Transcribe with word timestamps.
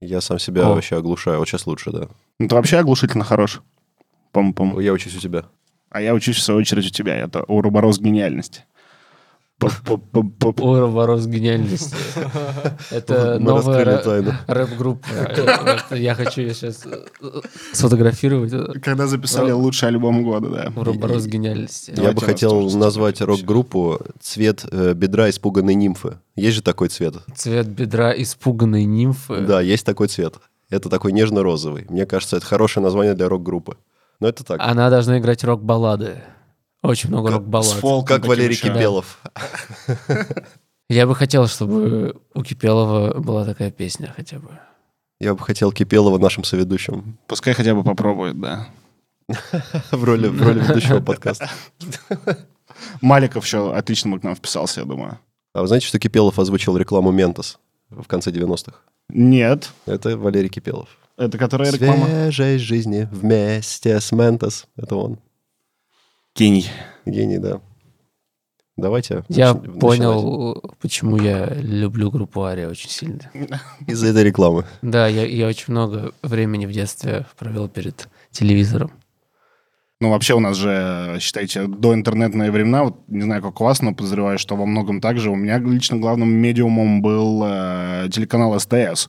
Я 0.00 0.20
сам 0.20 0.38
себя 0.38 0.66
О. 0.66 0.74
вообще 0.74 0.96
оглушаю. 0.96 1.38
Вот 1.38 1.48
сейчас 1.48 1.66
лучше, 1.66 1.90
да. 1.90 2.08
Ну, 2.38 2.48
ты 2.48 2.54
вообще 2.54 2.78
оглушительно 2.78 3.24
хорош. 3.24 3.62
Пом-пом. 4.32 4.80
Я 4.82 4.92
учусь 4.92 5.16
у 5.16 5.20
тебя. 5.20 5.46
А 5.90 6.00
я 6.00 6.14
учусь, 6.14 6.36
в 6.36 6.42
свою 6.42 6.60
очередь, 6.60 6.86
у 6.86 6.90
тебя. 6.90 7.16
Это 7.16 7.42
Уроборос 7.44 7.98
гениальности. 7.98 8.64
Поп-поп-поп-поп. 9.58 10.60
Уроборос 10.60 11.26
гениальности. 11.26 11.96
Это 12.90 13.38
новая 13.38 13.84
рэп-группа. 14.46 15.06
Я 15.94 16.14
хочу 16.14 16.42
ее 16.42 16.52
сейчас 16.52 16.84
сфотографировать. 17.72 18.82
Когда 18.82 19.06
записали 19.06 19.52
лучший 19.52 19.88
альбом 19.88 20.24
года, 20.24 20.48
да. 20.50 20.72
Уроборос 20.78 21.26
гениальности. 21.26 21.94
Я 21.96 22.12
бы 22.12 22.20
хотел 22.20 22.70
назвать 22.70 23.22
рок-группу 23.22 24.00
«Цвет 24.20 24.66
э, 24.70 24.92
бедра 24.92 25.30
испуганной 25.30 25.74
нимфы». 25.74 26.18
Есть 26.34 26.56
же 26.56 26.62
такой 26.62 26.88
цвет? 26.88 27.14
Цвет 27.34 27.66
бедра 27.66 28.12
испуганной 28.12 28.84
нимфы. 28.84 29.40
Да, 29.40 29.62
есть 29.62 29.86
такой 29.86 30.08
цвет. 30.08 30.34
Это 30.68 30.90
такой 30.90 31.12
нежно-розовый. 31.12 31.86
Мне 31.88 32.04
кажется, 32.04 32.36
это 32.36 32.44
хорошее 32.44 32.84
название 32.84 33.14
для 33.14 33.28
рок-группы. 33.28 33.78
Но 34.20 34.28
это 34.28 34.44
так. 34.44 34.60
Она 34.60 34.90
должна 34.90 35.18
играть 35.18 35.44
рок-баллады. 35.44 36.22
Очень 36.86 37.10
много 37.10 37.32
рок-баллад. 37.32 37.78
фолком 37.80 38.06
Как 38.06 38.22
таким 38.22 38.28
Валерий. 38.28 38.56
Кипелов. 38.56 39.18
Я 40.88 41.06
бы 41.06 41.16
хотел, 41.16 41.48
чтобы 41.48 42.16
у 42.32 42.44
Кипелова 42.44 43.18
была 43.18 43.44
такая 43.44 43.72
песня 43.72 44.12
хотя 44.16 44.38
бы. 44.38 44.50
Я 45.18 45.34
бы 45.34 45.40
хотел 45.40 45.72
Кипелова 45.72 46.18
нашим 46.18 46.44
соведущим 46.44 47.18
Пускай 47.26 47.54
хотя 47.54 47.74
бы 47.74 47.82
попробует, 47.82 48.38
да. 48.40 48.68
в 49.90 50.04
роли, 50.04 50.28
в 50.28 50.40
роли 50.40 50.60
ведущего 50.60 51.00
подкаста. 51.04 51.50
Маликов 53.00 53.44
еще 53.44 53.74
отлично 53.74 54.12
бы 54.12 54.20
к 54.20 54.22
нам 54.22 54.36
вписался, 54.36 54.80
я 54.80 54.86
думаю. 54.86 55.18
А 55.54 55.62
вы 55.62 55.66
знаете, 55.66 55.86
что 55.86 55.98
Кипелов 55.98 56.38
озвучил 56.38 56.76
рекламу 56.76 57.10
«Ментос» 57.10 57.58
в 57.90 58.06
конце 58.06 58.30
90-х? 58.30 58.76
Нет. 59.08 59.70
Это 59.86 60.16
Валерий 60.16 60.50
Кипелов. 60.50 60.88
Это 61.16 61.36
которая 61.38 61.72
реклама? 61.72 62.06
Свежей 62.06 62.58
жизни 62.58 63.08
вместе 63.10 63.98
с 63.98 64.12
Ментос. 64.12 64.66
Это 64.76 64.94
он. 64.96 65.18
Гений. 66.36 66.70
Гений, 67.06 67.38
да. 67.38 67.60
Давайте. 68.76 69.24
Я 69.28 69.52
нач- 69.52 69.54
начинать. 69.60 69.80
понял, 69.80 70.62
почему 70.82 71.16
я 71.16 71.46
люблю 71.46 72.10
группу 72.10 72.42
Ария 72.42 72.68
очень 72.68 72.90
сильно. 72.90 73.30
Из-за 73.86 74.08
этой 74.08 74.22
рекламы. 74.22 74.66
Да, 74.82 75.06
я, 75.06 75.24
я 75.24 75.48
очень 75.48 75.66
много 75.68 76.12
времени 76.22 76.66
в 76.66 76.72
детстве 76.72 77.24
провел 77.38 77.68
перед 77.68 78.08
телевизором. 78.32 78.90
Ну, 79.98 80.10
вообще 80.10 80.34
у 80.34 80.40
нас 80.40 80.58
же, 80.58 81.16
считайте, 81.20 81.66
до 81.66 81.94
интернетные 81.94 82.50
времена, 82.50 82.84
вот 82.84 82.98
не 83.08 83.22
знаю, 83.22 83.40
как 83.40 83.58
у 83.62 83.64
вас, 83.64 83.80
но 83.80 83.94
подозреваю, 83.94 84.38
что 84.38 84.54
во 84.54 84.66
многом 84.66 85.00
так 85.00 85.18
же. 85.18 85.30
У 85.30 85.36
меня 85.36 85.58
лично 85.58 85.96
главным 85.96 86.28
медиумом 86.28 87.00
был 87.00 87.42
э, 87.46 88.08
телеканал 88.12 88.60
СТС. 88.60 89.08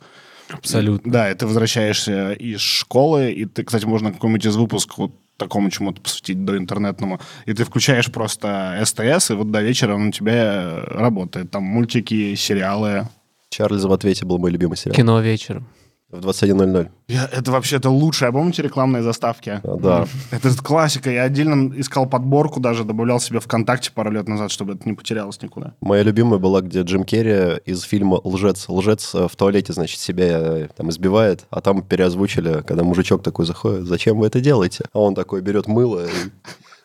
Абсолютно. 0.50 1.12
Да, 1.12 1.30
и 1.30 1.36
ты 1.36 1.46
возвращаешься 1.46 2.32
из 2.32 2.62
школы, 2.62 3.34
и 3.34 3.44
ты, 3.44 3.66
кстати, 3.66 3.84
можно 3.84 4.14
какой-нибудь 4.14 4.46
из 4.46 4.56
выпусков 4.56 4.98
вот 4.98 5.12
такому 5.38 5.70
чему-то 5.70 6.02
посвятить, 6.02 6.44
до 6.44 6.58
интернетному, 6.58 7.20
и 7.46 7.54
ты 7.54 7.64
включаешь 7.64 8.12
просто 8.12 8.82
СТС, 8.84 9.32
и 9.32 9.34
вот 9.34 9.52
до 9.52 9.62
вечера 9.62 9.96
он 9.96 10.08
у 10.08 10.12
тебя 10.12 10.82
работает. 10.86 11.52
Там 11.52 11.64
мультики, 11.64 12.36
сериалы. 12.36 13.08
Чарльз 13.50 13.84
в 13.86 13.94
ответе 13.94 14.26
был 14.26 14.40
мой 14.40 14.52
любимый 14.52 14.76
сериал. 14.76 14.96
Кино 14.96 15.22
вечером. 15.22 15.68
В 16.10 16.26
21.00. 16.26 16.90
Я, 17.10 17.26
это 17.34 17.52
вообще 17.52 17.76
это 17.76 17.90
лучшее. 17.90 18.30
А 18.30 18.32
помните 18.32 18.62
рекламные 18.62 19.04
заставки? 19.04 19.60
А, 19.62 19.76
Да. 19.78 20.08
Это 20.32 20.56
классика. 20.64 21.10
Я 21.12 21.24
отдельно 21.24 21.74
искал 21.78 22.08
подборку, 22.08 22.62
даже 22.62 22.86
добавлял 22.86 23.20
себе 23.20 23.42
ВКонтакте 23.42 23.92
пару 23.92 24.10
лет 24.12 24.26
назад, 24.30 24.50
чтобы 24.50 24.76
это 24.76 24.88
не 24.88 24.94
потерялось 24.96 25.42
никуда. 25.42 25.74
Моя 25.82 26.04
любимая 26.04 26.40
была, 26.40 26.62
где 26.62 26.82
Джим 26.84 27.04
Керри 27.04 27.58
из 27.66 27.82
фильма 27.82 28.22
«Лжец». 28.24 28.70
Лжец 28.70 29.14
в 29.14 29.36
туалете, 29.36 29.74
значит, 29.74 30.00
себя 30.00 30.26
э, 30.30 30.68
там 30.78 30.90
избивает, 30.92 31.46
а 31.50 31.60
там 31.60 31.82
переозвучили, 31.82 32.64
когда 32.66 32.84
мужичок 32.86 33.22
такой 33.22 33.46
заходит, 33.46 33.86
зачем 33.86 34.18
вы 34.18 34.28
это 34.28 34.40
делаете? 34.40 34.86
А 34.94 35.00
он 35.00 35.14
такой 35.14 35.42
берет 35.42 35.68
мыло 35.68 36.06
и... 36.06 36.10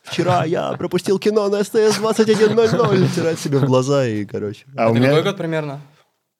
Вчера 0.02 0.44
я 0.44 0.72
пропустил 0.72 1.20
кино 1.20 1.48
на 1.48 1.62
СТС 1.62 2.00
21.00, 2.00 3.06
втирает 3.06 3.38
себе 3.38 3.58
в 3.58 3.66
глаза 3.66 4.04
и, 4.04 4.24
короче. 4.24 4.64
А 4.76 4.88
у 4.88 4.90
это 4.90 5.00
какой 5.00 5.00
меня 5.00 5.22
год 5.22 5.36
примерно? 5.36 5.80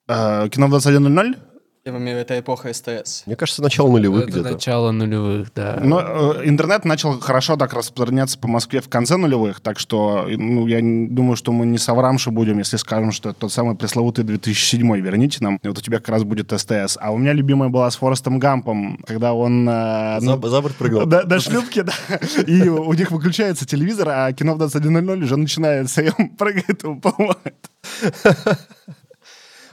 э, 0.08 0.48
кино 0.48 0.66
в 0.66 0.74
21.00? 0.74 1.36
Я 1.84 1.90
имею 1.90 2.02
в 2.02 2.08
виду, 2.10 2.18
это 2.20 2.38
эпоха 2.38 2.72
СТС. 2.72 3.24
Мне 3.26 3.34
кажется, 3.34 3.60
начало 3.60 3.90
нулевых 3.90 4.22
Это 4.22 4.30
где-то. 4.30 4.50
начало 4.52 4.92
нулевых, 4.92 5.52
да. 5.52 5.80
Но 5.82 6.00
э, 6.00 6.42
интернет 6.44 6.84
начал 6.84 7.18
хорошо 7.18 7.56
так 7.56 7.72
распространяться 7.74 8.38
по 8.38 8.46
Москве 8.46 8.80
в 8.80 8.88
конце 8.88 9.16
нулевых, 9.16 9.58
так 9.60 9.80
что 9.80 10.26
ну, 10.28 10.68
я 10.68 10.78
думаю, 10.80 11.34
что 11.34 11.50
мы 11.50 11.66
не 11.66 11.78
соврамши 11.78 12.30
будем, 12.30 12.58
если 12.58 12.76
скажем, 12.76 13.10
что 13.10 13.30
это 13.30 13.40
тот 13.40 13.52
самый 13.52 13.74
пресловутый 13.74 14.22
2007 14.24 14.96
верните 15.00 15.38
нам, 15.40 15.56
и 15.56 15.66
вот 15.66 15.76
у 15.78 15.80
тебя 15.80 15.98
как 15.98 16.10
раз 16.10 16.22
будет 16.22 16.52
СТС. 16.56 16.98
А 17.00 17.10
у 17.10 17.18
меня 17.18 17.32
любимая 17.32 17.68
была 17.68 17.90
с 17.90 17.96
Форестом 17.96 18.38
Гампом, 18.38 18.98
когда 19.04 19.32
он... 19.34 19.68
э, 19.68 20.18
ну, 20.20 20.40
За, 20.40 20.48
за 20.50 20.60
борт 20.62 20.76
прыгнул. 20.76 21.04
до, 21.06 21.24
до 21.24 21.40
шлюпки, 21.40 21.80
да. 21.82 21.92
И 22.46 22.68
у 22.68 22.92
них 22.92 23.10
выключается 23.10 23.66
телевизор, 23.66 24.08
а 24.08 24.32
кино 24.32 24.54
в 24.54 24.62
21.00 24.62 25.24
уже 25.24 25.36
начинается, 25.36 26.00
и 26.02 26.10
он 26.16 26.28
прыгает 26.28 26.84
и 26.84 26.86
уплывает. 26.86 27.70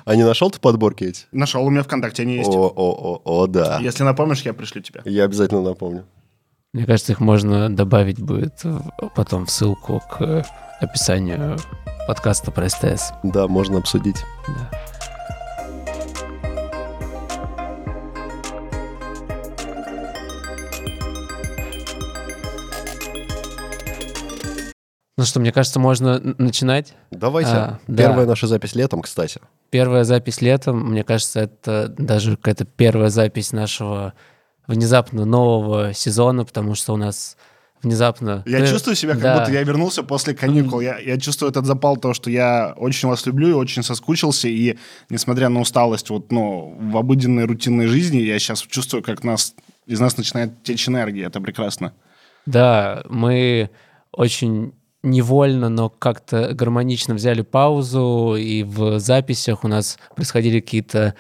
А 0.10 0.16
не 0.16 0.24
нашел 0.24 0.50
ты 0.50 0.60
подборки 0.60 1.04
эти? 1.04 1.26
Нашел, 1.32 1.64
у 1.64 1.70
меня 1.70 1.84
ВКонтакте 1.84 2.24
они 2.24 2.38
есть. 2.38 2.50
О, 2.50 2.68
о, 2.68 2.72
о, 2.76 3.22
о, 3.24 3.46
да. 3.46 3.78
Если 3.80 4.02
напомнишь, 4.02 4.42
я 4.42 4.54
пришлю 4.54 4.82
тебе. 4.82 5.04
Я 5.06 5.26
обязательно 5.26 5.62
напомню. 5.62 6.04
Мне 6.74 6.88
кажется, 6.88 7.12
их 7.12 7.20
можно 7.20 7.70
добавить 7.70 8.20
будет 8.20 8.56
потом 9.16 9.46
в 9.46 9.52
ссылку 9.52 10.02
к 10.10 10.44
описанию 10.80 11.58
подкаста 12.08 12.50
про 12.50 12.70
СТС. 12.70 13.12
Да, 13.22 13.48
можно 13.48 13.78
обсудить. 13.78 14.18
Да. 14.48 14.72
Ну 25.20 25.26
что, 25.26 25.42
мне 25.42 25.52
кажется, 25.52 25.82
можно 25.82 26.22
начинать. 26.38 26.94
Давайте. 27.12 27.52
А, 27.52 27.80
да. 27.88 28.04
Первая 28.04 28.26
наша 28.26 28.48
запись 28.48 28.74
летом, 28.74 29.02
кстати. 29.02 29.42
Первая 29.70 30.06
запись 30.06 30.40
летом, 30.40 30.92
мне 30.92 31.04
кажется, 31.04 31.42
это 31.42 31.90
даже 31.90 32.38
какая-то 32.38 32.64
первая 32.64 33.10
запись 33.10 33.52
нашего 33.52 34.14
внезапно 34.66 35.26
нового 35.26 35.94
сезона, 35.94 36.46
потому 36.46 36.74
что 36.74 36.94
у 36.94 36.96
нас 36.96 37.36
внезапно... 37.84 38.44
Я 38.46 38.60
Ты- 38.60 38.68
чувствую 38.68 38.96
себя, 38.96 39.12
как 39.12 39.22
да. 39.22 39.40
будто 39.40 39.52
я 39.52 39.62
вернулся 39.64 40.04
после 40.04 40.34
каникул. 40.34 40.80
Я, 40.80 40.98
я 41.00 41.20
чувствую 41.20 41.52
этот 41.52 41.66
запал 41.66 41.98
того, 41.98 42.14
что 42.14 42.30
я 42.30 42.74
очень 42.78 43.10
вас 43.10 43.26
люблю 43.26 43.50
и 43.50 43.52
очень 43.52 43.84
соскучился. 43.84 44.48
И 44.48 44.78
несмотря 45.10 45.50
на 45.50 45.60
усталость 45.60 46.12
вот, 46.12 46.32
ну, 46.32 46.78
в 46.80 46.96
обыденной 46.96 47.44
рутинной 47.44 47.88
жизни, 47.88 48.20
я 48.20 48.40
сейчас 48.40 48.62
чувствую, 48.62 49.04
как 49.04 49.26
нас, 49.26 49.54
из 49.86 50.00
нас 50.00 50.16
начинает 50.16 50.64
течь 50.64 50.88
энергия. 50.88 51.26
Это 51.26 51.42
прекрасно. 51.42 51.92
Да, 52.46 53.04
мы 53.10 53.70
очень 54.14 54.79
невольно, 55.04 55.70
но 55.70 55.90
как-то 55.90 56.54
гармонично 56.54 57.14
взяли 57.16 57.42
паузу, 57.42 58.36
и 58.38 58.64
в 58.64 59.00
записях 59.00 59.64
у 59.64 59.68
нас 59.68 59.98
происходили 60.16 60.60
какие-то 60.60 61.16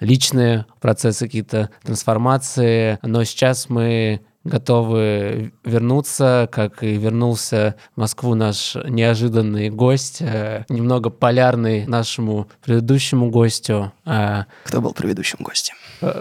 личные 0.00 0.66
процессы, 0.80 1.26
какие-то 1.26 1.70
трансформации, 1.82 2.98
но 3.02 3.22
сейчас 3.24 3.68
мы 3.68 4.20
готовы 4.44 5.52
вернуться, 5.64 6.48
как 6.50 6.82
и 6.82 6.96
вернулся 6.96 7.76
в 7.94 8.00
Москву 8.00 8.34
наш 8.34 8.74
неожиданный 8.88 9.68
гость, 9.68 10.22
э, 10.22 10.64
немного 10.68 11.10
полярный 11.10 11.86
нашему 11.86 12.48
предыдущему 12.64 13.30
гостю. 13.30 13.92
А, 14.06 14.46
Кто 14.64 14.80
был 14.80 14.94
предыдущим 14.94 15.38
гостем? 15.40 15.74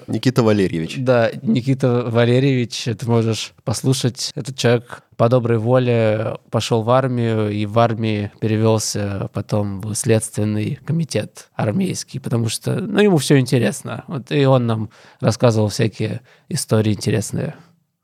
Никита 0.07 0.43
Валерьевич. 0.43 0.95
Да, 0.97 1.31
Никита 1.41 2.03
Валерьевич, 2.07 2.83
ты 2.83 3.05
можешь 3.07 3.53
послушать. 3.63 4.31
Этот 4.35 4.57
человек 4.57 5.03
по 5.17 5.29
доброй 5.29 5.57
воле 5.57 6.37
пошел 6.49 6.81
в 6.83 6.89
армию 6.89 7.49
и 7.49 7.65
в 7.65 7.77
армии 7.79 8.31
перевелся 8.39 9.29
потом 9.33 9.81
в 9.81 9.93
следственный 9.95 10.79
комитет 10.85 11.49
армейский, 11.55 12.19
потому 12.19 12.49
что, 12.49 12.75
ну, 12.75 12.99
ему 12.99 13.17
все 13.17 13.37
интересно. 13.37 14.03
Вот 14.07 14.31
и 14.31 14.45
он 14.45 14.67
нам 14.67 14.89
рассказывал 15.19 15.69
всякие 15.69 16.21
истории 16.47 16.93
интересные. 16.93 17.55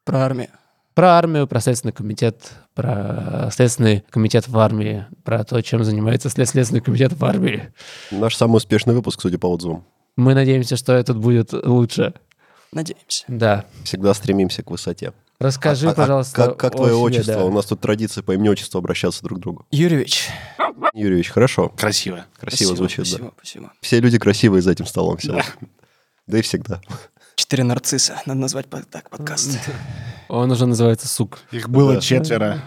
Про 0.04 0.26
армию. 0.26 0.50
Про 0.94 1.18
армию, 1.18 1.46
про 1.46 1.60
следственный 1.60 1.92
комитет, 1.92 2.52
про 2.74 3.50
следственный 3.52 4.06
комитет 4.10 4.48
в 4.48 4.58
армии, 4.58 5.06
про 5.26 5.44
то, 5.44 5.62
чем 5.62 5.84
занимается 5.84 6.30
след- 6.30 6.48
следственный 6.48 6.80
комитет 6.80 7.12
в 7.12 7.26
армии. 7.26 7.74
Наш 8.12 8.36
самый 8.36 8.58
успешный 8.58 8.96
выпуск, 8.96 9.20
судя 9.20 9.38
по 9.38 9.48
отзывам. 9.48 9.84
Мы 10.16 10.34
надеемся, 10.34 10.78
что 10.78 10.94
этот 10.94 11.18
будет 11.18 11.52
лучше. 11.54 12.14
Надеемся. 12.72 13.26
Да. 13.28 13.66
Всегда 13.84 14.14
стремимся 14.14 14.64
к 14.64 14.72
высоте. 14.72 15.14
Расскажи, 15.40 15.88
А- 15.88 15.92
а 15.92 15.94
пожалуйста, 15.94 16.36
Как, 16.36 16.58
как 16.58 16.74
о 16.76 16.78
твое 16.78 16.94
себе, 16.94 17.02
отчество? 17.04 17.34
да. 17.36 17.46
У 17.46 17.52
нас 17.52 17.66
тут 17.66 17.82
традиция 17.82 18.24
по 18.24 18.34
имени-отчеству 18.34 18.78
обращаться 18.78 19.22
друг 19.24 19.40
к 19.40 19.42
другу. 19.42 19.66
Юрьевич. 19.72 20.30
Юрьевич, 20.94 21.30
хорошо. 21.30 21.70
Красиво. 21.70 22.26
Красиво 22.40 22.70
Спасибо, 22.70 22.76
звучит, 22.78 22.98
да. 23.00 23.06
Спасибо, 23.06 23.34
спасибо. 23.38 23.74
Все 23.82 24.00
люди 24.00 24.18
красивые 24.18 24.62
за 24.62 24.72
этим 24.72 24.86
столом. 24.86 25.18
Все. 25.18 25.42
Да 26.28 26.38
и 26.40 26.42
всегда. 26.42 26.80
Четыре 27.36 27.64
нарцисса. 27.66 28.22
Надо 28.26 28.40
назвать 28.40 28.68
под- 28.68 28.90
так 28.90 29.10
подкаст. 29.10 29.60
Он 30.30 30.50
уже 30.50 30.66
называется 30.66 31.08
«Сук». 31.10 31.40
Их 31.52 31.70
было 31.70 31.96
Да. 31.96 32.02
четверо. 32.02 32.62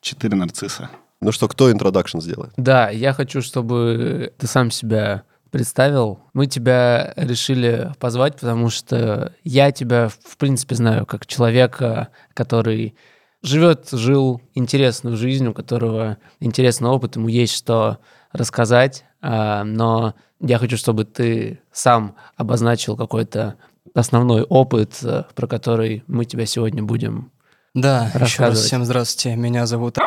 Четыре 0.00 0.34
нарцисса. 0.36 0.90
Ну 1.20 1.30
что, 1.30 1.46
кто 1.46 1.70
интродакшн 1.70 2.20
сделает? 2.20 2.52
Да, 2.56 2.88
я 2.90 3.12
хочу, 3.12 3.40
чтобы 3.42 4.32
ты 4.38 4.46
сам 4.46 4.70
себя 4.70 5.22
представил. 5.54 6.18
Мы 6.32 6.48
тебя 6.48 7.12
решили 7.14 7.92
позвать, 8.00 8.34
потому 8.34 8.70
что 8.70 9.36
я 9.44 9.70
тебя, 9.70 10.08
в 10.08 10.36
принципе, 10.36 10.74
знаю 10.74 11.06
как 11.06 11.26
человека, 11.26 12.08
который 12.34 12.96
живет, 13.40 13.88
жил 13.92 14.42
интересную 14.54 15.16
жизнь, 15.16 15.46
у 15.46 15.54
которого 15.54 16.18
интересный 16.40 16.88
опыт, 16.88 17.14
ему 17.14 17.28
есть 17.28 17.54
что 17.54 17.98
рассказать, 18.32 19.04
а, 19.22 19.62
но 19.62 20.14
я 20.40 20.58
хочу, 20.58 20.76
чтобы 20.76 21.04
ты 21.04 21.60
сам 21.70 22.16
обозначил 22.36 22.96
какой-то 22.96 23.54
основной 23.94 24.42
опыт, 24.42 24.98
э, 25.04 25.22
про 25.36 25.46
который 25.46 26.02
мы 26.08 26.24
тебя 26.24 26.46
сегодня 26.46 26.82
будем 26.82 27.30
Да, 27.74 28.10
еще 28.20 28.42
раз 28.42 28.58
всем 28.58 28.84
здравствуйте. 28.84 29.36
Меня 29.36 29.66
зовут 29.66 29.98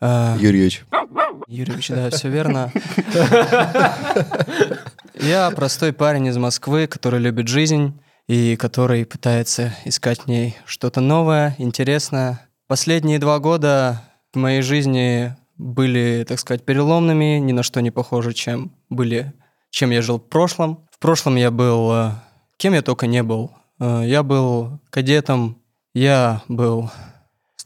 Юрьевич. 0.00 0.84
Юрьевич, 1.46 1.88
да, 1.88 2.10
все 2.10 2.28
верно. 2.28 2.72
Я 5.20 5.50
простой 5.50 5.92
парень 5.92 6.26
из 6.26 6.38
Москвы, 6.38 6.86
который 6.86 7.20
любит 7.20 7.48
жизнь 7.48 8.00
и 8.26 8.56
который 8.56 9.04
пытается 9.04 9.74
искать 9.84 10.20
в 10.20 10.26
ней 10.28 10.56
что-то 10.64 11.00
новое, 11.00 11.54
интересное. 11.58 12.48
Последние 12.66 13.18
два 13.18 13.38
года 13.40 14.02
в 14.32 14.38
моей 14.38 14.62
жизни 14.62 15.36
были, 15.58 16.24
так 16.26 16.38
сказать, 16.38 16.64
переломными, 16.64 17.38
ни 17.38 17.52
на 17.52 17.62
что 17.62 17.80
не 17.80 17.90
похожи, 17.90 18.32
чем 18.32 18.72
были, 18.88 19.34
чем 19.70 19.90
я 19.90 20.00
жил 20.00 20.18
в 20.18 20.28
прошлом. 20.28 20.86
В 20.90 20.98
прошлом 20.98 21.36
я 21.36 21.50
был, 21.50 21.92
э, 21.92 22.10
кем 22.56 22.72
я 22.72 22.82
только 22.82 23.06
не 23.06 23.22
был. 23.22 23.50
Э, 23.78 24.02
Я 24.04 24.22
был 24.22 24.80
кадетом, 24.90 25.58
я 25.92 26.42
был 26.48 26.90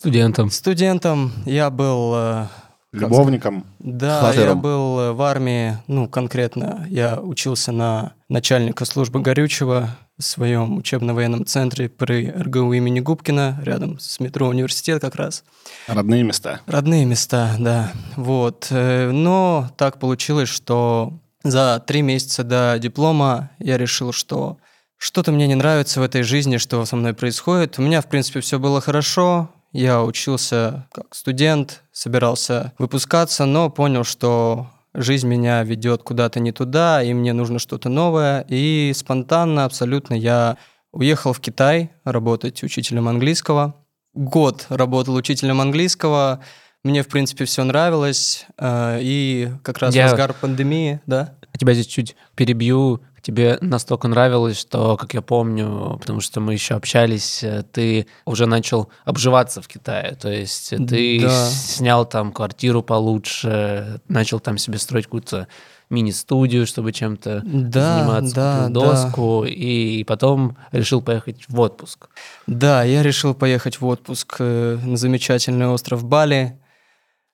студентом. 0.05 0.51
студентом, 0.51 1.33
я 1.47 1.71
был 1.71 2.12
э, 2.15 2.47
Любовником. 2.93 3.65
да, 3.79 4.21
Хатером. 4.21 4.49
я 4.49 4.55
был 4.55 5.01
э, 5.01 5.12
в 5.12 5.23
армии, 5.23 5.79
ну, 5.87 6.09
конкретно 6.09 6.87
я 6.91 7.19
учился 7.21 7.73
на 7.73 8.12
начальника 8.29 8.85
службы 8.85 9.21
горючего 9.21 9.97
в 10.19 10.23
своем 10.23 10.77
учебно-военном 10.77 11.47
центре 11.47 11.89
при 11.89 12.31
РГУ 12.31 12.75
имени 12.75 13.01
Губкина, 13.01 13.61
рядом 13.65 13.99
с 13.99 14.21
метро 14.21 14.47
университет 14.47 15.01
как 15.01 15.17
раз. 15.17 15.43
Родные 15.89 16.23
места. 16.23 16.61
Родные 16.67 17.07
места, 17.07 17.57
да. 17.59 17.91
Вот. 18.17 18.67
э, 18.71 19.11
Но 19.11 19.71
так 19.79 19.99
получилось, 19.99 20.50
что 20.50 21.15
за 21.43 21.83
три 21.87 22.03
месяца 22.03 22.45
до 22.45 22.79
диплома 22.79 23.50
я 23.59 23.79
решил, 23.79 24.12
что 24.12 24.59
что-то 24.99 25.33
мне 25.33 25.47
не 25.47 25.55
нравится 25.55 26.00
в 26.00 26.03
этой 26.03 26.23
жизни, 26.23 26.59
что 26.59 26.85
со 26.85 26.95
мной 26.95 27.15
происходит. 27.15 27.79
У 27.79 27.83
меня, 27.83 28.00
в 28.00 28.07
принципе, 28.07 28.41
все 28.41 28.59
было 28.59 28.81
хорошо. 28.81 29.50
Я 29.75 30.03
учился 30.05 30.87
как 30.93 31.15
студент, 31.15 31.82
собирался 31.93 32.73
выпускаться, 32.79 33.44
но 33.44 33.69
понял, 33.71 34.05
что 34.05 34.69
жизнь 34.94 35.26
меня 35.26 35.65
ведет 35.65 36.05
куда-то 36.05 36.38
не 36.38 36.53
туда, 36.53 37.03
и 37.03 37.12
мне 37.12 37.32
нужно 37.32 37.59
что-то 37.59 37.88
новое. 37.88 38.47
И 38.49 38.93
спонтанно 38.94 39.65
абсолютно 39.65 40.15
я 40.15 40.56
уехал 40.93 41.32
в 41.32 41.41
Китай 41.41 41.91
работать 42.05 42.62
учителем 42.62 43.09
английского. 43.09 43.75
Год 44.15 44.67
работал 44.69 45.17
учителем 45.17 45.61
английского. 45.61 46.38
Мне, 46.85 47.03
в 47.03 47.09
принципе, 47.09 47.44
все 47.44 47.65
нравилось. 47.65 48.47
э, 48.59 48.99
И 49.03 49.50
как 49.65 49.79
раз 49.79 49.93
Я- 49.93 50.06
в 50.06 50.11
разгар 50.12 50.35
пандемии, 50.35 51.00
да? 51.06 51.35
Тебя 51.59 51.75
здесь 51.75 51.88
чуть 51.88 52.15
перебью. 52.37 53.00
Тебе 53.25 53.56
настолько 53.62 54.06
нравилось, 54.06 54.59
что, 54.59 54.99
как 54.99 55.15
я 55.15 55.23
помню, 55.23 55.97
потому 55.99 56.21
что 56.21 56.41
мы 56.41 56.53
еще 56.53 56.75
общались, 56.75 57.43
э, 57.43 57.65
ты 57.73 58.06
уже 58.26 58.44
начал 58.44 58.91
обживаться 59.06 59.62
в 59.62 59.67
Китае. 59.67 60.15
То 60.21 60.31
есть 60.31 60.75
э, 60.75 60.76
ты 60.76 61.21
Да. 61.23 61.49
снял 61.49 62.05
там 62.05 62.32
квартиру 62.32 62.82
получше, 62.82 63.99
начал 64.09 64.41
там 64.41 64.59
себе 64.59 64.76
строить 64.76 65.06
какую-то 65.06 65.49
мини-студию, 65.88 66.67
чтобы 66.67 66.93
чем-то 66.93 67.41
Да, 67.44 67.99
заниматься, 67.99 68.35
да, 68.35 68.69
доску, 68.69 69.44
и 69.47 70.05
потом 70.05 70.59
решил 70.71 71.00
поехать 71.00 71.44
в 71.49 71.59
отпуск. 71.61 72.09
Да, 72.47 72.82
я 72.82 73.03
решил 73.03 73.32
поехать 73.35 73.81
в 73.81 73.87
отпуск 73.87 74.37
э, 74.38 74.79
на 74.85 74.99
замечательный 74.99 75.67
остров 75.69 76.05
Бали. 76.05 76.59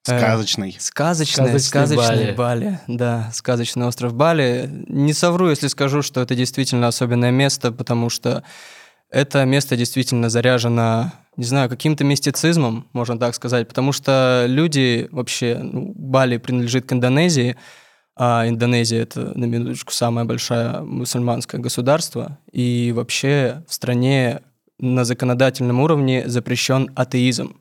Э, 0.08 0.18
Сказочный. 0.18 0.76
Сказочный, 0.78 1.34
Сказочный 1.34 1.60
сказочный 1.60 2.32
Бали. 2.32 2.32
Бали. 2.32 2.80
Да, 2.88 3.30
сказочный 3.34 3.86
остров 3.86 4.14
Бали. 4.14 4.68
Не 4.88 5.12
совру, 5.12 5.50
если 5.50 5.68
скажу, 5.68 6.02
что 6.02 6.20
это 6.20 6.34
действительно 6.34 6.88
особенное 6.88 7.30
место, 7.30 7.70
потому 7.70 8.08
что 8.08 8.42
это 9.10 9.44
место 9.44 9.76
действительно 9.76 10.30
заряжено, 10.30 11.12
не 11.36 11.44
знаю, 11.44 11.68
каким-то 11.68 12.04
мистицизмом, 12.04 12.88
можно 12.92 13.18
так 13.18 13.34
сказать, 13.34 13.68
потому 13.68 13.92
что 13.92 14.44
люди 14.48 15.08
вообще, 15.10 15.58
ну, 15.60 15.92
Бали 15.94 16.38
принадлежит 16.38 16.86
к 16.86 16.92
Индонезии, 16.92 17.56
а 18.16 18.46
Индонезия 18.46 19.02
это, 19.02 19.36
на 19.36 19.44
минуточку, 19.44 19.92
самое 19.92 20.26
большое 20.26 20.80
мусульманское 20.80 21.60
государство, 21.60 22.38
и 22.52 22.92
вообще 22.94 23.64
в 23.68 23.74
стране 23.74 24.40
на 24.78 25.04
законодательном 25.04 25.80
уровне 25.80 26.24
запрещен 26.26 26.90
атеизм. 26.94 27.56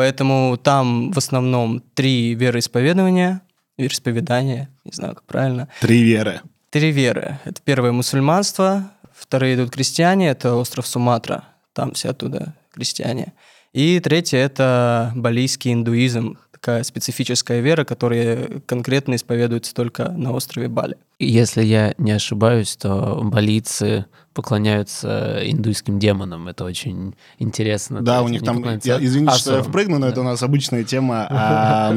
Поэтому 0.00 0.56
там 0.56 1.12
в 1.12 1.18
основном 1.18 1.82
три 1.92 2.34
вероисповедания, 2.34 3.42
вероисповедания, 3.76 4.70
не 4.86 4.92
знаю, 4.92 5.14
как 5.14 5.24
правильно. 5.24 5.68
Три 5.82 6.02
веры. 6.02 6.40
Три 6.70 6.90
веры. 6.90 7.38
Это 7.44 7.60
первое 7.62 7.92
мусульманство, 7.92 8.92
вторые 9.14 9.56
идут 9.56 9.72
крестьяне, 9.72 10.30
это 10.30 10.54
остров 10.54 10.86
Суматра, 10.86 11.44
там 11.74 11.92
все 11.92 12.08
оттуда 12.08 12.54
крестьяне. 12.72 13.34
И 13.74 14.00
третье 14.00 14.38
это 14.38 15.12
балийский 15.14 15.74
индуизм, 15.74 16.38
такая 16.50 16.82
специфическая 16.82 17.60
вера, 17.60 17.84
которая 17.84 18.62
конкретно 18.64 19.16
исповедуется 19.16 19.74
только 19.74 20.08
на 20.12 20.32
острове 20.32 20.68
Бали. 20.68 20.96
Если 21.18 21.62
я 21.62 21.92
не 21.98 22.12
ошибаюсь, 22.12 22.74
то 22.74 23.20
балийцы 23.22 24.06
поклоняются 24.34 25.40
индуйским 25.44 25.98
демонам. 25.98 26.48
Это 26.48 26.64
очень 26.64 27.14
интересно. 27.38 28.00
Да, 28.00 28.22
у 28.22 28.28
них 28.28 28.42
там, 28.42 28.64
я, 28.84 29.02
извините, 29.02 29.36
что 29.38 29.56
я 29.56 29.62
впрыгну, 29.62 29.98
но 29.98 30.06
это 30.08 30.20
у 30.20 30.24
нас 30.24 30.42
обычная 30.42 30.84
тема. 30.84 31.26
А, 31.30 31.96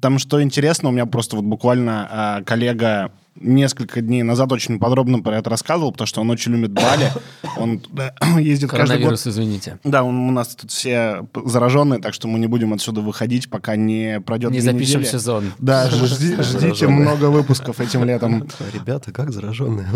Там 0.00 0.18
что 0.18 0.42
интересно, 0.42 0.88
у 0.88 0.92
меня 0.92 1.06
просто 1.06 1.36
вот 1.36 1.44
буквально 1.44 2.08
а, 2.10 2.42
коллега 2.42 3.12
несколько 3.34 4.00
дней 4.02 4.22
назад 4.22 4.52
очень 4.52 4.78
подробно 4.78 5.20
про 5.20 5.38
это 5.38 5.50
рассказывал, 5.50 5.92
потому 5.92 6.06
что 6.06 6.20
он 6.20 6.30
очень 6.30 6.52
любит 6.52 6.72
Бали. 6.72 7.10
Он 7.56 7.80
туда 7.80 8.14
ездит 8.38 8.70
каждый 8.70 8.82
год. 8.82 8.88
Коронавирус, 8.98 9.26
извините. 9.26 9.78
Да, 9.84 10.04
он- 10.04 10.16
у 10.28 10.30
нас 10.30 10.54
тут 10.54 10.70
все 10.70 11.26
зараженные, 11.44 11.98
так 12.00 12.14
что 12.14 12.28
мы 12.28 12.38
не 12.38 12.46
будем 12.46 12.72
отсюда 12.72 13.00
выходить, 13.00 13.48
пока 13.50 13.74
не 13.76 14.20
пройдет 14.20 14.50
Не 14.52 14.60
запишем 14.60 15.00
недели. 15.00 15.12
сезон. 15.12 15.52
Да, 15.58 15.88
жди- 15.90 16.42
ждите 16.42 16.88
много 16.88 17.26
выпусков 17.30 17.80
этим 17.80 18.04
летом. 18.04 18.48
Ребята, 18.72 19.12
как 19.12 19.32
зараженные. 19.32 19.88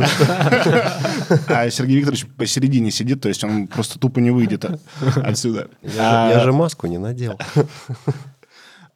А 1.48 1.68
Сергей 1.70 1.96
Викторович 1.98 2.26
посередине 2.36 2.90
сидит, 2.90 3.20
то 3.20 3.28
есть 3.28 3.44
он 3.44 3.66
просто 3.68 3.98
тупо 3.98 4.18
не 4.20 4.30
выйдет 4.30 4.64
от- 4.64 4.80
отсюда. 5.16 5.68
Я 5.82 6.40
же 6.40 6.52
маску 6.52 6.86
не 6.86 6.98
надел. 6.98 7.38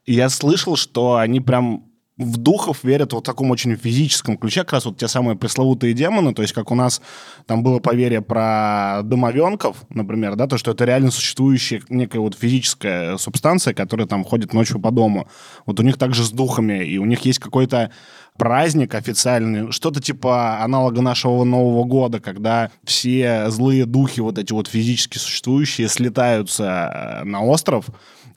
Я 0.06 0.28
слышал, 0.28 0.76
что 0.76 1.16
они 1.16 1.40
прям 1.40 1.84
в 2.20 2.36
духов 2.36 2.84
верят 2.84 3.12
вот 3.12 3.24
в 3.24 3.26
таком 3.26 3.50
очень 3.50 3.74
физическом 3.76 4.36
ключе, 4.36 4.60
как 4.60 4.74
раз 4.74 4.84
вот 4.84 4.98
те 4.98 5.08
самые 5.08 5.36
пресловутые 5.36 5.94
демоны, 5.94 6.34
то 6.34 6.42
есть 6.42 6.54
как 6.54 6.70
у 6.70 6.74
нас 6.74 7.00
там 7.46 7.62
было 7.62 7.78
поверье 7.78 8.20
про 8.20 9.00
домовенков, 9.02 9.76
например, 9.88 10.36
да, 10.36 10.46
то, 10.46 10.58
что 10.58 10.72
это 10.72 10.84
реально 10.84 11.10
существующая 11.10 11.82
некая 11.88 12.20
вот 12.20 12.36
физическая 12.36 13.16
субстанция, 13.16 13.72
которая 13.72 14.06
там 14.06 14.24
ходит 14.24 14.52
ночью 14.52 14.78
по 14.80 14.90
дому. 14.90 15.28
Вот 15.64 15.80
у 15.80 15.82
них 15.82 15.96
также 15.96 16.24
с 16.24 16.30
духами, 16.30 16.84
и 16.84 16.98
у 16.98 17.06
них 17.06 17.24
есть 17.24 17.38
какой-то 17.38 17.90
праздник 18.36 18.94
официальный, 18.94 19.70
что-то 19.72 20.00
типа 20.00 20.62
аналога 20.62 21.02
нашего 21.02 21.44
Нового 21.44 21.84
года, 21.84 22.20
когда 22.20 22.70
все 22.84 23.50
злые 23.50 23.86
духи, 23.86 24.20
вот 24.20 24.38
эти 24.38 24.52
вот 24.52 24.68
физически 24.68 25.18
существующие, 25.18 25.88
слетаются 25.88 27.22
э, 27.22 27.24
на 27.24 27.42
остров, 27.42 27.86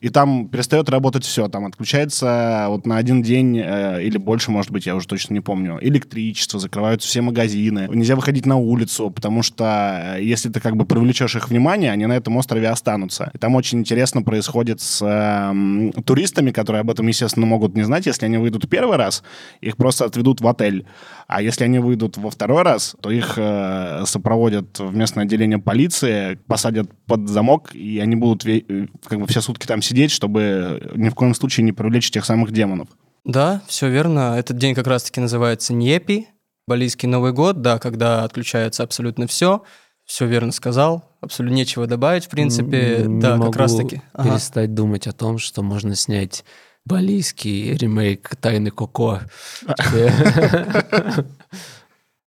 и 0.03 0.10
там 0.10 0.50
перестает 0.50 0.89
работать 0.89 1.24
все. 1.24 1.48
Там 1.48 1.65
отключается 1.65 2.65
вот 2.67 2.86
на 2.86 2.98
один 2.98 3.24
день 3.24 3.57
э, 3.57 4.03
или 4.03 4.17
больше, 4.17 4.51
может 4.51 4.69
быть, 4.69 4.86
я 4.86 4.98
уже 4.98 5.07
точно 5.07 5.33
не 5.33 5.39
помню, 5.39 5.79
электричество, 5.79 6.60
закрываются 6.60 7.07
все 7.07 7.22
магазины. 7.22 7.88
Нельзя 7.89 8.17
выходить 8.17 8.45
на 8.45 8.57
улицу, 8.57 9.10
потому 9.12 9.43
что 9.43 10.17
э, 10.17 10.22
если 10.22 10.50
ты 10.50 10.60
как 10.60 10.75
бы 10.75 10.86
привлечешь 10.86 11.38
их 11.38 11.50
внимание, 11.50 11.89
они 11.89 12.05
на 12.05 12.17
этом 12.17 12.36
острове 12.36 12.67
останутся. 12.67 13.31
И 13.33 13.38
там 13.38 13.55
очень 13.55 13.79
интересно 13.79 14.24
происходит 14.24 14.81
с 14.81 15.01
эм, 15.01 15.93
туристами, 15.93 16.51
которые 16.51 16.81
об 16.81 16.89
этом, 16.89 17.07
естественно, 17.07 17.45
могут 17.45 17.74
не 17.74 17.83
знать. 17.83 18.05
Если 18.05 18.25
они 18.25 18.38
выйдут 18.38 18.69
первый 18.69 18.98
раз, 18.98 19.24
их 19.62 19.77
просто 19.77 20.03
отведут 20.03 20.41
в 20.41 20.48
отель. 20.50 20.86
А 21.27 21.41
если 21.41 21.63
они 21.63 21.79
выйдут 21.79 22.17
во 22.17 22.29
второй 22.29 22.63
раз, 22.63 22.98
то 23.01 23.10
их 23.10 23.36
э, 23.38 24.03
сопроводят 24.05 24.79
в 24.79 24.93
местное 24.93 25.24
отделение 25.24 25.60
полиции, 25.60 26.36
посадят 26.45 26.91
под 27.05 27.29
замок, 27.29 27.74
и 27.74 28.00
они 28.00 28.17
будут 28.17 28.45
э, 28.45 28.88
как 29.05 29.22
бы 29.22 29.27
все 29.27 29.39
сутки 29.39 29.65
там 29.65 29.81
сидеть, 29.81 29.92
чтобы 30.12 30.91
ни 30.95 31.09
в 31.09 31.15
коем 31.15 31.33
случае 31.33 31.63
не 31.63 31.71
привлечь 31.71 32.12
тех 32.12 32.25
самых 32.25 32.51
демонов. 32.51 32.88
Да, 33.23 33.62
все 33.67 33.89
верно. 33.89 34.35
Этот 34.38 34.57
день 34.57 34.75
как 34.75 34.88
раз-таки 34.88 35.21
называется 35.21 35.73
Ньепи, 35.73 36.27
Балийский 36.67 37.07
Новый 37.07 37.33
год, 37.33 37.62
да, 37.62 37.79
когда 37.79 38.23
отключается 38.23 38.83
абсолютно 38.83 39.27
все. 39.27 39.63
Все 40.05 40.25
верно 40.25 40.51
сказал, 40.51 41.09
абсолютно 41.21 41.55
нечего 41.55 41.88
добавить, 41.88 42.25
в 42.25 42.29
принципе, 42.29 43.03
не 43.07 43.21
да, 43.21 43.38
могу 43.38 43.51
как 43.51 43.62
раз-таки. 43.62 44.01
Ага. 44.12 44.31
перестать 44.31 44.73
думать 44.73 45.07
о 45.07 45.13
том, 45.13 45.38
что 45.38 45.62
можно 45.62 45.95
снять 45.95 46.43
балийский 46.85 47.73
ремейк 47.75 48.35
«Тайны 48.35 48.71
Коко». 48.71 49.21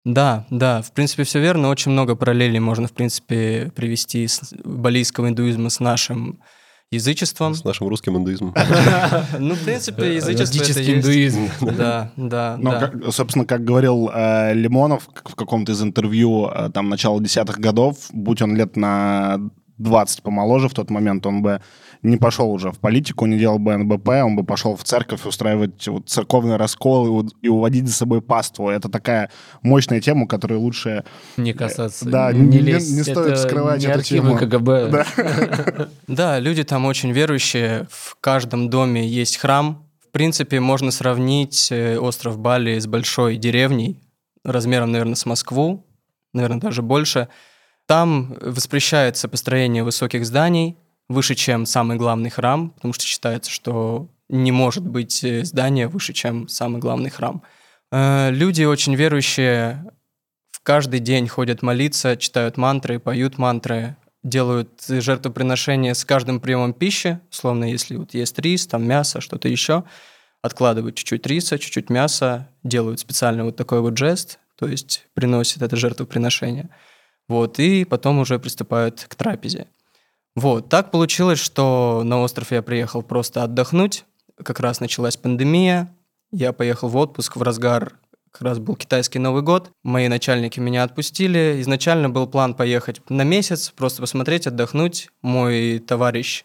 Да, 0.05 0.47
да, 0.51 0.83
в 0.83 0.93
принципе, 0.93 1.25
все 1.25 1.41
верно. 1.41 1.71
Очень 1.71 1.93
много 1.93 2.15
параллелей 2.15 2.59
можно, 2.59 2.87
в 2.87 2.93
принципе, 2.93 3.73
привести 3.75 4.29
с 4.29 4.53
балийского 4.63 5.29
индуизма 5.29 5.71
с 5.71 5.81
нашим 5.81 6.41
язычеством. 6.95 7.55
С 7.55 7.65
нашим 7.65 7.89
русским 7.89 8.17
индуизмом. 8.17 8.55
Ну, 9.39 9.55
в 9.55 9.65
принципе, 9.65 10.15
язычество 10.17 10.63
это 10.81 10.95
индуизм. 10.95 11.49
Да, 11.61 12.11
да, 12.17 12.57
Ну, 12.59 12.71
да. 12.71 12.81
как- 12.89 13.13
собственно, 13.13 13.45
как 13.45 13.65
говорил 13.65 14.11
э, 14.15 14.55
Лимонов 14.55 15.09
в 15.25 15.35
каком-то 15.35 15.73
из 15.73 15.83
интервью, 15.83 16.49
э, 16.49 16.71
там, 16.73 16.89
начала 16.89 17.21
десятых 17.21 17.59
годов, 17.59 17.97
будь 18.13 18.43
он 18.43 18.57
лет 18.57 18.77
на 18.77 19.39
20 19.79 20.23
помоложе 20.23 20.69
в 20.69 20.75
тот 20.75 20.91
момент, 20.91 21.27
он 21.27 21.43
бы 21.43 21.61
не 22.05 22.19
пошел 22.19 22.51
уже 22.53 22.71
в 22.71 22.79
политику, 22.79 23.27
не 23.27 23.39
делал 23.39 23.59
бы 23.59 23.77
НБП, 23.77 24.09
он 24.25 24.37
бы 24.37 24.45
пошел 24.45 24.77
в 24.77 24.85
церковь 24.85 25.25
устраивать 25.27 25.89
вот 25.89 26.09
церковный 26.09 26.57
раскол 26.57 27.23
и, 27.23 27.31
и 27.43 27.49
уводить 27.49 27.89
за 27.89 27.95
собой 27.95 28.21
паству. 28.21 28.69
Это 28.69 28.89
такая 28.89 29.31
мощная 29.63 30.01
тема, 30.01 30.29
которую 30.29 30.61
лучше... 30.61 31.05
Не 31.39 31.55
касаться, 31.55 32.07
Да, 32.09 32.33
не, 32.33 32.47
не- 32.47 32.59
лезть. 32.59 32.93
не 32.95 33.03
стоит 33.03 33.19
Это 33.33 33.37
скрывать 33.37 33.81
не 33.81 33.87
эту 33.87 34.03
тему. 34.03 34.37
КГБ. 34.37 34.91
Да. 35.17 35.89
Да, 36.07 36.39
люди 36.39 36.63
там 36.63 36.85
очень 36.85 37.11
верующие. 37.11 37.87
В 37.91 38.17
каждом 38.21 38.69
доме 38.69 39.07
есть 39.07 39.39
храм. 39.39 39.87
В 40.07 40.13
принципе, 40.13 40.61
можно 40.61 40.91
сравнить 40.91 41.69
э, 41.73 41.99
остров 41.99 42.39
Бали 42.39 42.79
с 42.79 42.87
большой 42.87 43.37
деревней, 43.37 44.01
размером, 44.45 44.93
наверное, 44.93 45.15
с 45.17 45.25
Москву, 45.27 45.87
наверное, 46.35 46.61
даже 46.61 46.83
больше. 46.83 47.29
Там 47.87 48.37
воспрещается 48.41 49.29
построение 49.29 49.83
высоких 49.83 50.25
зданий 50.27 50.77
выше, 51.09 51.35
чем 51.35 51.67
самый 51.67 51.97
главный 51.97 52.31
храм, 52.31 52.71
потому 52.71 52.95
что 52.95 53.05
считается, 53.05 53.51
что 53.51 54.09
не 54.29 54.53
может 54.53 54.87
быть 54.87 55.23
э, 55.23 55.45
здание 55.45 55.89
выше, 55.89 56.13
чем 56.13 56.49
самый 56.49 56.81
главный 56.81 57.11
храм. 57.11 57.43
Э, 57.93 58.31
Люди 58.31 58.65
очень 58.65 58.95
верующие 58.95 59.85
в 60.51 60.63
каждый 60.63 61.01
день 61.01 61.29
ходят 61.29 61.63
молиться, 61.63 62.17
читают 62.17 62.57
мантры, 62.57 62.99
поют 62.99 63.39
мантры, 63.39 63.97
делают 64.23 64.83
жертвоприношения 64.89 65.93
с 65.95 66.05
каждым 66.05 66.41
приемом 66.41 66.73
пищи, 66.73 67.21
словно 67.31 67.71
если 67.71 67.97
вот 67.97 68.15
есть 68.15 68.39
рис, 68.39 68.67
там 68.67 68.87
мясо, 68.87 69.21
что-то 69.21 69.49
еще, 69.49 69.85
откладывают 70.41 70.97
чуть-чуть 70.97 71.27
риса, 71.27 71.59
чуть-чуть 71.59 71.91
мяса, 71.91 72.49
делают 72.63 73.01
специально 73.01 73.45
вот 73.45 73.57
такой 73.57 73.81
вот 73.81 73.99
жест, 73.99 74.39
то 74.57 74.67
есть 74.67 75.07
приносят 75.15 75.63
это 75.63 75.77
жертвоприношение. 75.77 76.71
Вот, 77.29 77.59
и 77.59 77.85
потом 77.85 78.19
уже 78.19 78.39
приступают 78.39 79.07
к 79.09 79.15
трапезе. 79.15 79.67
Вот, 80.37 80.69
так 80.69 80.91
получилось, 80.91 81.39
что 81.39 82.03
на 82.05 82.21
остров 82.21 82.51
я 82.51 82.63
приехал 82.63 83.03
просто 83.03 83.45
отдохнуть, 83.45 84.05
как 84.43 84.59
раз 84.61 84.81
началась 84.81 85.17
пандемия, 85.17 85.95
я 86.33 86.53
поехал 86.53 86.89
в 86.89 86.97
отпуск 86.97 87.37
в 87.37 87.43
разгар, 87.43 87.95
как 88.33 88.43
раз 88.43 88.59
был 88.59 88.75
китайский 88.75 89.21
Новый 89.21 89.43
год, 89.43 89.71
мои 89.85 90.09
начальники 90.09 90.59
меня 90.59 90.83
отпустили, 90.83 91.59
изначально 91.61 92.11
был 92.11 92.27
план 92.27 92.55
поехать 92.55 93.01
на 93.09 93.23
месяц, 93.23 93.71
просто 93.71 94.01
посмотреть, 94.03 94.49
отдохнуть, 94.49 95.09
мой 95.23 95.79
товарищ 95.79 96.45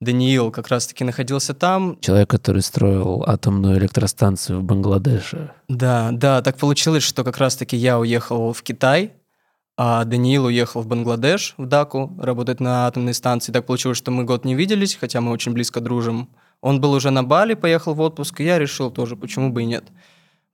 Даниил 0.00 0.50
как 0.50 0.68
раз-таки 0.68 1.02
находился 1.02 1.54
там, 1.54 1.98
Человек, 2.00 2.28
который 2.28 2.60
строил 2.60 3.24
атомную 3.26 3.78
электростанцию 3.78 4.60
в 4.60 4.64
Бангладеше. 4.64 5.52
Да, 5.68 6.10
да, 6.12 6.42
так 6.42 6.58
получилось, 6.58 7.04
что 7.04 7.24
как 7.24 7.38
раз-таки 7.38 7.76
я 7.76 7.98
уехал 7.98 8.52
в 8.52 8.62
Китай, 8.62 9.12
а 9.76 10.04
Даниил 10.04 10.46
уехал 10.46 10.82
в 10.82 10.86
Бангладеш, 10.86 11.54
в 11.56 11.66
Даку, 11.66 12.14
работать 12.18 12.60
на 12.60 12.86
атомной 12.86 13.14
станции. 13.14 13.52
Так 13.52 13.66
получилось, 13.66 13.98
что 13.98 14.10
мы 14.10 14.24
год 14.24 14.44
не 14.44 14.54
виделись, 14.54 14.94
хотя 14.94 15.20
мы 15.20 15.32
очень 15.32 15.52
близко 15.52 15.80
дружим. 15.80 16.30
Он 16.60 16.80
был 16.80 16.92
уже 16.92 17.10
на 17.10 17.24
Бали, 17.24 17.54
поехал 17.54 17.94
в 17.94 18.00
отпуск, 18.00 18.40
и 18.40 18.44
я 18.44 18.58
решил 18.58 18.90
тоже, 18.90 19.16
почему 19.16 19.50
бы 19.50 19.62
и 19.62 19.66
нет. 19.66 19.84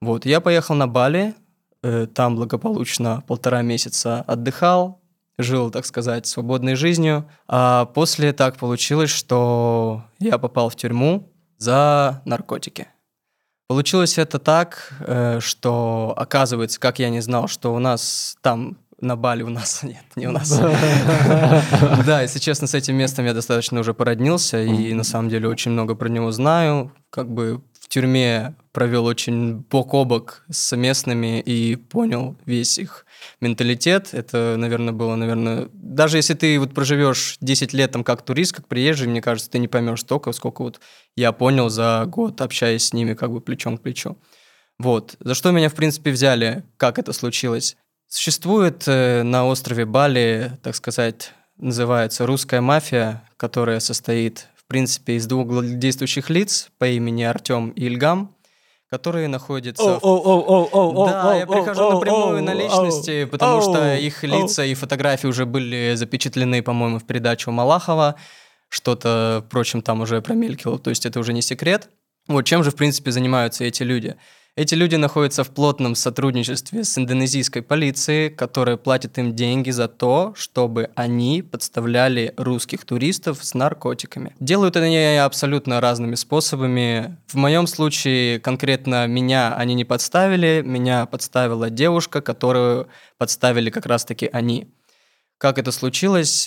Вот, 0.00 0.24
я 0.24 0.40
поехал 0.40 0.74
на 0.74 0.88
Бали, 0.88 1.34
э, 1.82 2.06
там 2.06 2.36
благополучно 2.36 3.22
полтора 3.26 3.60
месяца 3.60 4.22
отдыхал, 4.22 5.00
жил, 5.36 5.70
так 5.70 5.84
сказать, 5.84 6.26
свободной 6.26 6.74
жизнью. 6.74 7.28
А 7.46 7.84
после 7.86 8.32
так 8.32 8.56
получилось, 8.56 9.10
что 9.10 10.04
я 10.18 10.38
попал 10.38 10.70
в 10.70 10.76
тюрьму 10.76 11.30
за 11.58 12.22
наркотики. 12.24 12.88
Получилось 13.68 14.18
это 14.18 14.38
так, 14.38 14.94
э, 15.00 15.40
что 15.40 16.14
оказывается, 16.16 16.80
как 16.80 16.98
я 16.98 17.10
не 17.10 17.20
знал, 17.20 17.46
что 17.46 17.74
у 17.74 17.78
нас 17.78 18.36
там 18.40 18.78
на 19.02 19.16
Бали 19.16 19.42
у 19.42 19.48
нас 19.48 19.82
нет, 19.82 20.04
не 20.16 20.26
у 20.26 20.32
нас. 20.32 20.50
Да, 22.06 22.22
если 22.22 22.38
честно, 22.38 22.66
с 22.66 22.74
этим 22.74 22.96
местом 22.96 23.24
я 23.24 23.34
достаточно 23.34 23.80
уже 23.80 23.94
породнился 23.94 24.62
и 24.62 24.92
на 24.94 25.04
самом 25.04 25.28
деле 25.28 25.48
очень 25.48 25.70
много 25.70 25.94
про 25.94 26.08
него 26.08 26.30
знаю. 26.32 26.92
Как 27.10 27.30
бы 27.30 27.62
в 27.80 27.88
тюрьме 27.88 28.54
провел 28.72 29.06
очень 29.06 29.58
бок 29.70 29.94
о 29.94 30.04
бок 30.04 30.44
с 30.50 30.76
местными 30.76 31.40
и 31.40 31.76
понял 31.76 32.36
весь 32.46 32.78
их 32.78 33.04
менталитет. 33.40 34.10
Это, 34.12 34.54
наверное, 34.56 34.92
было, 34.92 35.16
наверное... 35.16 35.68
Даже 35.72 36.18
если 36.18 36.34
ты 36.34 36.58
вот 36.60 36.72
проживешь 36.72 37.36
10 37.40 37.72
лет 37.72 37.92
там 37.92 38.04
как 38.04 38.22
турист, 38.22 38.54
как 38.54 38.68
приезжий, 38.68 39.08
мне 39.08 39.20
кажется, 39.20 39.50
ты 39.50 39.58
не 39.58 39.68
поймешь 39.68 40.00
столько, 40.00 40.32
сколько 40.32 40.62
вот 40.62 40.80
я 41.16 41.32
понял 41.32 41.68
за 41.68 42.04
год, 42.06 42.40
общаясь 42.40 42.84
с 42.84 42.92
ними 42.92 43.14
как 43.14 43.32
бы 43.32 43.40
плечом 43.40 43.76
к 43.76 43.82
плечу. 43.82 44.16
Вот. 44.78 45.16
За 45.20 45.34
что 45.34 45.50
меня, 45.50 45.68
в 45.68 45.74
принципе, 45.74 46.10
взяли, 46.10 46.64
как 46.76 46.98
это 46.98 47.12
случилось? 47.12 47.76
Существует 48.10 48.82
э, 48.88 49.22
на 49.22 49.46
острове 49.46 49.84
Бали, 49.84 50.58
так 50.64 50.74
сказать, 50.74 51.32
называется 51.56 52.26
русская 52.26 52.60
мафия, 52.60 53.22
которая 53.36 53.78
состоит, 53.78 54.48
в 54.56 54.64
принципе, 54.64 55.14
из 55.14 55.28
двух 55.28 55.46
действующих 55.64 56.28
лиц 56.28 56.70
по 56.78 56.88
имени 56.88 57.22
Артем 57.22 57.68
и 57.70 57.84
Ильгам, 57.84 58.34
которые 58.90 59.28
находятся... 59.28 60.00
Да, 61.06 61.36
я 61.36 61.46
прихожу 61.46 61.92
напрямую 61.92 62.42
на 62.42 62.52
личности, 62.52 63.26
потому 63.26 63.62
что 63.62 63.94
их 63.94 64.24
лица 64.24 64.64
и 64.64 64.74
фотографии 64.74 65.28
уже 65.28 65.46
были 65.46 65.94
запечатлены, 65.94 66.64
по-моему, 66.64 66.98
в 66.98 67.06
передачу 67.06 67.52
Малахова. 67.52 68.16
Что-то, 68.68 69.44
впрочем, 69.46 69.82
там 69.82 70.00
уже 70.00 70.20
промелькивало, 70.20 70.80
то 70.80 70.90
есть 70.90 71.06
это 71.06 71.20
уже 71.20 71.32
не 71.32 71.42
секрет. 71.42 71.88
Вот 72.26 72.42
чем 72.42 72.64
же, 72.64 72.72
в 72.72 72.76
принципе, 72.76 73.12
занимаются 73.12 73.62
эти 73.62 73.84
люди? 73.84 74.16
Эти 74.56 74.74
люди 74.74 74.96
находятся 74.96 75.44
в 75.44 75.50
плотном 75.50 75.94
сотрудничестве 75.94 76.84
с 76.84 76.98
индонезийской 76.98 77.62
полицией, 77.62 78.30
которая 78.30 78.76
платит 78.76 79.16
им 79.18 79.34
деньги 79.34 79.70
за 79.70 79.86
то, 79.86 80.34
чтобы 80.36 80.90
они 80.96 81.42
подставляли 81.42 82.34
русских 82.36 82.84
туристов 82.84 83.44
с 83.44 83.54
наркотиками. 83.54 84.34
Делают 84.40 84.76
они 84.76 84.98
абсолютно 85.16 85.80
разными 85.80 86.16
способами. 86.16 87.16
В 87.28 87.36
моем 87.36 87.66
случае 87.68 88.40
конкретно 88.40 89.06
меня 89.06 89.54
они 89.54 89.74
не 89.74 89.84
подставили, 89.84 90.62
меня 90.64 91.06
подставила 91.06 91.70
девушка, 91.70 92.20
которую 92.20 92.88
подставили 93.18 93.70
как 93.70 93.86
раз-таки 93.86 94.28
они. 94.32 94.68
Как 95.38 95.58
это 95.58 95.70
случилось? 95.72 96.46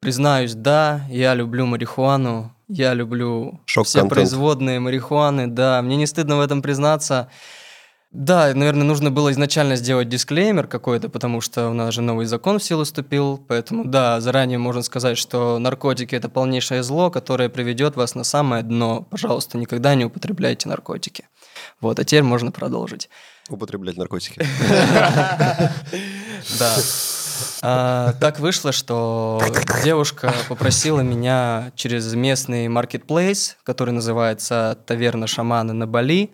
Признаюсь, 0.00 0.54
да, 0.54 1.02
я 1.10 1.34
люблю 1.34 1.66
марихуану, 1.66 2.54
я 2.68 2.94
люблю 2.94 3.60
все 3.66 3.84
Шок-контент. 3.84 4.10
производные 4.10 4.80
марихуаны, 4.80 5.46
да, 5.46 5.82
мне 5.82 5.96
не 5.96 6.06
стыдно 6.06 6.38
в 6.38 6.40
этом 6.40 6.62
признаться. 6.62 7.28
Да, 8.10 8.52
наверное, 8.54 8.84
нужно 8.84 9.10
было 9.10 9.30
изначально 9.30 9.76
сделать 9.76 10.08
дисклеймер 10.08 10.66
какой-то, 10.66 11.08
потому 11.10 11.40
что 11.42 11.68
у 11.68 11.74
нас 11.74 11.94
же 11.94 12.00
новый 12.00 12.24
закон 12.26 12.58
в 12.58 12.64
силу 12.64 12.84
вступил, 12.84 13.38
поэтому 13.46 13.84
да, 13.84 14.20
заранее 14.20 14.58
можно 14.58 14.82
сказать, 14.82 15.18
что 15.18 15.58
наркотики 15.58 16.14
это 16.14 16.28
полнейшее 16.28 16.82
зло, 16.82 17.10
которое 17.10 17.48
приведет 17.50 17.94
вас 17.94 18.14
на 18.14 18.24
самое 18.24 18.62
дно. 18.62 19.02
Пожалуйста, 19.10 19.58
никогда 19.58 19.94
не 19.94 20.06
употребляйте 20.06 20.68
наркотики. 20.68 21.28
Вот, 21.80 22.00
а 22.00 22.04
теперь 22.04 22.22
можно 22.22 22.50
продолжить. 22.50 23.10
Употреблять 23.50 23.96
наркотики. 23.98 24.40
Да. 26.58 26.74
А, 27.62 28.12
так 28.20 28.40
вышло, 28.40 28.72
что 28.72 29.42
девушка 29.84 30.32
попросила 30.48 31.00
меня 31.00 31.72
через 31.74 32.14
местный 32.14 32.68
маркетплейс, 32.68 33.56
который 33.62 33.90
называется 33.92 34.78
«Таверна 34.86 35.26
шамана 35.26 35.72
на 35.72 35.86
Бали». 35.86 36.30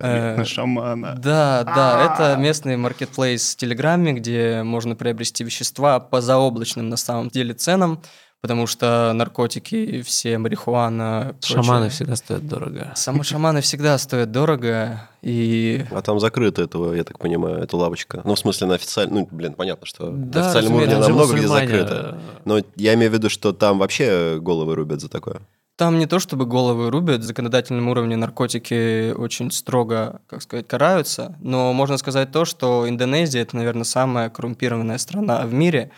Э, 0.00 0.36
На 0.36 0.44
шамана. 0.44 1.14
Да, 1.14 1.62
да, 1.64 2.12
это 2.14 2.36
местный 2.40 2.76
маркетплейс 2.76 3.54
в 3.54 3.56
Телеграме, 3.56 4.12
где 4.12 4.62
можно 4.62 4.96
приобрести 4.96 5.44
вещества 5.44 6.00
по 6.00 6.20
заоблачным 6.20 6.88
на 6.88 6.96
самом 6.96 7.28
деле 7.28 7.54
ценам, 7.54 8.02
потому 8.44 8.66
что 8.66 9.10
наркотики, 9.14 10.02
все 10.02 10.36
марихуана... 10.36 11.34
Шаманы 11.42 11.86
прочее- 11.86 11.88
всегда 11.88 12.16
стоят 12.16 12.46
дорого. 12.46 12.92
Самые 12.94 13.24
шаманы 13.24 13.62
всегда 13.62 13.96
стоят 13.96 14.32
дорого, 14.32 15.08
и 15.22 15.86
А 15.90 16.02
там 16.02 16.20
закрыто 16.20 16.60
этого, 16.60 16.92
я 16.92 17.04
так 17.04 17.18
понимаю, 17.18 17.56
эта 17.62 17.74
лавочка. 17.78 18.20
Ну, 18.22 18.34
в 18.34 18.38
смысле, 18.38 18.66
на 18.66 18.74
официальном... 18.74 19.14
Ну, 19.16 19.28
блин, 19.30 19.54
понятно, 19.54 19.86
что 19.86 20.10
Да, 20.10 20.40
на 20.40 20.44
официальном 20.44 20.74
уровне 20.74 20.94
она 20.94 21.08
много 21.08 21.32
где 21.32 21.48
закрыта. 21.48 22.18
Но 22.44 22.60
я 22.76 22.92
имею 22.92 23.10
в 23.10 23.14
виду, 23.14 23.30
что 23.30 23.54
там 23.54 23.78
вообще 23.78 24.38
головы 24.38 24.74
рубят 24.74 25.00
за 25.00 25.08
такое. 25.08 25.40
Там 25.78 25.98
не 25.98 26.04
то 26.04 26.18
чтобы 26.18 26.44
головы 26.44 26.90
рубят, 26.90 27.20
в 27.20 27.24
законодательном 27.24 27.88
уровне 27.88 28.14
наркотики 28.14 29.12
очень 29.12 29.50
строго, 29.52 30.20
как 30.26 30.42
сказать, 30.42 30.68
караются, 30.68 31.34
но 31.40 31.72
можно 31.72 31.96
сказать 31.96 32.30
то, 32.30 32.44
что 32.44 32.86
Индонезия 32.86 33.40
это, 33.40 33.56
наверное, 33.56 33.84
самая 33.84 34.28
коррумпированная 34.28 34.98
страна 34.98 35.46
в 35.46 35.54
мире. 35.54 35.92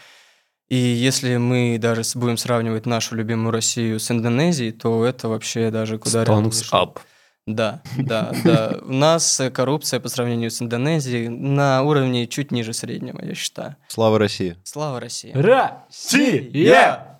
И 0.68 0.76
если 0.76 1.36
мы 1.36 1.78
даже 1.78 2.02
будем 2.16 2.36
сравнивать 2.36 2.86
нашу 2.86 3.14
любимую 3.14 3.52
Россию 3.52 4.00
с 4.00 4.10
Индонезией, 4.10 4.72
то 4.72 5.04
это 5.04 5.28
вообще 5.28 5.70
даже 5.70 5.98
куда 5.98 6.24
рядом 6.24 6.46
Stonks 6.48 6.72
up. 6.72 6.98
Да, 7.46 7.80
да, 7.96 8.32
да. 8.44 8.78
У 8.82 8.92
нас 8.92 9.38
э, 9.38 9.50
коррупция 9.50 10.00
по 10.00 10.08
сравнению 10.08 10.50
с 10.50 10.60
Индонезией 10.60 11.28
на 11.28 11.82
уровне 11.84 12.26
чуть 12.26 12.50
ниже 12.50 12.72
среднего, 12.72 13.24
я 13.24 13.34
считаю. 13.36 13.76
Слава 13.86 14.18
России. 14.18 14.56
Слава 14.64 14.98
России. 14.98 15.30
Россия! 15.32 17.18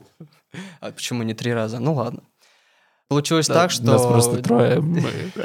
А 0.81 0.91
почему 0.91 1.23
не 1.23 1.35
три 1.35 1.53
раза? 1.55 1.79
Ну 1.79 1.95
ладно. 1.95 2.23
Получилось 3.09 3.47
Да, 3.47 3.55
так, 3.55 3.71
что 3.71 3.85
Нас 3.85 4.03
просто 4.05 4.43
трое 4.43 4.81
мы 4.81 5.05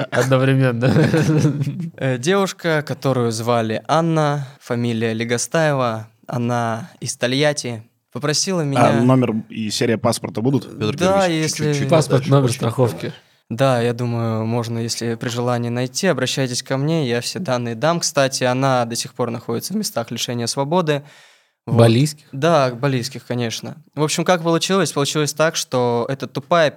одновременно. 0.10 0.86
э, 1.98 2.18
девушка, 2.18 2.82
которую 2.82 3.32
звали 3.32 3.84
Анна, 3.88 4.48
фамилия 4.60 5.14
Легостаева, 5.14 6.08
она 6.26 6.90
из 7.02 7.16
Тольятти, 7.18 7.84
попросила 8.12 8.62
меня... 8.62 8.88
А 8.90 9.02
номер 9.02 9.36
и 9.50 9.70
серия 9.70 9.98
паспорта 9.98 10.42
будут? 10.42 10.64
Петр 10.78 10.96
Да, 10.98 11.20
Георгиевич, 11.28 11.44
если- 11.52 11.74
чуть-чуть 11.74 11.90
Паспорт, 11.90 12.20
подальше, 12.24 12.32
номер 12.32 12.46
очень 12.46 12.56
страховки. 12.56 13.14
Да, 13.50 13.82
я 13.82 13.94
думаю, 13.94 14.46
можно, 14.46 14.80
если 14.80 15.16
при 15.16 15.28
желании 15.28 15.70
найти, 15.70 16.08
обращайтесь 16.08 16.64
ко 16.64 16.78
мне, 16.78 17.08
я 17.10 17.20
все 17.20 17.40
данные 17.40 17.76
дам. 17.76 18.00
Кстати, 18.00 18.46
она 18.46 18.86
до 18.86 18.96
сих 18.96 19.14
пор 19.14 19.30
находится 19.30 19.74
в 19.74 19.76
местах 19.76 20.10
лишения 20.10 20.48
свободы. 20.48 21.04
Вот. 21.68 21.78
Балийских? 21.78 22.26
Да, 22.32 22.72
балийских, 22.74 23.26
конечно. 23.26 23.76
В 23.94 24.04
общем, 24.04 24.24
как 24.24 24.42
получилось? 24.42 24.94
Получилось 24.94 25.34
так, 25.34 25.56
что 25.58 26.06
эта 26.10 26.28
тупая 26.28 26.74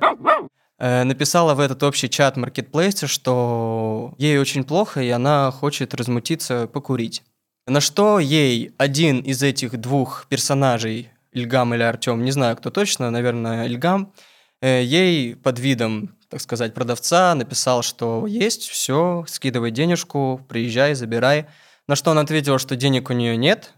э, 0.79 1.05
написала 1.05 1.55
в 1.55 1.61
этот 1.61 1.83
общий 1.85 2.11
чат 2.11 2.37
маркетплейса, 2.37 3.07
что 3.07 4.13
ей 4.19 4.39
очень 4.39 4.65
плохо, 4.65 5.01
и 5.01 5.09
она 5.11 5.51
хочет 5.53 5.95
размутиться, 5.95 6.67
покурить. 6.67 7.23
На 7.67 7.81
что 7.81 8.19
ей 8.19 8.75
один 8.77 9.21
из 9.21 9.43
этих 9.43 9.81
двух 9.81 10.27
персонажей, 10.29 11.09
Ильгам 11.35 11.75
или 11.75 11.83
Артем, 11.83 12.25
не 12.25 12.31
знаю, 12.31 12.57
кто 12.57 12.71
точно, 12.71 13.11
наверное, 13.11 13.67
Ильгам, 13.67 14.13
э, 14.61 14.83
ей 14.83 15.37
под 15.37 15.59
видом, 15.59 16.17
так 16.31 16.41
сказать, 16.41 16.75
продавца 16.75 17.35
написал, 17.35 17.83
что 17.83 18.27
есть, 18.27 18.69
все, 18.69 19.25
скидывай 19.29 19.71
денежку, 19.71 20.41
приезжай, 20.49 20.95
забирай. 20.95 21.47
На 21.87 21.97
что 21.97 22.13
он 22.13 22.19
ответил, 22.19 22.59
что 22.59 22.77
денег 22.77 23.11
у 23.11 23.13
нее 23.13 23.37
нет, 23.37 23.75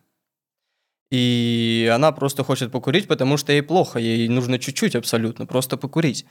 и 1.10 1.90
она 1.92 2.12
просто 2.12 2.44
хочет 2.44 2.72
покурить, 2.72 3.08
потому 3.08 3.36
что 3.36 3.52
ей 3.52 3.62
плохо, 3.62 3.98
ей 3.98 4.28
нужно 4.28 4.58
чуть-чуть 4.58 4.96
абсолютно, 4.96 5.46
просто 5.46 5.76
покурить. 5.76 6.26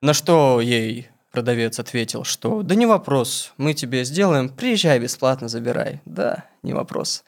На 0.00 0.14
что 0.14 0.60
ей 0.60 1.08
продавец 1.30 1.78
ответил, 1.78 2.24
что 2.24 2.62
да 2.62 2.74
не 2.74 2.86
вопрос, 2.86 3.52
мы 3.56 3.74
тебе 3.74 4.04
сделаем, 4.04 4.48
приезжай 4.48 4.98
бесплатно, 4.98 5.48
забирай. 5.48 6.00
Да, 6.04 6.44
не 6.62 6.74
вопрос. 6.74 7.24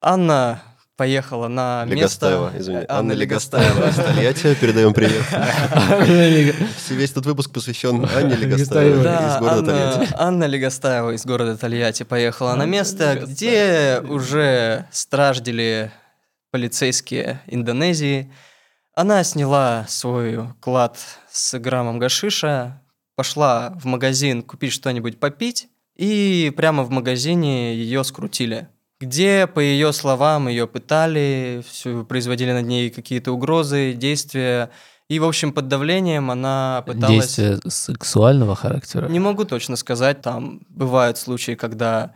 Анна 0.00 0.62
поехала 1.00 1.48
на 1.48 1.86
Легостаева, 1.86 2.50
место... 2.50 2.60
извини. 2.60 2.84
Анна 2.86 3.12
Легостаева 3.12 3.88
из 3.88 3.94
Тольятти. 3.94 4.54
Передаем 4.54 4.92
привет. 4.92 5.24
Весь 6.90 7.10
этот 7.10 7.24
выпуск 7.24 7.50
посвящен 7.50 8.06
Анне 8.14 8.36
Легостаевой 8.36 9.06
из 9.06 9.38
города 9.38 9.64
Тольятти. 9.64 10.14
Анна 10.18 10.44
Легостаева 10.44 11.12
из 11.12 11.24
города 11.24 11.56
Тольятти 11.56 12.02
поехала 12.02 12.54
на 12.54 12.66
место, 12.66 13.18
где 13.18 14.02
уже 14.06 14.88
страждили 14.92 15.90
полицейские 16.50 17.40
Индонезии. 17.46 18.30
Она 18.94 19.24
сняла 19.24 19.86
свой 19.88 20.52
клад 20.60 20.98
с 21.32 21.58
граммом 21.58 21.98
гашиша, 21.98 22.82
пошла 23.16 23.72
в 23.80 23.86
магазин 23.86 24.42
купить 24.42 24.74
что-нибудь 24.74 25.18
попить, 25.18 25.68
и 25.96 26.52
прямо 26.54 26.82
в 26.82 26.90
магазине 26.90 27.74
ее 27.74 28.04
скрутили. 28.04 28.68
Где, 29.00 29.46
по 29.46 29.60
ее 29.60 29.92
словам, 29.92 30.48
ее 30.48 30.66
пытали, 30.66 31.64
всю, 31.68 32.04
производили 32.04 32.52
над 32.52 32.66
ней 32.66 32.90
какие-то 32.90 33.32
угрозы, 33.32 33.94
действия. 33.94 34.70
И, 35.08 35.18
в 35.18 35.24
общем, 35.24 35.52
под 35.52 35.68
давлением 35.68 36.30
она 36.30 36.84
пыталась... 36.86 37.36
Действия 37.36 37.58
сексуального 37.66 38.54
характера. 38.54 39.08
Не 39.08 39.18
могу 39.18 39.44
точно 39.44 39.76
сказать, 39.76 40.20
там 40.20 40.60
бывают 40.68 41.16
случаи, 41.16 41.52
когда 41.52 42.12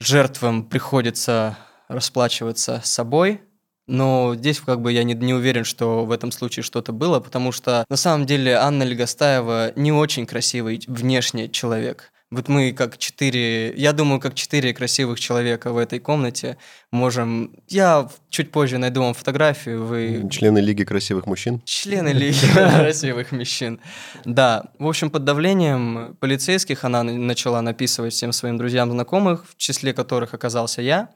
жертвам 0.00 0.64
приходится 0.64 1.56
расплачиваться 1.88 2.82
собой, 2.84 3.40
но 3.86 4.34
здесь 4.36 4.60
как 4.60 4.82
бы 4.82 4.92
я 4.92 5.02
не, 5.02 5.14
не 5.14 5.32
уверен, 5.32 5.64
что 5.64 6.04
в 6.04 6.12
этом 6.12 6.30
случае 6.30 6.62
что-то 6.62 6.92
было, 6.92 7.20
потому 7.20 7.52
что 7.52 7.86
на 7.88 7.96
самом 7.96 8.26
деле 8.26 8.54
Анна 8.54 8.82
Легостаева 8.82 9.72
не 9.76 9.92
очень 9.92 10.26
красивый 10.26 10.82
внешне 10.86 11.48
человек. 11.48 12.12
Вот 12.30 12.48
мы 12.48 12.72
как 12.72 12.98
четыре, 12.98 13.72
я 13.74 13.94
думаю, 13.94 14.20
как 14.20 14.34
четыре 14.34 14.74
красивых 14.74 15.18
человека 15.18 15.72
в 15.72 15.78
этой 15.78 15.98
комнате 15.98 16.58
можем... 16.92 17.52
Я 17.68 18.06
чуть 18.28 18.50
позже 18.52 18.76
найду 18.76 19.00
вам 19.02 19.14
фотографию, 19.14 19.86
вы 19.86 20.28
Члены 20.30 20.58
Лиги 20.58 20.84
красивых 20.84 21.24
мужчин. 21.26 21.62
Члены 21.64 22.08
Лиги 22.12 22.36
красивых 22.52 23.32
мужчин. 23.32 23.80
Да, 24.26 24.64
в 24.78 24.86
общем, 24.86 25.08
под 25.10 25.24
давлением 25.24 26.16
полицейских 26.20 26.84
она 26.84 27.02
на- 27.02 27.14
начала 27.16 27.62
написывать 27.62 28.12
всем 28.12 28.32
своим 28.32 28.58
друзьям, 28.58 28.90
знакомых, 28.90 29.46
в 29.48 29.56
числе 29.56 29.94
которых 29.94 30.34
оказался 30.34 30.82
я. 30.82 31.08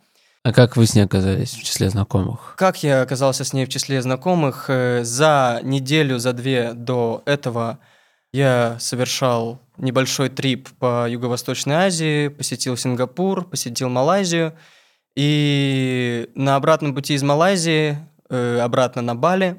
А 0.44 0.52
как 0.54 0.78
вы 0.78 0.86
с 0.86 0.94
ней 0.94 1.02
оказались 1.02 1.52
в 1.52 1.62
числе 1.62 1.90
знакомых? 1.90 2.54
Как 2.56 2.82
я 2.82 3.02
оказался 3.02 3.44
с 3.44 3.52
ней 3.52 3.66
в 3.66 3.68
числе 3.68 4.00
знакомых? 4.00 4.64
Э, 4.68 5.04
За 5.04 5.60
неделю, 5.62 6.18
за 6.18 6.32
две 6.32 6.72
до 6.72 7.22
этого 7.26 7.78
я 8.32 8.78
совершал 8.80 9.60
небольшой 9.78 10.28
трип 10.28 10.68
по 10.78 11.08
Юго-Восточной 11.08 11.74
Азии, 11.74 12.28
посетил 12.28 12.76
Сингапур, 12.76 13.48
посетил 13.48 13.88
Малайзию. 13.88 14.54
И 15.14 16.28
на 16.34 16.56
обратном 16.56 16.94
пути 16.94 17.14
из 17.14 17.22
Малайзии 17.22 17.98
э, 18.30 18.58
обратно 18.60 19.02
на 19.02 19.14
Бали 19.14 19.58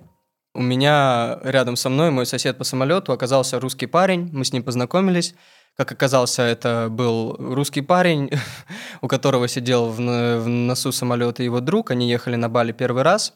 у 0.55 0.61
меня 0.61 1.39
рядом 1.43 1.75
со 1.75 1.89
мной 1.89 2.11
мой 2.11 2.25
сосед 2.25 2.57
по 2.57 2.63
самолету 2.63 3.11
оказался 3.11 3.59
русский 3.59 3.87
парень. 3.87 4.29
Мы 4.31 4.45
с 4.45 4.53
ним 4.53 4.63
познакомились. 4.63 5.33
Как 5.75 5.91
оказался, 5.91 6.43
это 6.43 6.89
был 6.91 7.35
русский 7.39 7.81
парень, 7.81 8.29
у 9.01 9.07
которого 9.07 9.47
сидел 9.47 9.89
в 9.89 9.99
носу 9.99 10.91
самолета 10.91 11.41
его 11.41 11.59
друг. 11.59 11.89
Они 11.89 12.07
ехали 12.07 12.35
на 12.35 12.49
Бали 12.49 12.71
первый 12.71 13.01
раз. 13.01 13.33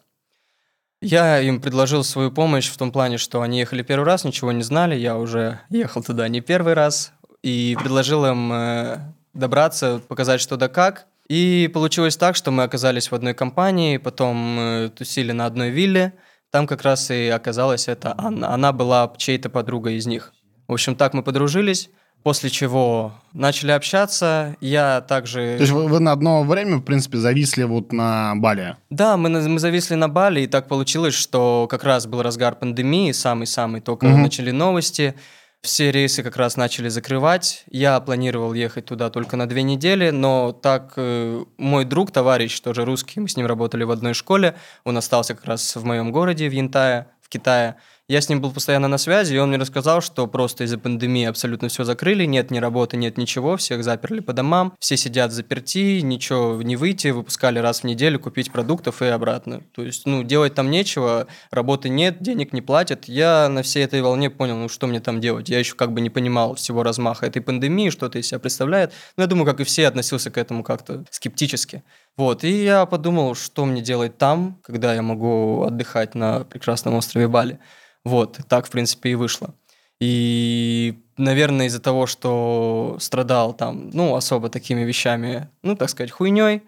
Я 1.01 1.39
им 1.39 1.61
предложил 1.61 2.03
свою 2.03 2.31
помощь 2.31 2.69
в 2.69 2.77
том 2.77 2.91
плане, 2.91 3.17
что 3.17 3.41
они 3.41 3.59
ехали 3.59 3.83
первый 3.83 4.05
раз, 4.05 4.23
ничего 4.23 4.51
не 4.51 4.63
знали. 4.63 4.95
Я 4.95 5.17
уже 5.17 5.59
ехал 5.69 6.01
туда 6.01 6.27
не 6.27 6.41
первый 6.41 6.73
раз. 6.73 7.13
И 7.43 7.77
предложил 7.79 8.25
им 8.25 8.51
э, 8.51 8.97
добраться, 9.33 10.01
показать 10.07 10.41
что 10.41 10.57
да 10.57 10.69
как. 10.69 11.05
И 11.29 11.69
получилось 11.71 12.17
так, 12.17 12.35
что 12.35 12.51
мы 12.51 12.63
оказались 12.63 13.11
в 13.11 13.15
одной 13.15 13.35
компании, 13.35 13.97
потом 13.97 14.59
э, 14.59 14.89
тусили 14.89 15.33
на 15.33 15.45
одной 15.45 15.69
вилле. 15.69 16.13
Там 16.49 16.65
как 16.65 16.81
раз 16.81 17.11
и 17.11 17.27
оказалась 17.27 17.87
эта 17.87 18.15
Анна. 18.17 18.53
Она 18.53 18.71
была 18.71 19.13
чьей-то 19.17 19.49
подругой 19.49 19.95
из 19.95 20.07
них. 20.07 20.33
В 20.67 20.73
общем, 20.73 20.95
так 20.95 21.13
мы 21.13 21.21
подружились. 21.21 21.89
После 22.27 22.49
чего 22.49 23.13
начали 23.31 23.71
общаться. 23.71 24.57
Я 24.59 24.99
также... 24.99 25.55
То 25.55 25.61
есть 25.61 25.71
вы, 25.71 25.87
вы 25.87 26.01
на 26.01 26.11
одно 26.11 26.43
время, 26.43 26.75
в 26.75 26.81
принципе, 26.81 27.19
зависли 27.19 27.63
вот 27.63 27.93
на 27.93 28.33
Бали. 28.35 28.75
Да, 28.89 29.15
мы, 29.15 29.29
на- 29.29 29.47
мы 29.47 29.59
зависли 29.59 29.95
на 29.95 30.09
Бали, 30.09 30.41
и 30.41 30.47
так 30.47 30.67
получилось, 30.67 31.13
что 31.13 31.67
как 31.69 31.85
раз 31.85 32.05
был 32.05 32.21
разгар 32.21 32.55
пандемии, 32.55 33.13
самый-самый, 33.13 33.79
только 33.79 34.07
Мгм. 34.07 34.23
начали 34.23 34.51
новости, 34.51 35.15
все 35.61 35.89
рейсы 35.89 36.21
как 36.21 36.35
раз 36.35 36.57
начали 36.57 36.89
закрывать. 36.89 37.63
Я 37.71 37.97
планировал 38.01 38.53
ехать 38.53 38.83
туда 38.83 39.09
только 39.09 39.37
на 39.37 39.47
две 39.47 39.63
недели, 39.63 40.09
но 40.09 40.51
так 40.51 40.95
э, 40.97 41.45
мой 41.57 41.85
друг, 41.85 42.11
товарищ, 42.11 42.59
тоже 42.59 42.83
русский, 42.83 43.21
мы 43.21 43.29
с 43.29 43.37
ним 43.37 43.45
работали 43.45 43.85
в 43.85 43.91
одной 43.91 44.13
школе, 44.13 44.55
он 44.83 44.97
остался 44.97 45.33
как 45.33 45.45
раз 45.45 45.77
в 45.77 45.85
моем 45.85 46.11
городе, 46.11 46.49
в 46.49 46.51
Янтае, 46.51 47.07
в 47.21 47.29
Китае. 47.29 47.75
Я 48.09 48.21
с 48.21 48.29
ним 48.29 48.39
был 48.39 48.53
постоянно 48.53 48.87
на 48.87 48.97
связи, 48.97 49.35
и 49.35 49.37
он 49.37 49.49
мне 49.49 49.57
рассказал, 49.57 49.99
что 49.99 50.27
просто 50.27 50.63
из-за 50.63 50.77
пандемии 50.77 51.25
абсолютно 51.25 51.67
все 51.67 51.83
закрыли, 51.83 52.23
нет 52.23 52.51
ни 52.51 52.59
работы, 52.59 52.95
нет 52.95 53.17
ничего, 53.17 53.57
всех 53.57 53.83
заперли 53.83 54.21
по 54.21 54.31
домам, 54.31 54.73
все 54.79 54.95
сидят 54.95 55.33
заперти, 55.33 55.99
ничего 55.99 56.61
не 56.63 56.77
выйти, 56.77 57.09
выпускали 57.09 57.59
раз 57.59 57.81
в 57.81 57.83
неделю 57.83 58.17
купить 58.17 58.49
продуктов 58.49 59.01
и 59.01 59.07
обратно. 59.07 59.61
То 59.73 59.83
есть, 59.83 60.05
ну, 60.05 60.23
делать 60.23 60.53
там 60.53 60.71
нечего, 60.71 61.27
работы 61.51 61.89
нет, 61.89 62.21
денег 62.21 62.53
не 62.53 62.61
платят. 62.61 63.09
Я 63.09 63.49
на 63.49 63.61
всей 63.61 63.83
этой 63.83 64.01
волне 64.01 64.29
понял, 64.29 64.55
ну, 64.55 64.69
что 64.69 64.87
мне 64.87 65.01
там 65.01 65.19
делать. 65.19 65.49
Я 65.49 65.59
еще 65.59 65.75
как 65.75 65.91
бы 65.91 65.99
не 65.99 66.09
понимал 66.09 66.55
всего 66.55 66.83
размаха 66.83 67.25
этой 67.25 67.41
пандемии, 67.41 67.89
что 67.89 68.05
это 68.05 68.19
из 68.19 68.27
себя 68.27 68.39
представляет. 68.39 68.93
Но 69.17 69.23
я 69.23 69.27
думаю, 69.27 69.45
как 69.45 69.59
и 69.59 69.65
все, 69.65 69.85
относился 69.85 70.31
к 70.31 70.37
этому 70.37 70.63
как-то 70.63 71.03
скептически. 71.11 71.83
Вот, 72.15 72.45
и 72.45 72.63
я 72.63 72.85
подумал, 72.85 73.35
что 73.35 73.65
мне 73.65 73.81
делать 73.81 74.17
там, 74.17 74.61
когда 74.63 74.93
я 74.93 75.01
могу 75.01 75.63
отдыхать 75.63 76.15
на 76.15 76.45
прекрасном 76.45 76.95
острове 76.95 77.27
Бали. 77.27 77.59
Вот, 78.07 78.39
так, 78.47 78.67
в 78.67 78.69
принципе, 78.69 79.09
и 79.09 79.15
вышло. 79.15 79.53
И, 79.99 80.97
наверное, 81.17 81.65
из-за 81.65 81.81
того, 81.81 82.07
что 82.07 82.95
страдал 83.01 83.53
там, 83.53 83.89
ну, 83.91 84.15
особо 84.15 84.47
такими 84.47 84.81
вещами, 84.81 85.49
ну, 85.61 85.75
так 85.75 85.89
сказать, 85.89 86.11
хуйней, 86.11 86.61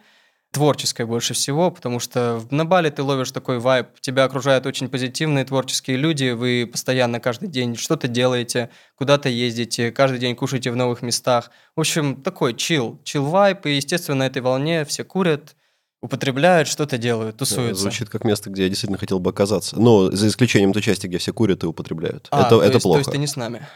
творческой 0.52 1.06
больше 1.06 1.34
всего, 1.34 1.72
потому 1.72 2.02
что 2.02 2.42
на 2.50 2.66
Бали 2.66 2.90
ты 2.90 3.04
ловишь 3.04 3.32
такой 3.32 3.60
вайб, 3.60 3.88
тебя 4.02 4.26
окружают 4.26 4.66
очень 4.66 4.90
позитивные 4.90 5.46
творческие 5.46 5.96
люди, 5.96 6.32
вы 6.32 6.68
постоянно 6.70 7.22
каждый 7.22 7.48
день 7.48 7.78
что-то 7.78 8.10
делаете, 8.10 8.70
куда-то 8.96 9.30
ездите, 9.30 9.94
каждый 9.94 10.20
день 10.20 10.36
кушаете 10.36 10.72
в 10.72 10.76
новых 10.76 11.04
местах. 11.04 11.52
В 11.74 11.80
общем, 11.80 12.22
такой 12.22 12.54
чил, 12.54 13.00
чил 13.06 13.26
вайб, 13.26 13.66
и, 13.66 13.76
естественно, 13.76 14.18
на 14.18 14.28
этой 14.28 14.42
волне 14.42 14.84
все 14.84 15.06
курят, 15.06 15.56
употребляют, 16.02 16.68
что-то 16.68 16.98
делают, 16.98 17.38
тусуются. 17.38 17.84
Звучит 17.84 18.10
как 18.10 18.24
место, 18.24 18.50
где 18.50 18.64
я 18.64 18.70
действительно 18.70 18.98
хотел 18.98 19.20
бы 19.20 19.30
оказаться. 19.32 19.80
Но 19.80 20.12
за 20.12 20.28
исключением 20.28 20.74
той 20.74 20.82
части, 20.82 21.08
где 21.08 21.18
все 21.18 21.34
курят 21.34 21.64
и 21.64 21.68
употребляют. 21.68 22.28
А, 22.32 22.42
это 22.42 22.50
то 22.50 22.62
это 22.64 22.74
есть, 22.74 22.84
плохо. 22.84 22.98
То 22.98 23.00
есть 23.02 23.12
ты 23.12 23.18
не 23.18 23.28
с 23.28 23.36
нами. 23.36 23.68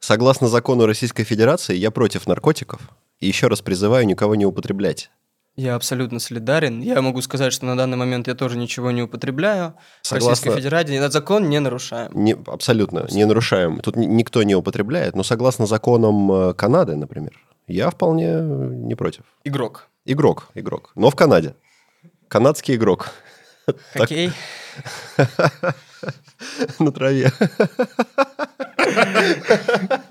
Согласно 0.00 0.48
закону 0.48 0.86
Российской 0.86 1.24
Федерации, 1.24 1.76
я 1.76 1.90
против 1.90 2.26
наркотиков. 2.26 2.80
И 3.20 3.28
еще 3.28 3.46
раз 3.46 3.60
призываю 3.60 4.04
никого 4.06 4.34
не 4.34 4.44
употреблять. 4.44 5.10
Я 5.54 5.74
абсолютно 5.74 6.18
солидарен. 6.18 6.80
Я 6.80 7.02
могу 7.02 7.20
сказать, 7.20 7.52
что 7.52 7.66
на 7.66 7.76
данный 7.76 7.98
момент 7.98 8.26
я 8.26 8.34
тоже 8.34 8.56
ничего 8.56 8.90
не 8.90 9.02
употребляю. 9.02 9.74
В 10.02 10.06
Согласно- 10.06 10.30
Российской 10.30 10.56
Федерации 10.60 10.96
этот 10.96 11.12
закон 11.12 11.48
не 11.50 11.60
нарушаем. 11.60 12.10
Не, 12.14 12.34
абсолютно, 12.46 13.06
не 13.10 13.24
нарушаем. 13.26 13.80
Тут 13.80 13.96
ни- 13.96 14.06
никто 14.06 14.42
не 14.42 14.54
употребляет, 14.54 15.14
но 15.14 15.22
согласно 15.22 15.66
законам 15.66 16.32
э, 16.32 16.54
Канады, 16.54 16.96
например, 16.96 17.38
я 17.68 17.90
вполне 17.90 18.28
э, 18.28 18.40
не 18.40 18.94
против. 18.94 19.24
Игрок. 19.44 19.88
Игрок, 20.04 20.48
игрок. 20.54 20.90
Но 20.96 21.10
в 21.10 21.16
Канаде. 21.16 21.54
Канадский 22.28 22.74
игрок. 22.74 23.10
Хоккей. 23.94 24.32
На 26.80 26.90
траве. 26.90 27.30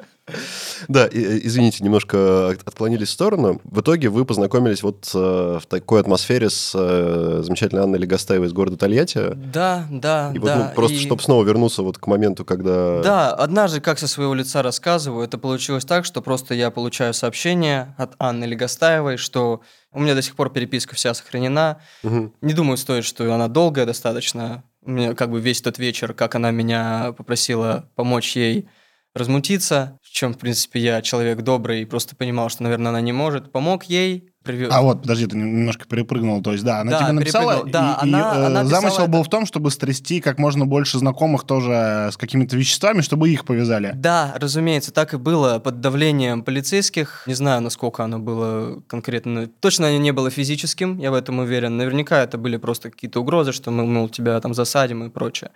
Да, 0.88 1.06
э, 1.08 1.40
извините, 1.44 1.84
немножко 1.84 2.50
от- 2.50 2.68
отклонились 2.68 3.10
в 3.10 3.12
сторону. 3.12 3.62
В 3.64 3.82
итоге 3.82 4.10
вы 4.10 4.26
познакомились 4.26 4.84
вот 4.84 5.10
э, 5.14 5.60
в 5.62 5.66
такой 5.68 6.02
атмосфере 6.02 6.50
с 6.50 6.72
э, 6.76 7.42
замечательной 7.44 7.84
Анной 7.84 8.00
Легостаевой 8.00 8.48
из 8.48 8.54
города 8.54 8.78
Тольятти. 8.78 9.32
Да, 9.36 9.86
да, 9.90 10.32
И 10.34 10.40
вот, 10.40 10.46
да. 10.48 10.56
ну, 10.70 10.76
просто, 10.76 10.98
И- 10.98 11.00
чтобы 11.00 11.22
снова 11.22 11.44
вернуться 11.44 11.84
вот 11.84 11.98
к 11.98 12.08
моменту, 12.08 12.46
когда... 12.46 13.02
Да, 13.02 13.32
однажды, 13.34 13.82
как 13.82 14.00
со 14.00 14.08
своего 14.08 14.34
лица 14.34 14.62
рассказываю, 14.62 15.24
это 15.26 15.38
получилось 15.38 15.86
так, 15.86 16.06
что 16.06 16.22
просто 16.22 16.54
я 16.54 16.72
получаю 16.72 17.14
сообщение 17.14 17.96
от 17.98 18.14
Анны 18.20 18.46
Легостаевой, 18.46 19.18
что 19.18 19.62
у 19.94 20.00
меня 20.00 20.16
до 20.16 20.22
сих 20.22 20.36
пор 20.36 20.50
переписка 20.52 20.96
вся 20.96 21.14
сохранена. 21.14 21.80
Мгм. 22.04 22.34
Не 22.42 22.54
думаю, 22.54 22.78
стоит, 22.78 23.04
что 23.06 23.32
она 23.34 23.48
долгая 23.48 23.86
достаточно. 23.86 24.64
У 24.84 24.90
меня 24.92 25.14
как 25.14 25.30
бы 25.30 25.40
весь 25.40 25.62
тот 25.62 25.78
вечер, 25.78 26.14
как 26.14 26.34
она 26.36 26.50
меня 26.52 27.14
попросила 27.18 27.90
помочь 27.96 28.36
ей 28.36 28.68
размутиться, 29.14 29.98
в 30.02 30.10
чем, 30.10 30.34
в 30.34 30.38
принципе, 30.38 30.80
я 30.80 31.02
человек 31.02 31.42
добрый 31.42 31.82
и 31.82 31.86
просто 31.86 32.16
понимал, 32.16 32.50
что, 32.50 32.64
наверное, 32.64 32.90
она 32.90 33.02
не 33.02 33.12
может. 33.12 33.52
Помог 33.52 33.84
ей, 33.86 34.30
привез... 34.44 34.70
А 34.72 34.82
вот, 34.82 35.02
подожди, 35.02 35.28
ты 35.28 35.38
немножко 35.38 35.86
перепрыгнул. 35.88 36.42
То 36.42 36.54
есть, 36.54 36.64
да, 36.64 36.80
она 36.82 36.92
Да, 36.92 37.00
тебе 37.04 37.12
написала. 37.12 37.64
Да, 37.66 38.00
и, 38.04 38.08
и, 38.10 38.14
она- 38.14 38.36
э, 38.36 38.46
она 38.46 38.66
замысел 38.66 39.04
это- 39.04 39.12
был 39.12 39.24
в 39.24 39.30
том, 39.30 39.46
чтобы 39.46 39.70
стрясти 39.70 40.22
как 40.22 40.40
можно 40.40 40.66
больше 40.66 40.98
знакомых 40.98 41.44
тоже 41.44 42.10
с 42.12 42.18
какими-то 42.18 42.56
веществами, 42.56 43.02
чтобы 43.02 43.30
их 43.30 43.46
повязали. 43.46 43.92
Да, 43.94 44.34
разумеется, 44.38 44.92
так 44.92 45.14
и 45.14 45.18
было 45.18 45.60
под 45.60 45.82
давлением 45.82 46.44
полицейских. 46.44 47.24
Не 47.28 47.34
знаю, 47.34 47.62
насколько 47.62 48.04
оно 48.04 48.20
было 48.20 48.82
конкретно. 48.88 49.48
Точно 49.48 49.88
оно 49.90 49.98
не 49.98 50.12
было 50.12 50.30
физическим, 50.30 50.98
я 51.00 51.12
в 51.12 51.16
этом 51.16 51.40
уверен. 51.40 51.78
Наверняка 51.78 52.24
это 52.24 52.38
были 52.38 52.58
просто 52.58 52.90
какие-то 52.90 53.20
угрозы, 53.20 53.52
что 53.52 53.72
мы, 53.72 53.86
мол, 53.86 54.10
тебя 54.10 54.40
там 54.40 54.54
засадим 54.54 55.04
и 55.04 55.10
прочее. 55.10 55.52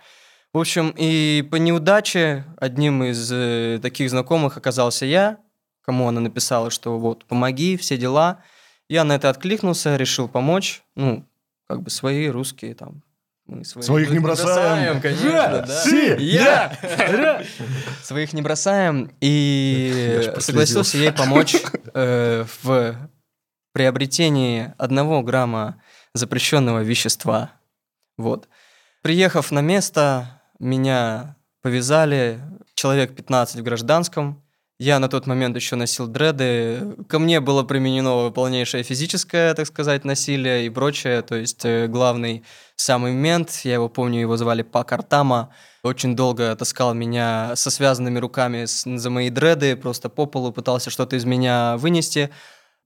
В 0.52 0.58
общем, 0.58 0.94
и 0.96 1.46
по 1.50 1.56
неудаче 1.56 2.44
одним 2.56 3.04
из 3.04 3.30
э, 3.32 3.78
таких 3.82 4.08
знакомых 4.10 4.56
оказался 4.56 5.04
я, 5.04 5.38
кому 5.82 6.08
она 6.08 6.20
написала, 6.20 6.70
что 6.70 6.98
вот, 6.98 7.24
помоги, 7.26 7.76
все 7.76 7.96
дела. 7.96 8.42
Я 8.88 9.04
на 9.04 9.14
это 9.16 9.28
откликнулся, 9.28 9.96
решил 9.96 10.28
помочь. 10.28 10.82
Ну, 10.94 11.26
как 11.66 11.82
бы 11.82 11.90
свои 11.90 12.28
русские 12.28 12.74
там. 12.74 13.02
Мы 13.46 13.64
своих, 13.64 13.86
Своих 13.86 14.10
не 14.10 14.18
бросаем. 14.18 15.00
конечно, 15.00 15.64
да. 15.66 15.84
Си, 15.84 16.16
Я! 16.18 16.76
Своих 18.02 18.32
не 18.32 18.42
бросаем. 18.42 19.10
Я 19.20 19.28
И 19.28 20.32
согласился 20.40 20.98
ей 20.98 21.12
помочь 21.12 21.56
э, 21.94 22.44
в 22.62 22.96
приобретении 23.72 24.72
одного 24.78 25.22
грамма 25.22 25.80
запрещенного 26.12 26.80
вещества. 26.80 27.52
Вот. 28.16 28.48
Приехав 29.02 29.50
на 29.52 29.60
место, 29.60 30.40
меня 30.58 31.36
повязали, 31.62 32.40
человек 32.74 33.14
15 33.14 33.60
в 33.60 33.62
гражданском. 33.62 34.42
Я 34.78 34.98
на 34.98 35.08
тот 35.08 35.26
момент 35.26 35.56
еще 35.56 35.74
носил 35.74 36.06
дреды. 36.06 36.96
Ко 37.08 37.18
мне 37.18 37.40
было 37.40 37.62
применено 37.62 38.30
полнейшее 38.30 38.82
физическое, 38.82 39.54
так 39.54 39.66
сказать, 39.66 40.04
насилие 40.04 40.66
и 40.66 40.70
прочее. 40.70 41.22
То 41.22 41.34
есть 41.34 41.64
э, 41.64 41.86
главный 41.86 42.44
самый 42.76 43.12
мент, 43.12 43.62
я 43.64 43.74
его 43.74 43.88
помню, 43.88 44.20
его 44.20 44.36
звали 44.36 44.60
Пак 44.60 44.92
Артама, 44.92 45.48
очень 45.82 46.14
долго 46.14 46.54
таскал 46.56 46.92
меня 46.92 47.56
со 47.56 47.70
связанными 47.70 48.18
руками 48.18 48.66
за 48.66 49.08
мои 49.08 49.30
дреды, 49.30 49.76
просто 49.76 50.10
по 50.10 50.26
полу 50.26 50.52
пытался 50.52 50.90
что-то 50.90 51.16
из 51.16 51.24
меня 51.24 51.78
вынести. 51.78 52.30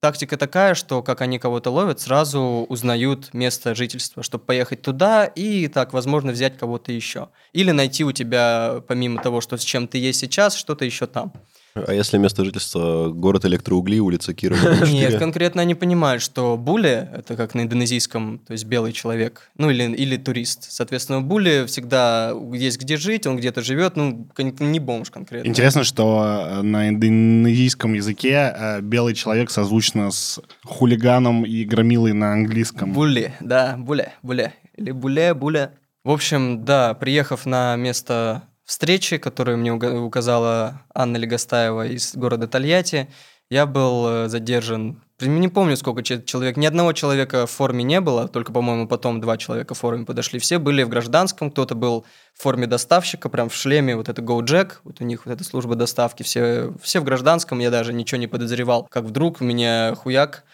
Тактика 0.01 0.39
такая, 0.39 0.75
что 0.75 1.03
как 1.03 1.21
они 1.21 1.39
кого-то 1.39 1.71
ловят, 1.71 2.01
сразу 2.01 2.41
узнают 2.71 3.35
место 3.35 3.75
жительства, 3.75 4.23
чтобы 4.23 4.45
поехать 4.45 4.81
туда 4.81 5.27
и 5.27 5.69
так, 5.69 5.93
возможно, 5.93 6.33
взять 6.33 6.57
кого-то 6.57 6.91
еще. 6.91 7.29
Или 7.53 7.71
найти 7.73 8.03
у 8.05 8.13
тебя, 8.13 8.83
помимо 8.89 9.21
того, 9.23 9.43
что 9.43 9.59
с 9.59 9.63
чем 9.63 9.87
ты 9.87 9.99
есть 9.99 10.21
сейчас, 10.21 10.55
что-то 10.55 10.87
еще 10.87 11.07
там. 11.07 11.35
А 11.75 11.93
если 11.93 12.19
место 12.19 12.45
жительства 12.45 13.09
город 13.11 13.45
электроугли, 13.45 13.99
улица 13.99 14.35
Кирова, 14.35 14.61
Нет, 14.87 15.13
4? 15.13 15.19
конкретно 15.19 15.63
они 15.63 15.75
понимают, 15.75 16.23
что 16.23 16.57
буле— 16.57 17.09
это 17.15 17.37
как 17.37 17.55
на 17.55 17.63
индонезийском, 17.63 18.41
то 18.41 18.53
есть 18.53 18.65
белый 18.65 18.93
человек, 18.93 19.51
ну 19.57 19.71
или, 19.71 19.85
или 19.85 20.17
турист. 20.17 20.67
Соответственно, 20.71 21.21
буле 21.21 21.67
всегда 21.67 22.33
есть 22.53 22.81
где 22.81 22.97
жить, 22.97 23.27
он 23.27 23.37
где-то 23.37 23.63
живет, 23.63 23.97
ну, 23.97 24.29
не 24.39 24.81
бомж 24.81 25.11
конкретно. 25.11 25.49
Интересно, 25.49 25.85
что 25.85 26.47
э, 26.49 26.63
на 26.63 26.89
индонезийском 26.89 27.95
языке 27.95 28.53
э, 28.55 28.81
белый 28.81 29.15
человек 29.15 29.51
созвучно 29.51 30.11
с 30.11 30.41
хулиганом 30.65 31.45
и 31.45 31.65
громилой 31.65 32.13
на 32.13 32.33
английском. 32.33 32.93
Буле, 32.93 33.35
да, 33.41 33.77
буле, 33.79 34.13
буле. 34.23 34.53
Или 34.77 34.91
буле, 34.91 35.35
буле. 35.35 35.71
В 36.03 36.11
общем, 36.11 36.65
да, 36.65 36.95
приехав 36.95 37.47
на 37.47 37.77
место 37.77 38.43
встречи, 38.71 39.19
которую 39.19 39.59
мне 39.59 39.73
указала 39.73 40.83
Анна 40.95 41.17
Легостаева 41.17 41.89
из 41.89 42.15
города 42.15 42.47
Тольятти, 42.47 43.09
я 43.51 43.67
был 43.67 44.07
э, 44.07 44.29
задержан. 44.29 45.03
Не 45.19 45.49
помню, 45.49 45.77
сколько 45.77 46.05
че- 46.05 46.23
человек. 46.23 46.57
Ни 46.57 46.67
одного 46.67 46.93
человека 46.93 47.49
в 47.49 47.51
форме 47.51 47.83
не 47.83 48.01
было, 48.01 48.29
только, 48.29 48.53
по-моему, 48.53 48.87
потом 48.87 49.21
два 49.21 49.37
человека 49.39 49.75
в 49.75 49.79
форме 49.79 50.07
подошли. 50.07 50.39
Все 50.39 50.61
были 50.61 50.85
в 50.85 50.89
гражданском, 50.89 51.51
кто-то 51.51 51.75
был 51.75 52.07
в 52.33 52.43
форме 52.43 52.69
доставщика, 52.69 53.29
прям 53.29 53.49
в 53.49 53.57
шлеме, 53.57 53.97
вот 53.97 54.09
это 54.09 54.23
GoJack, 54.23 54.75
вот 54.85 55.01
у 55.01 55.05
них 55.05 55.27
вот 55.27 55.33
эта 55.33 55.43
служба 55.43 55.75
доставки, 55.75 56.23
все, 56.23 56.73
все 56.81 57.01
в 57.01 57.05
гражданском, 57.05 57.59
я 57.59 57.71
даже 57.71 57.93
ничего 57.93 58.21
не 58.21 58.29
подозревал. 58.29 58.87
Как 58.89 59.03
вдруг 59.03 59.41
меня 59.41 59.97
хуяк 59.97 60.45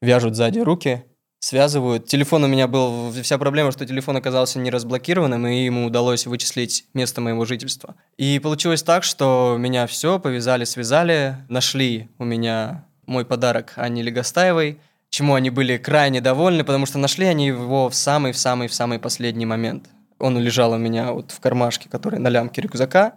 вяжут 0.00 0.36
сзади 0.36 0.60
руки, 0.60 1.04
связывают. 1.40 2.06
Телефон 2.06 2.44
у 2.44 2.46
меня 2.48 2.66
был... 2.66 3.12
Вся 3.22 3.38
проблема, 3.38 3.72
что 3.72 3.86
телефон 3.86 4.16
оказался 4.16 4.58
не 4.58 4.70
разблокированным, 4.70 5.46
и 5.46 5.64
ему 5.64 5.86
удалось 5.86 6.26
вычислить 6.26 6.84
место 6.94 7.20
моего 7.20 7.44
жительства. 7.44 7.94
И 8.16 8.38
получилось 8.38 8.82
так, 8.82 9.04
что 9.04 9.56
меня 9.58 9.86
все 9.86 10.18
повязали, 10.18 10.64
связали, 10.64 11.36
нашли 11.48 12.08
у 12.18 12.24
меня 12.24 12.84
мой 13.06 13.24
подарок 13.24 13.72
Анне 13.76 14.02
Легостаевой, 14.02 14.80
чему 15.10 15.34
они 15.34 15.50
были 15.50 15.78
крайне 15.78 16.20
довольны, 16.20 16.64
потому 16.64 16.86
что 16.86 16.98
нашли 16.98 17.26
они 17.26 17.46
его 17.46 17.88
в 17.88 17.94
самый-в 17.94 18.38
самый-в 18.38 18.74
самый 18.74 18.98
последний 18.98 19.46
момент. 19.46 19.88
Он 20.18 20.38
лежал 20.38 20.72
у 20.72 20.76
меня 20.78 21.12
вот 21.12 21.30
в 21.30 21.40
кармашке, 21.40 21.88
который 21.88 22.18
на 22.18 22.28
лямке 22.28 22.60
рюкзака. 22.60 23.14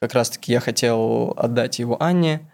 Как 0.00 0.14
раз-таки 0.14 0.52
я 0.52 0.60
хотел 0.60 1.34
отдать 1.36 1.78
его 1.78 2.02
Анне. 2.02 2.50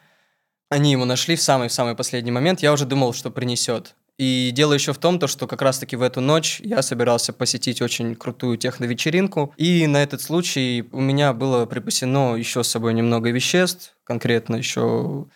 Они 0.69 0.93
его 0.93 1.05
нашли 1.05 1.37
в 1.37 1.43
самый-в 1.43 1.73
самый 1.73 1.95
последний 1.95 2.33
момент. 2.33 2.61
Я 2.61 2.73
уже 2.73 2.87
думал, 2.87 3.13
что 3.13 3.31
принесет. 3.31 3.95
И 4.17 4.53
дело 4.53 4.75
еще 4.75 4.93
в 4.93 4.99
том, 4.99 5.19
то, 5.19 5.27
что 5.27 5.47
как 5.47 5.61
раз-таки 5.61 5.97
в 5.97 6.03
эту 6.03 6.21
ночь 6.21 6.61
я 6.63 6.83
собирался 6.83 7.33
посетить 7.33 7.83
очень 7.83 8.15
крутую 8.15 8.59
техновечеринку. 8.59 9.53
И 9.57 9.87
на 9.87 10.03
этот 10.03 10.23
случай 10.23 10.89
у 10.93 11.01
меня 11.01 11.33
было 11.33 11.67
припасено 11.67 12.37
еще 12.37 12.63
с 12.63 12.69
собой 12.69 12.95
немного 12.95 13.31
веществ, 13.31 13.97
конкретно 14.05 14.57
еще 14.57 15.27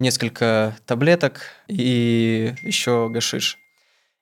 несколько 0.00 0.76
таблеток 0.86 1.42
и 1.68 2.54
еще 2.62 3.08
гашиш. 3.08 3.58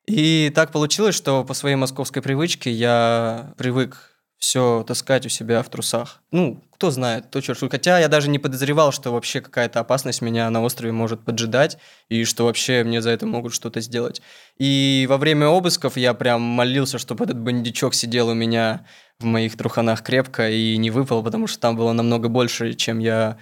И 0.06 0.52
так 0.54 0.72
получилось, 0.72 1.14
что 1.14 1.44
по 1.44 1.54
своей 1.54 1.76
московской 1.76 2.22
привычке 2.22 2.70
я 2.70 3.54
привык 3.56 4.15
все 4.38 4.84
таскать 4.86 5.24
у 5.26 5.28
себя 5.28 5.62
в 5.62 5.68
трусах. 5.68 6.22
Ну, 6.30 6.62
кто 6.72 6.90
знает, 6.90 7.30
то 7.30 7.40
черт. 7.40 7.58
Хотя 7.70 7.98
я 7.98 8.08
даже 8.08 8.28
не 8.28 8.38
подозревал, 8.38 8.92
что 8.92 9.10
вообще 9.10 9.40
какая-то 9.40 9.80
опасность 9.80 10.20
меня 10.20 10.50
на 10.50 10.62
острове 10.62 10.92
может 10.92 11.24
поджидать, 11.24 11.78
и 12.08 12.24
что 12.24 12.44
вообще 12.44 12.84
мне 12.84 13.00
за 13.00 13.10
это 13.10 13.26
могут 13.26 13.54
что-то 13.54 13.80
сделать. 13.80 14.20
И 14.58 15.06
во 15.08 15.16
время 15.16 15.46
обысков 15.46 15.96
я 15.96 16.12
прям 16.12 16.42
молился, 16.42 16.98
чтобы 16.98 17.24
этот 17.24 17.38
бандючок 17.38 17.94
сидел 17.94 18.28
у 18.28 18.34
меня 18.34 18.86
в 19.18 19.24
моих 19.24 19.56
труханах 19.56 20.02
крепко 20.02 20.50
и 20.50 20.76
не 20.76 20.90
выпал, 20.90 21.22
потому 21.22 21.46
что 21.46 21.58
там 21.58 21.76
было 21.76 21.92
намного 21.92 22.28
больше, 22.28 22.74
чем 22.74 22.98
я 22.98 23.38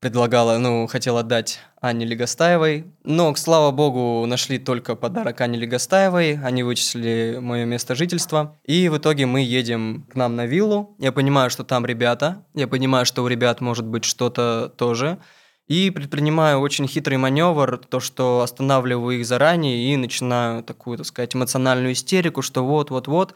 предлагала, 0.00 0.58
ну, 0.58 0.86
хотел 0.86 1.16
отдать 1.16 1.60
Анне 1.80 2.04
Легостаевой. 2.06 2.86
Но, 3.04 3.34
слава 3.34 3.70
богу, 3.70 4.24
нашли 4.26 4.58
только 4.58 4.94
подарок 4.94 5.40
Анне 5.40 5.58
Легостаевой. 5.58 6.38
Они 6.42 6.62
вычислили 6.62 7.38
мое 7.40 7.64
место 7.64 7.94
жительства. 7.94 8.58
И 8.64 8.88
в 8.88 8.98
итоге 8.98 9.26
мы 9.26 9.40
едем 9.40 10.06
к 10.10 10.14
нам 10.14 10.36
на 10.36 10.46
виллу. 10.46 10.96
Я 10.98 11.12
понимаю, 11.12 11.50
что 11.50 11.64
там 11.64 11.86
ребята. 11.86 12.44
Я 12.54 12.68
понимаю, 12.68 13.06
что 13.06 13.22
у 13.22 13.28
ребят 13.28 13.60
может 13.60 13.86
быть 13.86 14.04
что-то 14.04 14.72
тоже. 14.76 15.18
И 15.66 15.90
предпринимаю 15.90 16.60
очень 16.60 16.86
хитрый 16.86 17.18
маневр, 17.18 17.78
то, 17.78 17.98
что 17.98 18.40
останавливаю 18.42 19.18
их 19.18 19.26
заранее 19.26 19.92
и 19.92 19.96
начинаю 19.96 20.62
такую, 20.62 20.98
так 20.98 21.06
сказать, 21.06 21.34
эмоциональную 21.34 21.92
истерику, 21.92 22.40
что 22.42 22.64
вот-вот-вот. 22.64 23.34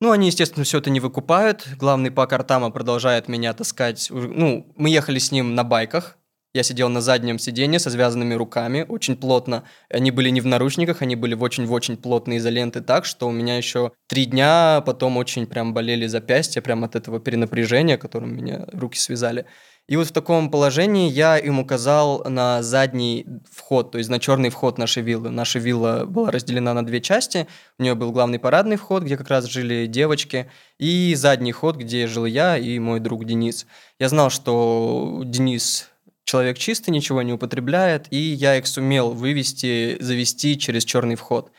Ну, 0.00 0.10
они, 0.12 0.26
естественно, 0.26 0.64
все 0.64 0.78
это 0.78 0.90
не 0.90 1.00
выкупают. 1.00 1.66
Главный 1.76 2.10
пак 2.10 2.32
Артама 2.32 2.70
продолжает 2.70 3.28
меня 3.28 3.52
таскать. 3.54 4.08
Ну, 4.10 4.70
мы 4.76 4.90
ехали 4.90 5.18
с 5.18 5.32
ним 5.32 5.54
на 5.54 5.64
байках, 5.64 6.18
я 6.56 6.62
сидел 6.62 6.88
на 6.88 7.02
заднем 7.02 7.38
сиденье 7.38 7.78
со 7.78 7.90
связанными 7.90 8.32
руками, 8.32 8.86
очень 8.88 9.14
плотно. 9.14 9.64
Они 9.90 10.10
были 10.10 10.30
не 10.30 10.40
в 10.40 10.46
наручниках, 10.46 11.02
они 11.02 11.14
были 11.14 11.34
в 11.34 11.42
очень-очень 11.42 11.98
плотные 11.98 12.38
изоленты 12.38 12.80
так, 12.80 13.04
что 13.04 13.28
у 13.28 13.30
меня 13.30 13.58
еще 13.58 13.92
три 14.08 14.24
дня 14.24 14.82
потом 14.86 15.18
очень 15.18 15.46
прям 15.46 15.74
болели 15.74 16.06
запястья, 16.06 16.62
прям 16.62 16.82
от 16.82 16.96
этого 16.96 17.20
перенапряжения, 17.20 17.98
которым 17.98 18.34
меня 18.34 18.64
руки 18.72 18.98
связали. 18.98 19.44
И 19.88 19.94
вот 19.96 20.08
в 20.08 20.12
таком 20.12 20.50
положении 20.50 21.08
я 21.08 21.38
им 21.38 21.60
указал 21.60 22.24
на 22.24 22.60
задний 22.62 23.24
вход, 23.48 23.92
то 23.92 23.98
есть 23.98 24.10
на 24.10 24.18
черный 24.18 24.50
вход 24.50 24.78
нашей 24.78 25.02
виллы. 25.02 25.30
Наша 25.30 25.60
вилла 25.60 26.04
была 26.06 26.32
разделена 26.32 26.74
на 26.74 26.84
две 26.84 27.00
части. 27.00 27.46
У 27.78 27.84
нее 27.84 27.94
был 27.94 28.10
главный 28.10 28.40
парадный 28.40 28.76
вход, 28.76 29.04
где 29.04 29.16
как 29.16 29.28
раз 29.28 29.44
жили 29.44 29.86
девочки, 29.86 30.50
и 30.78 31.14
задний 31.14 31.52
ход, 31.52 31.76
где 31.76 32.08
жил 32.08 32.26
я 32.26 32.58
и 32.58 32.80
мой 32.80 32.98
друг 32.98 33.24
Денис. 33.24 33.66
Я 34.00 34.08
знал, 34.08 34.30
что 34.30 35.22
Денис 35.24 35.88
человек 36.24 36.58
чистый, 36.58 36.90
ничего 36.90 37.22
не 37.22 37.32
употребляет, 37.32 38.08
и 38.10 38.18
я 38.18 38.56
их 38.56 38.66
сумел 38.66 39.12
вывести, 39.12 39.96
завести 40.00 40.58
через 40.58 40.84
черный 40.84 41.14
вход, 41.14 41.52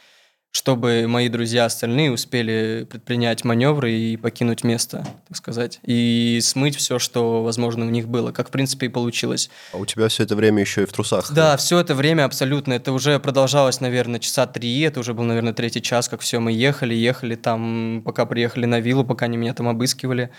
чтобы 0.57 1.05
мои 1.07 1.29
друзья 1.29 1.65
остальные 1.65 2.11
успели 2.11 2.87
предпринять 2.89 3.43
маневры 3.43 3.91
и 3.93 4.17
покинуть 4.17 4.63
место, 4.63 5.05
так 5.27 5.37
сказать, 5.37 5.79
и 5.83 6.39
смыть 6.41 6.75
все, 6.75 6.97
что, 6.97 7.43
возможно, 7.43 7.85
у 7.85 7.91
них 7.91 8.07
было, 8.07 8.31
как, 8.31 8.47
в 8.47 8.51
принципе, 8.51 8.87
и 8.87 8.89
получилось. 8.89 9.51
А 9.71 9.77
у 9.77 9.85
тебя 9.85 10.07
все 10.07 10.23
это 10.23 10.35
время 10.35 10.61
еще 10.61 10.81
и 10.81 10.85
в 10.87 10.91
трусах? 10.91 11.31
Да, 11.31 11.57
все 11.57 11.77
это 11.77 11.93
время 11.93 12.25
абсолютно. 12.25 12.73
Это 12.73 12.91
уже 12.91 13.19
продолжалось, 13.19 13.81
наверное, 13.81 14.19
часа 14.19 14.47
три, 14.47 14.79
это 14.79 15.01
уже 15.01 15.13
был, 15.13 15.25
наверное, 15.25 15.53
третий 15.53 15.79
час, 15.79 16.09
как 16.09 16.21
все, 16.21 16.39
мы 16.39 16.51
ехали, 16.51 16.95
ехали 16.95 17.35
там, 17.35 18.01
пока 18.03 18.25
приехали 18.25 18.65
на 18.65 18.79
виллу, 18.79 19.05
пока 19.05 19.25
они 19.25 19.37
меня 19.37 19.53
там 19.53 19.67
обыскивали. 19.67 20.31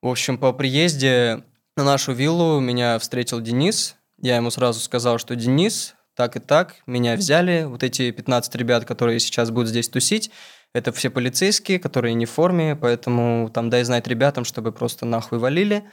В 0.00 0.06
общем, 0.06 0.38
по 0.38 0.52
приезде 0.52 1.42
на 1.76 1.82
нашу 1.82 2.12
виллу 2.12 2.60
меня 2.60 2.96
встретил 3.00 3.40
Денис. 3.40 3.96
Я 4.22 4.36
ему 4.36 4.50
сразу 4.50 4.78
сказал, 4.78 5.18
что 5.18 5.34
Денис, 5.34 5.96
так 6.14 6.36
и 6.36 6.40
так, 6.40 6.76
меня 6.86 7.16
взяли. 7.16 7.64
Вот 7.64 7.82
эти 7.82 8.10
15 8.10 8.54
ребят, 8.56 8.84
которые 8.84 9.20
сейчас 9.20 9.50
будут 9.50 9.68
здесь 9.68 9.88
тусить, 9.88 10.30
это 10.72 10.92
все 10.92 11.10
полицейские, 11.10 11.78
которые 11.78 12.14
не 12.14 12.26
в 12.26 12.30
форме, 12.30 12.76
поэтому 12.76 13.50
там 13.52 13.70
дай 13.70 13.84
знать 13.84 14.08
ребятам, 14.08 14.44
чтобы 14.44 14.72
просто 14.72 15.06
нахуй 15.06 15.38
валили. 15.38 15.84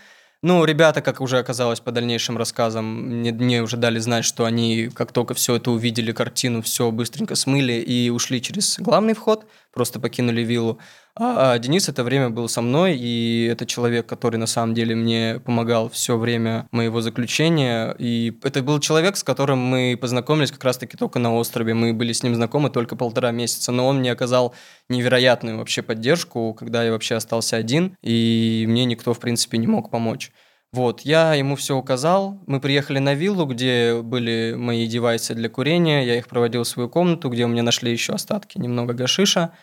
Ну, 0.43 0.65
ребята, 0.65 1.01
как 1.01 1.21
уже 1.21 1.37
оказалось 1.37 1.79
по 1.79 1.91
дальнейшим 1.91 2.35
рассказам, 2.35 2.85
мне, 2.85 3.31
мне 3.31 3.61
уже 3.61 3.77
дали 3.77 3.99
знать, 3.99 4.25
что 4.25 4.45
они, 4.45 4.89
как 4.91 5.11
только 5.11 5.35
все 5.35 5.57
это 5.57 5.69
увидели, 5.69 6.11
картину, 6.13 6.63
все 6.63 6.89
быстренько 6.89 7.35
смыли 7.35 7.73
и 7.73 8.09
ушли 8.09 8.41
через 8.41 8.79
главный 8.79 9.13
вход, 9.13 9.45
просто 9.73 9.99
покинули 9.99 10.41
виллу. 10.41 10.79
А, 11.15 11.53
а 11.53 11.59
Денис 11.59 11.89
это 11.89 12.03
время 12.03 12.29
был 12.29 12.47
со 12.47 12.61
мной, 12.61 12.97
и 12.97 13.47
это 13.51 13.65
человек, 13.65 14.05
который 14.05 14.37
на 14.37 14.47
самом 14.47 14.73
деле 14.73 14.95
мне 14.95 15.41
помогал 15.43 15.89
все 15.89 16.17
время 16.17 16.67
моего 16.71 17.01
заключения. 17.01 17.95
И 17.99 18.37
это 18.43 18.61
был 18.61 18.79
человек, 18.79 19.17
с 19.17 19.23
которым 19.23 19.59
мы 19.59 19.97
познакомились 19.99 20.51
как 20.51 20.63
раз-таки 20.63 20.97
только 20.97 21.19
на 21.19 21.33
острове. 21.35 21.73
Мы 21.73 21.93
были 21.93 22.13
с 22.13 22.23
ним 22.23 22.35
знакомы 22.35 22.69
только 22.69 22.95
полтора 22.95 23.31
месяца, 23.31 23.71
но 23.71 23.87
он 23.87 23.99
мне 23.99 24.11
оказал 24.11 24.53
невероятную 24.89 25.57
вообще 25.57 25.81
поддержку, 25.81 26.53
когда 26.53 26.83
я 26.83 26.91
вообще 26.91 27.15
остался 27.15 27.57
один, 27.57 27.97
и 28.01 28.65
мне 28.67 28.85
никто, 28.85 29.13
в 29.13 29.19
принципе, 29.19 29.57
не 29.57 29.67
мог 29.67 29.89
помочь. 29.89 30.31
Вот, 30.73 31.01
я 31.01 31.33
ему 31.33 31.57
все 31.57 31.75
указал. 31.75 32.39
Мы 32.47 32.61
приехали 32.61 32.99
на 32.99 33.13
виллу, 33.13 33.45
где 33.45 34.01
были 34.01 34.53
мои 34.55 34.87
девайсы 34.87 35.35
для 35.35 35.49
курения. 35.49 36.05
Я 36.05 36.17
их 36.17 36.27
проводил 36.27 36.63
в 36.63 36.67
свою 36.67 36.87
комнату, 36.87 37.29
где 37.29 37.43
у 37.43 37.49
меня 37.49 37.61
нашли 37.61 37.91
еще 37.91 38.13
остатки 38.13 38.57
немного 38.57 38.93
гашиша. 38.93 39.53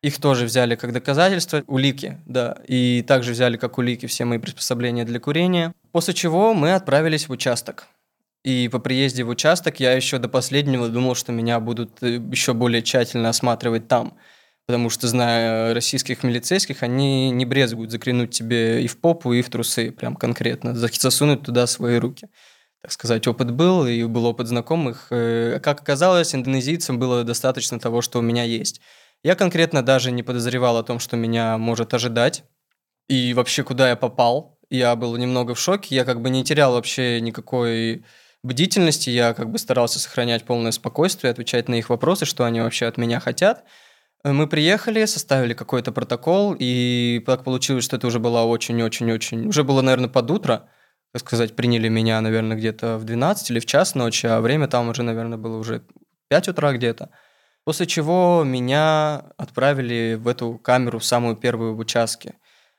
Их 0.00 0.20
тоже 0.20 0.44
взяли 0.44 0.76
как 0.76 0.92
доказательство, 0.92 1.64
улики, 1.66 2.20
да, 2.26 2.58
и 2.68 3.02
также 3.02 3.32
взяли 3.32 3.56
как 3.56 3.78
улики 3.78 4.06
все 4.06 4.26
мои 4.26 4.38
приспособления 4.38 5.04
для 5.04 5.18
курения. 5.18 5.72
После 5.92 6.14
чего 6.14 6.54
мы 6.54 6.74
отправились 6.74 7.28
в 7.28 7.32
участок. 7.32 7.88
И 8.44 8.68
по 8.68 8.78
приезде 8.78 9.24
в 9.24 9.30
участок 9.30 9.80
я 9.80 9.92
еще 9.92 10.18
до 10.18 10.28
последнего 10.28 10.88
думал, 10.88 11.14
что 11.14 11.32
меня 11.32 11.58
будут 11.58 12.02
э, 12.02 12.20
еще 12.30 12.52
более 12.52 12.82
тщательно 12.82 13.30
осматривать 13.30 13.88
там. 13.88 14.18
Потому 14.66 14.88
что, 14.88 15.08
зная 15.08 15.74
российских 15.74 16.22
милицейских, 16.22 16.82
они 16.82 17.30
не 17.30 17.44
брезгуют 17.44 17.90
закринуть 17.90 18.30
тебе 18.30 18.82
и 18.82 18.86
в 18.86 18.98
попу, 18.98 19.32
и 19.32 19.42
в 19.42 19.50
трусы, 19.50 19.90
прям 19.90 20.16
конкретно, 20.16 20.74
засунуть 20.74 21.42
туда 21.42 21.66
свои 21.66 21.98
руки. 21.98 22.28
Так 22.80 22.92
сказать, 22.92 23.26
опыт 23.26 23.50
был, 23.50 23.86
и 23.86 24.04
был 24.04 24.26
опыт 24.26 24.46
знакомых. 24.46 25.06
Э, 25.10 25.58
как 25.62 25.80
оказалось, 25.80 26.34
индонезийцам 26.34 26.98
было 26.98 27.24
достаточно 27.24 27.78
того, 27.78 28.02
что 28.02 28.18
у 28.18 28.22
меня 28.22 28.44
есть. 28.44 28.80
Я 29.22 29.36
конкретно 29.36 29.82
даже 29.82 30.10
не 30.10 30.22
подозревал 30.22 30.76
о 30.76 30.82
том, 30.82 30.98
что 30.98 31.16
меня 31.16 31.56
может 31.56 31.94
ожидать. 31.94 32.44
И 33.08 33.32
вообще, 33.34 33.62
куда 33.64 33.88
я 33.88 33.96
попал. 33.96 34.58
Я 34.68 34.96
был 34.96 35.16
немного 35.16 35.54
в 35.54 35.58
шоке. 35.58 35.94
Я 35.94 36.04
как 36.04 36.20
бы 36.20 36.28
не 36.28 36.44
терял 36.44 36.72
вообще 36.72 37.22
никакой 37.22 38.04
бдительности. 38.42 39.08
Я 39.08 39.32
как 39.32 39.50
бы 39.50 39.58
старался 39.58 39.98
сохранять 39.98 40.44
полное 40.44 40.72
спокойствие, 40.72 41.30
отвечать 41.30 41.68
на 41.68 41.76
их 41.76 41.88
вопросы, 41.88 42.26
что 42.26 42.44
они 42.44 42.60
вообще 42.60 42.84
от 42.84 42.98
меня 42.98 43.18
хотят. 43.18 43.64
Мы 44.24 44.46
приехали, 44.46 45.04
составили 45.04 45.52
какой-то 45.52 45.92
протокол, 45.92 46.56
и 46.58 47.22
так 47.26 47.44
получилось, 47.44 47.84
что 47.84 47.96
это 47.96 48.06
уже 48.06 48.18
было 48.18 48.40
очень-очень-очень... 48.44 49.48
Уже 49.48 49.64
было, 49.64 49.82
наверное, 49.82 50.08
под 50.08 50.30
утро, 50.30 50.70
так 51.12 51.20
сказать, 51.20 51.54
приняли 51.54 51.88
меня, 51.88 52.22
наверное, 52.22 52.56
где-то 52.56 52.96
в 52.96 53.04
12 53.04 53.50
или 53.50 53.60
в 53.60 53.66
час 53.66 53.94
ночи, 53.94 54.24
а 54.26 54.40
время 54.40 54.66
там 54.66 54.88
уже, 54.88 55.02
наверное, 55.02 55.36
было 55.36 55.58
уже 55.58 55.84
5 56.28 56.48
утра 56.48 56.72
где-то. 56.72 57.10
После 57.64 57.84
чего 57.84 58.44
меня 58.46 59.26
отправили 59.36 60.14
в 60.18 60.26
эту 60.26 60.58
камеру, 60.58 61.00
самую 61.00 61.36
первую 61.36 61.76
в 61.76 61.78
участке. 61.78 62.34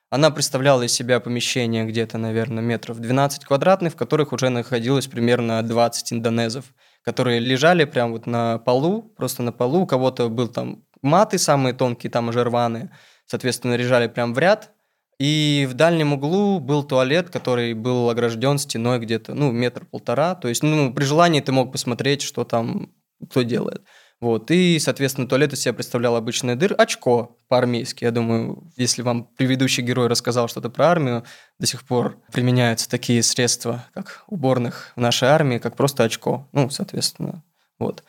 Она 0.10 0.32
представляла 0.32 0.84
из 0.84 0.94
себя 0.94 1.20
помещение 1.20 1.86
где-то, 1.86 2.18
наверное, 2.18 2.64
метров 2.64 3.00
12 3.00 3.46
квадратных, 3.46 3.94
в 3.94 3.98
которых 3.98 4.34
уже 4.34 4.50
находилось 4.50 5.08
примерно 5.08 5.62
20 5.62 6.14
индонезов, 6.14 6.66
которые 7.04 7.40
лежали 7.40 7.86
прямо 7.86 8.14
вот 8.14 8.26
на 8.26 8.58
полу, 8.60 9.02
просто 9.16 9.44
на 9.44 9.52
полу. 9.52 9.82
У 9.82 9.88
кого-то 9.88 10.30
был 10.30 10.48
там 10.48 10.85
маты 11.06 11.38
самые 11.38 11.74
тонкие, 11.74 12.12
там 12.12 12.30
уже 12.30 12.44
рваные, 12.44 12.92
соответственно, 13.26 13.76
лежали 13.76 14.08
прям 14.08 14.34
в 14.34 14.40
ряд. 14.40 14.72
И 15.18 15.66
в 15.70 15.76
дальнем 15.76 16.12
углу 16.12 16.60
был 16.60 16.84
туалет, 16.84 17.30
который 17.30 17.74
был 17.74 18.10
огражден 18.10 18.58
стеной 18.58 19.00
где-то, 19.00 19.34
ну, 19.34 19.52
метр-полтора. 19.52 20.36
То 20.36 20.50
есть, 20.50 20.62
ну, 20.62 20.94
при 20.94 21.06
желании 21.06 21.40
ты 21.40 21.54
мог 21.54 21.72
посмотреть, 21.72 22.22
что 22.22 22.44
там 22.44 22.92
кто 23.30 23.44
делает. 23.44 23.82
Вот, 24.22 24.50
и, 24.50 24.80
соответственно, 24.80 25.28
туалет 25.28 25.54
из 25.54 25.62
себя 25.62 25.74
представлял 25.74 26.16
обычное 26.16 26.56
дыр, 26.56 26.74
очко 26.78 27.38
по-армейски. 27.50 28.06
Я 28.06 28.12
думаю, 28.12 28.72
если 28.78 29.02
вам 29.02 29.26
предыдущий 29.26 29.84
герой 29.84 30.08
рассказал 30.08 30.48
что-то 30.48 30.70
про 30.70 30.88
армию, 30.88 31.26
до 31.60 31.68
сих 31.68 31.84
пор 31.84 32.18
применяются 32.32 32.90
такие 32.90 33.22
средства, 33.24 33.86
как 33.94 34.24
уборных 34.28 34.94
в 34.96 35.02
нашей 35.02 35.28
армии, 35.28 35.58
как 35.58 35.76
просто 35.76 36.06
очко. 36.06 36.48
Ну, 36.54 36.70
соответственно, 36.70 37.44
вот. 37.78 38.04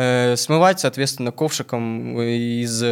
Э, 0.00 0.34
смывать, 0.36 0.80
соответственно, 0.80 1.30
ковшиком 1.30 2.18
из 2.22 2.82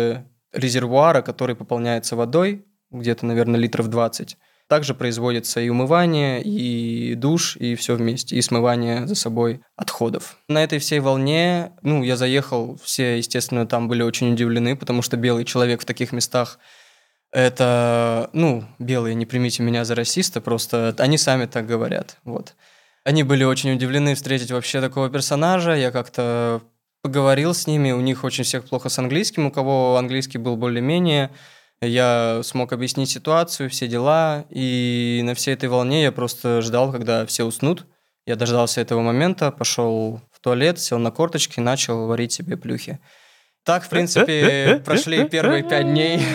резервуара, 0.53 1.23
который 1.23 1.57
пополняется 1.57 2.17
водой, 2.17 2.67
где-то, 2.91 3.25
наверное, 3.25 3.59
литров 3.59 3.89
20. 3.89 4.37
Также 4.69 4.95
производится 4.95 5.61
и 5.63 5.71
умывание, 5.71 6.43
и 6.43 7.15
душ, 7.15 7.57
и 7.57 7.77
все 7.77 7.95
вместе, 7.95 8.37
и 8.37 8.43
смывание 8.43 9.07
за 9.07 9.15
собой 9.15 9.63
отходов. 9.75 10.37
На 10.49 10.63
этой 10.63 10.79
всей 10.81 11.01
волне, 11.01 11.73
ну, 11.81 12.03
я 12.03 12.17
заехал, 12.17 12.79
все, 12.85 13.17
естественно, 13.17 13.67
там 13.67 13.89
были 13.89 14.03
очень 14.03 14.35
удивлены, 14.35 14.77
потому 14.77 15.01
что 15.01 15.17
белый 15.17 15.47
человек 15.47 15.81
в 15.81 15.87
таких 15.87 16.13
местах 16.13 16.59
это, 17.33 18.29
ну, 18.35 18.65
белые, 18.79 19.15
не 19.15 19.25
примите 19.25 19.63
меня 19.63 19.87
за 19.87 19.95
расиста, 19.95 20.43
просто 20.43 20.95
они 20.99 21.17
сами 21.17 21.47
так 21.47 21.67
говорят, 21.67 22.19
вот. 22.25 22.55
Они 23.05 23.23
были 23.23 23.45
очень 23.45 23.73
удивлены 23.73 24.15
встретить 24.15 24.51
вообще 24.51 24.83
такого 24.83 25.09
персонажа, 25.09 25.75
я 25.75 25.91
как-то 25.91 26.61
поговорил 27.03 27.55
с 27.55 27.67
ними, 27.67 27.93
у 27.93 28.01
них 28.01 28.25
очень 28.25 28.45
всех 28.45 28.65
плохо 28.65 28.89
с 28.89 28.99
английским, 28.99 29.47
у 29.47 29.51
кого 29.51 29.97
английский 29.97 30.39
был 30.39 30.57
более-менее, 30.57 31.31
я 31.81 32.41
смог 32.43 32.73
объяснить 32.73 33.11
ситуацию, 33.11 33.71
все 33.71 33.87
дела, 33.87 34.45
и 34.51 35.21
на 35.25 35.35
всей 35.35 35.55
этой 35.55 35.69
волне 35.69 36.03
я 36.03 36.13
просто 36.13 36.61
ждал, 36.61 36.91
когда 36.91 37.25
все 37.25 37.45
уснут. 37.45 37.87
Я 38.27 38.35
дождался 38.35 38.81
этого 38.81 39.01
момента, 39.01 39.53
пошел 39.53 40.21
в 40.33 40.41
туалет, 40.41 40.81
сел 40.81 40.99
на 40.99 41.11
корточки 41.13 41.61
и 41.61 41.63
начал 41.63 42.07
варить 42.07 42.33
себе 42.33 42.57
плюхи. 42.57 42.99
Так, 43.69 43.85
в 43.85 43.91
принципе, 43.91 44.81
прошли 44.83 45.25
первые 45.25 45.63
пять 45.63 45.85
дней. 45.85 46.19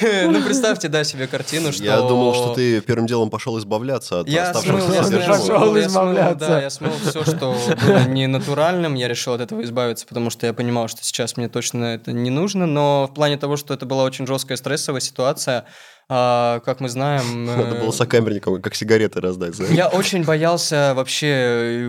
Ну, 0.00 0.42
представьте, 0.42 0.88
да, 0.88 1.04
себе 1.04 1.26
картину, 1.26 1.72
что... 1.72 1.84
Я 1.84 1.98
думал, 1.98 2.32
что 2.32 2.54
ты 2.54 2.80
первым 2.80 3.06
делом 3.06 3.28
пошел 3.28 3.58
избавляться 3.58 4.20
от 4.20 4.28
я 4.28 4.48
оставшихся 4.48 4.86
смыл, 4.86 4.94
я 4.94 5.04
смыл, 5.04 5.26
Пошел 5.26 5.76
я 5.76 5.88
смыл. 5.90 6.14
Да, 6.36 6.62
я 6.62 6.70
смыл 6.70 6.92
все, 7.04 7.22
что 7.22 7.54
было 7.84 8.04
не 8.08 8.26
натуральным, 8.26 8.94
я 8.94 9.08
решил 9.08 9.34
от 9.34 9.42
этого 9.42 9.62
избавиться, 9.62 10.06
потому 10.06 10.30
что 10.30 10.46
я 10.46 10.54
понимал, 10.54 10.88
что 10.88 11.04
сейчас 11.04 11.36
мне 11.36 11.50
точно 11.50 11.96
это 11.96 12.12
не 12.12 12.30
нужно, 12.30 12.64
но 12.64 13.08
в 13.10 13.14
плане 13.14 13.36
того, 13.36 13.58
что 13.58 13.74
это 13.74 13.84
была 13.84 14.04
очень 14.04 14.26
жесткая 14.26 14.56
стрессовая 14.56 15.02
ситуация, 15.02 15.66
А, 16.12 16.58
как 16.64 16.80
мы 16.80 16.88
знаем... 16.88 17.44
Надо 17.46 17.76
э, 17.76 17.80
было 17.80 17.92
сокамерникам 17.92 18.60
как 18.60 18.74
сигареты 18.74 19.20
раздать. 19.20 19.54
знаешь. 19.54 19.72
Я 19.72 19.86
очень 19.86 20.24
боялся 20.24 20.92
вообще 20.96 21.26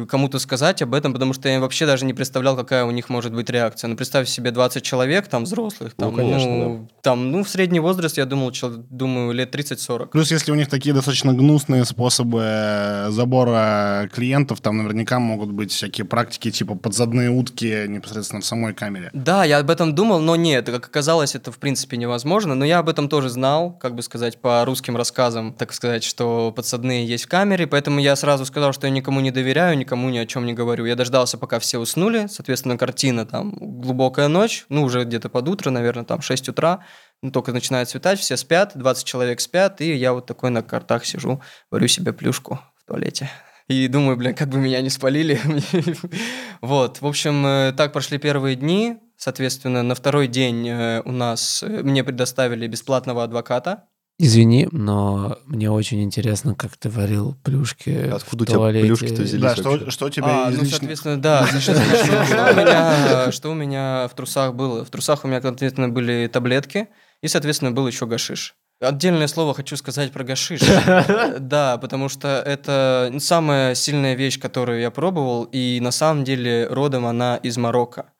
э, 0.03 0.05
кому-то 0.07 0.37
сказать 0.37 0.83
об 0.83 0.93
этом, 0.93 1.11
потому 1.11 1.33
что 1.33 1.49
я 1.49 1.59
вообще 1.59 1.87
даже 1.87 2.05
не 2.05 2.13
представлял, 2.13 2.55
какая 2.55 2.85
у 2.85 2.91
них 2.91 3.09
может 3.09 3.33
быть 3.33 3.49
реакция. 3.49 3.87
Ну, 3.87 3.95
представь 3.95 4.29
себе 4.29 4.51
20 4.51 4.83
человек, 4.83 5.27
там, 5.27 5.45
взрослых, 5.45 5.93
Ну, 5.97 6.05
там, 6.05 6.15
конечно, 6.15 6.87
там, 7.01 7.31
ну, 7.31 7.43
в 7.43 7.49
средний 7.49 7.79
возраст, 7.79 8.15
я 8.15 8.25
думал, 8.25 8.51
чел- 8.51 8.85
думаю, 8.91 9.31
лет 9.33 9.55
30-40. 9.55 10.09
Плюс, 10.11 10.29
если 10.29 10.51
у 10.51 10.55
них 10.55 10.69
такие 10.69 10.93
достаточно 10.93 11.33
гнусные 11.33 11.83
способы 11.83 12.43
э, 12.43 13.07
забора 13.09 14.07
клиентов, 14.13 14.61
там 14.61 14.77
наверняка 14.77 15.17
могут 15.17 15.51
быть 15.51 15.71
всякие 15.71 16.05
практики, 16.05 16.51
типа 16.51 16.75
подзадные 16.75 17.31
утки 17.31 17.87
непосредственно 17.87 18.41
в 18.41 18.45
самой 18.45 18.75
камере. 18.75 19.09
Да, 19.13 19.45
я 19.45 19.57
об 19.57 19.71
этом 19.71 19.95
думал, 19.95 20.19
но 20.19 20.35
нет, 20.35 20.67
как 20.67 20.85
оказалось, 20.85 21.33
это 21.33 21.51
в 21.51 21.57
принципе 21.57 21.97
невозможно. 21.97 22.53
Но 22.53 22.65
я 22.65 22.77
об 22.77 22.87
этом 22.87 23.09
тоже 23.09 23.29
знал, 23.29 23.71
как 23.71 23.95
бы 23.95 24.03
сказать, 24.11 24.41
по 24.41 24.65
русским 24.65 24.97
рассказам, 24.97 25.53
так 25.53 25.71
сказать, 25.71 26.03
что 26.03 26.51
подсадные 26.51 27.05
есть 27.05 27.23
в 27.23 27.29
камере, 27.29 27.65
поэтому 27.65 28.01
я 28.01 28.17
сразу 28.17 28.45
сказал, 28.45 28.73
что 28.73 28.85
я 28.85 28.91
никому 28.91 29.21
не 29.21 29.31
доверяю, 29.31 29.77
никому 29.77 30.09
ни 30.09 30.17
о 30.17 30.25
чем 30.25 30.45
не 30.45 30.53
говорю. 30.53 30.85
Я 30.85 30.95
дождался, 30.95 31.37
пока 31.37 31.59
все 31.59 31.77
уснули, 31.79 32.27
соответственно, 32.27 32.77
картина 32.77 33.25
там 33.25 33.53
глубокая 33.57 34.27
ночь, 34.27 34.65
ну, 34.67 34.83
уже 34.83 35.05
где-то 35.05 35.29
под 35.29 35.47
утро, 35.47 35.69
наверное, 35.69 36.03
там 36.03 36.21
6 36.21 36.49
утра, 36.49 36.83
ну, 37.21 37.31
только 37.31 37.53
начинает 37.53 37.87
светать, 37.87 38.19
все 38.19 38.35
спят, 38.35 38.73
20 38.75 39.05
человек 39.05 39.39
спят, 39.39 39.79
и 39.79 39.95
я 39.95 40.11
вот 40.11 40.25
такой 40.25 40.49
на 40.49 40.61
картах 40.61 41.05
сижу, 41.05 41.41
варю 41.71 41.87
себе 41.87 42.11
плюшку 42.11 42.59
в 42.75 42.87
туалете. 42.87 43.29
И 43.71 43.87
думаю, 43.87 44.17
блин, 44.17 44.35
как 44.35 44.49
бы 44.49 44.57
меня 44.57 44.81
не 44.81 44.89
спалили. 44.89 45.39
Вот, 46.61 47.01
в 47.01 47.07
общем, 47.07 47.43
э, 47.45 47.73
так 47.75 47.91
прошли 47.91 48.19
первые 48.19 48.55
дни. 48.55 48.97
Соответственно, 49.17 49.81
на 49.81 49.95
второй 49.95 50.27
день 50.27 50.67
э, 50.67 51.01
у 51.05 51.11
нас 51.11 51.63
э, 51.63 51.67
мне 51.67 52.03
предоставили 52.03 52.67
бесплатного 52.67 53.23
адвоката. 53.23 53.87
Извини, 54.19 54.67
но 54.71 55.37
мне 55.47 55.71
очень 55.71 56.03
интересно, 56.03 56.53
как 56.53 56.77
ты 56.77 56.89
варил 56.89 57.35
плюшки 57.43 57.89
Откуда 58.13 58.43
у 58.43 58.45
в 58.45 58.47
тебя 58.49 58.57
туалете. 58.57 58.87
плюшки-то 58.87 59.21
взялись? 59.23 59.41
Да, 59.41 59.55
что, 59.55 59.89
что 59.89 60.05
у 60.05 60.09
тебя 60.09 60.45
А, 60.47 60.51
из 60.51 60.57
ну, 60.57 60.63
личных- 60.63 60.77
соответственно, 60.77 61.21
да. 61.21 61.47
значит, 61.51 61.75
что, 61.75 62.25
что 62.25 62.51
у 62.51 62.53
меня, 62.55 63.31
что 63.31 63.49
у 63.49 63.53
меня 63.55 64.07
в 64.07 64.15
трусах 64.15 64.53
было? 64.53 64.85
В 64.85 64.89
трусах 64.91 65.25
у 65.25 65.27
меня, 65.27 65.41
соответственно, 65.41 65.89
были 65.89 66.29
таблетки, 66.31 66.89
и, 67.23 67.27
соответственно, 67.27 67.71
был 67.71 67.87
еще 67.87 68.05
гашиш. 68.05 68.55
Отдельное 68.79 69.27
слово 69.27 69.53
хочу 69.55 69.75
сказать 69.75 70.11
про 70.11 70.23
гашиш. 70.23 70.61
Да, 71.39 71.77
потому 71.77 72.07
что 72.09 72.27
это 72.45 73.11
самая 73.19 73.73
сильная 73.75 74.13
вещь, 74.15 74.39
которую 74.39 74.81
я 74.81 74.91
пробовал, 74.91 75.43
и 75.45 75.79
на 75.81 75.91
самом 75.91 76.23
деле 76.23 76.67
родом 76.67 77.05
она 77.07 77.37
из 77.37 77.57
Марокко. 77.57 78.11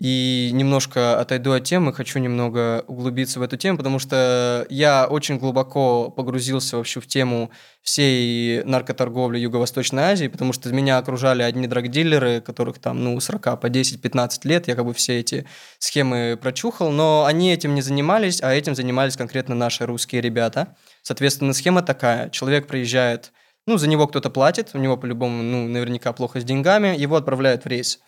И 0.00 0.50
немножко 0.52 1.18
отойду 1.18 1.52
от 1.52 1.64
темы, 1.64 1.92
хочу 1.92 2.20
немного 2.20 2.84
углубиться 2.86 3.40
в 3.40 3.42
эту 3.42 3.56
тему, 3.56 3.78
потому 3.78 3.98
что 3.98 4.64
я 4.70 5.08
очень 5.08 5.38
глубоко 5.38 6.08
погрузился 6.10 6.76
вообще 6.76 7.00
в 7.00 7.08
тему 7.08 7.50
всей 7.82 8.62
наркоторговли 8.62 9.40
Юго-Восточной 9.40 10.04
Азии, 10.04 10.28
потому 10.28 10.52
что 10.52 10.72
меня 10.72 10.98
окружали 10.98 11.42
одни 11.42 11.66
драгдилеры, 11.66 12.40
которых 12.40 12.78
там, 12.78 13.02
ну, 13.02 13.18
40 13.18 13.60
по 13.60 13.66
10-15 13.66 14.40
лет, 14.44 14.68
я 14.68 14.76
как 14.76 14.84
бы 14.84 14.94
все 14.94 15.18
эти 15.18 15.46
схемы 15.80 16.38
прочухал, 16.40 16.92
но 16.92 17.24
они 17.24 17.52
этим 17.52 17.74
не 17.74 17.82
занимались, 17.82 18.40
а 18.40 18.54
этим 18.54 18.76
занимались 18.76 19.16
конкретно 19.16 19.56
наши 19.56 19.84
русские 19.84 20.20
ребята. 20.20 20.76
Соответственно, 21.02 21.52
схема 21.52 21.82
такая. 21.82 22.30
Человек 22.30 22.68
приезжает, 22.68 23.32
ну, 23.66 23.78
за 23.78 23.88
него 23.88 24.06
кто-то 24.06 24.30
платит, 24.30 24.70
у 24.74 24.78
него 24.78 24.96
по-любому, 24.96 25.42
ну, 25.42 25.66
наверняка 25.66 26.12
плохо 26.12 26.40
с 26.40 26.44
деньгами, 26.44 26.96
его 26.96 27.16
отправляют 27.16 27.64
в 27.64 27.66
рейс. 27.66 27.98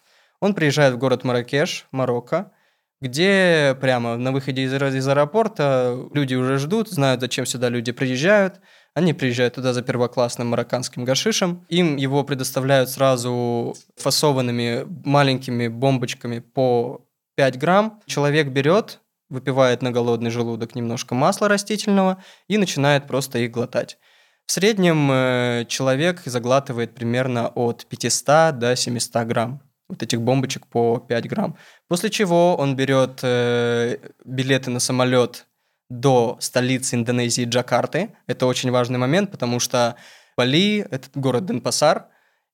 Он 0.40 0.54
приезжает 0.54 0.94
в 0.94 0.98
город 0.98 1.24
Маракеш, 1.24 1.86
Марокко, 1.92 2.52
где 3.00 3.76
прямо 3.80 4.16
на 4.16 4.32
выходе 4.32 4.62
из, 4.62 4.72
из 4.74 5.08
аэропорта 5.08 5.98
люди 6.12 6.34
уже 6.34 6.58
ждут, 6.58 6.88
знают, 6.88 7.20
зачем 7.20 7.46
сюда 7.46 7.68
люди 7.68 7.92
приезжают. 7.92 8.60
Они 8.92 9.14
приезжают 9.14 9.54
туда 9.54 9.72
за 9.72 9.82
первоклассным 9.82 10.48
марокканским 10.48 11.04
гашишем. 11.04 11.64
Им 11.68 11.96
его 11.96 12.24
предоставляют 12.24 12.90
сразу 12.90 13.74
фасованными 13.96 14.84
маленькими 15.04 15.68
бомбочками 15.68 16.40
по 16.40 17.06
5 17.36 17.58
грамм. 17.58 18.00
Человек 18.06 18.48
берет, 18.48 19.00
выпивает 19.28 19.80
на 19.80 19.92
голодный 19.92 20.30
желудок 20.30 20.74
немножко 20.74 21.14
масла 21.14 21.48
растительного 21.48 22.22
и 22.48 22.58
начинает 22.58 23.06
просто 23.06 23.38
их 23.38 23.50
глотать. 23.50 23.96
В 24.44 24.52
среднем 24.52 25.10
э, 25.12 25.64
человек 25.68 26.22
заглатывает 26.24 26.94
примерно 26.94 27.48
от 27.48 27.86
500 27.86 28.58
до 28.58 28.74
700 28.74 29.26
грамм 29.26 29.69
вот 29.90 30.02
этих 30.02 30.20
бомбочек 30.22 30.66
по 30.66 30.98
5 30.98 31.28
грамм. 31.28 31.56
После 31.88 32.10
чего 32.10 32.56
он 32.56 32.76
берет 32.76 33.20
э, 33.22 33.98
билеты 34.24 34.70
на 34.70 34.80
самолет 34.80 35.46
до 35.90 36.36
столицы 36.40 36.96
Индонезии 36.96 37.44
Джакарты. 37.44 38.14
Это 38.26 38.46
очень 38.46 38.70
важный 38.70 38.98
момент, 38.98 39.30
потому 39.30 39.60
что 39.60 39.96
Бали– 40.36 40.86
это 40.90 41.08
город 41.14 41.44
Денпасар, 41.46 42.06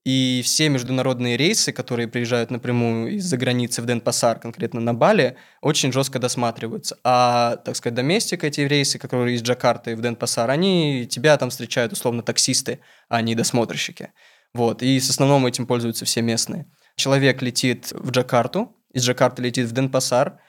и 0.06 0.40
все 0.44 0.68
международные 0.68 1.36
рейсы, 1.36 1.72
которые 1.72 2.06
приезжают 2.06 2.52
напрямую 2.52 3.16
из-за 3.16 3.36
границы 3.36 3.82
в 3.82 3.86
Денпасар, 3.86 4.38
конкретно 4.38 4.80
на 4.80 4.94
Бали, 4.94 5.36
очень 5.62 5.92
жестко 5.92 6.20
досматриваются. 6.20 6.96
А, 7.02 7.56
так 7.56 7.74
сказать, 7.74 7.94
доместик, 7.94 8.44
эти 8.44 8.60
рейсы, 8.60 9.00
которые 9.00 9.34
из 9.34 9.42
Джакарты 9.42 9.96
в 9.96 10.00
Денпасар, 10.00 10.48
они 10.48 11.08
тебя 11.10 11.36
там 11.36 11.50
встречают 11.50 11.92
условно 11.92 12.22
таксисты, 12.22 12.78
а 13.08 13.20
не 13.20 13.34
досмотрщики. 13.34 14.12
Вот, 14.54 14.80
и 14.80 15.00
с 15.00 15.10
основном 15.10 15.44
этим 15.44 15.66
пользуются 15.66 16.04
все 16.04 16.22
местные. 16.22 16.66
Человек 16.96 17.42
летит 17.42 17.92
в 17.92 18.10
Джакарту, 18.10 18.74
из 18.92 19.04
Джакарты 19.04 19.42
летит 19.42 19.66
в 19.68 19.72
Денпасар, 19.72 20.40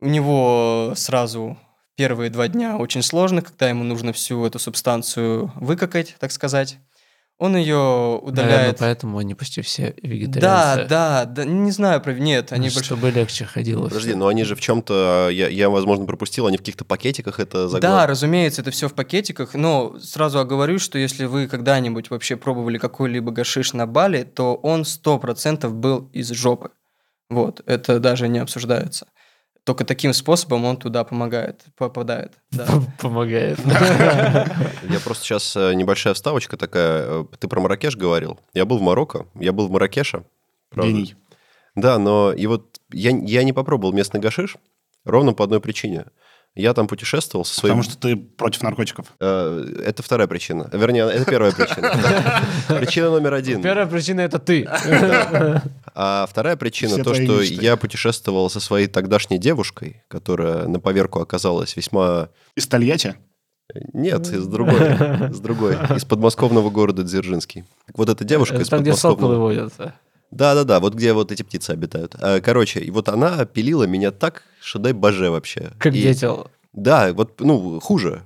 у 0.00 0.06
него 0.06 0.94
сразу 0.96 1.58
первые 1.94 2.30
два 2.30 2.48
дня 2.48 2.78
очень 2.78 3.02
сложно, 3.02 3.42
когда 3.42 3.68
ему 3.68 3.84
нужно 3.84 4.14
всю 4.14 4.44
эту 4.46 4.58
субстанцию 4.58 5.52
выкакать, 5.56 6.16
так 6.18 6.32
сказать. 6.32 6.78
Он 7.40 7.56
ее 7.56 7.74
Наверное, 7.74 8.18
удаляет. 8.18 8.78
поэтому 8.78 9.16
они 9.16 9.34
почти 9.34 9.62
все 9.62 9.94
Да, 10.02 10.08
вегетарианцы. 10.08 10.88
да, 10.90 11.24
да, 11.24 11.44
не 11.46 11.70
знаю, 11.70 12.02
про- 12.02 12.12
нет, 12.12 12.52
они 12.52 12.68
Ну, 12.68 12.74
больше... 12.74 12.84
Чтобы 12.84 13.10
легче 13.10 13.46
ходило. 13.46 13.84
Подожди, 13.88 14.12
но 14.14 14.28
они 14.28 14.44
же 14.44 14.54
в 14.54 14.60
чем-то, 14.60 15.30
я, 15.32 15.48
я, 15.48 15.70
возможно, 15.70 16.04
пропустил, 16.04 16.46
они 16.46 16.58
в 16.58 16.60
каких-то 16.60 16.84
пакетиках 16.84 17.40
это 17.40 17.62
Да, 17.62 17.68
заглад... 17.68 18.10
разумеется, 18.10 18.60
это 18.60 18.70
все 18.70 18.88
в 18.90 18.92
пакетиках, 18.94 19.54
но 19.54 19.98
сразу 20.00 20.38
оговорюсь, 20.38 20.82
что 20.82 20.98
если 20.98 21.24
вы 21.24 21.46
когда-нибудь 21.48 22.10
вообще 22.10 22.36
пробовали 22.36 22.76
какой-либо 22.76 23.30
гашиш 23.32 23.72
на 23.72 23.86
Бали, 23.86 24.24
то 24.24 24.54
он 24.56 24.82
100% 24.82 25.66
был 25.70 26.10
из 26.12 26.28
жопы. 26.32 26.72
Вот, 27.30 27.62
это 27.64 28.00
даже 28.00 28.28
не 28.28 28.38
обсуждается. 28.40 29.06
Только 29.64 29.84
таким 29.84 30.12
способом 30.12 30.64
он 30.64 30.76
туда 30.76 31.04
помогает, 31.04 31.64
попадает. 31.76 32.32
Да. 32.50 32.66
Помогает. 32.98 33.58
Я 33.64 35.00
просто 35.04 35.24
сейчас 35.24 35.54
небольшая 35.54 36.14
вставочка 36.14 36.56
такая. 36.56 37.04
Э, 37.06 37.24
Ты 37.38 37.46
про 37.46 37.60
Маракеш 37.60 37.96
говорил. 37.96 38.40
Я 38.54 38.64
был 38.64 38.78
в 38.78 38.82
Марокко, 38.82 39.26
я 39.34 39.52
был 39.52 39.68
в 39.68 39.70
Маракеше. 39.70 40.24
Гений. 40.74 41.14
Да, 41.74 41.98
но 41.98 42.32
и 42.32 42.46
вот 42.46 42.80
я, 42.92 43.10
я 43.10 43.42
не 43.42 43.52
попробовал 43.52 43.92
местный 43.92 44.20
гашиш 44.20 44.56
ровно 45.04 45.32
по 45.32 45.44
одной 45.44 45.60
причине. 45.60 46.06
Я 46.56 46.74
там 46.74 46.88
путешествовал 46.88 47.44
со 47.44 47.54
своим... 47.54 47.76
Потому 47.78 47.82
что 47.90 48.00
ты 48.00 48.16
против 48.16 48.62
наркотиков. 48.62 49.06
Э, 49.20 49.82
Это 49.84 50.02
вторая 50.02 50.26
причина. 50.26 50.68
Вернее, 50.72 51.08
это 51.08 51.24
первая 51.24 51.52
причина. 51.52 52.42
Причина 52.80 53.10
номер 53.10 53.34
один. 53.34 53.62
Первая 53.62 53.86
причина 53.86 54.20
это 54.22 54.38
ты. 54.40 54.68
А 55.94 56.26
вторая 56.28 56.56
причина 56.56 57.02
то, 57.02 57.14
что 57.14 57.40
я 57.40 57.76
путешествовал 57.76 58.50
со 58.50 58.60
своей 58.60 58.88
тогдашней 58.88 59.38
девушкой, 59.38 60.02
которая 60.08 60.66
на 60.66 60.80
поверку 60.80 61.20
оказалась 61.20 61.76
весьма... 61.76 62.30
Из 62.56 62.66
Тольятти? 62.66 63.14
Нет, 63.92 64.28
из 64.32 64.46
другой. 64.46 64.80
Из 65.30 65.38
другой. 65.40 65.74
Из 65.96 66.04
подмосковного 66.04 66.70
города 66.70 67.04
Дзержинский. 67.04 67.64
Вот 67.94 68.08
эта 68.08 68.24
девушка 68.24 68.56
из 68.56 68.68
Там, 68.68 68.82
где 68.82 68.94
соколы 68.94 69.36
подмосковного... 69.36 69.40
водятся. 69.42 69.94
Да-да-да, 70.30 70.80
вот 70.80 70.94
где 70.94 71.12
вот 71.12 71.32
эти 71.32 71.42
птицы 71.42 71.70
обитают. 71.70 72.14
А, 72.20 72.40
Короче, 72.40 72.80
и 72.80 72.90
вот 72.90 73.08
она 73.08 73.44
пилила 73.44 73.84
меня 73.84 74.10
так, 74.10 74.44
что 74.60 74.78
дай 74.78 74.92
боже 74.92 75.30
вообще. 75.30 75.72
Как 75.78 75.94
И- 75.94 76.02
дятел. 76.02 76.50
Да, 76.72 77.12
вот, 77.12 77.40
ну, 77.40 77.80
хуже. 77.80 78.24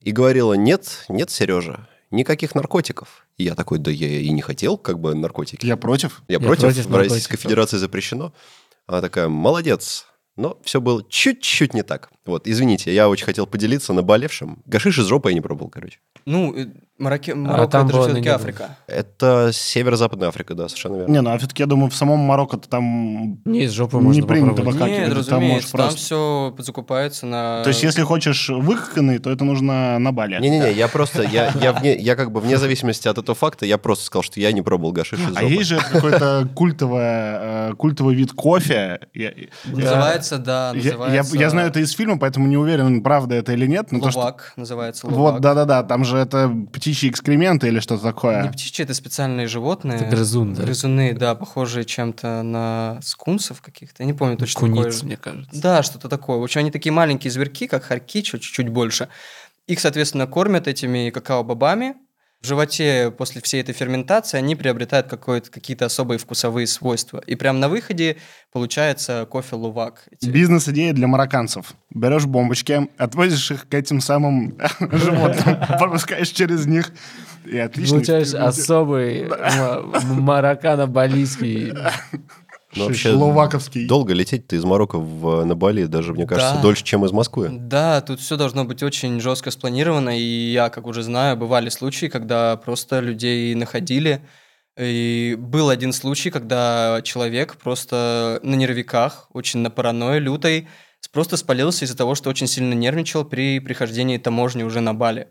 И 0.00 0.10
говорила, 0.10 0.54
нет, 0.54 1.04
нет, 1.08 1.30
Сережа, 1.30 1.86
никаких 2.10 2.54
наркотиков. 2.54 3.26
И 3.36 3.44
я 3.44 3.54
такой, 3.54 3.78
да 3.78 3.90
я 3.90 4.06
и 4.20 4.30
не 4.30 4.40
хотел, 4.42 4.78
как 4.78 4.98
бы, 5.00 5.14
наркотики. 5.14 5.66
Я 5.66 5.76
против. 5.76 6.22
Я, 6.28 6.34
Я 6.34 6.40
против, 6.40 6.62
против 6.62 6.86
в 6.86 6.94
Российской. 6.96 7.36
Федерации 7.36 7.76
запрещено. 7.76 8.32
Она 8.86 9.00
такая, 9.00 9.28
молодец. 9.28 10.06
Но 10.36 10.58
все 10.64 10.80
было 10.80 11.02
чуть-чуть 11.08 11.74
не 11.74 11.82
так. 11.82 12.10
Вот, 12.26 12.46
извините, 12.48 12.94
я 12.94 13.08
очень 13.08 13.26
хотел 13.26 13.46
поделиться 13.46 13.92
наболевшим. 13.92 14.62
Гашиш 14.66 14.98
из 14.98 15.06
жопы 15.06 15.28
я 15.30 15.34
не 15.34 15.42
пробовал, 15.42 15.68
короче. 15.68 15.98
Ну, 16.24 16.54
э, 16.56 16.66
Мароке- 16.98 17.34
Марокко 17.34 17.66
там 17.72 17.86
это 17.88 17.96
же 17.96 18.02
все-таки 18.02 18.28
не. 18.28 18.28
Африка. 18.34 18.78
Это 18.86 19.50
северо-западная 19.52 20.28
Африка, 20.28 20.54
да, 20.54 20.68
совершенно 20.68 20.96
верно. 20.98 21.12
Не, 21.12 21.20
ну 21.20 21.30
а 21.32 21.38
все-таки 21.38 21.62
я 21.62 21.66
думаю, 21.66 21.90
в 21.90 21.94
самом 21.96 22.20
Марокко-то 22.20 22.66
там... 22.68 23.40
Не 23.44 23.64
из 23.64 23.72
жопы 23.72 23.98
Не 23.98 24.04
можно 24.04 24.26
принято 24.26 24.50
попробовать. 24.52 24.78
Как 24.78 24.88
Нет, 24.88 25.00
это? 25.00 25.10
Там 25.10 25.18
разумеется, 25.40 25.72
там, 25.72 25.80
просто- 25.80 25.98
все 25.98 26.54
закупается 26.58 27.26
на... 27.26 27.62
То 27.62 27.68
есть, 27.68 27.82
если 27.82 28.02
хочешь 28.02 28.48
выкаканный, 28.48 29.18
то 29.18 29.30
это 29.30 29.44
нужно 29.44 29.98
на 29.98 30.12
Бали. 30.12 30.40
Не-не-не, 30.40 30.72
я 30.72 30.88
просто, 30.88 31.24
я, 31.24 31.52
я, 31.60 31.72
вне, 31.74 31.94
я 31.94 32.16
как 32.16 32.32
бы 32.32 32.40
вне 32.40 32.56
зависимости 32.56 33.06
от 33.06 33.18
этого 33.18 33.34
факта, 33.34 33.66
я 33.66 33.76
просто 33.76 34.04
сказал, 34.06 34.22
что 34.22 34.40
я 34.40 34.52
не 34.52 34.62
пробовал 34.62 34.92
гашиш 34.92 35.18
из 35.18 35.36
А 35.36 35.40
жопы. 35.40 35.52
есть 35.52 35.68
же 35.68 35.78
какой-то 35.78 36.48
э, 36.52 37.74
культовый 37.74 38.14
вид 38.14 38.32
кофе. 38.32 39.00
Называется, 39.66 40.38
да, 40.38 40.72
называется... 40.74 41.36
я 41.36 41.50
знаю 41.50 41.68
это 41.68 41.80
из 41.80 41.90
фильма, 41.92 42.13
поэтому 42.18 42.46
не 42.46 42.56
уверен, 42.56 43.02
правда 43.02 43.34
это 43.34 43.52
или 43.52 43.66
нет. 43.66 43.92
но 43.92 44.00
то, 44.00 44.10
что- 44.10 44.20
Лувак, 44.20 44.52
называется 44.56 45.06
лувак. 45.06 45.34
Вот, 45.34 45.40
да-да-да, 45.40 45.82
там 45.82 46.04
же 46.04 46.16
это 46.18 46.50
птичьи 46.72 47.10
экскременты 47.10 47.68
или 47.68 47.80
что-то 47.80 48.02
такое. 48.02 48.42
Не 48.42 48.50
птичьи, 48.50 48.84
это 48.84 48.94
специальные 48.94 49.46
животные. 49.48 49.96
Это 49.96 50.04
грызун, 50.06 50.54
да. 50.54 50.62
Грызуны, 50.62 51.12
да, 51.14 51.34
похожие 51.34 51.84
чем-то 51.84 52.42
на 52.42 52.98
скунсов 53.02 53.60
каких-то. 53.62 54.02
Я 54.02 54.06
не 54.06 54.12
помню 54.12 54.36
точно. 54.36 54.60
Куниц, 54.60 54.84
какое. 54.96 55.06
мне 55.06 55.16
кажется. 55.16 55.60
Да, 55.60 55.82
что-то 55.82 56.08
такое. 56.08 56.38
В 56.38 56.42
общем, 56.42 56.60
они 56.60 56.70
такие 56.70 56.92
маленькие 56.92 57.30
зверьки, 57.30 57.66
как 57.66 57.84
хорьки, 57.84 58.22
чуть- 58.22 58.42
чуть-чуть 58.42 58.68
больше. 58.68 59.08
Их, 59.66 59.80
соответственно, 59.80 60.26
кормят 60.26 60.68
этими 60.68 61.10
какао-бобами. 61.10 61.94
В 62.44 62.46
животе 62.46 63.10
после 63.10 63.40
всей 63.40 63.62
этой 63.62 63.72
ферментации 63.72 64.36
они 64.36 64.54
приобретают 64.54 65.06
какие-то 65.08 65.86
особые 65.86 66.18
вкусовые 66.18 66.66
свойства. 66.66 67.22
И 67.26 67.36
прямо 67.36 67.58
на 67.58 67.70
выходе 67.70 68.18
получается 68.52 69.26
кофе-лувак. 69.30 70.02
Эти- 70.10 70.28
Бизнес-идея 70.28 70.92
для 70.92 71.06
марокканцев. 71.06 71.72
Берешь 71.88 72.26
бомбочки, 72.26 72.90
отвозишь 72.98 73.50
их 73.50 73.66
к 73.66 73.72
этим 73.72 74.02
самым 74.02 74.58
животным, 74.78 75.56
пропускаешь 75.78 76.28
через 76.28 76.66
них, 76.66 76.92
и 77.46 77.56
отлично. 77.56 77.94
Получаешь 77.96 78.34
особый 78.34 79.26
мароккано-балийский. 80.04 81.72
Ну, 82.76 82.86
вообще, 82.86 83.12
Ловаковский. 83.12 83.86
долго 83.86 84.12
лететь-то 84.12 84.56
из 84.56 84.64
Марокко 84.64 84.98
в, 84.98 85.44
на 85.44 85.54
Бали, 85.54 85.84
даже, 85.84 86.12
мне 86.12 86.26
кажется, 86.26 86.54
Да. 86.56 86.62
дольше, 86.62 86.84
чем 86.84 87.04
из 87.04 87.12
Москвы. 87.12 87.48
Да, 87.52 88.00
тут 88.00 88.20
все 88.20 88.36
должно 88.36 88.64
быть 88.64 88.82
очень 88.82 89.20
жестко 89.20 89.50
спланировано, 89.50 90.18
и 90.18 90.22
я, 90.52 90.68
как 90.70 90.86
уже 90.86 91.02
знаю, 91.02 91.36
бывали 91.36 91.68
случаи, 91.68 92.06
когда 92.06 92.56
просто 92.56 93.00
людей 93.00 93.54
находили. 93.54 94.20
И 94.78 95.36
был 95.38 95.68
один 95.68 95.92
случай, 95.92 96.30
когда 96.30 97.00
человек 97.04 97.56
просто 97.56 98.40
на 98.42 98.54
нервиках, 98.56 99.28
очень 99.32 99.60
на 99.60 99.70
паранойи 99.70 100.18
лютой, 100.18 100.68
просто 101.12 101.36
спалился 101.36 101.84
из-за 101.84 101.96
того, 101.96 102.14
что 102.16 102.28
очень 102.28 102.48
сильно 102.48 102.74
нервничал 102.74 103.24
при 103.24 103.60
прихождении 103.60 104.18
таможни 104.18 104.64
уже 104.64 104.80
на 104.80 104.92
Бали. 104.94 105.28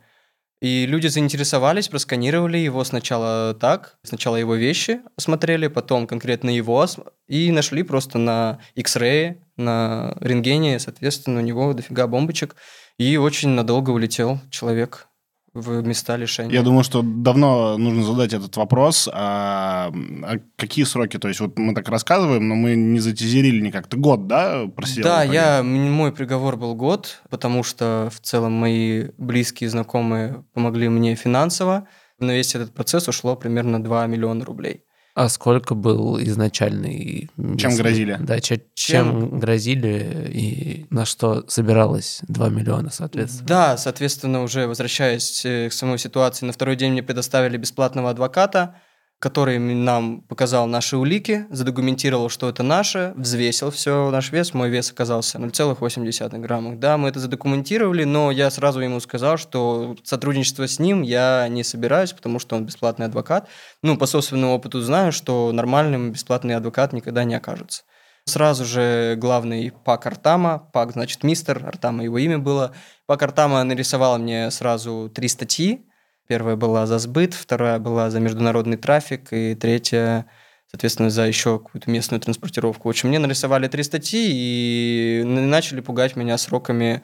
И 0.64 0.86
люди 0.86 1.08
заинтересовались, 1.08 1.90
просканировали 1.90 2.58
его 2.58 2.86
сначала 2.86 3.54
так, 3.54 3.98
сначала 4.02 4.38
его 4.38 4.56
вещи 4.56 5.02
осмотрели, 5.18 5.68
потом 5.68 6.08
конкретно 6.08 6.50
его 6.50 6.86
и 7.28 7.52
нашли 7.52 7.84
просто 7.84 8.18
на 8.18 8.60
X-ray, 8.74 9.42
на 9.58 10.16
рентгене, 10.22 10.80
соответственно, 10.80 11.42
у 11.42 11.44
него 11.44 11.74
дофига 11.74 12.08
бомбочек, 12.08 12.56
и 12.98 13.18
очень 13.18 13.50
надолго 13.50 13.90
улетел 13.90 14.40
человек 14.52 15.10
в 15.54 15.86
места 15.86 16.18
лишения. 16.18 16.52
Я 16.54 16.64
думаю, 16.64 16.84
что 16.84 17.02
давно 17.04 17.78
нужно 17.78 18.04
задать 18.04 18.34
этот 18.34 18.58
вопрос. 18.58 19.08
А, 19.12 19.92
а 20.24 20.40
какие 20.56 20.86
сроки? 20.86 21.18
То 21.18 21.28
есть 21.28 21.40
вот 21.40 21.58
мы 21.60 21.76
так 21.76 21.90
рассказываем, 21.90 22.48
но 22.48 22.56
мы 22.56 22.76
не 22.76 23.00
затизерили 23.00 23.62
никак. 23.62 23.88
Ты 23.88 23.98
год, 23.98 24.28
да, 24.28 24.66
просидел? 24.76 25.04
Да, 25.04 25.24
я, 25.24 25.62
мой 25.64 26.12
приговор 26.12 26.58
был 26.58 26.76
год, 26.76 27.22
потому 27.30 27.64
что 27.64 28.10
в 28.12 28.20
целом 28.20 28.54
мои 28.54 29.10
близкие 29.18 29.70
знакомые 29.70 30.44
помогли 30.54 30.90
мне 30.90 31.16
финансово. 31.16 31.88
На 32.20 32.32
весь 32.32 32.56
этот 32.56 32.74
процесс 32.74 33.08
ушло 33.08 33.36
примерно 33.36 33.84
2 33.84 34.08
миллиона 34.08 34.46
рублей. 34.46 34.86
А 35.16 35.30
сколько 35.30 35.76
был 35.76 36.20
изначальный... 36.22 37.30
Чем 37.58 37.76
грозили? 37.76 38.18
Да, 38.20 38.40
че- 38.40 38.64
чем, 38.74 39.40
грозили 39.40 40.28
и 40.34 40.86
на 40.90 41.06
что 41.06 41.46
собиралось 41.48 42.22
2 42.28 42.50
миллиона, 42.50 42.90
соответственно. 42.90 43.48
Да, 43.48 43.78
соответственно, 43.78 44.42
уже 44.42 44.66
возвращаясь 44.66 45.46
э, 45.46 45.70
к 45.70 45.74
самой 45.74 46.00
ситуации, 46.00 46.48
на 46.48 46.52
второй 46.52 46.76
день 46.76 46.94
мне 46.94 47.04
предоставили 47.04 47.58
бесплатного 47.58 48.10
адвоката, 48.10 48.76
который 49.24 49.58
нам 49.58 50.20
показал 50.20 50.68
наши 50.68 50.98
улики, 50.98 51.46
задокументировал, 51.50 52.28
что 52.28 52.50
это 52.50 52.62
наше, 52.62 53.14
взвесил 53.16 53.72
все, 53.72 54.12
наш 54.12 54.34
вес, 54.34 54.54
мой 54.54 54.70
вес 54.70 54.92
оказался 54.92 55.38
0,8 55.38 56.40
граммов. 56.40 56.78
Да, 56.78 56.98
мы 56.98 57.08
это 57.08 57.22
задокументировали, 57.22 58.04
но 58.04 58.32
я 58.32 58.52
сразу 58.52 58.82
ему 58.82 59.00
сказал, 59.00 59.38
что 59.38 59.96
сотрудничество 60.04 60.68
с 60.68 60.78
ним 60.78 61.04
я 61.04 61.48
не 61.48 61.64
собираюсь, 61.64 62.12
потому 62.12 62.38
что 62.38 62.58
он 62.58 62.66
бесплатный 62.66 63.06
адвокат. 63.06 63.48
Ну, 63.82 63.96
по 63.96 64.08
собственному 64.08 64.56
опыту 64.56 64.82
знаю, 64.82 65.14
что 65.14 65.54
нормальным 65.54 66.12
бесплатный 66.12 66.58
адвокат 66.58 66.92
никогда 66.92 67.24
не 67.24 67.36
окажется. 67.36 67.84
Сразу 68.26 68.66
же 68.66 69.16
главный 69.16 69.72
Пак 69.86 70.06
Артама, 70.06 70.70
Пак, 70.74 70.92
значит, 70.92 71.24
мистер, 71.24 71.66
Артама 71.66 72.04
его 72.04 72.18
имя 72.18 72.40
было. 72.40 72.74
Пак 73.06 73.24
Артама 73.24 73.64
нарисовал 73.64 74.18
мне 74.18 74.52
сразу 74.52 75.10
три 75.16 75.30
статьи. 75.30 75.86
Первая 76.28 76.56
была 76.56 76.86
за 76.88 77.00
сбыт, 77.00 77.34
вторая 77.34 77.80
была 77.80 78.10
за 78.10 78.20
международный 78.20 78.78
трафик, 78.78 79.34
и 79.34 79.56
третья, 79.56 80.26
соответственно, 80.68 81.10
за 81.10 81.24
еще 81.24 81.60
какую-то 81.60 81.92
местную 81.92 82.22
транспортировку. 82.22 82.88
В 82.88 82.92
общем, 82.92 83.10
мне 83.10 83.20
нарисовали 83.20 83.68
три 83.68 83.84
статьи 83.84 84.30
и 84.32 85.24
начали 85.24 85.82
пугать 85.82 86.16
меня 86.16 86.38
сроками 86.38 87.04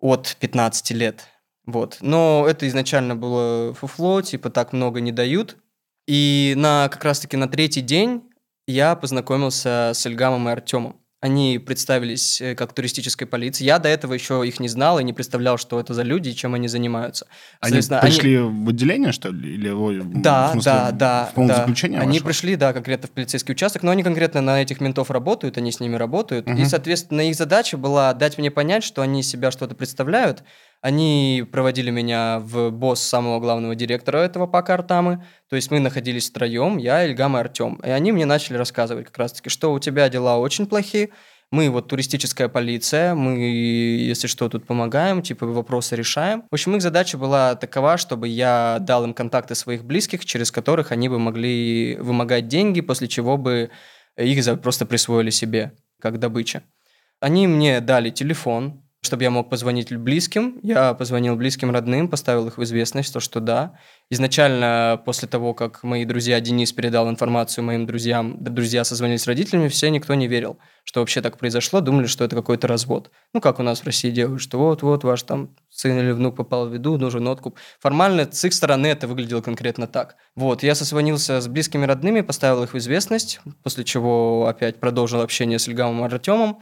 от 0.00 0.36
15 0.38 0.90
лет. 0.92 1.26
Вот. 1.66 1.98
Но 2.00 2.46
это 2.48 2.68
изначально 2.68 3.16
было 3.16 3.74
фуфло, 3.74 4.22
типа 4.22 4.50
так 4.50 4.72
много 4.72 5.00
не 5.00 5.12
дают. 5.12 5.56
И 6.06 6.54
на 6.56 6.88
как 6.88 7.04
раз-таки 7.04 7.36
на 7.36 7.48
третий 7.48 7.80
день 7.80 8.22
я 8.66 8.96
познакомился 8.96 9.92
с 9.94 10.06
Эльгамом 10.06 10.48
и 10.48 10.52
Артемом. 10.52 11.01
Они 11.22 11.60
представились 11.60 12.40
э, 12.40 12.56
как 12.56 12.72
туристической 12.72 13.28
полиции. 13.28 13.62
Я 13.62 13.78
до 13.78 13.88
этого 13.88 14.12
еще 14.12 14.42
их 14.44 14.58
не 14.58 14.66
знал 14.66 14.98
и 14.98 15.04
не 15.04 15.12
представлял, 15.12 15.56
что 15.56 15.78
это 15.78 15.94
за 15.94 16.02
люди 16.02 16.30
и 16.30 16.34
чем 16.34 16.54
они 16.54 16.66
занимаются. 16.66 17.28
Они 17.60 17.80
пришли 17.80 18.38
в 18.38 18.68
отделение, 18.68 19.12
что 19.12 19.28
ли? 19.28 19.54
Или, 19.54 19.68
ой, 19.70 20.00
в 20.00 20.20
Да, 20.20 20.50
смысле, 20.50 20.72
да, 20.72 20.90
да. 20.90 21.30
В 21.36 21.46
да. 21.46 21.56
заключения 21.58 22.00
Они 22.00 22.18
вашего? 22.18 22.24
пришли, 22.26 22.56
да, 22.56 22.72
конкретно 22.72 23.06
в 23.06 23.12
полицейский 23.12 23.52
участок, 23.52 23.84
но 23.84 23.92
они 23.92 24.02
конкретно 24.02 24.40
на 24.40 24.60
этих 24.62 24.80
ментов 24.80 25.12
работают, 25.12 25.56
они 25.58 25.70
с 25.70 25.78
ними 25.78 25.94
работают. 25.94 26.48
И, 26.48 26.50
Мгм. 26.50 26.66
соответственно, 26.66 27.20
их 27.20 27.36
задача 27.36 27.76
была 27.78 28.12
дать 28.14 28.36
мне 28.36 28.50
понять, 28.50 28.82
что 28.82 29.00
они 29.00 29.22
себя 29.22 29.52
что-то 29.52 29.76
представляют. 29.76 30.42
Они 30.82 31.46
проводили 31.50 31.90
меня 31.90 32.40
в 32.40 32.70
босс 32.70 33.00
самого 33.00 33.38
главного 33.38 33.76
директора 33.76 34.18
этого 34.18 34.46
пока 34.46 34.74
Артамы. 34.74 35.24
То 35.48 35.56
есть 35.56 35.70
мы 35.70 35.78
находились 35.78 36.28
втроем, 36.28 36.76
я, 36.76 37.06
Ильгам 37.06 37.36
и 37.36 37.40
Артем. 37.40 37.76
И 37.84 37.88
они 37.88 38.10
мне 38.10 38.26
начали 38.26 38.56
рассказывать 38.56 39.06
как 39.06 39.16
раз-таки, 39.16 39.48
что 39.48 39.72
у 39.72 39.78
тебя 39.78 40.08
дела 40.08 40.38
очень 40.38 40.66
плохие, 40.66 41.10
мы 41.52 41.68
вот 41.68 41.86
туристическая 41.88 42.48
полиция, 42.48 43.14
мы, 43.14 43.38
если 43.38 44.26
что, 44.26 44.48
тут 44.48 44.66
помогаем, 44.66 45.20
типа 45.20 45.46
вопросы 45.46 45.94
решаем. 45.94 46.44
В 46.50 46.54
общем, 46.54 46.74
их 46.74 46.82
задача 46.82 47.18
была 47.18 47.54
такова, 47.56 47.98
чтобы 47.98 48.26
я 48.26 48.78
дал 48.80 49.04
им 49.04 49.12
контакты 49.12 49.54
своих 49.54 49.84
близких, 49.84 50.24
через 50.24 50.50
которых 50.50 50.92
они 50.92 51.10
бы 51.10 51.18
могли 51.18 51.96
вымогать 52.00 52.48
деньги, 52.48 52.80
после 52.80 53.06
чего 53.06 53.36
бы 53.36 53.70
их 54.16 54.60
просто 54.62 54.86
присвоили 54.86 55.28
себе, 55.28 55.74
как 56.00 56.18
добыча. 56.18 56.62
Они 57.20 57.46
мне 57.46 57.80
дали 57.80 58.08
телефон, 58.08 58.81
чтобы 59.04 59.24
я 59.24 59.30
мог 59.30 59.50
позвонить 59.50 59.94
близким. 59.94 60.60
Я 60.62 60.94
позвонил 60.94 61.34
близким 61.34 61.72
родным, 61.72 62.08
поставил 62.08 62.46
их 62.46 62.56
в 62.56 62.62
известность, 62.62 63.12
то, 63.12 63.18
что 63.18 63.40
да. 63.40 63.74
Изначально, 64.10 65.02
после 65.04 65.26
того, 65.26 65.54
как 65.54 65.82
мои 65.82 66.04
друзья, 66.04 66.38
Денис 66.38 66.72
передал 66.72 67.10
информацию 67.10 67.64
моим 67.64 67.84
друзьям, 67.84 68.36
друзья 68.38 68.84
созвонились 68.84 69.22
с 69.22 69.26
родителями, 69.26 69.66
все, 69.66 69.90
никто 69.90 70.14
не 70.14 70.28
верил, 70.28 70.58
что 70.84 71.00
вообще 71.00 71.20
так 71.20 71.36
произошло, 71.36 71.80
думали, 71.80 72.06
что 72.06 72.24
это 72.24 72.36
какой-то 72.36 72.68
развод. 72.68 73.10
Ну, 73.34 73.40
как 73.40 73.58
у 73.58 73.64
нас 73.64 73.80
в 73.80 73.86
России 73.86 74.10
делают, 74.10 74.40
что 74.40 74.58
вот-вот 74.58 75.02
ваш 75.02 75.24
там 75.24 75.56
сын 75.68 75.98
или 75.98 76.12
внук 76.12 76.36
попал 76.36 76.68
в 76.68 76.72
беду, 76.72 76.96
нужен 76.96 77.26
откуп. 77.26 77.58
Формально 77.80 78.30
с 78.30 78.44
их 78.44 78.54
стороны 78.54 78.86
это 78.86 79.08
выглядело 79.08 79.40
конкретно 79.40 79.88
так. 79.88 80.14
Вот, 80.36 80.62
я 80.62 80.76
созвонился 80.76 81.40
с 81.40 81.48
близкими 81.48 81.86
родными, 81.86 82.20
поставил 82.20 82.62
их 82.62 82.72
в 82.72 82.78
известность, 82.78 83.40
после 83.64 83.82
чего 83.82 84.46
опять 84.46 84.78
продолжил 84.78 85.22
общение 85.22 85.58
с 85.58 85.66
Ильгамом 85.66 86.04
Артемом. 86.04 86.60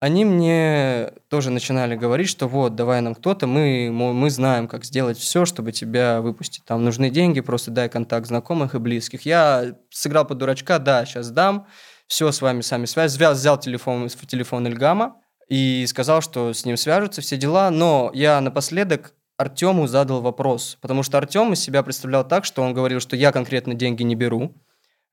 Они 0.00 0.24
мне 0.24 1.12
тоже 1.28 1.50
начинали 1.50 1.94
говорить, 1.94 2.28
что 2.28 2.48
вот, 2.48 2.74
давай 2.74 3.02
нам 3.02 3.14
кто-то, 3.14 3.46
мы, 3.46 3.90
мы 3.92 4.30
знаем, 4.30 4.66
как 4.66 4.86
сделать 4.86 5.18
все, 5.18 5.44
чтобы 5.44 5.72
тебя 5.72 6.22
выпустить. 6.22 6.64
Там 6.64 6.82
нужны 6.82 7.10
деньги, 7.10 7.42
просто 7.42 7.70
дай 7.70 7.90
контакт 7.90 8.26
знакомых 8.26 8.74
и 8.74 8.78
близких. 8.78 9.26
Я 9.26 9.74
сыграл 9.90 10.24
под 10.24 10.38
дурачка, 10.38 10.78
да, 10.78 11.04
сейчас 11.04 11.30
дам, 11.30 11.66
все, 12.06 12.32
с 12.32 12.40
вами 12.40 12.62
сами 12.62 12.86
связь. 12.86 13.14
Взял, 13.14 13.34
взял 13.34 13.60
телефон, 13.60 14.08
телефон 14.08 14.66
Эльгама 14.66 15.16
и 15.50 15.84
сказал, 15.86 16.22
что 16.22 16.54
с 16.54 16.64
ним 16.64 16.78
свяжутся, 16.78 17.20
все 17.20 17.36
дела. 17.36 17.70
Но 17.70 18.10
я 18.14 18.40
напоследок 18.40 19.12
Артему 19.36 19.86
задал 19.86 20.22
вопрос, 20.22 20.78
потому 20.80 21.02
что 21.02 21.18
Артем 21.18 21.52
из 21.52 21.60
себя 21.60 21.82
представлял 21.82 22.26
так, 22.26 22.46
что 22.46 22.62
он 22.62 22.72
говорил, 22.72 23.00
что 23.00 23.16
я 23.16 23.32
конкретно 23.32 23.74
деньги 23.74 24.02
не 24.02 24.14
беру, 24.14 24.54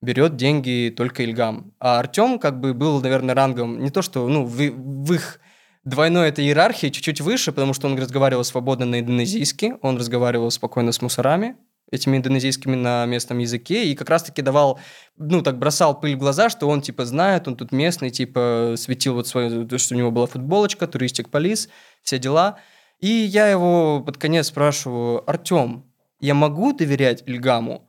берет 0.00 0.36
деньги 0.36 0.92
только 0.96 1.22
Ильгам. 1.22 1.72
А 1.78 1.98
Артем 1.98 2.38
как 2.38 2.60
бы 2.60 2.74
был, 2.74 3.00
наверное, 3.00 3.34
рангом 3.34 3.82
не 3.82 3.90
то, 3.90 4.02
что 4.02 4.28
ну, 4.28 4.44
в, 4.44 4.56
в 4.56 5.12
их 5.12 5.40
двойной 5.84 6.28
этой 6.28 6.44
иерархии 6.44 6.88
чуть-чуть 6.88 7.20
выше, 7.20 7.52
потому 7.52 7.72
что 7.74 7.86
он 7.88 7.98
разговаривал 7.98 8.44
свободно 8.44 8.86
на 8.86 9.00
индонезийски, 9.00 9.74
он 9.82 9.96
разговаривал 9.96 10.50
спокойно 10.50 10.92
с 10.92 11.00
мусорами, 11.00 11.56
этими 11.90 12.18
индонезийскими 12.18 12.76
на 12.76 13.06
местном 13.06 13.38
языке, 13.38 13.86
и 13.86 13.94
как 13.94 14.10
раз-таки 14.10 14.42
давал, 14.42 14.78
ну, 15.16 15.42
так 15.42 15.58
бросал 15.58 15.98
пыль 15.98 16.16
в 16.16 16.18
глаза, 16.18 16.50
что 16.50 16.68
он, 16.68 16.82
типа, 16.82 17.04
знает, 17.06 17.48
он 17.48 17.56
тут 17.56 17.72
местный, 17.72 18.10
типа, 18.10 18.74
светил 18.76 19.14
вот 19.14 19.26
свою, 19.26 19.66
то, 19.66 19.78
что 19.78 19.94
у 19.94 19.98
него 19.98 20.10
была 20.10 20.26
футболочка, 20.26 20.86
туристик 20.86 21.30
полис, 21.30 21.68
все 22.02 22.18
дела. 22.18 22.58
И 23.00 23.08
я 23.08 23.48
его 23.48 24.02
под 24.04 24.18
конец 24.18 24.48
спрашиваю, 24.48 25.28
Артем, 25.28 25.84
я 26.20 26.34
могу 26.34 26.72
доверять 26.72 27.22
Ильгаму? 27.26 27.87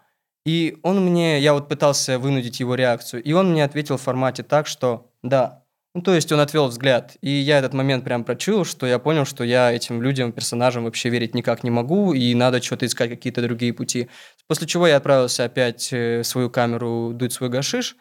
И 0.50 0.80
он 0.82 1.06
мне, 1.06 1.40
я 1.40 1.54
вот 1.54 1.68
пытался 1.68 2.18
вынудить 2.18 2.60
его 2.60 2.74
реакцию, 2.74 3.22
и 3.22 3.34
он 3.34 3.52
мне 3.52 3.64
ответил 3.64 3.98
в 3.98 4.02
формате 4.02 4.42
так, 4.42 4.66
что 4.66 5.12
да, 5.22 5.64
ну, 5.94 6.02
то 6.02 6.16
есть 6.16 6.32
он 6.32 6.40
отвел 6.40 6.70
взгляд. 6.70 7.18
И 7.22 7.30
я 7.30 7.60
этот 7.60 7.76
момент 7.76 8.04
прям 8.04 8.24
прочул, 8.24 8.66
что 8.66 8.88
я 8.88 8.98
понял, 8.98 9.26
что 9.26 9.44
я 9.44 9.72
этим 9.72 10.02
людям, 10.02 10.32
персонажам 10.32 10.86
вообще 10.86 11.10
верить 11.10 11.36
никак 11.36 11.64
не 11.64 11.70
могу, 11.70 12.14
и 12.16 12.34
надо 12.34 12.64
что-то 12.64 12.88
искать, 12.88 13.12
какие-то 13.12 13.44
другие 13.44 13.74
пути. 13.74 14.10
После 14.48 14.66
чего 14.66 14.88
я 14.88 14.98
отправился 14.98 15.44
опять 15.44 15.92
в 15.92 16.24
свою 16.24 16.50
камеру 16.50 17.12
дуть 17.14 17.34
свой 17.34 17.50
гашиш. 17.50 17.96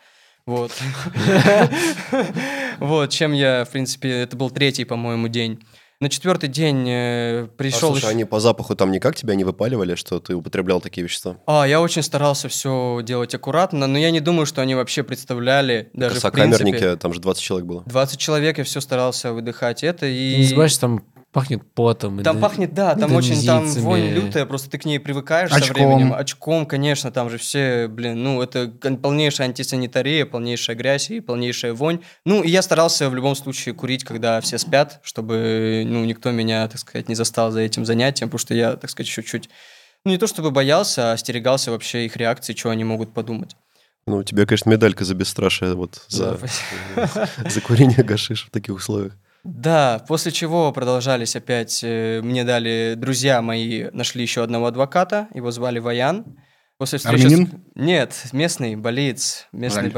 Вот. 0.46 0.72
Вот, 2.78 3.10
чем 3.10 3.32
я, 3.32 3.64
в 3.64 3.70
принципе, 3.70 4.10
это 4.22 4.36
был 4.36 4.50
третий, 4.50 4.84
по-моему, 4.84 5.28
день. 5.28 5.60
На 6.00 6.08
четвертый 6.08 6.48
день 6.48 6.88
э, 6.88 7.48
пришел... 7.56 7.88
А, 7.88 7.92
слушай, 7.98 8.08
они 8.10 8.24
по 8.24 8.38
запаху 8.38 8.76
там 8.76 8.92
никак 8.92 9.16
тебя 9.16 9.34
не 9.34 9.42
выпаливали, 9.42 9.96
что 9.96 10.20
ты 10.20 10.36
употреблял 10.36 10.80
такие 10.80 11.02
вещества? 11.02 11.38
А, 11.44 11.66
я 11.66 11.80
очень 11.80 12.04
старался 12.04 12.48
все 12.48 13.00
делать 13.02 13.34
аккуратно, 13.34 13.88
но 13.88 13.98
я 13.98 14.12
не 14.12 14.20
думаю, 14.20 14.46
что 14.46 14.62
они 14.62 14.76
вообще 14.76 15.02
представляли 15.02 15.90
даже 15.94 16.20
в 16.20 16.30
принципе... 16.30 16.94
там 16.94 17.12
же 17.12 17.20
20 17.20 17.42
человек 17.42 17.66
было. 17.66 17.82
20 17.86 18.16
человек, 18.16 18.58
я 18.58 18.64
все 18.64 18.80
старался 18.80 19.32
выдыхать 19.32 19.82
это, 19.82 20.06
и... 20.06 20.34
Ты 20.34 20.38
не 20.38 20.44
забываешь, 20.44 20.78
там 20.78 21.02
пахнет 21.32 21.62
потом. 21.74 22.22
Там 22.22 22.40
пахнет, 22.40 22.74
да, 22.74 22.94
там 22.94 23.14
очень, 23.14 23.44
там 23.44 23.66
вонь 23.66 24.08
лютая, 24.08 24.46
просто 24.46 24.70
ты 24.70 24.78
к 24.78 24.84
ней 24.84 24.98
привыкаешь 24.98 25.50
Очком. 25.50 25.66
со 25.66 25.72
временем. 25.74 26.12
Очком, 26.14 26.66
конечно, 26.66 27.10
там 27.10 27.28
же 27.30 27.38
все, 27.38 27.86
блин, 27.88 28.22
ну, 28.22 28.42
это 28.42 28.68
полнейшая 28.68 29.48
антисанитария, 29.48 30.24
полнейшая 30.26 30.76
грязь 30.76 31.10
и 31.10 31.20
полнейшая 31.20 31.74
вонь. 31.74 32.00
Ну, 32.24 32.42
и 32.42 32.50
я 32.50 32.62
старался 32.62 33.10
в 33.10 33.14
любом 33.14 33.34
случае 33.34 33.74
курить, 33.74 34.04
когда 34.04 34.40
все 34.40 34.58
спят, 34.58 35.00
чтобы, 35.02 35.84
ну, 35.86 36.04
никто 36.04 36.30
меня, 36.30 36.66
так 36.68 36.80
сказать, 36.80 37.08
не 37.08 37.14
застал 37.14 37.50
за 37.50 37.60
этим 37.60 37.84
занятием, 37.84 38.28
потому 38.28 38.38
что 38.40 38.54
я, 38.54 38.76
так 38.76 38.90
сказать, 38.90 39.10
чуть-чуть, 39.10 39.50
ну, 40.04 40.12
не 40.12 40.18
то 40.18 40.26
чтобы 40.26 40.50
боялся, 40.50 41.10
а 41.10 41.12
остерегался 41.12 41.70
вообще 41.70 42.06
их 42.06 42.16
реакции, 42.16 42.54
что 42.54 42.70
они 42.70 42.84
могут 42.84 43.12
подумать. 43.12 43.54
Ну, 44.06 44.22
тебе, 44.22 44.46
конечно, 44.46 44.70
медалька 44.70 45.04
за 45.04 45.14
бесстрашие, 45.14 45.74
вот, 45.74 46.02
за, 46.08 46.38
за 47.46 47.60
курение 47.60 48.02
гашиш 48.02 48.46
в 48.46 48.50
таких 48.50 48.74
условиях. 48.74 49.14
Да, 49.50 50.04
после 50.06 50.30
чего 50.30 50.72
продолжались 50.72 51.34
опять, 51.34 51.80
э, 51.82 52.20
мне 52.22 52.44
дали 52.44 52.92
друзья 52.98 53.40
мои, 53.40 53.88
нашли 53.92 54.20
еще 54.20 54.42
одного 54.42 54.66
адвоката, 54.66 55.28
его 55.32 55.50
звали 55.50 55.78
Ваян. 55.78 56.38
После 56.76 56.98
встречи 56.98 57.24
Армянин? 57.24 57.46
С... 57.46 57.52
Нет, 57.74 58.24
местный 58.32 58.76
болиц, 58.76 59.48
местный 59.52 59.84
Жаль. 59.84 59.92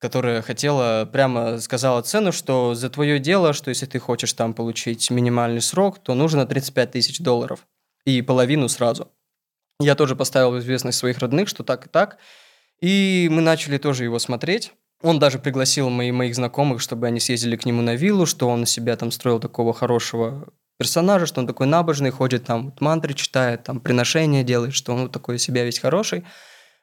которая 0.00 0.42
хотела, 0.42 1.08
прямо 1.10 1.58
сказала 1.60 2.02
цену, 2.02 2.30
что 2.30 2.74
за 2.74 2.90
твое 2.90 3.18
дело, 3.18 3.54
что 3.54 3.70
если 3.70 3.86
ты 3.86 3.98
хочешь 3.98 4.34
там 4.34 4.52
получить 4.52 5.10
минимальный 5.10 5.62
срок, 5.62 5.98
то 5.98 6.12
нужно 6.14 6.44
35 6.44 6.90
тысяч 6.90 7.20
долларов. 7.20 7.66
И 8.04 8.20
половину 8.20 8.68
сразу. 8.68 9.10
Я 9.80 9.94
тоже 9.94 10.14
поставил 10.14 10.50
в 10.50 10.58
известность 10.58 10.98
своих 10.98 11.20
родных, 11.20 11.48
что 11.48 11.64
так 11.64 11.86
и 11.86 11.88
так. 11.88 12.18
И 12.82 13.28
мы 13.32 13.40
начали 13.40 13.78
тоже 13.78 14.04
его 14.04 14.18
смотреть. 14.18 14.74
Он 15.04 15.18
даже 15.18 15.38
пригласил 15.38 15.90
мои, 15.90 16.10
моих 16.10 16.34
знакомых, 16.34 16.80
чтобы 16.80 17.06
они 17.06 17.20
съездили 17.20 17.56
к 17.56 17.66
нему 17.66 17.82
на 17.82 17.94
виллу, 17.94 18.24
что 18.24 18.48
он 18.48 18.64
себя 18.64 18.96
там 18.96 19.10
строил 19.10 19.38
такого 19.38 19.74
хорошего 19.74 20.48
персонажа, 20.78 21.26
что 21.26 21.40
он 21.40 21.46
такой 21.46 21.66
набожный, 21.66 22.10
ходит 22.10 22.44
там, 22.44 22.74
мантры 22.80 23.12
читает, 23.12 23.64
там 23.64 23.80
приношения 23.80 24.42
делает, 24.42 24.72
что 24.72 24.94
он 24.94 25.10
такой 25.10 25.38
себя 25.38 25.62
весь 25.64 25.78
хороший. 25.78 26.24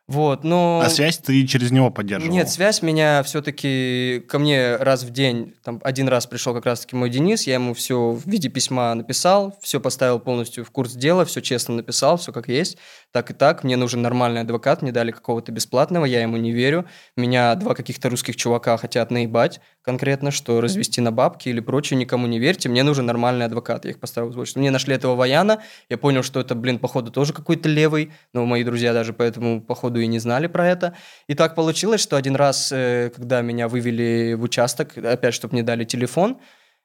Вот, 0.08 0.44
но... 0.44 0.82
А 0.84 0.90
связь 0.90 1.18
ты 1.20 1.48
через 1.48 1.72
него 1.72 1.90
поддерживал? 1.90 2.34
Нет, 2.34 2.50
связь 2.50 2.82
меня 2.82 3.24
все-таки 3.24 4.24
ко 4.28 4.40
мне 4.40 4.76
раз 4.76 5.04
в 5.04 5.10
день, 5.12 5.56
там 5.64 5.80
один 5.84 6.08
раз 6.08 6.28
пришел 6.28 6.54
как 6.54 6.66
раз-таки 6.66 6.96
мой 6.96 7.10
Денис, 7.10 7.48
я 7.48 7.54
ему 7.56 7.74
все 7.74 8.12
в 8.12 8.28
виде 8.28 8.50
письма 8.50 8.94
написал, 8.94 9.58
все 9.62 9.80
поставил 9.80 10.20
полностью 10.20 10.66
в 10.66 10.70
курс 10.72 10.94
дела, 10.94 11.24
все 11.24 11.42
честно 11.42 11.76
написал, 11.76 12.18
все 12.18 12.34
как 12.34 12.50
есть, 12.50 12.78
так 13.12 13.32
и 13.32 13.34
так, 13.34 13.64
мне 13.64 13.76
нужен 13.76 14.02
нормальный 14.02 14.42
адвокат, 14.42 14.82
мне 14.82 14.92
дали 14.92 15.12
какого-то 15.12 15.52
бесплатного, 15.52 16.06
я 16.06 16.22
ему 16.22 16.38
не 16.38 16.52
верю, 16.52 16.86
меня 17.18 17.54
два 17.56 17.76
каких-то 17.76 18.10
русских 18.10 18.36
чувака 18.36 18.78
хотят 18.78 19.12
наебать 19.12 19.60
конкретно, 19.82 20.32
что 20.32 20.62
развести 20.62 21.02
на 21.02 21.12
бабки 21.12 21.50
или 21.50 21.60
прочее, 21.60 21.98
никому 21.98 22.28
не 22.28 22.40
верьте, 22.40 22.70
мне 22.70 22.84
нужен 22.84 23.06
нормальный 23.06 23.46
адвокат, 23.46 23.86
я 23.86 23.92
их 23.92 24.00
поставил 24.00 24.32
в 24.32 24.38
очередь. 24.38 24.58
Мне 24.58 24.72
нашли 24.72 24.96
этого 24.96 25.16
Ваяна, 25.16 25.62
я 25.90 25.98
понял, 25.98 26.24
что 26.24 26.40
это, 26.40 26.56
блин, 26.56 26.80
походу 26.80 27.12
тоже 27.12 27.34
какой-то 27.34 27.68
левый, 27.68 28.12
но 28.34 28.46
мои 28.46 28.64
друзья 28.64 28.94
даже 28.94 29.14
поэтому, 29.14 29.62
походу, 29.62 30.00
и 30.00 30.08
не 30.08 30.20
знали 30.20 30.48
про 30.48 30.68
это. 30.68 30.96
И 31.28 31.36
так 31.36 31.56
получилось, 31.56 32.02
что 32.02 32.16
один 32.16 32.36
раз, 32.36 32.72
э, 32.72 33.12
когда 33.16 33.42
меня 33.42 33.68
вывели 33.68 34.34
в 34.34 34.44
участок, 34.44 34.98
опять, 34.98 35.34
чтобы 35.34 35.54
мне 35.56 35.64
дали 35.64 35.84
телефон, 35.84 36.40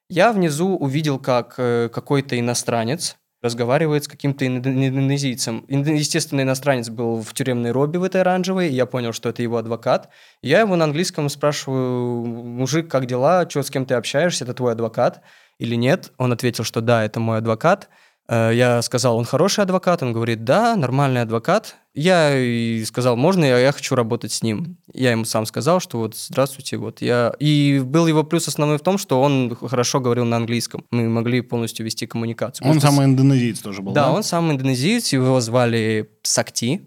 я 0.08 0.32
внизу 0.32 0.76
увидел, 0.76 1.18
как 1.18 1.54
э, 1.58 1.88
какой-то 1.92 2.38
иностранец 2.38 3.16
разговаривает 3.42 4.04
с 4.04 4.08
каким-то 4.08 4.46
индонезийцем. 4.46 5.64
Естественно, 5.68 6.40
иностранец 6.40 6.88
был 6.88 7.22
в 7.22 7.34
тюремной 7.34 7.70
робе 7.70 7.98
в 7.98 8.04
этой 8.04 8.20
оранжевой, 8.22 8.68
и 8.68 8.72
я 8.72 8.86
понял, 8.86 9.12
что 9.12 9.28
это 9.28 9.42
его 9.42 9.56
адвокат. 9.58 10.08
Я 10.42 10.60
его 10.60 10.76
на 10.76 10.84
английском 10.84 11.28
спрашиваю, 11.28 12.24
мужик, 12.24 12.90
как 12.90 13.06
дела, 13.06 13.48
что, 13.48 13.62
с 13.62 13.70
кем 13.70 13.86
ты 13.86 13.94
общаешься, 13.94 14.44
это 14.44 14.54
твой 14.54 14.72
адвокат 14.72 15.22
или 15.58 15.74
нет? 15.74 16.12
Он 16.18 16.32
ответил, 16.32 16.64
что 16.64 16.80
да, 16.80 17.04
это 17.04 17.20
мой 17.20 17.38
адвокат. 17.38 17.88
Э, 18.28 18.50
я 18.52 18.82
сказал, 18.82 19.16
он 19.16 19.24
хороший 19.24 19.64
адвокат? 19.64 20.02
Он 20.02 20.12
говорит, 20.12 20.44
да, 20.44 20.76
нормальный 20.76 21.22
адвокат. 21.22 21.76
Я 21.94 22.36
и 22.36 22.84
сказал, 22.84 23.16
можно 23.16 23.44
я, 23.44 23.58
я 23.58 23.72
хочу 23.72 23.94
работать 23.94 24.32
с 24.32 24.42
ним. 24.42 24.76
Я 24.92 25.12
ему 25.12 25.24
сам 25.24 25.46
сказал, 25.46 25.80
что 25.80 25.98
вот 25.98 26.16
здравствуйте, 26.16 26.76
вот 26.76 27.00
я... 27.00 27.32
И 27.38 27.80
был 27.82 28.06
его 28.06 28.22
плюс 28.22 28.48
основной 28.48 28.78
в 28.78 28.82
том, 28.82 28.98
что 28.98 29.20
он 29.22 29.56
хорошо 29.56 30.00
говорил 30.00 30.24
на 30.24 30.36
английском. 30.36 30.84
Мы 30.90 31.08
могли 31.08 31.40
полностью 31.40 31.86
вести 31.86 32.06
коммуникацию. 32.06 32.68
Он 32.68 32.80
самый 32.80 33.06
индонезиец 33.06 33.60
тоже 33.60 33.82
был, 33.82 33.92
да? 33.92 34.06
Да, 34.06 34.12
он 34.12 34.22
самый 34.22 34.54
индонезиец, 34.54 35.12
его 35.12 35.40
звали 35.40 36.10
Сакти. 36.22 36.86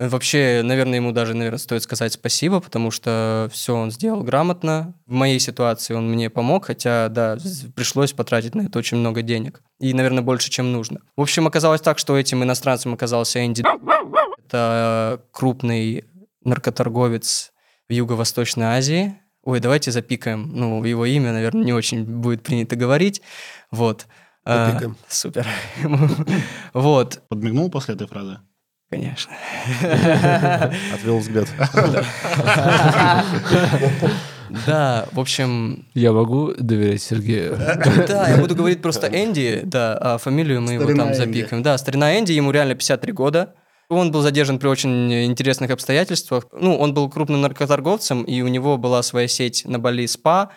Вообще, 0.00 0.62
наверное, 0.64 0.94
ему 0.94 1.12
даже, 1.12 1.34
наверное, 1.34 1.58
стоит 1.58 1.82
сказать 1.82 2.14
спасибо, 2.14 2.60
потому 2.60 2.90
что 2.90 3.50
все 3.52 3.76
он 3.76 3.90
сделал 3.90 4.22
грамотно. 4.22 4.94
В 5.04 5.12
моей 5.12 5.38
ситуации 5.38 5.92
он 5.92 6.10
мне 6.10 6.30
помог, 6.30 6.64
хотя, 6.64 7.10
да, 7.10 7.36
пришлось 7.76 8.14
потратить 8.14 8.54
на 8.54 8.62
это 8.62 8.78
очень 8.78 8.96
много 8.96 9.20
денег. 9.20 9.60
И, 9.78 9.92
наверное, 9.92 10.22
больше, 10.22 10.48
чем 10.48 10.72
нужно. 10.72 11.02
В 11.16 11.20
общем, 11.20 11.46
оказалось 11.46 11.82
так, 11.82 11.98
что 11.98 12.16
этим 12.16 12.42
иностранцем 12.42 12.94
оказался 12.94 13.44
Энди. 13.44 13.62
Это 14.46 15.20
крупный 15.32 16.06
наркоторговец 16.44 17.52
в 17.86 17.92
Юго-Восточной 17.92 18.68
Азии. 18.68 19.16
Ой, 19.42 19.60
давайте 19.60 19.90
запикаем. 19.90 20.50
Ну, 20.50 20.82
его 20.82 21.04
имя, 21.04 21.32
наверное, 21.32 21.62
не 21.62 21.74
очень 21.74 22.04
будет 22.04 22.42
принято 22.42 22.74
говорить. 22.74 23.20
Вот. 23.70 24.06
А, 24.46 24.80
супер. 25.08 25.46
вот. 26.72 27.22
Подмигнул 27.28 27.70
после 27.70 27.96
этой 27.96 28.06
фразы? 28.06 28.38
Конечно. 28.90 29.32
Отвел 30.94 31.18
взгляд. 31.18 31.48
Да, 34.66 35.06
в 35.12 35.20
общем... 35.20 35.86
Я 35.94 36.10
могу 36.10 36.52
доверять 36.58 37.00
Сергею? 37.00 37.56
Да, 37.56 38.28
я 38.28 38.36
буду 38.36 38.56
говорить 38.56 38.82
просто 38.82 39.06
Энди, 39.06 39.60
да, 39.62 39.96
а 39.96 40.18
фамилию 40.18 40.60
мы 40.60 40.72
его 40.72 40.92
там 40.92 41.14
запикаем. 41.14 41.62
Да, 41.62 41.78
старина 41.78 42.18
Энди, 42.18 42.32
ему 42.32 42.50
реально 42.50 42.74
53 42.74 43.12
года. 43.12 43.54
Он 43.88 44.10
был 44.10 44.22
задержан 44.22 44.58
при 44.58 44.66
очень 44.66 45.24
интересных 45.24 45.70
обстоятельствах. 45.70 46.46
Ну, 46.52 46.76
он 46.76 46.94
был 46.94 47.08
крупным 47.08 47.42
наркоторговцем, 47.42 48.24
и 48.24 48.42
у 48.42 48.48
него 48.48 48.76
была 48.76 49.04
своя 49.04 49.28
сеть 49.28 49.62
на 49.66 49.78
Бали 49.78 50.06
спа, 50.06 50.50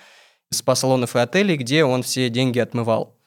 спа-салонов 0.50 1.16
и 1.16 1.20
отелей, 1.20 1.58
где 1.58 1.84
он 1.84 2.02
все 2.02 2.30
деньги 2.30 2.58
отмывал. 2.58 3.20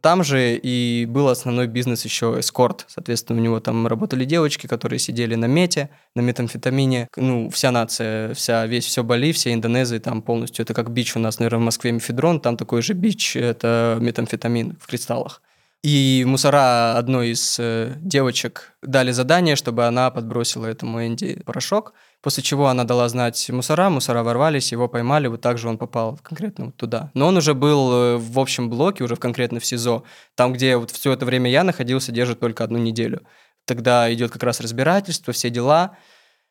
Там 0.00 0.22
же 0.22 0.56
и 0.56 1.06
был 1.06 1.28
основной 1.28 1.66
бизнес 1.66 2.04
еще 2.04 2.36
эскорт. 2.38 2.84
Соответственно, 2.88 3.40
у 3.40 3.42
него 3.42 3.58
там 3.58 3.86
работали 3.86 4.24
девочки, 4.24 4.66
которые 4.66 5.00
сидели 5.00 5.34
на 5.34 5.46
мете, 5.46 5.90
на 6.14 6.20
метамфетамине. 6.20 7.08
Ну, 7.16 7.50
вся 7.50 7.72
нация, 7.72 8.32
вся, 8.34 8.66
весь 8.66 8.84
все 8.84 9.02
Бали, 9.02 9.32
все 9.32 9.52
Индонезии 9.52 9.98
там 9.98 10.22
полностью. 10.22 10.62
Это 10.64 10.72
как 10.74 10.90
бич 10.90 11.16
у 11.16 11.18
нас, 11.18 11.40
наверное, 11.40 11.60
в 11.60 11.64
Москве 11.64 11.90
мефедрон, 11.90 12.40
там 12.40 12.56
такой 12.56 12.82
же 12.82 12.92
бич, 12.92 13.34
это 13.36 13.98
метамфетамин 14.00 14.78
в 14.80 14.86
кристаллах. 14.86 15.42
И 15.82 16.24
мусора 16.26 16.96
одной 16.96 17.30
из 17.30 17.56
э, 17.60 17.94
девочек 18.00 18.72
дали 18.82 19.12
задание, 19.12 19.54
чтобы 19.54 19.86
она 19.86 20.10
подбросила 20.10 20.66
этому 20.66 21.06
Энди 21.06 21.40
порошок, 21.44 21.92
после 22.22 22.42
чего 22.42 22.68
она 22.68 22.84
дала 22.84 23.08
знать 23.08 23.48
мусора, 23.50 23.90
мусора 23.90 24.22
ворвались, 24.22 24.72
его 24.72 24.88
поймали, 24.88 25.28
вот 25.28 25.40
так 25.40 25.58
же 25.58 25.68
он 25.68 25.78
попал 25.78 26.18
конкретно 26.22 26.66
вот 26.66 26.76
туда. 26.76 27.10
Но 27.14 27.28
он 27.28 27.36
уже 27.36 27.54
был 27.54 27.92
э, 27.92 28.16
в 28.16 28.38
общем 28.38 28.68
блоке, 28.70 29.04
уже 29.04 29.16
конкретно 29.16 29.60
в 29.60 29.66
СИЗО, 29.66 30.04
там, 30.34 30.52
где 30.52 30.76
вот 30.76 30.90
все 30.90 31.12
это 31.12 31.24
время 31.24 31.50
я 31.50 31.64
находился, 31.64 32.12
держит 32.12 32.40
только 32.40 32.64
одну 32.64 32.78
неделю. 32.78 33.22
Тогда 33.64 34.12
идет 34.12 34.30
как 34.30 34.42
раз 34.42 34.60
разбирательство, 34.60 35.32
все 35.32 35.50
дела. 35.50 35.96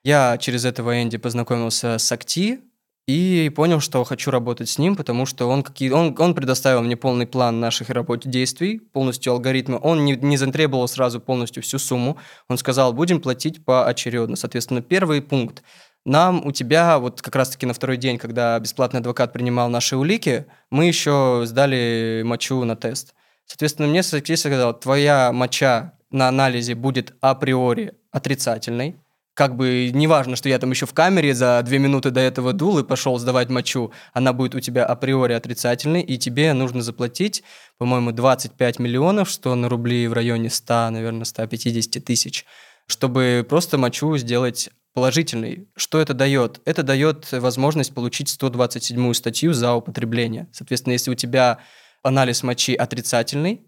Я 0.03 0.38
через 0.38 0.65
этого 0.65 1.01
Энди 1.01 1.18
познакомился 1.18 1.97
с 1.97 2.11
Акти, 2.11 2.61
И 3.08 3.49
понял, 3.55 3.80
что 3.80 4.03
хочу 4.03 4.32
работать 4.32 4.68
с 4.68 4.78
ним, 4.78 4.97
потому 4.97 5.26
что 5.26 5.47
он, 5.47 5.64
какие, 5.64 5.89
он, 5.91 6.14
он 6.20 6.36
предоставил 6.36 6.82
мне 6.82 6.97
полный 6.97 7.26
план 7.26 7.62
наших 7.62 7.89
работ 7.89 8.28
действий, 8.28 8.80
полностью 8.80 9.32
алгоритмы. 9.32 9.80
Он 9.82 10.03
не, 10.03 10.18
не 10.18 10.36
затребовал 10.36 10.89
сразу 10.89 11.22
полностью 11.22 11.64
всю 11.64 11.80
сумму. 11.80 12.18
Он 12.49 12.58
сказал, 12.58 12.91
будем 12.91 13.22
платить 13.22 13.64
поочередно. 13.64 14.36
Соответственно, 14.36 14.82
первый 14.82 15.22
пункт. 15.22 15.64
Нам 16.05 16.45
у 16.45 16.51
тебя, 16.51 16.99
вот 16.99 17.22
как 17.22 17.36
раз-таки 17.38 17.66
на 17.66 17.74
второй 17.74 17.95
день, 17.95 18.18
когда 18.18 18.60
бесплатный 18.60 18.99
адвокат 18.99 19.32
принимал 19.32 19.70
наши 19.70 19.95
улики, 19.95 20.45
мы 20.70 20.86
еще 20.86 21.43
сдали 21.45 22.24
мочу 22.26 22.62
на 22.66 22.76
тест. 22.76 23.14
Соответственно, 23.45 23.88
мне 23.88 24.03
сказал, 24.03 24.78
твоя 24.78 25.32
моча 25.32 25.93
на 26.12 26.28
анализе 26.28 26.76
будет 26.76 27.16
априори 27.22 27.93
отрицательной, 28.12 28.97
как 29.38 29.56
бы 29.56 29.92
неважно, 29.94 30.36
что 30.36 30.50
я 30.50 30.58
там 30.58 30.72
еще 30.72 30.88
в 30.88 30.96
камере 30.96 31.36
за 31.36 31.62
две 31.64 31.78
минуты 31.78 32.10
до 32.10 32.20
этого 32.20 32.54
дул 32.54 32.80
и 32.80 32.84
пошел 32.84 33.20
сдавать 33.20 33.50
мочу, 33.50 33.94
она 34.12 34.34
будет 34.34 34.56
у 34.56 34.60
тебя 34.60 34.84
априори 34.84 35.34
отрицательной, 35.34 36.02
и 36.02 36.18
тебе 36.18 36.54
нужно 36.54 36.82
заплатить, 36.82 37.44
по-моему, 37.78 38.12
25 38.12 38.80
миллионов, 38.80 39.30
что 39.30 39.54
на 39.54 39.70
рубли 39.70 40.08
в 40.08 40.14
районе 40.14 40.50
100, 40.50 40.90
наверное, 40.90 41.24
150 41.24 42.04
тысяч, 42.04 42.46
чтобы 42.88 43.46
просто 43.48 43.78
мочу 43.78 44.18
сделать 44.18 44.72
положительный. 44.96 45.68
Что 45.76 46.02
это 46.02 46.16
дает? 46.16 46.60
Это 46.66 46.82
дает 46.82 47.32
возможность 47.32 47.94
получить 47.94 48.30
127 48.30 49.14
статью 49.14 49.54
за 49.54 49.76
употребление. 49.76 50.48
Соответственно, 50.52 50.94
если 50.94 51.12
у 51.12 51.16
тебя 51.16 51.60
анализ 52.02 52.42
мочи 52.42 52.74
отрицательный, 52.74 53.68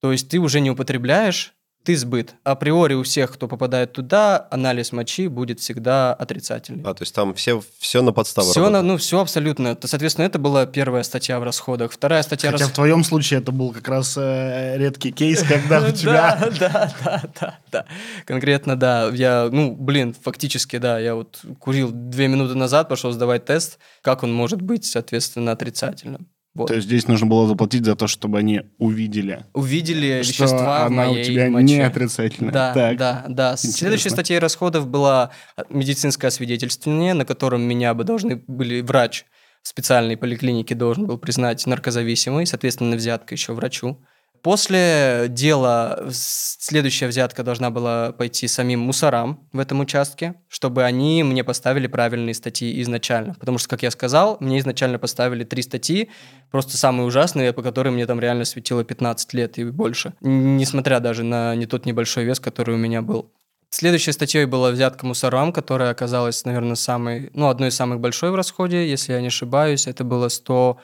то 0.00 0.10
есть 0.10 0.30
ты 0.30 0.38
уже 0.38 0.60
не 0.60 0.70
употребляешь, 0.70 1.52
ты 1.84 1.96
сбыт. 1.96 2.34
Априори 2.44 2.94
у 2.94 3.02
всех, 3.02 3.32
кто 3.32 3.48
попадает 3.48 3.92
туда, 3.92 4.46
анализ 4.50 4.92
мочи 4.92 5.28
будет 5.28 5.60
всегда 5.60 6.14
отрицательный. 6.14 6.82
А, 6.84 6.94
то 6.94 7.02
есть 7.02 7.14
там 7.14 7.34
все, 7.34 7.62
все 7.78 8.02
на 8.02 8.12
подставу 8.12 8.50
Все, 8.50 8.70
на, 8.70 8.82
ну, 8.82 8.96
все 8.96 9.20
абсолютно. 9.20 9.74
То, 9.74 9.88
соответственно, 9.88 10.26
это 10.26 10.38
была 10.38 10.66
первая 10.66 11.02
статья 11.02 11.40
в 11.40 11.42
расходах. 11.42 11.92
Вторая 11.92 12.22
статья... 12.22 12.50
Хотя 12.50 12.64
рас... 12.64 12.72
в 12.72 12.74
твоем 12.74 13.02
случае 13.04 13.40
это 13.40 13.52
был 13.52 13.72
как 13.72 13.88
раз 13.88 14.14
э, 14.16 14.78
редкий 14.78 15.12
кейс, 15.12 15.42
когда 15.42 15.80
у 15.80 15.90
тебя... 15.92 16.38
Да, 16.38 16.50
да, 16.60 16.92
да, 17.04 17.22
да, 17.40 17.58
да. 17.70 17.86
Конкретно, 18.24 18.76
да. 18.76 19.08
Я, 19.12 19.48
ну, 19.50 19.74
блин, 19.74 20.14
фактически, 20.14 20.78
да, 20.78 20.98
я 20.98 21.14
вот 21.14 21.40
курил 21.58 21.90
две 21.92 22.28
минуты 22.28 22.54
назад, 22.54 22.88
пошел 22.88 23.12
сдавать 23.12 23.44
тест. 23.44 23.78
Как 24.02 24.22
он 24.22 24.32
может 24.32 24.62
быть, 24.62 24.84
соответственно, 24.84 25.52
отрицательным? 25.52 26.28
Вот. 26.54 26.66
То 26.68 26.74
есть 26.74 26.86
здесь 26.86 27.08
нужно 27.08 27.26
было 27.26 27.46
заплатить 27.48 27.84
за 27.84 27.96
то, 27.96 28.06
чтобы 28.06 28.38
они 28.38 28.62
увидели. 28.78 29.46
Увидели 29.54 30.22
что 30.22 30.44
вещества 30.44 30.86
она 30.86 30.88
в 30.88 30.90
моей 30.90 31.22
у 31.22 31.24
тебя 31.24 31.50
моче. 31.50 31.64
не 31.64 31.80
отрицательная. 31.80 32.52
Да, 32.52 32.74
Так. 32.74 32.96
да, 32.98 33.24
да. 33.28 33.56
Следующей 33.56 34.10
статьей 34.10 34.38
расходов 34.38 34.86
была 34.86 35.30
медицинское 35.70 36.26
освидетельствование, 36.26 37.14
на 37.14 37.24
котором 37.24 37.62
меня 37.62 37.94
бы 37.94 38.04
должны 38.04 38.36
были 38.46 38.82
врач 38.82 39.24
в 39.62 39.68
специальной 39.68 40.16
поликлинике 40.16 40.74
должен 40.74 41.06
был 41.06 41.18
признать 41.18 41.64
наркозависимой, 41.66 42.46
соответственно, 42.46 42.96
взятка 42.96 43.34
еще 43.34 43.52
врачу. 43.52 43.98
После 44.42 45.26
дела 45.28 46.08
следующая 46.10 47.06
взятка 47.06 47.44
должна 47.44 47.70
была 47.70 48.10
пойти 48.10 48.48
самим 48.48 48.80
мусорам 48.80 49.48
в 49.52 49.60
этом 49.60 49.78
участке, 49.78 50.34
чтобы 50.48 50.82
они 50.82 51.22
мне 51.22 51.44
поставили 51.44 51.86
правильные 51.86 52.34
статьи 52.34 52.82
изначально. 52.82 53.34
Потому 53.38 53.58
что, 53.58 53.68
как 53.68 53.84
я 53.84 53.92
сказал, 53.92 54.38
мне 54.40 54.58
изначально 54.58 54.98
поставили 54.98 55.44
три 55.44 55.62
статьи, 55.62 56.10
просто 56.50 56.76
самые 56.76 57.06
ужасные, 57.06 57.52
по 57.52 57.62
которым 57.62 57.94
мне 57.94 58.04
там 58.04 58.18
реально 58.18 58.44
светило 58.44 58.82
15 58.82 59.32
лет 59.34 59.58
и 59.58 59.64
больше. 59.64 60.14
Несмотря 60.20 60.98
даже 60.98 61.22
на 61.22 61.54
не 61.54 61.66
тот 61.66 61.86
небольшой 61.86 62.24
вес, 62.24 62.40
который 62.40 62.74
у 62.74 62.78
меня 62.78 63.00
был. 63.00 63.32
Следующей 63.70 64.10
статьей 64.10 64.44
была 64.46 64.72
взятка 64.72 65.06
мусорам, 65.06 65.52
которая 65.52 65.90
оказалась, 65.90 66.44
наверное, 66.44 66.74
самой, 66.74 67.30
ну, 67.32 67.48
одной 67.48 67.68
из 67.68 67.76
самых 67.76 68.00
большой 68.00 68.32
в 68.32 68.34
расходе, 68.34 68.90
если 68.90 69.12
я 69.12 69.20
не 69.20 69.28
ошибаюсь. 69.28 69.86
Это 69.86 70.02
было 70.02 70.28
100 70.28 70.78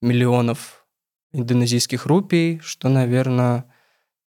миллионов 0.00 0.81
индонезийских 1.32 2.06
рупий, 2.06 2.60
что, 2.62 2.88
наверное, 2.88 3.64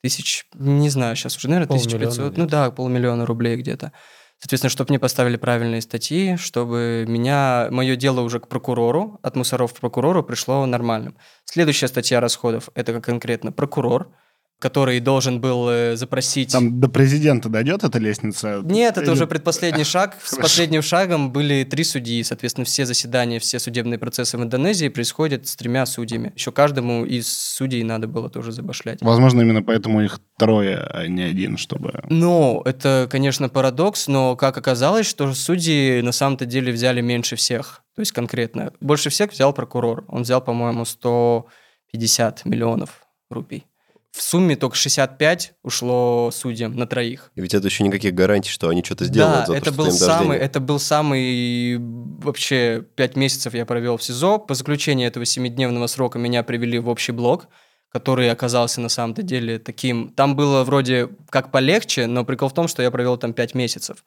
тысяч, 0.01 0.45
не 0.53 0.89
знаю, 0.89 1.15
сейчас 1.15 1.37
уже, 1.37 1.49
наверное, 1.49 1.67
Полмиллиона 1.67 2.07
1500, 2.07 2.37
ну 2.37 2.45
да, 2.47 2.71
полмиллиона 2.71 3.25
рублей 3.25 3.57
где-то. 3.57 3.91
Соответственно, 4.39 4.69
чтобы 4.69 4.91
мне 4.91 4.99
поставили 4.99 5.35
правильные 5.35 5.81
статьи, 5.81 6.37
чтобы 6.37 7.05
меня, 7.07 7.67
мое 7.71 7.97
дело 7.97 8.21
уже 8.21 8.39
к 8.39 8.47
прокурору, 8.47 9.19
от 9.21 9.35
мусоров 9.35 9.73
к 9.73 9.79
прокурору 9.79 10.23
пришло 10.23 10.65
нормальным. 10.65 11.17
Следующая 11.43 11.89
статья 11.89 12.21
расходов– 12.21 12.69
это 12.73 13.01
конкретно 13.01 13.51
прокурор, 13.51 14.15
который 14.59 14.99
должен 14.99 15.39
был 15.39 15.69
э, 15.69 15.95
запросить... 15.95 16.51
Там 16.51 16.81
до 16.81 16.89
президента 16.89 17.47
дойдет 17.47 17.85
эта 17.85 17.97
лестница? 17.97 18.61
Нет, 18.63 18.97
это 18.97 19.05
Или- 19.05 19.11
уже 19.11 19.25
предпоследний 19.25 19.83
шаг. 19.85 20.17
С 20.21 20.35
последним 20.35 20.81
шагом 20.81 21.31
были 21.31 21.63
три 21.63 21.85
судьи. 21.85 22.21
Соответственно, 22.23 22.65
все 22.65 22.85
заседания, 22.85 23.39
все 23.39 23.57
судебные 23.57 23.97
процессы 23.97 24.37
в 24.37 24.43
Индонезии 24.43 24.89
происходят 24.89 25.47
с 25.47 25.55
тремя 25.55 25.85
судьями. 25.85 26.33
Еще 26.35 26.51
каждому 26.51 27.05
из 27.05 27.29
судей 27.29 27.83
надо 27.83 28.07
было 28.07 28.29
тоже 28.29 28.51
забашлять. 28.51 29.01
Возможно, 29.01 29.41
именно 29.41 29.63
поэтому 29.63 30.01
их 30.01 30.19
трое, 30.37 30.77
а 30.77 31.07
не 31.07 31.23
один, 31.23 31.57
чтобы... 31.57 32.03
Ну, 32.09 32.61
это, 32.65 33.07
конечно, 33.09 33.47
парадокс, 33.47 34.07
но 34.07 34.35
как 34.35 34.57
оказалось, 34.57 35.05
что 35.07 35.33
судьи 35.33 36.01
на 36.01 36.11
самом-то 36.11 36.45
деле 36.45 36.73
взяли 36.73 36.99
меньше 36.99 37.37
всех. 37.37 37.81
То 37.95 38.01
есть 38.01 38.11
конкретно. 38.11 38.73
Больше 38.81 39.09
всех 39.09 39.31
взял 39.31 39.53
прокурор. 39.53 40.03
Он 40.09 40.23
взял, 40.23 40.41
по-моему, 40.41 40.83
150 40.83 42.43
миллионов 42.43 43.05
рупий. 43.29 43.65
В 44.11 44.23
сумме 44.23 44.55
только 44.55 44.75
65 44.75 45.53
ушло 45.61 46.31
судьям 46.33 46.75
на 46.75 46.87
троих. 46.87 47.31
И 47.35 47.41
ведь 47.41 47.53
это 47.53 47.67
еще 47.67 47.83
никаких 47.83 48.13
гарантий, 48.15 48.49
что 48.49 48.69
они 48.69 48.83
что-то 48.83 49.05
сделают 49.05 49.41
Да, 49.41 49.45
за 49.45 49.53
то, 49.53 49.57
это 49.57 49.71
что 49.71 49.83
был 49.83 49.91
самый, 49.91 50.37
это 50.37 50.59
был 50.59 50.79
самый 50.79 51.77
вообще 51.79 52.83
пять 52.95 53.15
месяцев 53.15 53.53
я 53.53 53.65
провел 53.65 53.97
в 53.97 54.03
СИЗО. 54.03 54.39
По 54.39 54.55
заключении 54.55 55.05
этого 55.05 55.25
семидневного 55.25 55.85
срока 55.87 56.17
меня 56.17 56.41
привели 56.41 56.79
в 56.79 56.89
общий 56.89 57.11
блок, 57.11 57.49
который 57.89 58.31
оказался 58.31 58.81
на 58.81 58.89
самом-то 58.89 59.21
деле 59.21 59.59
таким. 59.59 60.09
Там 60.09 60.35
было 60.35 60.63
вроде 60.63 61.09
как 61.29 61.51
полегче, 61.51 62.07
но 62.07 62.25
прикол 62.25 62.49
в 62.49 62.53
том, 62.53 62.67
что 62.67 62.81
я 62.81 62.89
провел 62.89 63.17
там 63.17 63.33
пять 63.33 63.53
месяцев. 63.53 64.03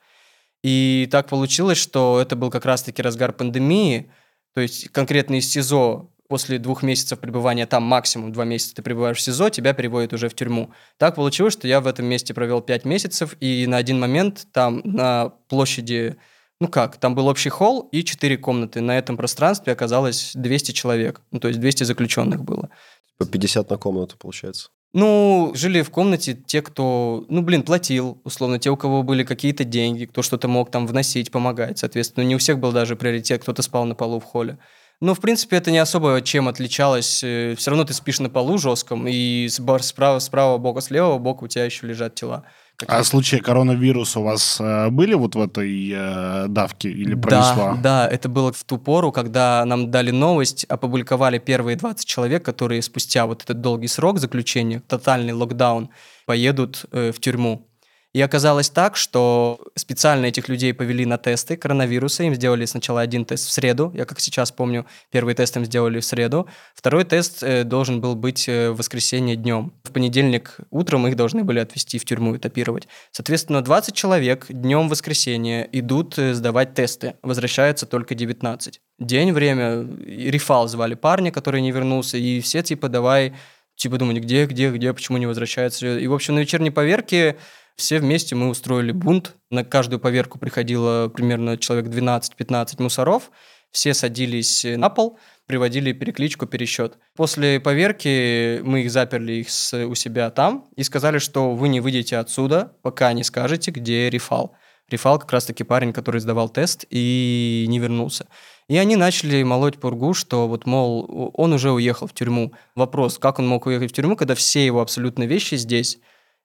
И 0.64 1.08
так 1.10 1.28
получилось, 1.28 1.78
что 1.78 2.20
это 2.20 2.34
был 2.36 2.50
как 2.50 2.64
раз-таки 2.64 3.02
разгар 3.02 3.32
пандемии, 3.32 4.10
то 4.54 4.60
есть 4.60 4.88
конкретно 4.90 5.36
из 5.36 5.48
СИЗО 5.50 6.10
после 6.32 6.58
двух 6.58 6.82
месяцев 6.82 7.18
пребывания 7.18 7.66
там, 7.66 7.82
максимум 7.82 8.32
два 8.32 8.46
месяца 8.46 8.76
ты 8.76 8.80
пребываешь 8.80 9.18
в 9.18 9.20
СИЗО, 9.20 9.50
тебя 9.50 9.74
переводят 9.74 10.14
уже 10.14 10.30
в 10.30 10.34
тюрьму. 10.34 10.70
Так 10.96 11.16
получилось, 11.16 11.52
что 11.52 11.68
я 11.68 11.82
в 11.82 11.86
этом 11.86 12.06
месте 12.06 12.32
провел 12.32 12.62
пять 12.62 12.86
месяцев, 12.86 13.36
и 13.38 13.66
на 13.66 13.76
один 13.76 14.00
момент 14.00 14.46
там 14.50 14.80
на 14.82 15.34
площади, 15.48 16.16
ну 16.58 16.68
как, 16.68 16.96
там 16.96 17.14
был 17.14 17.26
общий 17.26 17.50
холл 17.50 17.86
и 17.92 18.02
четыре 18.02 18.38
комнаты. 18.38 18.80
На 18.80 18.96
этом 18.96 19.18
пространстве 19.18 19.74
оказалось 19.74 20.32
200 20.34 20.72
человек, 20.72 21.20
ну 21.32 21.38
то 21.38 21.48
есть 21.48 21.60
200 21.60 21.84
заключенных 21.84 22.42
было. 22.42 22.70
По 23.18 23.26
50 23.26 23.68
на 23.68 23.76
комнату, 23.76 24.16
получается. 24.16 24.70
Ну, 24.94 25.52
жили 25.54 25.82
в 25.82 25.90
комнате 25.90 26.32
те, 26.32 26.62
кто, 26.62 27.26
ну, 27.28 27.42
блин, 27.42 27.62
платил, 27.62 28.22
условно, 28.24 28.58
те, 28.58 28.70
у 28.70 28.78
кого 28.78 29.02
были 29.02 29.22
какие-то 29.22 29.64
деньги, 29.64 30.06
кто 30.06 30.22
что-то 30.22 30.48
мог 30.48 30.70
там 30.70 30.86
вносить, 30.86 31.30
помогать. 31.30 31.78
Соответственно, 31.78 32.24
не 32.24 32.36
у 32.36 32.38
всех 32.38 32.58
был 32.58 32.72
даже 32.72 32.96
приоритет, 32.96 33.42
кто-то 33.42 33.60
спал 33.60 33.84
на 33.84 33.94
полу 33.94 34.18
в 34.18 34.24
холле. 34.24 34.58
Но, 35.02 35.14
в 35.16 35.20
принципе, 35.20 35.56
это 35.56 35.72
не 35.72 35.78
особо 35.78 36.22
чем 36.22 36.46
отличалось. 36.46 37.16
Все 37.16 37.56
равно 37.66 37.82
ты 37.82 37.92
спишь 37.92 38.20
на 38.20 38.30
полу 38.30 38.56
жестком, 38.56 39.08
и 39.08 39.48
с 39.48 39.60
справа, 39.80 40.20
справа 40.20 40.58
бока, 40.58 40.80
с 40.80 40.90
левого 40.90 41.18
бока 41.18 41.42
у 41.42 41.48
тебя 41.48 41.64
еще 41.64 41.88
лежат 41.88 42.14
тела. 42.14 42.44
А 42.86 43.02
случаи 43.02 43.36
коронавируса 43.36 44.20
у 44.20 44.22
вас 44.22 44.58
э, 44.60 44.90
были 44.90 45.14
вот 45.14 45.34
в 45.34 45.40
этой 45.40 45.90
э, 45.92 46.46
давке 46.48 46.90
или 46.90 47.14
пронесла? 47.14 47.74
Да, 47.74 48.06
да, 48.06 48.08
это 48.08 48.28
было 48.28 48.52
в 48.52 48.62
ту 48.62 48.78
пору, 48.78 49.10
когда 49.10 49.64
нам 49.64 49.90
дали 49.90 50.12
новость, 50.12 50.64
опубликовали 50.64 51.38
первые 51.38 51.76
20 51.76 52.06
человек, 52.06 52.44
которые 52.44 52.80
спустя 52.80 53.26
вот 53.26 53.42
этот 53.42 53.60
долгий 53.60 53.88
срок 53.88 54.20
заключения, 54.20 54.82
тотальный 54.86 55.32
локдаун, 55.32 55.90
поедут 56.26 56.84
э, 56.92 57.10
в 57.12 57.20
тюрьму. 57.20 57.66
И 58.12 58.20
оказалось 58.20 58.68
так, 58.68 58.96
что 58.96 59.58
специально 59.74 60.26
этих 60.26 60.48
людей 60.48 60.74
повели 60.74 61.06
на 61.06 61.16
тесты 61.16 61.56
коронавируса. 61.56 62.24
Им 62.24 62.34
сделали 62.34 62.66
сначала 62.66 63.00
один 63.00 63.24
тест 63.24 63.48
в 63.48 63.50
среду. 63.50 63.90
Я 63.94 64.04
как 64.04 64.20
сейчас 64.20 64.52
помню, 64.52 64.86
первый 65.10 65.34
тест 65.34 65.56
им 65.56 65.64
сделали 65.64 65.98
в 65.98 66.04
среду. 66.04 66.46
Второй 66.74 67.04
тест 67.04 67.42
э, 67.42 67.64
должен 67.64 68.02
был 68.02 68.14
быть 68.14 68.48
э, 68.48 68.70
в 68.70 68.76
воскресенье 68.76 69.36
днем. 69.36 69.72
В 69.84 69.92
понедельник 69.92 70.58
утром 70.70 71.06
их 71.06 71.16
должны 71.16 71.42
были 71.42 71.60
отвезти 71.60 71.98
в 71.98 72.04
тюрьму, 72.04 72.36
этапировать. 72.36 72.86
Соответственно, 73.12 73.62
20 73.62 73.94
человек 73.94 74.46
днем 74.50 74.88
в 74.88 74.90
воскресенье 74.90 75.66
идут 75.72 76.18
э, 76.18 76.34
сдавать 76.34 76.74
тесты. 76.74 77.14
Возвращается 77.22 77.86
только 77.86 78.14
19. 78.14 78.78
День, 78.98 79.32
время. 79.32 79.82
и 79.82 80.30
Рефал 80.30 80.68
звали 80.68 80.94
парня, 80.94 81.32
который 81.32 81.62
не 81.62 81.72
вернулся. 81.72 82.18
И 82.18 82.40
все 82.40 82.62
типа 82.62 82.90
давай 82.90 83.32
типа 83.74 83.96
думали, 83.96 84.20
где, 84.20 84.46
где, 84.46 84.70
где, 84.70 84.92
почему 84.92 85.18
не 85.18 85.26
возвращается. 85.26 85.98
И, 85.98 86.06
в 86.06 86.14
общем, 86.14 86.34
на 86.34 86.40
вечерней 86.40 86.70
поверке 86.70 87.36
все 87.76 87.98
вместе 87.98 88.34
мы 88.34 88.48
устроили 88.48 88.92
бунт. 88.92 89.36
На 89.50 89.64
каждую 89.64 90.00
поверку 90.00 90.38
приходило 90.38 91.08
примерно 91.08 91.56
человек 91.58 91.86
12-15 91.86 92.82
мусоров. 92.82 93.30
Все 93.70 93.94
садились 93.94 94.64
на 94.64 94.90
пол, 94.90 95.18
приводили 95.46 95.92
перекличку, 95.92 96.46
пересчет. 96.46 96.98
После 97.16 97.58
поверки 97.58 98.60
мы 98.62 98.82
их 98.82 98.90
заперли 98.90 99.32
их 99.34 99.50
с- 99.50 99.86
у 99.86 99.94
себя 99.94 100.30
там 100.30 100.66
и 100.76 100.82
сказали, 100.82 101.18
что 101.18 101.54
вы 101.54 101.68
не 101.68 101.80
выйдете 101.80 102.18
отсюда, 102.18 102.76
пока 102.82 103.12
не 103.14 103.24
скажете, 103.24 103.70
где 103.70 104.10
рефал. 104.10 104.54
Рефал 104.90 105.18
как 105.18 105.32
раз-таки 105.32 105.64
парень, 105.64 105.94
который 105.94 106.20
сдавал 106.20 106.50
тест 106.50 106.84
и 106.90 107.64
не 107.68 107.78
вернулся. 107.78 108.26
И 108.68 108.76
они 108.76 108.96
начали 108.96 109.42
молоть 109.42 109.78
пургу, 109.80 110.12
что 110.12 110.48
вот, 110.48 110.66
мол, 110.66 111.30
он 111.34 111.54
уже 111.54 111.70
уехал 111.72 112.06
в 112.06 112.12
тюрьму. 112.12 112.52
Вопрос, 112.74 113.18
как 113.18 113.38
он 113.38 113.48
мог 113.48 113.64
уехать 113.66 113.90
в 113.90 113.94
тюрьму, 113.94 114.16
когда 114.16 114.34
все 114.34 114.64
его 114.66 114.82
абсолютно 114.82 115.24
вещи 115.24 115.54
здесь, 115.54 115.98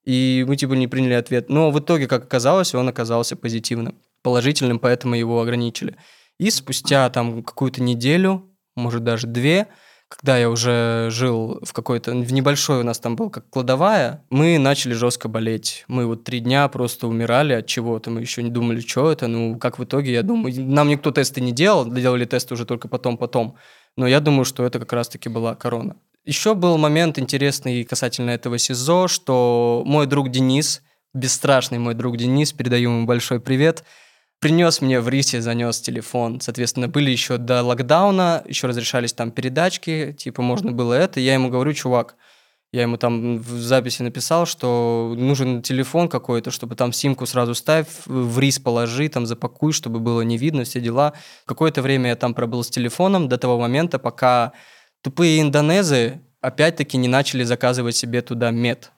и 0.07 0.45
мы 0.47 0.55
типа 0.55 0.71
не 0.71 0.87
приняли 0.87 1.15
ответ. 1.15 1.49
Но 1.49 1.69
в 1.69 1.79
итоге, 1.79 2.07
как 2.07 2.23
оказалось, 2.23 2.73
он 2.73 2.87
оказался 2.87 3.35
позитивным, 3.35 3.95
положительным, 4.21 4.79
поэтому 4.79 5.15
его 5.15 5.41
ограничили. 5.41 5.97
И 6.39 6.49
спустя 6.49 7.09
там 7.09 7.43
какую-то 7.43 7.83
неделю, 7.83 8.49
может 8.77 9.03
даже 9.03 9.27
две, 9.27 9.67
когда 10.07 10.37
я 10.37 10.49
уже 10.49 11.09
жил 11.11 11.59
в 11.61 11.73
какой-то, 11.73 12.11
в 12.11 12.31
небольшой 12.31 12.79
у 12.79 12.83
нас 12.83 12.99
там 12.99 13.17
был 13.17 13.29
как 13.29 13.49
кладовая, 13.49 14.23
мы 14.29 14.57
начали 14.57 14.93
жестко 14.93 15.27
болеть. 15.27 15.83
Мы 15.89 16.05
вот 16.05 16.23
три 16.23 16.39
дня 16.39 16.65
просто 16.69 17.05
умирали 17.07 17.51
от 17.51 17.67
чего-то, 17.67 18.09
мы 18.09 18.21
еще 18.21 18.41
не 18.43 18.49
думали, 18.49 18.79
что 18.79 19.11
это. 19.11 19.27
Ну, 19.27 19.59
как 19.59 19.77
в 19.77 19.83
итоге, 19.83 20.13
я 20.13 20.23
думаю, 20.23 20.53
нам 20.55 20.87
никто 20.87 21.11
тесты 21.11 21.41
не 21.41 21.51
делал, 21.51 21.85
делали 21.85 22.23
тесты 22.23 22.53
уже 22.53 22.65
только 22.65 22.87
потом-потом. 22.87 23.57
Но 23.97 24.07
я 24.07 24.21
думаю, 24.21 24.45
что 24.45 24.63
это 24.63 24.79
как 24.79 24.93
раз-таки 24.93 25.27
была 25.27 25.53
корона. 25.55 25.97
Еще 26.27 26.55
был 26.55 26.77
момент 26.77 27.17
интересный 27.17 27.85
касательно 27.85 28.31
этого 28.31 28.57
СИЗО, 28.57 29.07
что 29.07 29.81
мой 29.85 30.07
друг 30.07 30.29
Денис, 30.29 30.81
бесстрашный 31.13 31.79
мой 31.79 31.93
друг 31.93 32.17
Денис, 32.17 32.51
передаю 32.51 32.89
ему 32.89 33.05
большой 33.05 33.39
привет, 33.39 33.85
принес 34.41 34.81
мне 34.81 34.99
в 34.99 35.07
рисе, 35.07 35.39
занес 35.39 35.79
телефон. 35.79 36.41
Соответственно, 36.41 36.89
были 36.89 37.11
еще 37.11 37.37
до 37.37 37.63
локдауна, 37.63 38.43
еще 38.45 38.67
разрешались 38.67 39.13
там 39.13 39.31
передачки, 39.31 40.13
типа 40.17 40.41
можно 40.41 40.73
было 40.73 40.95
это. 40.95 41.21
Я 41.21 41.33
ему 41.33 41.47
говорю, 41.47 41.71
чувак, 41.71 42.17
я 42.73 42.81
ему 42.81 42.97
там 42.97 43.37
в 43.37 43.49
записи 43.61 44.01
написал, 44.01 44.45
что 44.45 45.15
нужен 45.15 45.61
телефон 45.61 46.09
какой-то, 46.09 46.51
чтобы 46.51 46.75
там 46.75 46.91
симку 46.91 47.25
сразу 47.25 47.55
ставь, 47.55 47.87
в 48.05 48.37
рис 48.37 48.59
положи, 48.59 49.07
там 49.07 49.25
запакуй, 49.25 49.71
чтобы 49.71 50.01
было 50.01 50.19
не 50.23 50.37
видно, 50.37 50.65
все 50.65 50.81
дела. 50.81 51.13
Какое-то 51.45 51.81
время 51.81 52.09
я 52.09 52.15
там 52.17 52.33
пробыл 52.33 52.65
с 52.65 52.69
телефоном 52.69 53.29
до 53.29 53.37
того 53.37 53.57
момента, 53.57 53.97
пока 53.97 54.51
тупые 55.01 55.41
индонезы 55.41 56.21
опять-таки 56.41 56.97
не 56.97 57.07
начали 57.07 57.43
заказывать 57.43 57.95
себе 57.95 58.21
туда 58.21 58.51
мед. 58.51 58.91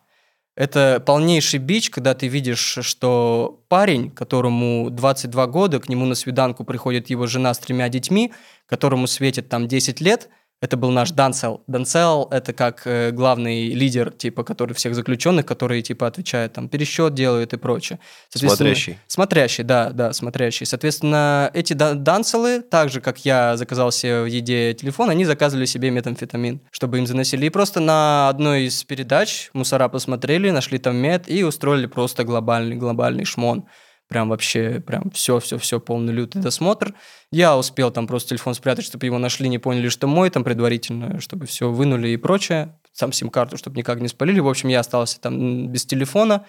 Это 0.56 1.02
полнейший 1.06 1.60
бич, 1.60 1.90
когда 1.90 2.14
ты 2.14 2.28
видишь, 2.28 2.80
что 2.82 3.64
парень, 3.70 4.12
которому 4.12 4.90
22 4.90 5.48
года, 5.48 5.80
к 5.80 5.88
нему 5.88 6.06
на 6.06 6.16
свиданку 6.16 6.66
приходит 6.66 7.10
его 7.10 7.28
жена 7.28 7.54
с 7.54 7.60
тремя 7.60 7.88
детьми, 7.88 8.34
которому 8.66 9.08
светит 9.08 9.48
там 9.48 9.70
10 9.70 10.02
лет, 10.02 10.28
это 10.62 10.76
был 10.76 10.92
наш 10.92 11.12
Данцел. 11.12 11.64
Данцел— 11.68 12.28
это 12.32 12.52
как 12.52 12.82
э, 12.86 13.12
главный 13.12 13.70
лидер, 13.70 14.12
типа, 14.12 14.44
который 14.44 14.74
всех 14.74 14.94
заключенных, 14.94 15.46
которые, 15.46 15.82
типа, 15.82 16.08
отвечают, 16.08 16.54
там, 16.54 16.68
пересчет 16.68 17.14
делают 17.14 17.54
и 17.54 17.58
прочее. 17.58 18.00
Смотрящий. 18.30 18.98
Смотрящий, 19.08 19.64
да, 19.64 19.92
да, 19.92 20.12
смотрящий. 20.12 20.66
Соответственно, 20.66 21.50
эти 21.54 21.74
Данцелы, 21.74 22.62
так 22.62 22.90
же, 22.90 23.00
как 23.00 23.24
я 23.24 23.56
заказал 23.56 23.92
себе 23.92 24.24
в 24.24 24.26
еде 24.26 24.74
телефон, 24.74 25.10
они 25.10 25.24
заказывали 25.24 25.66
себе 25.66 25.92
метамфетамин, 25.92 26.60
чтобы 26.72 26.98
им 26.98 27.08
заносили. 27.08 27.46
И 27.46 27.50
просто 27.50 27.80
на 27.80 28.28
одной 28.28 28.66
из 28.66 28.84
передач 28.84 29.50
мусора 29.54 29.88
посмотрели, 29.88 30.50
нашли 30.50 30.78
там 30.78 30.98
мед 30.98 31.24
и 31.28 31.44
устроили 31.44 31.86
просто 31.86 32.26
глобальный, 32.26 32.76
глобальный 32.76 33.24
шмон 33.24 33.66
прям 34.10 34.30
вообще, 34.30 34.84
прям 34.86 35.12
все-все-все, 35.12 35.80
полный 35.80 36.12
лютый 36.12 36.42
досмотр. 36.42 36.96
Я 37.32 37.56
успел 37.58 37.92
там 37.92 38.08
просто 38.08 38.30
телефон 38.30 38.56
спрятать, 38.56 38.84
чтобы 38.84 39.06
его 39.06 39.20
нашли, 39.20 39.48
не 39.48 39.60
поняли, 39.60 39.88
что 39.88 40.08
мой, 40.08 40.30
там 40.32 40.44
предварительно, 40.44 41.22
чтобы 41.22 41.46
все 41.46 41.72
вынули 41.72 42.10
и 42.10 42.18
прочее. 42.18 42.78
Сам 42.92 43.14
сим-карту, 43.14 43.56
чтобы 43.56 43.78
никак 43.78 44.02
не 44.02 44.08
спалили. 44.08 44.40
В 44.40 44.50
общем, 44.50 44.68
я 44.68 44.82
остался 44.82 45.22
там 45.22 45.70
без 45.70 45.86
телефона. 45.86 46.46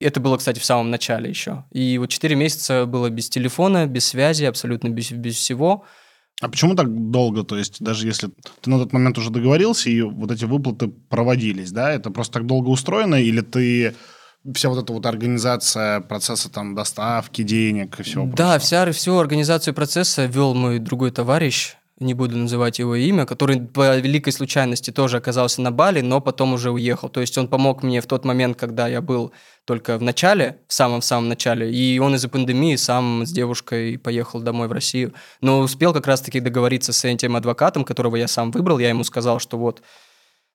Это 0.00 0.20
было, 0.20 0.36
кстати, 0.36 0.58
в 0.58 0.64
самом 0.64 0.90
начале 0.90 1.30
еще. 1.30 1.64
И 1.72 1.96
вот 1.96 2.10
4 2.10 2.34
месяца 2.34 2.84
было 2.84 3.08
без 3.08 3.30
телефона, 3.30 3.86
без 3.86 4.04
связи, 4.04 4.44
абсолютно 4.44 4.88
без, 4.88 5.10
без 5.12 5.36
всего. 5.36 5.84
А 6.42 6.48
почему 6.50 6.74
так 6.74 7.10
долго? 7.10 7.44
То 7.44 7.56
есть 7.56 7.80
даже 7.80 8.06
если 8.06 8.30
ты 8.60 8.68
на 8.68 8.78
тот 8.78 8.92
момент 8.92 9.16
уже 9.16 9.30
договорился, 9.30 9.88
и 9.88 10.02
вот 10.02 10.30
эти 10.30 10.44
выплаты 10.44 10.88
проводились, 10.88 11.72
да, 11.72 11.92
это 11.92 12.10
просто 12.10 12.34
так 12.34 12.46
долго 12.46 12.68
устроено, 12.68 13.14
или 13.14 13.40
ты 13.40 13.94
вся 14.54 14.68
вот 14.68 14.82
эта 14.82 14.92
вот 14.92 15.06
организация 15.06 16.00
процесса 16.00 16.50
там 16.50 16.74
доставки 16.74 17.42
денег 17.42 17.98
и 18.00 18.02
всего. 18.02 18.26
Да, 18.26 18.58
вся, 18.58 18.90
всю 18.92 19.18
организацию 19.18 19.74
процесса 19.74 20.26
вел 20.26 20.54
мой 20.54 20.78
другой 20.78 21.10
товарищ, 21.10 21.76
не 21.98 22.12
буду 22.12 22.36
называть 22.36 22.78
его 22.78 22.94
имя, 22.94 23.24
который 23.24 23.58
по 23.58 23.96
великой 23.96 24.32
случайности 24.32 24.90
тоже 24.90 25.16
оказался 25.16 25.62
на 25.62 25.72
Бали, 25.72 26.02
но 26.02 26.20
потом 26.20 26.52
уже 26.52 26.70
уехал. 26.70 27.08
То 27.08 27.22
есть 27.22 27.38
он 27.38 27.48
помог 27.48 27.82
мне 27.82 28.02
в 28.02 28.06
тот 28.06 28.24
момент, 28.24 28.58
когда 28.58 28.86
я 28.86 29.00
был 29.00 29.32
только 29.64 29.96
в 29.96 30.02
начале, 30.02 30.58
в 30.68 30.74
самом-самом 30.74 31.28
начале, 31.28 31.72
и 31.72 31.98
он 31.98 32.14
из-за 32.14 32.28
пандемии 32.28 32.76
сам 32.76 33.24
с 33.24 33.32
девушкой 33.32 33.98
поехал 33.98 34.40
домой 34.40 34.68
в 34.68 34.72
Россию. 34.72 35.14
Но 35.40 35.60
успел 35.60 35.94
как 35.94 36.06
раз-таки 36.06 36.40
договориться 36.40 36.92
с 36.92 37.02
этим 37.04 37.34
адвокатом, 37.34 37.84
которого 37.84 38.16
я 38.16 38.28
сам 38.28 38.50
выбрал. 38.50 38.78
Я 38.78 38.90
ему 38.90 39.02
сказал, 39.02 39.38
что 39.38 39.56
вот 39.56 39.82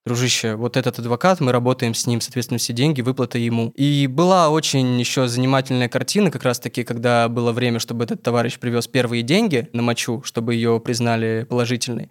дружище, 0.05 0.55
вот 0.55 0.77
этот 0.77 0.99
адвокат, 0.99 1.39
мы 1.39 1.51
работаем 1.51 1.93
с 1.93 2.07
ним, 2.07 2.21
соответственно, 2.21 2.57
все 2.57 2.73
деньги, 2.73 3.01
выплата 3.01 3.37
ему. 3.37 3.71
И 3.75 4.07
была 4.07 4.49
очень 4.49 4.99
еще 4.99 5.27
занимательная 5.27 5.89
картина, 5.89 6.31
как 6.31 6.43
раз-таки, 6.43 6.83
когда 6.83 7.29
было 7.29 7.51
время, 7.51 7.79
чтобы 7.79 8.03
этот 8.05 8.23
товарищ 8.23 8.57
привез 8.57 8.87
первые 8.87 9.21
деньги 9.21 9.69
на 9.73 9.81
мочу, 9.81 10.23
чтобы 10.23 10.55
ее 10.55 10.79
признали 10.79 11.45
положительной. 11.49 12.09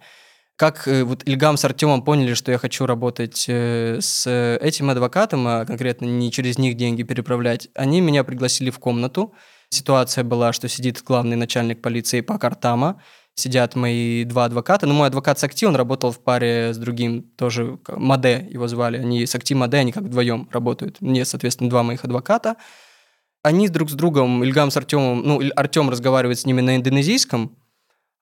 Как 0.55 0.87
э, 0.87 1.03
вот 1.03 1.27
Ильгам 1.27 1.57
с 1.57 1.65
Артемом 1.65 2.03
поняли, 2.03 2.33
что 2.33 2.51
я 2.51 2.57
хочу 2.57 2.85
работать 2.85 3.45
э, 3.47 3.97
с 3.99 4.27
этим 4.61 4.89
адвокатом, 4.89 5.47
а 5.47 5.65
конкретно 5.65 6.05
не 6.05 6.31
через 6.31 6.57
них 6.57 6.77
деньги 6.77 7.03
переправлять, 7.03 7.69
они 7.73 7.99
меня 7.99 8.23
пригласили 8.23 8.69
в 8.69 8.79
комнату. 8.79 9.33
Ситуация 9.69 10.23
была, 10.23 10.53
что 10.53 10.67
сидит 10.67 11.01
главный 11.03 11.35
начальник 11.35 11.81
полиции 11.81 12.21
по 12.21 12.37
Картама, 12.37 13.01
сидят 13.35 13.75
мои 13.75 14.23
два 14.23 14.45
адвоката. 14.45 14.85
Но 14.85 14.93
мой 14.93 15.07
адвокат 15.07 15.39
Сакти, 15.39 15.65
он 15.65 15.75
работал 15.75 16.11
в 16.11 16.19
паре 16.19 16.73
с 16.73 16.77
другим, 16.77 17.23
тоже 17.37 17.79
Маде 17.87 18.47
его 18.49 18.67
звали. 18.67 18.97
Они 18.97 19.25
Сакти 19.25 19.53
Маде, 19.53 19.77
они 19.77 19.91
как 19.91 20.03
вдвоем 20.03 20.49
работают. 20.51 21.01
Мне, 21.01 21.25
соответственно, 21.25 21.69
два 21.69 21.83
моих 21.83 22.03
адвоката. 22.03 22.55
Они 23.43 23.67
друг 23.69 23.89
с 23.89 23.93
другом, 23.93 24.43
Ильгам 24.43 24.69
с 24.69 24.77
Артемом, 24.77 25.23
ну, 25.23 25.41
Артем 25.55 25.89
разговаривает 25.89 26.39
с 26.39 26.45
ними 26.45 26.61
на 26.61 26.75
индонезийском, 26.75 27.57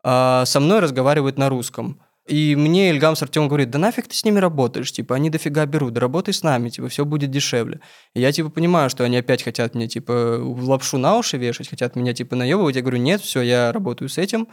а 0.02 0.46
со 0.46 0.62
мной 0.62 0.80
разговаривает 0.80 1.38
на 1.38 1.50
русском. 1.50 2.00
И 2.26 2.56
мне 2.56 2.92
Ильгам 2.92 3.16
с 3.16 3.24
Артемом 3.24 3.50
говорит, 3.50 3.72
да 3.72 3.80
нафиг 3.80 4.08
ты 4.08 4.16
с 4.16 4.24
ними 4.24 4.40
работаешь, 4.40 4.92
типа, 4.92 5.16
они 5.16 5.30
дофига 5.30 5.66
берут, 5.66 5.94
да 5.94 6.02
работай 6.02 6.34
с 6.34 6.44
нами, 6.44 6.70
типа, 6.70 6.88
все 6.88 7.04
будет 7.04 7.32
дешевле. 7.32 7.82
И 8.14 8.22
я, 8.22 8.32
типа, 8.32 8.50
понимаю, 8.50 8.90
что 8.90 9.04
они 9.04 9.18
опять 9.18 9.44
хотят 9.44 9.74
мне, 9.74 9.88
типа, 9.88 10.40
лапшу 10.40 11.00
на 11.00 11.18
уши 11.18 11.38
вешать, 11.38 11.70
хотят 11.70 11.96
меня, 11.96 12.14
типа, 12.14 12.36
наебывать. 12.36 12.76
Я 12.76 12.82
говорю, 12.82 13.00
нет, 13.00 13.22
все, 13.22 13.42
я 13.42 13.72
работаю 13.72 14.10
с 14.10 14.20
этим, 14.20 14.48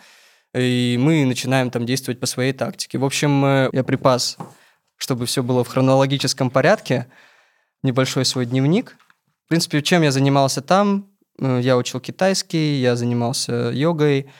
и 0.55 0.97
мы 0.99 1.25
начинаем 1.25 1.71
там 1.71 1.87
действовать 1.87 2.21
по 2.21 2.27
своей 2.27 2.53
тактике. 2.53 2.99
В 2.99 3.05
общем, 3.05 3.45
э, 3.45 3.71
я 3.73 3.85
припас, 3.85 4.39
чтобы 4.97 5.27
все 5.27 5.43
было 5.43 5.65
в 5.65 5.69
хронологическом 5.69 6.51
порядке, 6.51 7.07
небольшой 7.83 8.25
свой 8.25 8.47
дневник. 8.47 8.97
В 9.47 9.49
принципе, 9.49 9.83
чем 9.83 10.03
я 10.03 10.11
занимался 10.11 10.63
там? 10.63 11.11
Э, 11.41 11.61
я 11.63 11.77
учил 11.77 12.01
китайский, 12.01 12.81
я 12.81 12.97
занимался 12.97 13.71
йогой, 13.73 14.31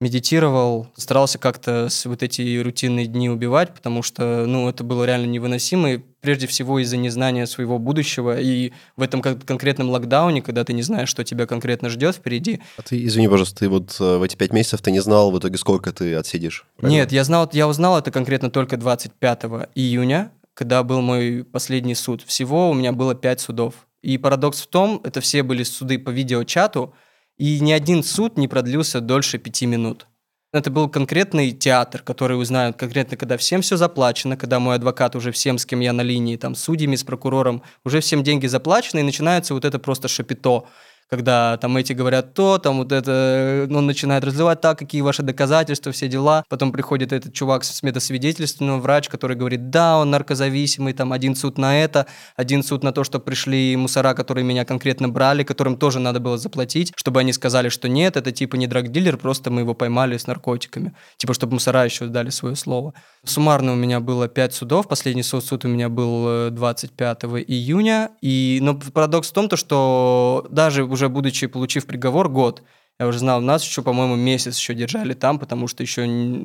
медитировал, 0.00 0.92
старался 0.96 1.38
как-то 1.38 1.88
вот 2.04 2.22
эти 2.22 2.60
рутинные 2.60 3.06
дни 3.06 3.30
убивать, 3.30 3.74
потому 3.74 4.02
что, 4.02 4.44
ну, 4.46 4.68
это 4.68 4.84
было 4.84 5.04
реально 5.04 5.26
невыносимо, 5.26 5.92
и 5.92 6.02
прежде 6.24 6.46
всего 6.46 6.78
из-за 6.78 6.96
незнания 6.96 7.46
своего 7.46 7.78
будущего, 7.78 8.40
и 8.40 8.72
в 8.96 9.02
этом 9.02 9.20
конкретном 9.20 9.90
локдауне, 9.90 10.40
когда 10.40 10.64
ты 10.64 10.72
не 10.72 10.80
знаешь, 10.80 11.10
что 11.10 11.22
тебя 11.22 11.46
конкретно 11.46 11.90
ждет 11.90 12.16
впереди. 12.16 12.62
А 12.78 12.82
ты, 12.82 13.04
извини, 13.04 13.28
пожалуйста, 13.28 13.58
ты 13.58 13.68
вот 13.68 13.94
э, 14.00 14.16
в 14.16 14.22
эти 14.22 14.34
пять 14.34 14.54
месяцев 14.54 14.80
ты 14.80 14.90
не 14.90 15.00
знал 15.00 15.30
в 15.30 15.38
итоге, 15.38 15.58
сколько 15.58 15.92
ты 15.92 16.14
отсидишь? 16.14 16.66
Правильно? 16.76 17.00
Нет, 17.00 17.12
я 17.12 17.24
знал, 17.24 17.50
я 17.52 17.68
узнал 17.68 17.98
это 17.98 18.10
конкретно 18.10 18.50
только 18.50 18.78
25 18.78 19.42
июня, 19.74 20.32
когда 20.54 20.82
был 20.82 21.02
мой 21.02 21.44
последний 21.44 21.94
суд. 21.94 22.22
Всего 22.22 22.70
у 22.70 22.74
меня 22.74 22.92
было 22.92 23.14
пять 23.14 23.40
судов. 23.40 23.74
И 24.00 24.16
парадокс 24.16 24.62
в 24.62 24.66
том, 24.68 25.02
это 25.04 25.20
все 25.20 25.42
были 25.42 25.62
суды 25.62 25.98
по 25.98 26.08
видеочату, 26.08 26.94
и 27.36 27.60
ни 27.60 27.72
один 27.72 28.02
суд 28.02 28.38
не 28.38 28.48
продлился 28.48 29.02
дольше 29.02 29.36
пяти 29.36 29.66
минут. 29.66 30.06
Это 30.54 30.70
был 30.70 30.88
конкретный 30.88 31.50
театр, 31.50 32.00
который 32.00 32.40
узнают 32.40 32.76
конкретно, 32.76 33.16
когда 33.16 33.36
всем 33.36 33.60
все 33.60 33.76
заплачено, 33.76 34.36
когда 34.36 34.60
мой 34.60 34.76
адвокат 34.76 35.16
уже 35.16 35.32
всем, 35.32 35.58
с 35.58 35.66
кем 35.66 35.80
я 35.80 35.92
на 35.92 36.02
линии, 36.02 36.36
там, 36.36 36.54
с 36.54 36.62
судьями, 36.62 36.94
с 36.94 37.02
прокурором, 37.02 37.64
уже 37.84 37.98
всем 37.98 38.22
деньги 38.22 38.46
заплачены, 38.46 39.00
и 39.00 39.02
начинается 39.02 39.52
вот 39.52 39.64
это 39.64 39.80
просто 39.80 40.06
шапито 40.06 40.68
когда 41.08 41.56
там 41.58 41.76
эти 41.76 41.92
говорят 41.92 42.34
то, 42.34 42.58
там 42.58 42.78
вот 42.78 42.92
это, 42.92 43.66
ну, 43.68 43.78
он 43.78 43.86
начинает 43.86 44.24
разливать 44.24 44.60
так, 44.60 44.78
какие 44.78 45.00
ваши 45.00 45.22
доказательства, 45.22 45.92
все 45.92 46.08
дела. 46.08 46.44
Потом 46.48 46.72
приходит 46.72 47.12
этот 47.12 47.32
чувак 47.32 47.64
с 47.64 47.82
медосвидетельством, 47.82 48.80
врач, 48.80 49.08
который 49.08 49.36
говорит, 49.36 49.70
да, 49.70 49.98
он 49.98 50.10
наркозависимый, 50.10 50.92
там 50.92 51.12
один 51.12 51.34
суд 51.36 51.58
на 51.58 51.80
это, 51.80 52.06
один 52.36 52.62
суд 52.62 52.82
на 52.82 52.92
то, 52.92 53.04
что 53.04 53.20
пришли 53.20 53.76
мусора, 53.76 54.14
которые 54.14 54.44
меня 54.44 54.64
конкретно 54.64 55.08
брали, 55.08 55.42
которым 55.42 55.76
тоже 55.76 56.00
надо 56.00 56.20
было 56.20 56.38
заплатить, 56.38 56.92
чтобы 56.96 57.20
они 57.20 57.32
сказали, 57.32 57.68
что 57.68 57.88
нет, 57.88 58.16
это 58.16 58.32
типа 58.32 58.56
не 58.56 58.66
драг-дилер, 58.66 59.16
просто 59.16 59.50
мы 59.50 59.62
его 59.62 59.74
поймали 59.74 60.16
с 60.16 60.26
наркотиками. 60.26 60.94
Типа, 61.16 61.34
чтобы 61.34 61.54
мусора 61.54 61.84
еще 61.84 62.06
дали 62.06 62.30
свое 62.30 62.56
слово. 62.56 62.94
Суммарно 63.24 63.72
у 63.72 63.76
меня 63.76 64.00
было 64.00 64.28
5 64.28 64.54
судов, 64.54 64.88
последний 64.88 65.22
суд, 65.22 65.44
суд 65.44 65.64
у 65.64 65.68
меня 65.68 65.88
был 65.88 66.50
25 66.50 67.24
э, 67.24 67.26
июня, 67.46 68.10
и, 68.20 68.58
но 68.62 68.74
парадокс 68.74 69.30
в 69.30 69.32
том, 69.32 69.48
то, 69.48 69.56
что 69.56 70.46
даже 70.50 70.84
уже 70.94 71.08
будучи, 71.08 71.46
получив 71.46 71.86
приговор, 71.86 72.28
год, 72.28 72.62
я 73.00 73.08
уже 73.08 73.18
знал, 73.18 73.40
нас 73.40 73.64
еще, 73.64 73.82
по-моему, 73.82 74.14
месяц 74.14 74.56
еще 74.56 74.72
держали 74.72 75.14
там, 75.14 75.40
потому 75.40 75.66
что 75.66 75.82
еще 75.82 76.02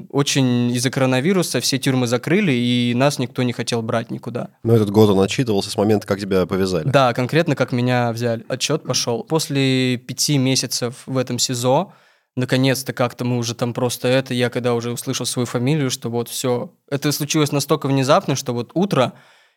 очень 0.09 0.71
из-за 0.71 0.89
коронавируса 0.89 1.61
все 1.61 1.77
тюрьмы 1.77 2.07
закрыли, 2.07 2.51
и 2.51 2.93
нас 2.95 3.19
никто 3.19 3.43
не 3.43 3.53
хотел 3.53 3.83
брать 3.83 4.09
никуда. 4.09 4.49
Но 4.63 4.73
этот 4.73 4.89
год 4.89 5.11
он 5.11 5.19
отчитывался 5.21 5.69
с 5.69 5.77
момента, 5.77 6.07
как 6.07 6.19
тебя 6.19 6.47
повязали. 6.47 6.89
Да, 6.89 7.13
конкретно 7.13 7.55
как 7.55 7.71
меня 7.71 8.11
взяли. 8.11 8.45
Отчет 8.49 8.83
пошел. 8.83 9.23
После 9.23 9.97
пяти 9.97 10.39
месяцев 10.39 11.03
в 11.05 11.17
этом 11.17 11.37
СИЗО, 11.37 11.93
наконец-то 12.35 12.93
как-то 12.93 13.25
мы 13.25 13.37
уже 13.37 13.53
там 13.53 13.75
просто 13.75 14.07
это, 14.07 14.33
я 14.33 14.49
когда 14.49 14.73
уже 14.73 14.91
услышал 14.91 15.27
свою 15.27 15.45
фамилию, 15.45 15.91
что 15.91 16.09
вот 16.09 16.29
все. 16.29 16.73
Это 16.89 17.11
случилось 17.11 17.51
настолько 17.51 17.85
внезапно, 17.87 18.35
что 18.35 18.53
вот 18.53 18.71
утро, 18.73 19.13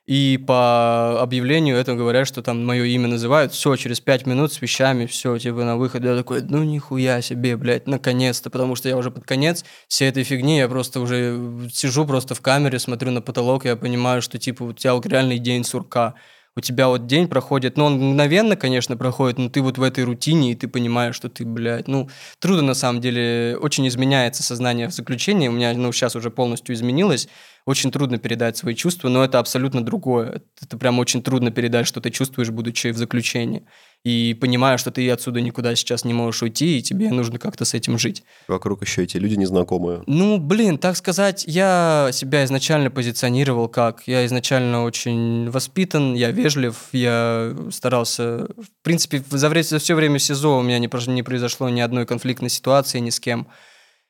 и 0.06 0.36
по 0.46 1.20
объявлению 1.20 1.76
это 1.76 1.94
говорят, 1.94 2.26
что 2.26 2.42
там 2.42 2.64
мое 2.66 2.84
имя 2.84 3.06
называют, 3.06 3.52
все, 3.52 3.76
через 3.76 4.00
пять 4.00 4.26
минут 4.26 4.52
с 4.52 4.60
вещами, 4.60 5.06
все, 5.06 5.38
типа 5.38 5.64
на 5.64 5.76
выход. 5.76 6.02
Я 6.04 6.16
такой, 6.16 6.42
ну 6.42 6.64
нихуя 6.64 7.22
себе, 7.22 7.56
блядь, 7.56 7.86
наконец-то, 7.86 8.50
потому 8.50 8.74
что 8.74 8.88
я 8.88 8.96
уже 8.96 9.10
под 9.12 9.24
конец 9.24 9.64
всей 9.86 10.08
этой 10.08 10.24
фигни, 10.24 10.58
я 10.58 10.68
просто 10.68 11.00
уже 11.00 11.68
сижу 11.72 12.04
просто 12.04 12.34
в 12.34 12.40
камере, 12.40 12.78
смотрю 12.80 13.12
на 13.12 13.22
потолок, 13.22 13.64
я 13.64 13.76
понимаю, 13.76 14.22
что 14.22 14.38
типа 14.38 14.64
у 14.64 14.72
тебя 14.72 14.94
вот 14.94 15.06
реальный 15.06 15.38
день 15.38 15.64
сурка. 15.64 16.14
У 16.54 16.60
тебя 16.60 16.88
вот 16.88 17.06
день 17.06 17.28
проходит, 17.28 17.78
ну, 17.78 17.86
он 17.86 17.94
мгновенно, 17.94 18.56
конечно, 18.56 18.96
проходит, 18.98 19.38
но 19.38 19.48
ты 19.48 19.62
вот 19.62 19.78
в 19.78 19.82
этой 19.82 20.04
рутине, 20.04 20.52
и 20.52 20.54
ты 20.54 20.68
понимаешь, 20.68 21.14
что 21.14 21.30
ты, 21.30 21.46
блядь, 21.46 21.88
ну, 21.88 22.10
трудно 22.40 22.62
на 22.62 22.74
самом 22.74 23.00
деле, 23.00 23.56
очень 23.58 23.88
изменяется 23.88 24.42
сознание 24.42 24.88
в 24.88 24.92
заключении, 24.92 25.48
у 25.48 25.52
меня, 25.52 25.72
ну, 25.72 25.90
сейчас 25.92 26.14
уже 26.14 26.30
полностью 26.30 26.74
изменилось, 26.74 27.26
очень 27.64 27.90
трудно 27.90 28.18
передать 28.18 28.58
свои 28.58 28.74
чувства, 28.74 29.08
но 29.08 29.24
это 29.24 29.38
абсолютно 29.38 29.82
другое. 29.82 30.42
Это 30.60 30.76
прям 30.76 30.98
очень 30.98 31.22
трудно 31.22 31.50
передать, 31.50 31.86
что 31.86 32.00
ты 32.02 32.10
чувствуешь, 32.10 32.50
будучи 32.50 32.88
в 32.88 32.98
заключении. 32.98 33.66
И 34.04 34.36
понимая, 34.40 34.78
что 34.78 34.90
ты 34.90 35.08
отсюда 35.10 35.40
никуда 35.40 35.76
сейчас 35.76 36.04
не 36.04 36.12
можешь 36.12 36.42
уйти, 36.42 36.78
и 36.78 36.82
тебе 36.82 37.10
нужно 37.10 37.38
как-то 37.38 37.64
с 37.64 37.72
этим 37.72 37.98
жить. 37.98 38.24
Вокруг 38.48 38.82
еще 38.82 39.04
эти 39.04 39.16
люди 39.16 39.36
незнакомые. 39.36 40.02
Ну, 40.06 40.38
блин, 40.38 40.78
так 40.78 40.96
сказать, 40.96 41.44
я 41.46 42.10
себя 42.12 42.44
изначально 42.44 42.90
позиционировал 42.90 43.68
как... 43.68 44.02
Я 44.06 44.26
изначально 44.26 44.82
очень 44.82 45.48
воспитан, 45.50 46.14
я 46.14 46.32
вежлив, 46.32 46.74
я 46.90 47.54
старался... 47.70 48.48
В 48.56 48.82
принципе, 48.82 49.22
за, 49.30 49.78
все 49.78 49.94
время 49.94 50.18
СИЗО 50.18 50.58
у 50.58 50.62
меня 50.62 50.80
не, 50.80 50.88
произошло 51.22 51.68
ни 51.68 51.80
одной 51.80 52.04
конфликтной 52.04 52.50
ситуации 52.50 52.98
ни 52.98 53.10
с 53.10 53.20
кем. 53.20 53.46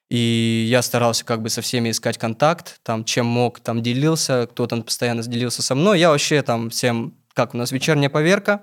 И 0.09 0.66
я 0.70 0.80
старался 0.80 1.26
как 1.26 1.43
бы 1.43 1.51
со 1.51 1.61
всеми 1.61 1.90
искать 1.90 2.16
контакт, 2.16 2.80
там, 2.82 3.05
чем 3.05 3.26
мог, 3.26 3.61
там, 3.61 3.82
делился, 3.82 4.49
кто-то 4.51 4.76
постоянно 4.82 5.22
делился 5.22 5.62
со 5.62 5.74
мной. 5.74 6.01
Я 6.01 6.09
вообще 6.09 6.40
там 6.40 6.70
всем... 6.70 7.14
Как 7.34 7.55
у 7.55 7.57
нас 7.57 7.72
вечерняя 7.72 8.11
поверка, 8.11 8.62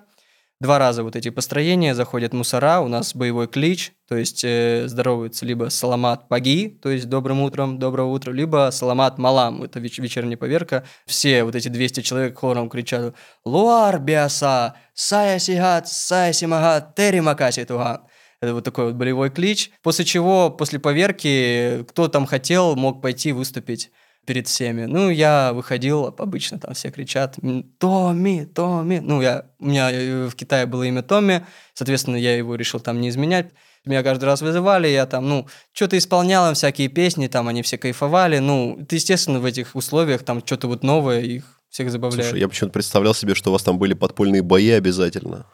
два 0.59 0.77
раза 0.77 1.03
вот 1.03 1.15
эти 1.15 1.29
построения, 1.29 1.95
заходят 1.95 2.33
мусора, 2.33 2.81
у 2.81 2.87
нас 2.87 3.15
боевой 3.15 3.47
клич, 3.47 3.93
то 4.07 4.15
есть 4.17 4.43
э, 4.43 4.87
здороваются 4.87 5.45
либо 5.45 5.69
Саламат 5.69 6.27
Паги, 6.27 6.67
то 6.81 6.89
есть 6.89 7.07
добрым 7.07 7.41
утром, 7.41 7.79
доброго 7.79 8.09
утра, 8.09 8.33
либо 8.33 8.69
Саламат 8.71 9.17
Малам, 9.17 9.63
это 9.63 9.79
веч- 9.79 9.99
вечерняя 9.99 10.37
поверка. 10.37 10.83
Все 11.05 11.43
вот 11.43 11.55
эти 11.55 11.69
200 11.69 12.01
человек 12.01 12.37
хором 12.37 12.69
кричат 12.69 13.15
«Луар 13.45 13.99
биаса, 13.99 14.75
сая 14.93 15.39
сигат, 15.39 15.87
сая 15.87 16.33
симагат, 16.33 16.93
тери 16.95 17.19
макаси 17.19 17.63
туган». 17.63 18.01
Это 18.41 18.53
вот 18.53 18.63
такой 18.63 18.85
вот 18.85 18.95
болевой 18.95 19.29
клич. 19.29 19.71
После 19.81 20.05
чего, 20.05 20.49
после 20.49 20.79
поверки, 20.79 21.83
кто 21.89 22.07
там 22.07 22.25
хотел, 22.25 22.75
мог 22.77 23.01
пойти 23.01 23.33
выступить 23.33 23.91
перед 24.25 24.47
всеми. 24.47 24.85
Ну, 24.85 25.09
я 25.09 25.53
выходил, 25.53 26.05
обычно 26.17 26.59
там 26.59 26.73
все 26.73 26.91
кричат 26.91 27.35
«М, 27.41 27.63
«Томми, 27.79 28.47
Томми». 28.53 28.99
Ну, 28.99 29.21
я, 29.21 29.45
у 29.59 29.65
меня 29.65 29.91
э, 29.91 30.27
в 30.27 30.35
Китае 30.35 30.65
было 30.65 30.83
имя 30.83 31.01
Томми, 31.01 31.45
соответственно, 31.73 32.15
я 32.15 32.37
его 32.37 32.55
решил 32.55 32.79
там 32.79 33.01
не 33.01 33.09
изменять. 33.09 33.51
Меня 33.85 34.03
каждый 34.03 34.25
раз 34.25 34.41
вызывали, 34.41 34.87
я 34.87 35.05
там, 35.05 35.27
ну, 35.27 35.47
что-то 35.71 35.97
исполнял 35.97 36.47
им 36.49 36.53
всякие 36.53 36.89
песни, 36.89 37.27
там 37.27 37.47
они 37.47 37.61
все 37.63 37.77
кайфовали. 37.77 38.37
Ну, 38.39 38.77
это, 38.81 38.95
естественно, 38.95 39.39
в 39.39 39.45
этих 39.45 39.75
условиях 39.75 40.23
там 40.23 40.45
что-то 40.45 40.67
вот 40.67 40.83
новое, 40.83 41.21
их 41.21 41.59
всех 41.69 41.89
забавляет. 41.89 42.25
Слушай, 42.25 42.41
я 42.41 42.47
почему-то 42.47 42.73
представлял 42.73 43.13
себе, 43.13 43.35
что 43.35 43.49
у 43.49 43.53
вас 43.53 43.63
там 43.63 43.79
были 43.79 43.93
подпольные 43.93 44.41
бои 44.41 44.69
обязательно. 44.69 45.47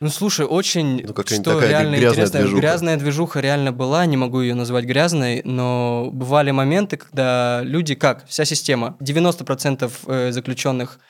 Ну, 0.00 0.08
слушай, 0.08 0.46
очень, 0.46 1.02
Ну, 1.06 1.14
что 1.26 1.42
такая 1.54 1.68
реально 1.68 1.96
грязная 1.96 2.24
интересно, 2.24 2.40
движуха. 2.40 2.60
грязная 2.60 2.96
движуха 2.96 3.40
реально 3.40 3.70
была, 3.72 4.06
не 4.06 4.16
могу 4.16 4.40
ее 4.40 4.54
назвать 4.54 4.86
грязной, 4.86 5.42
но 5.44 6.08
бывали 6.10 6.50
моменты, 6.52 6.96
когда 6.96 7.60
люди, 7.62 7.94
как, 7.94 8.26
вся 8.26 8.46
система, 8.46 8.96
90% 9.00 9.92
э, 10.06 10.32
заключенных 10.32 11.00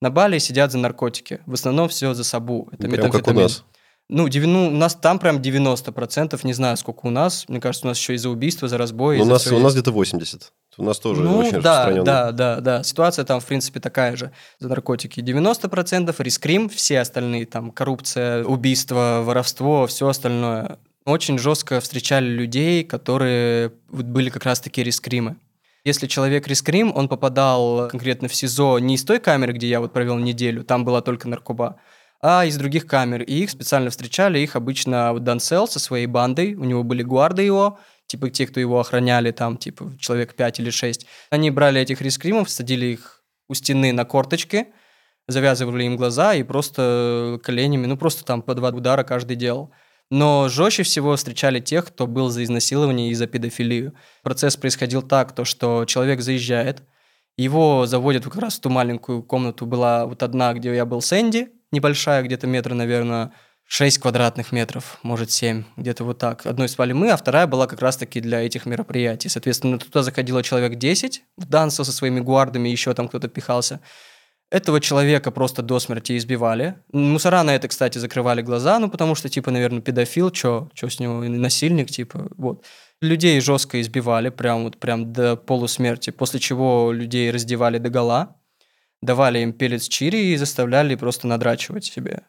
на 0.00 0.10
Бали 0.10 0.38
сидят 0.38 0.72
за 0.72 0.78
наркотики, 0.78 1.40
в 1.44 1.52
основном 1.52 1.90
все 1.90 2.14
за 2.14 2.24
сабу, 2.24 2.68
это 2.72 2.88
Прям 2.88 3.10
как 3.10 3.28
у 3.28 3.32
нас. 3.32 3.64
Ну, 4.08 4.26
девяну- 4.26 4.68
у 4.68 4.76
нас 4.76 4.94
там 4.94 5.18
прям 5.18 5.40
90%, 5.40 6.40
не 6.44 6.54
знаю, 6.54 6.76
сколько 6.78 7.06
у 7.06 7.10
нас, 7.10 7.44
мне 7.46 7.60
кажется, 7.60 7.86
у 7.86 7.88
нас 7.90 7.98
еще 7.98 8.14
и 8.14 8.16
за 8.16 8.30
убийство, 8.30 8.68
за 8.68 8.78
разбой. 8.78 9.18
Ну, 9.18 9.24
и 9.24 9.26
у 9.26 9.30
нас, 9.30 9.46
у 9.46 9.58
нас 9.58 9.74
где-то 9.74 9.92
80. 9.92 10.52
У 10.76 10.84
нас 10.84 10.98
тоже 10.98 11.22
ну, 11.22 11.38
очень 11.38 11.60
да, 11.60 11.86
распространенно. 11.86 12.04
да, 12.04 12.32
да, 12.32 12.60
да. 12.60 12.82
Ситуация 12.82 13.24
там, 13.24 13.40
в 13.40 13.46
принципе, 13.46 13.80
такая 13.80 14.16
же. 14.16 14.30
За 14.58 14.68
наркотики 14.68 15.20
90%, 15.20 16.14
рискрим, 16.18 16.68
все 16.68 17.00
остальные, 17.00 17.46
там, 17.46 17.70
коррупция, 17.70 18.44
убийство, 18.44 19.22
воровство, 19.24 19.86
все 19.86 20.08
остальное. 20.08 20.78
Очень 21.04 21.38
жестко 21.38 21.80
встречали 21.80 22.26
людей, 22.26 22.84
которые 22.84 23.72
были 23.88 24.30
как 24.30 24.44
раз-таки 24.44 24.82
рискримы. 24.82 25.36
Если 25.84 26.06
человек 26.06 26.46
рискрим, 26.46 26.92
он 26.94 27.08
попадал 27.08 27.88
конкретно 27.88 28.28
в 28.28 28.34
СИЗО 28.34 28.78
не 28.78 28.96
из 28.96 29.04
той 29.04 29.18
камеры, 29.18 29.54
где 29.54 29.66
я 29.66 29.80
вот 29.80 29.92
провел 29.92 30.18
неделю, 30.18 30.62
там 30.62 30.84
была 30.84 31.00
только 31.00 31.26
наркоба, 31.26 31.76
а 32.20 32.44
из 32.44 32.58
других 32.58 32.86
камер. 32.86 33.22
И 33.22 33.34
их 33.42 33.50
специально 33.50 33.88
встречали, 33.88 34.38
их 34.38 34.56
обычно 34.56 35.14
вот 35.14 35.24
Дансел 35.24 35.66
со 35.66 35.78
своей 35.78 36.06
бандой, 36.06 36.54
у 36.54 36.64
него 36.64 36.82
были 36.82 37.02
гуарды 37.02 37.42
его, 37.42 37.78
типа 38.10 38.28
те, 38.28 38.46
кто 38.46 38.58
его 38.58 38.80
охраняли, 38.80 39.30
там, 39.30 39.56
типа, 39.56 39.92
человек 40.00 40.34
5 40.34 40.60
или 40.60 40.70
6. 40.70 41.06
Они 41.30 41.50
брали 41.50 41.80
этих 41.80 42.02
рискримов, 42.02 42.50
садили 42.50 42.86
их 42.86 43.22
у 43.48 43.54
стены 43.54 43.92
на 43.92 44.04
корточки, 44.04 44.66
завязывали 45.28 45.84
им 45.84 45.96
глаза 45.96 46.34
и 46.34 46.42
просто 46.42 47.38
коленями, 47.44 47.86
ну, 47.86 47.96
просто 47.96 48.24
там 48.24 48.42
по 48.42 48.54
два 48.54 48.70
удара 48.70 49.04
каждый 49.04 49.36
делал. 49.36 49.72
Но 50.10 50.48
жестче 50.48 50.82
всего 50.82 51.14
встречали 51.14 51.60
тех, 51.60 51.86
кто 51.86 52.08
был 52.08 52.30
за 52.30 52.42
изнасилование 52.42 53.10
и 53.10 53.14
за 53.14 53.28
педофилию. 53.28 53.94
Процесс 54.24 54.56
происходил 54.56 55.02
так, 55.02 55.32
то, 55.32 55.44
что 55.44 55.84
человек 55.84 56.20
заезжает, 56.20 56.82
его 57.36 57.86
заводят 57.86 58.24
как 58.24 58.36
раз 58.36 58.56
в 58.56 58.60
ту 58.60 58.70
маленькую 58.70 59.22
комнату, 59.22 59.66
была 59.66 60.06
вот 60.06 60.24
одна, 60.24 60.52
где 60.52 60.74
я 60.74 60.84
был 60.84 61.00
с 61.00 61.12
Энди, 61.12 61.52
небольшая, 61.70 62.24
где-то 62.24 62.48
метра, 62.48 62.74
наверное, 62.74 63.32
6 63.72 63.98
квадратных 63.98 64.50
метров, 64.50 64.98
может 65.04 65.30
7, 65.30 65.62
где-то 65.76 66.02
вот 66.02 66.18
так. 66.18 66.44
Одной 66.44 66.68
спали 66.68 66.92
мы, 66.92 67.10
а 67.10 67.16
вторая 67.16 67.46
была 67.46 67.68
как 67.68 67.80
раз-таки 67.80 68.20
для 68.20 68.40
этих 68.40 68.66
мероприятий. 68.66 69.28
Соответственно, 69.28 69.78
туда 69.78 70.02
заходило 70.02 70.42
человек 70.42 70.74
10, 70.74 71.22
в 71.36 71.44
Данса 71.46 71.84
со 71.84 71.92
своими 71.92 72.18
гуардами, 72.18 72.68
еще 72.68 72.92
там 72.94 73.06
кто-то 73.06 73.28
пихался. 73.28 73.80
Этого 74.50 74.80
человека 74.80 75.30
просто 75.30 75.62
до 75.62 75.78
смерти 75.78 76.16
избивали. 76.16 76.82
Мусора 76.92 77.44
на 77.44 77.54
это, 77.54 77.68
кстати, 77.68 77.98
закрывали 77.98 78.42
глаза, 78.42 78.80
ну, 78.80 78.90
потому 78.90 79.14
что, 79.14 79.28
типа, 79.28 79.52
наверное, 79.52 79.80
педофил, 79.80 80.34
что 80.34 80.68
с 80.74 80.98
него, 80.98 81.22
насильник, 81.22 81.90
типа, 81.92 82.26
вот. 82.36 82.64
Людей 83.00 83.40
жестко 83.40 83.80
избивали, 83.80 84.30
прям 84.30 84.64
вот 84.64 84.78
прям 84.78 85.12
до 85.12 85.36
полусмерти, 85.36 86.10
после 86.10 86.40
чего 86.40 86.90
людей 86.90 87.30
раздевали 87.30 87.78
до 87.78 87.88
гола, 87.88 88.36
давали 89.00 89.38
им 89.38 89.52
пелец 89.52 89.86
чири 89.86 90.32
и 90.32 90.36
заставляли 90.36 90.96
просто 90.96 91.28
надрачивать 91.28 91.84
себе 91.84 92.24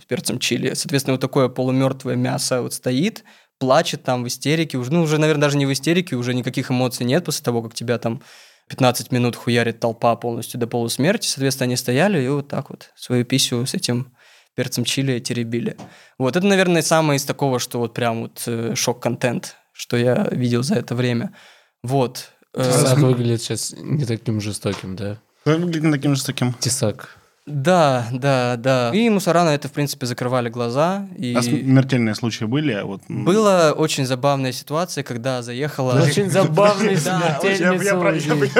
с 0.00 0.04
перцем 0.04 0.38
чили. 0.38 0.74
Соответственно, 0.74 1.14
вот 1.14 1.20
такое 1.20 1.48
полумертвое 1.48 2.16
мясо 2.16 2.62
вот 2.62 2.74
стоит, 2.74 3.24
плачет 3.58 4.02
там 4.04 4.24
в 4.24 4.28
истерике, 4.28 4.78
уже, 4.78 4.92
ну, 4.92 5.02
уже, 5.02 5.18
наверное, 5.18 5.42
даже 5.42 5.56
не 5.56 5.66
в 5.66 5.72
истерике, 5.72 6.16
уже 6.16 6.34
никаких 6.34 6.70
эмоций 6.70 7.04
нет 7.04 7.24
после 7.24 7.44
того, 7.44 7.62
как 7.62 7.74
тебя 7.74 7.98
там 7.98 8.22
15 8.68 9.12
минут 9.12 9.36
хуярит 9.36 9.80
толпа 9.80 10.14
полностью 10.16 10.60
до 10.60 10.66
полусмерти. 10.66 11.26
Соответственно, 11.26 11.64
они 11.64 11.76
стояли 11.76 12.22
и 12.22 12.28
вот 12.28 12.48
так 12.48 12.70
вот 12.70 12.90
свою 12.96 13.24
писю 13.24 13.66
с 13.66 13.74
этим 13.74 14.12
перцем 14.54 14.84
чили 14.84 15.18
теребили. 15.20 15.76
Вот 16.18 16.36
это, 16.36 16.46
наверное, 16.46 16.82
самое 16.82 17.16
из 17.16 17.24
такого, 17.24 17.58
что 17.58 17.78
вот 17.78 17.94
прям 17.94 18.22
вот 18.22 18.42
э, 18.46 18.74
шок-контент, 18.74 19.56
что 19.72 19.96
я 19.96 20.28
видел 20.32 20.62
за 20.62 20.74
это 20.74 20.94
время. 20.94 21.32
Вот. 21.82 22.32
Э, 22.54 22.64
Тесак 22.64 22.98
выглядит 22.98 23.40
сейчас 23.40 23.72
не 23.76 24.04
таким 24.04 24.40
жестоким, 24.40 24.96
да? 24.96 25.20
Как 25.44 25.60
выглядит 25.60 25.92
таким 25.92 26.16
же 26.16 26.24
таким? 26.24 26.52
Тесак. 26.54 27.17
Да, 27.48 28.06
да, 28.12 28.56
да. 28.56 28.90
И 28.94 29.08
мусора 29.08 29.44
на 29.44 29.54
это, 29.54 29.68
в 29.68 29.72
принципе, 29.72 30.06
закрывали 30.06 30.48
глаза. 30.48 31.08
И... 31.16 31.34
А 31.34 31.42
смертельные 31.42 32.14
случаи 32.14 32.44
были? 32.44 32.72
А 32.72 32.84
вот, 32.84 33.00
Была 33.08 33.72
очень 33.72 34.04
забавная 34.06 34.52
ситуация, 34.52 35.02
когда 35.02 35.42
заехала... 35.42 36.00
Очень 36.02 36.30
забавный 36.30 36.96
смертельный 36.96 38.20
случай. 38.20 38.50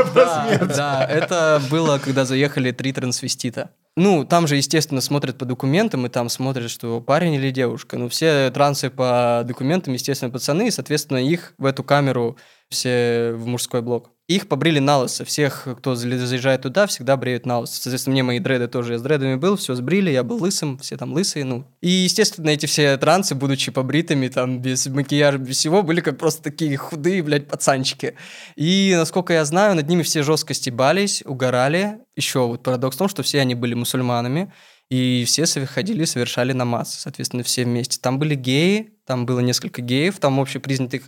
да, 0.75 1.05
это 1.05 1.61
было, 1.71 1.99
когда 1.99 2.25
заехали 2.25 2.71
три 2.73 2.93
трансвестита. 2.93 3.71
Ну, 3.97 4.25
там 4.25 4.47
же, 4.47 4.57
естественно, 4.57 5.01
смотрят 5.01 5.39
по 5.39 5.45
документам, 5.45 6.07
и 6.07 6.09
там 6.09 6.29
смотрят, 6.29 6.71
что 6.71 7.01
парень 7.01 7.35
или 7.35 7.51
девушка. 7.51 7.99
Ну, 7.99 8.09
все 8.09 8.49
трансы 8.51 8.91
по 8.91 9.43
документам, 9.45 9.93
естественно, 9.93 10.31
пацаны, 10.31 10.69
и, 10.69 10.71
соответственно, 10.71 11.19
их 11.19 11.55
в 11.59 11.65
эту 11.65 11.83
камеру 11.83 12.37
все 12.71 13.33
в 13.35 13.47
мужской 13.47 13.83
блок. 13.83 14.13
Их 14.29 14.47
побрили 14.47 14.79
на 14.79 14.99
лысо. 14.99 15.25
Всех, 15.25 15.67
кто 15.79 15.95
заезжает 15.95 16.63
туда, 16.63 16.87
всегда 16.87 17.17
бреют 17.17 17.47
на 17.47 17.61
лысо. 17.61 17.81
Соответственно, 17.81 18.13
мне 18.13 18.23
мои 18.23 18.39
дреды 18.39 18.69
тоже, 18.69 18.93
я 18.93 18.99
с 18.99 19.03
дредами 19.03 19.37
был, 19.37 19.57
все 19.57 19.75
сбрили, 19.75 20.11
я 20.11 20.23
был 20.23 20.37
лысым, 20.37 20.79
все 20.79 20.99
там 20.99 21.15
лысые, 21.15 21.47
ну. 21.47 21.65
И, 21.81 21.89
естественно, 21.89 22.51
эти 22.51 22.67
все 22.67 22.97
трансы, 22.99 23.35
будучи 23.35 23.73
побритыми, 23.73 24.29
там, 24.29 24.61
без 24.61 24.87
макияжа, 24.87 25.39
без 25.39 25.57
всего, 25.57 25.83
были 25.83 26.03
как 26.03 26.19
просто 26.19 26.43
такие 26.43 26.77
худые, 26.77 27.23
блядь, 27.23 27.49
пацанчики. 27.49 28.17
И, 28.55 28.93
насколько 28.95 29.33
я 29.33 29.45
знаю, 29.47 29.75
над 29.75 29.89
ними 29.89 30.03
все 30.03 30.23
жестко 30.23 30.53
стебались, 30.53 31.23
угорали. 31.25 32.01
Еще 32.15 32.47
вот 32.47 32.63
парадокс 32.63 32.97
в 32.97 32.99
том, 32.99 33.09
что 33.09 33.23
все 33.23 33.41
они 33.41 33.55
были 33.55 33.73
мусульманами, 33.73 34.53
и 34.91 35.25
все 35.27 35.47
ходили, 35.67 36.05
совершали 36.05 36.53
намаз, 36.53 36.95
соответственно, 36.95 37.43
все 37.45 37.65
вместе. 37.65 37.99
Там 38.01 38.19
были 38.19 38.35
геи, 38.35 38.91
там 39.07 39.25
было 39.25 39.41
несколько 39.41 39.81
геев, 39.81 40.19
там 40.19 40.39
общепризнатых 40.39 41.05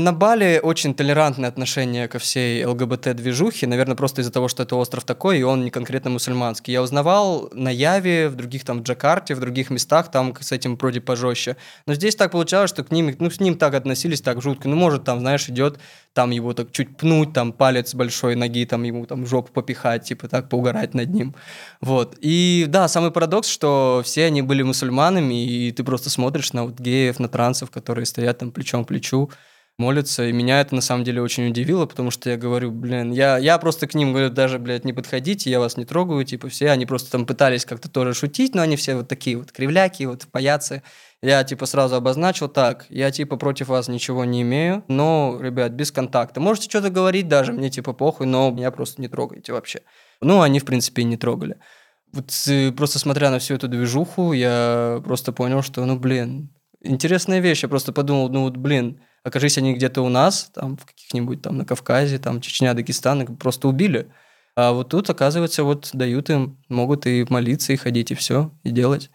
на 0.00 0.12
Бали 0.12 0.60
очень 0.62 0.94
толерантное 0.94 1.48
отношение 1.48 2.08
ко 2.08 2.18
всей 2.18 2.64
ЛГБТ-движухе, 2.64 3.66
наверное, 3.66 3.96
просто 3.96 4.22
из-за 4.22 4.32
того, 4.32 4.48
что 4.48 4.62
это 4.62 4.76
остров 4.76 5.04
такой, 5.04 5.38
и 5.38 5.42
он 5.42 5.64
не 5.64 5.70
конкретно 5.70 6.10
мусульманский. 6.10 6.72
Я 6.72 6.82
узнавал 6.82 7.48
на 7.52 7.70
Яве, 7.70 8.28
в 8.28 8.34
других 8.34 8.64
там 8.64 8.80
в 8.80 8.82
Джакарте, 8.82 9.34
в 9.34 9.40
других 9.40 9.70
местах, 9.70 10.10
там 10.10 10.34
с 10.40 10.52
этим 10.52 10.76
вроде 10.76 11.00
пожестче. 11.00 11.56
Но 11.86 11.94
здесь 11.94 12.16
так 12.16 12.32
получалось, 12.32 12.70
что 12.70 12.82
к 12.82 12.90
ним, 12.90 13.14
ну, 13.18 13.30
с 13.30 13.40
ним 13.40 13.56
так 13.56 13.74
относились, 13.74 14.20
так 14.20 14.42
жутко. 14.42 14.68
Ну, 14.68 14.76
может, 14.76 15.04
там, 15.04 15.20
знаешь, 15.20 15.48
идет, 15.48 15.78
там 16.12 16.30
его 16.30 16.52
так 16.54 16.72
чуть 16.72 16.96
пнуть, 16.96 17.32
там 17.32 17.52
палец 17.52 17.94
большой 17.94 18.34
ноги, 18.34 18.64
там 18.66 18.82
ему 18.82 19.06
там 19.06 19.26
жопу 19.26 19.52
попихать, 19.52 20.04
типа 20.04 20.28
так 20.28 20.48
поугарать 20.48 20.94
над 20.94 21.10
ним. 21.10 21.34
Вот. 21.80 22.16
И 22.20 22.64
да, 22.68 22.88
самый 22.88 23.10
парадокс, 23.10 23.48
что 23.48 24.02
все 24.04 24.26
они 24.26 24.42
были 24.42 24.62
мусульманами, 24.62 25.46
и 25.46 25.72
ты 25.72 25.84
просто 25.84 26.10
смотришь 26.10 26.52
на 26.52 26.64
вот 26.64 26.80
геев, 26.80 27.18
на 27.20 27.28
трансов, 27.28 27.70
которые 27.70 28.06
стоят 28.06 28.38
там 28.38 28.50
плечом 28.50 28.84
к 28.84 28.88
плечу, 28.88 29.30
молятся. 29.80 30.28
И 30.28 30.32
меня 30.32 30.60
это 30.60 30.74
на 30.74 30.80
самом 30.80 31.02
деле 31.02 31.22
очень 31.22 31.48
удивило, 31.48 31.86
потому 31.86 32.12
что 32.12 32.30
я 32.30 32.36
говорю, 32.36 32.70
блин, 32.70 33.10
я, 33.10 33.38
я 33.38 33.58
просто 33.58 33.88
к 33.88 33.94
ним 33.94 34.12
говорю, 34.12 34.30
даже, 34.30 34.58
блядь, 34.58 34.84
не 34.84 34.92
подходите, 34.92 35.50
я 35.50 35.58
вас 35.58 35.76
не 35.76 35.84
трогаю, 35.84 36.24
типа 36.24 36.48
все. 36.48 36.70
Они 36.70 36.86
просто 36.86 37.10
там 37.10 37.26
пытались 37.26 37.64
как-то 37.64 37.90
тоже 37.90 38.14
шутить, 38.14 38.54
но 38.54 38.62
они 38.62 38.76
все 38.76 38.94
вот 38.94 39.08
такие 39.08 39.36
вот 39.36 39.50
кривляки, 39.50 40.04
вот 40.04 40.26
паяцы. 40.30 40.82
Я 41.22 41.42
типа 41.44 41.66
сразу 41.66 41.96
обозначил 41.96 42.48
так, 42.48 42.86
я 42.88 43.10
типа 43.10 43.36
против 43.36 43.68
вас 43.68 43.88
ничего 43.88 44.24
не 44.24 44.40
имею, 44.40 44.84
но, 44.88 45.38
ребят, 45.40 45.72
без 45.72 45.92
контакта. 45.92 46.40
Можете 46.40 46.70
что-то 46.70 46.88
говорить 46.88 47.28
даже, 47.28 47.52
мне 47.52 47.68
типа 47.68 47.92
похуй, 47.92 48.26
но 48.26 48.50
меня 48.50 48.70
просто 48.70 49.02
не 49.02 49.08
трогайте 49.08 49.52
вообще. 49.52 49.80
Ну, 50.22 50.40
они, 50.40 50.60
в 50.60 50.64
принципе, 50.64 51.02
и 51.02 51.04
не 51.04 51.16
трогали. 51.16 51.56
Вот 52.12 52.30
э, 52.48 52.72
просто 52.72 52.98
смотря 52.98 53.30
на 53.30 53.38
всю 53.38 53.54
эту 53.54 53.68
движуху, 53.68 54.32
я 54.32 55.00
просто 55.04 55.32
понял, 55.32 55.62
что, 55.62 55.84
ну, 55.84 55.98
блин, 55.98 56.50
интересная 56.82 57.40
вещь. 57.40 57.62
Я 57.62 57.68
просто 57.68 57.92
подумал, 57.92 58.28
ну, 58.30 58.42
вот, 58.44 58.56
блин, 58.56 59.00
окажись 59.24 59.58
они 59.58 59.74
где-то 59.74 60.02
у 60.02 60.08
нас, 60.08 60.50
там, 60.54 60.76
в 60.76 60.86
каких-нибудь 60.86 61.42
там 61.42 61.58
на 61.58 61.64
Кавказе, 61.64 62.18
там, 62.18 62.40
Чечня, 62.40 62.74
Дагестан, 62.74 63.22
их 63.22 63.38
просто 63.38 63.68
убили. 63.68 64.12
А 64.56 64.72
вот 64.72 64.90
тут, 64.90 65.08
оказывается, 65.10 65.64
вот 65.64 65.90
дают 65.92 66.30
им, 66.30 66.58
могут 66.68 67.06
и 67.06 67.24
молиться, 67.28 67.72
и 67.72 67.76
ходить, 67.76 68.10
и 68.10 68.14
все, 68.14 68.52
и 68.62 68.70
делать. 68.70 69.10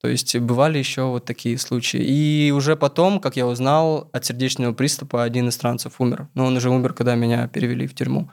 То 0.00 0.08
есть 0.08 0.36
бывали 0.36 0.78
еще 0.78 1.04
вот 1.04 1.24
такие 1.24 1.56
случаи. 1.58 2.00
И 2.00 2.50
уже 2.50 2.74
потом, 2.74 3.20
как 3.20 3.36
я 3.36 3.46
узнал, 3.46 4.10
от 4.12 4.24
сердечного 4.24 4.72
приступа 4.72 5.22
один 5.22 5.48
из 5.48 5.54
странцев 5.54 6.00
умер. 6.00 6.28
Но 6.34 6.46
он 6.46 6.56
уже 6.56 6.70
умер, 6.70 6.92
когда 6.92 7.14
меня 7.14 7.46
перевели 7.46 7.86
в 7.86 7.94
тюрьму. 7.94 8.30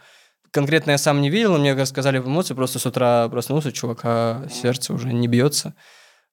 Конкретно 0.52 0.92
я 0.92 0.98
сам 0.98 1.22
не 1.22 1.30
видел, 1.30 1.60
мне 1.60 1.76
рассказали 1.76 2.18
в 2.18 2.28
эмоции, 2.28 2.56
просто 2.56 2.80
с 2.80 2.86
утра 2.88 3.30
проснулся, 3.30 3.72
чувака 3.72 4.48
сердце 4.52 4.94
уже 4.94 5.14
не 5.14 5.28
бьется. 5.28 5.76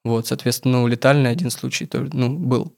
Вот, 0.04 0.26
соответственно, 0.26 0.80
ну, 0.80 0.86
летальный 0.86 1.30
один 1.30 1.50
случай 1.50 1.86
ну, 1.92 2.38
был. 2.38 2.74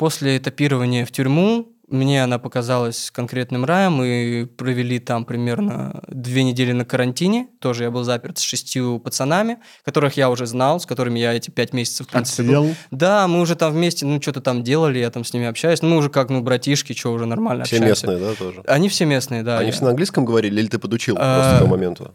После 0.00 0.38
этапирования 0.38 1.04
в 1.04 1.12
тюрьму 1.12 1.74
мне 1.86 2.24
она 2.24 2.38
показалась 2.38 3.10
конкретным 3.10 3.66
раем. 3.66 3.92
Мы 3.92 4.48
провели 4.56 4.98
там 4.98 5.26
примерно 5.26 6.02
две 6.08 6.42
недели 6.42 6.72
на 6.72 6.86
карантине. 6.86 7.48
Тоже 7.58 7.84
я 7.84 7.90
был 7.90 8.02
заперт 8.02 8.38
с 8.38 8.40
шестью 8.40 8.98
пацанами, 8.98 9.58
которых 9.84 10.16
я 10.16 10.30
уже 10.30 10.46
знал, 10.46 10.80
с 10.80 10.86
которыми 10.86 11.18
я 11.18 11.34
эти 11.34 11.50
пять 11.50 11.74
месяцев... 11.74 12.06
В 12.06 12.12
принципе, 12.12 12.44
Отсидел? 12.44 12.74
Да, 12.90 13.28
мы 13.28 13.42
уже 13.42 13.56
там 13.56 13.74
вместе, 13.74 14.06
ну, 14.06 14.22
что-то 14.22 14.40
там 14.40 14.62
делали, 14.62 15.00
я 15.00 15.10
там 15.10 15.22
с 15.22 15.34
ними 15.34 15.44
общаюсь. 15.44 15.82
Ну, 15.82 15.90
мы 15.90 15.96
уже 15.98 16.08
как, 16.08 16.30
ну, 16.30 16.40
братишки, 16.40 16.94
что, 16.94 17.12
уже 17.12 17.26
нормально 17.26 17.64
Все 17.64 17.76
общаемся. 17.76 18.06
местные, 18.06 18.26
да, 18.26 18.34
тоже? 18.36 18.62
Они 18.66 18.88
все 18.88 19.04
местные, 19.04 19.42
да. 19.42 19.58
Они 19.58 19.66
я- 19.66 19.72
все 19.72 19.84
на 19.84 19.90
английском 19.90 20.24
говорили 20.24 20.62
или 20.62 20.68
ты 20.68 20.78
подучил 20.78 21.16
А, 21.18 21.34
просто 21.34 21.56
к 21.56 21.58
тому 21.58 21.70
моменту? 21.72 22.14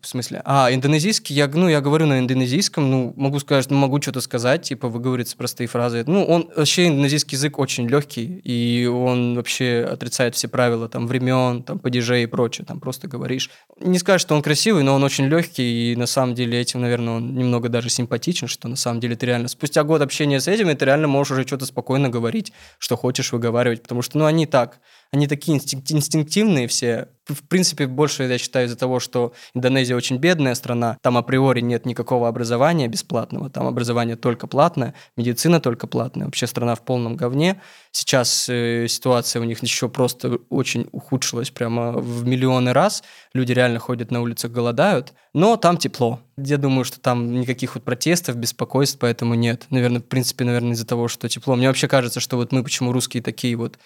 В 0.00 0.06
смысле? 0.06 0.40
А, 0.46 0.72
индонезийский, 0.72 1.34
я, 1.36 1.46
ну, 1.46 1.68
я 1.68 1.82
говорю 1.82 2.06
на 2.06 2.18
индонезийском, 2.18 2.90
ну, 2.90 3.12
могу 3.16 3.38
сказать, 3.38 3.68
ну, 3.68 3.76
могу 3.76 4.00
что-то 4.00 4.22
сказать, 4.22 4.62
типа, 4.62 4.88
выговориться 4.88 5.36
простые 5.36 5.66
фразы. 5.66 6.04
Ну, 6.06 6.24
он, 6.24 6.50
вообще, 6.56 6.88
индонезийский 6.88 7.36
язык 7.36 7.58
очень 7.58 7.86
легкий, 7.86 8.38
и 8.38 8.86
он 8.86 9.34
вообще 9.34 9.86
отрицает 9.86 10.34
все 10.36 10.48
правила, 10.48 10.88
там, 10.88 11.06
времен, 11.06 11.62
там, 11.62 11.78
падежей 11.78 12.22
и 12.22 12.26
прочее, 12.26 12.64
там, 12.66 12.80
просто 12.80 13.08
говоришь. 13.08 13.50
Не 13.78 13.98
скажешь, 13.98 14.22
что 14.22 14.34
он 14.34 14.40
красивый, 14.40 14.84
но 14.84 14.94
он 14.94 15.04
очень 15.04 15.26
легкий, 15.26 15.92
и 15.92 15.96
на 15.96 16.06
самом 16.06 16.34
деле 16.34 16.58
этим, 16.58 16.80
наверное, 16.80 17.16
он 17.16 17.34
немного 17.34 17.68
даже 17.68 17.90
симпатичен, 17.90 18.48
что 18.48 18.68
на 18.68 18.76
самом 18.76 19.00
деле 19.00 19.16
ты 19.16 19.26
реально, 19.26 19.48
спустя 19.48 19.84
год 19.84 20.00
общения 20.00 20.40
с 20.40 20.48
этими, 20.48 20.72
ты 20.72 20.86
реально 20.86 21.08
можешь 21.08 21.32
уже 21.32 21.46
что-то 21.46 21.66
спокойно 21.66 22.08
говорить, 22.08 22.54
что 22.78 22.96
хочешь 22.96 23.32
выговаривать, 23.32 23.82
потому 23.82 24.00
что, 24.00 24.16
ну, 24.16 24.24
они 24.24 24.46
так, 24.46 24.80
они 25.12 25.26
такие 25.26 25.58
инстинк- 25.58 25.90
инстинктивные 25.90 26.68
все. 26.68 27.08
В 27.26 27.46
принципе, 27.46 27.86
больше, 27.86 28.24
я 28.24 28.38
считаю, 28.38 28.66
из-за 28.66 28.76
того, 28.76 29.00
что 29.00 29.32
Индонезия 29.54 29.96
очень 29.96 30.18
бедная 30.18 30.54
страна, 30.54 30.98
там 31.02 31.16
априори 31.16 31.60
нет 31.60 31.84
никакого 31.84 32.28
образования 32.28 32.88
бесплатного, 32.88 33.50
там 33.50 33.66
образование 33.66 34.16
только 34.16 34.46
платное, 34.46 34.94
медицина 35.16 35.60
только 35.60 35.86
платная, 35.86 36.26
вообще 36.26 36.46
страна 36.46 36.74
в 36.74 36.84
полном 36.84 37.16
говне. 37.16 37.60
Сейчас 37.92 38.48
э, 38.48 38.86
ситуация 38.88 39.42
у 39.42 39.44
них 39.44 39.62
еще 39.62 39.88
просто 39.88 40.38
очень 40.48 40.88
ухудшилась 40.92 41.50
прямо 41.50 41.92
в 41.92 42.24
миллионы 42.24 42.72
раз. 42.72 43.02
Люди 43.32 43.52
реально 43.52 43.80
ходят 43.80 44.10
на 44.10 44.22
улицах, 44.22 44.50
голодают, 44.52 45.12
но 45.34 45.56
там 45.56 45.76
тепло. 45.76 46.20
Я 46.36 46.56
думаю, 46.56 46.84
что 46.84 47.00
там 47.00 47.40
никаких 47.40 47.74
вот 47.74 47.84
протестов, 47.84 48.36
беспокойств 48.36 48.98
поэтому 49.00 49.34
нет. 49.34 49.66
Наверное, 49.70 50.00
в 50.00 50.06
принципе, 50.06 50.44
наверное, 50.44 50.72
из-за 50.72 50.86
того, 50.86 51.08
что 51.08 51.28
тепло. 51.28 51.56
Мне 51.56 51.68
вообще 51.68 51.88
кажется, 51.88 52.20
что 52.20 52.36
вот 52.36 52.52
мы 52.52 52.62
почему 52.62 52.92
русские 52.92 53.22
такие 53.22 53.56
вот 53.56 53.78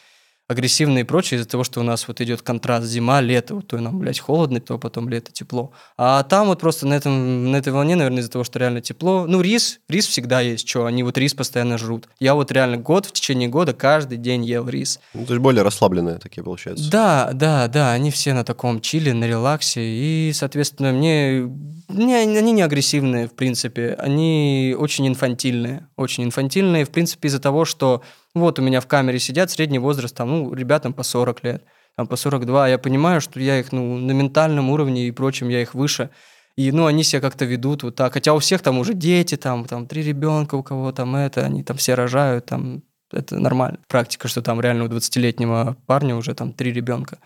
агрессивные 0.47 1.03
и 1.03 1.07
прочее 1.07 1.38
из-за 1.38 1.49
того, 1.49 1.64
что 1.64 1.80
у 1.80 1.82
нас 1.82 2.07
вот 2.07 2.20
идет 2.20 2.42
контраст 2.42 2.86
зима, 2.86 3.20
лето, 3.20 3.55
вот 3.57 3.68
то 3.68 3.78
нам, 3.78 3.99
блядь, 3.99 4.20
холодно, 4.20 4.61
то 4.61 4.78
потом 4.78 5.09
лето, 5.09 5.32
тепло. 5.32 5.72
А 5.97 6.22
там 6.22 6.49
вот 6.49 6.61
просто 6.61 6.86
на, 6.86 6.95
этом, 6.95 7.51
на 7.51 7.57
этой 7.57 7.72
волне, 7.72 7.97
наверное, 7.97 8.20
из-за 8.20 8.30
того, 8.30 8.45
что 8.45 8.59
реально 8.59 8.82
тепло. 8.82 9.26
Ну, 9.26 9.40
рис, 9.40 9.80
рис 9.88 10.07
всегда 10.07 10.40
есть, 10.40 10.68
что, 10.68 10.84
они 10.84 11.03
вот 11.03 11.16
рис 11.16 11.32
постоянно 11.34 11.78
жрут. 11.78 12.09
Я 12.20 12.34
вот 12.34 12.53
реально 12.53 12.76
год, 12.76 13.07
в 13.07 13.12
течение 13.12 13.49
года 13.49 13.72
каждый 13.72 14.18
день 14.18 14.45
ел 14.45 14.68
рис. 14.68 15.01
Ну, 15.14 15.24
то 15.24 15.32
есть 15.32 15.42
более 15.42 15.62
расслабленные 15.62 16.18
такие, 16.18 16.42
получается. 16.42 16.90
Да, 16.90 17.30
да, 17.32 17.66
да, 17.68 17.92
они 17.92 18.11
все 18.11 18.34
на 18.34 18.45
таком 18.45 18.80
чиле, 18.80 19.14
на 19.14 19.24
релаксе, 19.24 19.80
и, 19.82 20.32
соответственно, 20.34 20.92
мне, 20.92 21.51
мне 21.88 22.18
они 22.18 22.53
не 22.53 22.62
агрессивные, 22.62 23.28
в 23.28 23.32
принципе, 23.32 23.97
они 23.99 24.76
очень 24.78 25.09
инфантильные, 25.09 25.88
очень 25.97 26.24
инфантильные, 26.24 26.84
в 26.84 26.90
принципе, 26.90 27.28
из-за 27.28 27.40
того, 27.40 27.64
что 27.64 28.03
вот 28.35 28.59
у 28.59 28.62
меня 28.62 28.80
в 28.80 28.87
камере 28.87 29.18
сидят 29.18 29.51
средний 29.51 29.78
возраст, 29.78 30.16
там, 30.16 30.30
ну, 30.30 30.55
ребятам 30.55 30.93
по 30.93 31.03
40 31.03 31.45
лет, 31.45 31.64
там, 31.97 32.07
по 32.07 32.16
42, 32.16 32.68
я 32.68 32.78
понимаю, 32.78 33.20
что 33.20 33.39
я 33.41 33.61
их, 33.61 33.72
ну, 33.72 33.97
на 33.97 34.12
ментальном 34.12 34.70
уровне 34.70 35.07
и 35.07 35.11
прочем, 35.11 35.49
я 35.49 35.62
их 35.62 35.74
выше, 35.74 36.11
и, 36.57 36.70
ну, 36.72 36.87
они 36.87 37.03
себя 37.03 37.20
как-то 37.20 37.45
ведут 37.45 37.82
вот 37.82 37.97
так. 37.97 38.12
Хотя 38.12 38.32
у 38.32 38.39
всех 38.39 38.62
там 38.62 38.78
уже 38.78 38.95
дети, 38.95 39.37
там, 39.37 39.64
там 39.66 39.87
три 39.87 40.03
ребенка 40.03 40.55
у 40.55 40.62
кого 40.62 40.93
там 40.93 41.16
это, 41.16 41.45
они 41.45 41.64
там 41.64 41.76
все 41.76 41.95
рожают, 41.95 42.47
там, 42.47 42.82
это 43.12 43.39
нормально. 43.39 43.78
Практика, 43.89 44.28
что 44.28 44.43
там 44.43 44.61
реально 44.61 44.85
у 44.85 44.89
20-летнего 44.89 45.76
парня 45.87 46.16
уже 46.16 46.35
там 46.35 46.53
три 46.53 46.72
ребенка. 46.72 47.18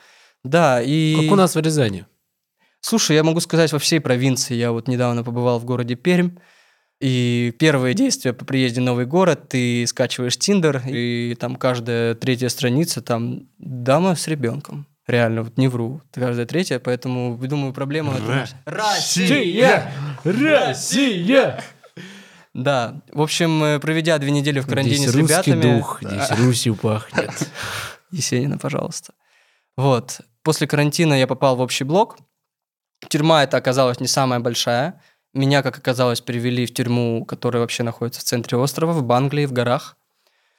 Да, 0.45 0.81
и... 0.83 1.17
Как 1.17 1.33
у 1.33 1.37
нас 1.37 1.55
в 1.55 1.61
Рязани. 1.61 2.07
Слушай, 2.81 3.17
я 3.17 3.25
могу 3.25 3.41
сказать 3.41 3.73
во 3.73 3.79
всей 3.79 4.01
провинции. 4.01 4.55
Я 4.55 4.73
вот 4.73 4.89
недавно 4.89 5.25
побывал 5.25 5.59
в 5.59 5.65
городе 5.65 5.95
Пермь, 5.95 6.31
и 7.01 7.55
первое 7.59 7.95
действие 7.95 8.33
по 8.33 8.45
приезде 8.45 8.81
в 8.81 8.85
новый 8.85 9.07
город, 9.07 9.49
ты 9.49 9.87
скачиваешь 9.87 10.37
Тиндер, 10.37 10.83
и 10.87 11.37
там 11.39 11.57
каждая 11.57 12.15
третья 12.15 12.49
страница, 12.49 13.03
там 13.03 13.49
дама 13.59 14.17
с 14.17 14.27
ребенком. 14.27 14.87
Реально, 15.07 15.43
вот 15.43 15.57
не 15.57 15.69
вру. 15.69 16.03
Каждая 16.13 16.45
третья, 16.45 16.79
поэтому, 16.79 17.39
думаю, 17.39 17.73
проблема... 17.73 18.15
Россия! 18.67 19.91
Россия! 20.25 21.63
Да. 22.53 23.01
В 23.13 23.23
общем, 23.23 23.63
э, 23.63 23.79
проведя 23.79 24.19
две 24.19 24.33
недели 24.33 24.59
в 24.59 24.67
карантине 24.67 24.97
Здесь 24.97 25.11
с 25.11 25.15
русский 25.15 25.53
ребятами... 25.53 25.79
дух, 25.79 25.99
здесь 26.03 26.31
Русью 26.39 26.75
пахнет. 26.75 27.31
Есенина, 28.11 28.59
пожалуйста. 28.59 29.15
Вот. 29.77 30.21
После 30.43 30.67
карантина 30.67 31.15
я 31.15 31.27
попал 31.27 31.57
в 31.57 31.61
общий 31.61 31.85
блок. 31.85 32.19
Тюрьма 33.09 33.45
это 33.45 33.57
оказалась 33.57 34.01
не 34.01 34.09
самая 34.09 34.41
большая. 34.41 35.01
Меня, 35.35 35.63
как 35.63 35.79
оказалось, 35.79 36.21
перевели 36.21 36.67
в 36.67 36.73
тюрьму, 36.73 37.25
которая 37.25 37.61
вообще 37.61 37.83
находится 37.83 38.21
в 38.21 38.25
центре 38.25 38.57
острова, 38.57 38.93
в 38.93 39.03
Банглии, 39.03 39.47
в 39.47 39.53
горах. 39.53 39.97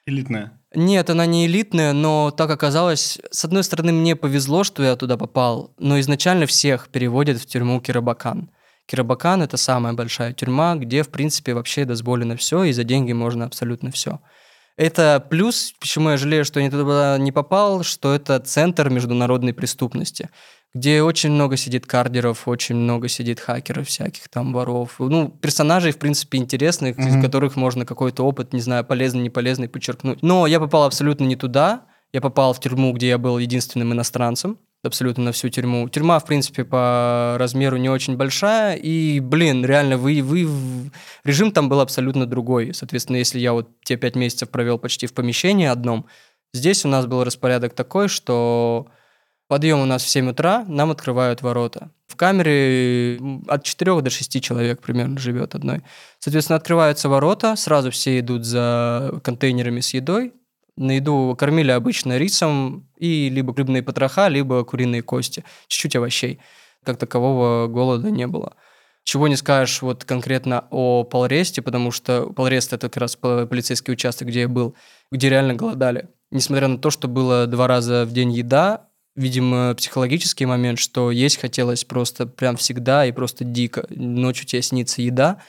Элитная. 0.05 0.59
Нет, 0.75 1.09
она 1.09 1.25
не 1.25 1.47
элитная, 1.47 1.93
но 1.93 2.29
так 2.31 2.49
оказалось, 2.51 3.19
с 3.31 3.45
одной 3.45 3.63
стороны, 3.63 3.91
мне 3.91 4.15
повезло, 4.15 4.63
что 4.63 4.83
я 4.83 4.95
туда 4.95 5.17
попал, 5.17 5.73
но 5.79 5.99
изначально 5.99 6.45
всех 6.45 6.89
переводят 6.89 7.39
в 7.39 7.45
тюрьму 7.47 7.81
Кирабакан. 7.81 8.51
Кирабакан– 8.85 9.41
это 9.43 9.57
самая 9.57 9.93
большая 9.93 10.33
тюрьма, 10.33 10.75
где, 10.75 11.03
в 11.03 11.09
принципе, 11.09 11.53
вообще 11.53 11.85
дозволено 11.85 12.35
все, 12.35 12.63
и 12.63 12.71
за 12.71 12.83
деньги 12.83 13.13
можно 13.13 13.45
абсолютно 13.45 13.91
все. 13.91 14.19
Это 14.77 15.23
плюс, 15.29 15.73
почему 15.79 16.11
я 16.11 16.17
жалею, 16.17 16.45
что 16.45 16.59
я 16.59 16.71
туда 16.71 17.17
не 17.17 17.31
попал, 17.31 17.83
что 17.83 18.15
это 18.15 18.39
центр 18.39 18.89
международной 18.89 19.53
преступности 19.53 20.29
где 20.73 21.01
очень 21.01 21.31
много 21.31 21.57
сидит 21.57 21.85
кардеров, 21.85 22.47
очень 22.47 22.75
много 22.75 23.07
сидит 23.07 23.39
хакеров 23.39 23.87
всяких, 23.87 24.29
там, 24.29 24.53
воров. 24.53 24.95
Ну, 24.99 25.29
персонажей, 25.29 25.91
в 25.91 25.97
принципе, 25.97 26.37
интересных, 26.37 26.97
mm-hmm. 26.97 27.17
из 27.17 27.21
которых 27.21 27.55
можно 27.55 27.85
какой-то 27.85 28.23
опыт, 28.23 28.53
не 28.53 28.61
знаю, 28.61 28.85
полезный, 28.85 29.21
не 29.21 29.29
полезный, 29.29 29.67
подчеркнуть. 29.67 30.21
Но 30.21 30.45
я 30.47 30.59
попал 30.59 30.83
абсолютно 30.83 31.25
не 31.25 31.35
туда. 31.35 31.85
Я 32.13 32.21
попал 32.21 32.53
в 32.53 32.59
тюрьму, 32.59 32.91
где 32.93 33.09
я 33.09 33.17
был 33.17 33.37
единственным 33.37 33.93
иностранцем 33.93 34.57
абсолютно 34.83 35.25
на 35.25 35.31
всю 35.31 35.49
тюрьму. 35.49 35.89
Тюрьма, 35.89 36.19
в 36.19 36.25
принципе, 36.25 36.63
по 36.63 37.35
размеру 37.37 37.77
не 37.77 37.89
очень 37.89 38.15
большая, 38.15 38.75
и, 38.75 39.19
блин, 39.19 39.65
реально, 39.65 39.97
вы, 39.97 40.21
вы... 40.21 40.47
режим 41.23 41.51
там 41.51 41.69
был 41.69 41.81
абсолютно 41.81 42.25
другой. 42.25 42.73
Соответственно, 42.73 43.17
если 43.17 43.39
я 43.39 43.53
вот 43.53 43.69
те 43.83 43.97
пять 43.97 44.15
месяцев 44.15 44.49
провел 44.49 44.77
почти 44.77 45.05
в 45.07 45.13
помещении 45.13 45.67
одном, 45.67 46.05
здесь 46.53 46.85
у 46.85 46.87
нас 46.87 47.05
был 47.05 47.23
распорядок 47.23 47.73
такой, 47.73 48.07
что 48.07 48.87
Подъем 49.49 49.79
у 49.79 49.85
нас 49.85 50.03
в 50.03 50.07
7 50.07 50.29
утра, 50.29 50.63
нам 50.67 50.91
открывают 50.91 51.41
ворота. 51.41 51.89
В 52.07 52.15
камере 52.15 53.19
от 53.47 53.63
4 53.63 53.99
до 54.01 54.11
6 54.11 54.43
человек 54.43 54.79
примерно 54.79 55.17
живет 55.17 55.55
одной. 55.55 55.81
Соответственно, 56.19 56.57
открываются 56.57 57.09
ворота, 57.09 57.55
сразу 57.55 57.89
все 57.89 58.19
идут 58.19 58.45
за 58.45 59.19
контейнерами 59.23 59.79
с 59.79 59.95
едой. 59.95 60.33
На 60.77 60.91
еду 60.97 61.35
кормили 61.35 61.71
обычно 61.71 62.19
рисом 62.19 62.87
и 62.95 63.27
либо 63.29 63.55
рыбные 63.55 63.81
потроха, 63.81 64.27
либо 64.27 64.63
куриные 64.63 65.01
кости, 65.01 65.43
чуть-чуть 65.67 65.95
овощей. 65.95 66.39
Как 66.85 66.97
такового 66.97 67.65
голода 67.65 68.11
не 68.11 68.27
было. 68.27 68.55
Чего 69.03 69.27
не 69.27 69.35
скажешь 69.35 69.81
вот 69.81 70.05
конкретно 70.05 70.67
о 70.69 71.03
Полресте, 71.05 71.63
потому 71.63 71.89
что 71.89 72.27
Полрест– 72.33 72.71
это 72.73 72.87
как 72.87 72.97
раз 72.97 73.15
полицейский 73.15 73.93
участок, 73.93 74.27
где 74.27 74.41
я 74.41 74.47
был, 74.47 74.75
где 75.11 75.27
реально 75.29 75.55
голодали. 75.55 76.09
Несмотря 76.29 76.67
на 76.67 76.77
то, 76.77 76.91
что 76.91 77.07
было 77.07 77.47
два 77.47 77.65
раза 77.65 78.05
в 78.05 78.11
день 78.11 78.31
еда, 78.31 78.88
видимо, 79.19 79.75
психологический 79.75 80.45
момент, 80.45 80.79
что 80.79 81.11
есть 81.11 81.41
хотелось 81.41 81.83
просто 81.83 82.25
прям 82.25 82.55
всегда 82.55 83.05
и 83.05 83.11
просто 83.11 83.43
дико. 83.43 83.85
Ночью 83.89 84.47
тебе 84.47 84.61
снится 84.61 85.01
еда. 85.01 85.41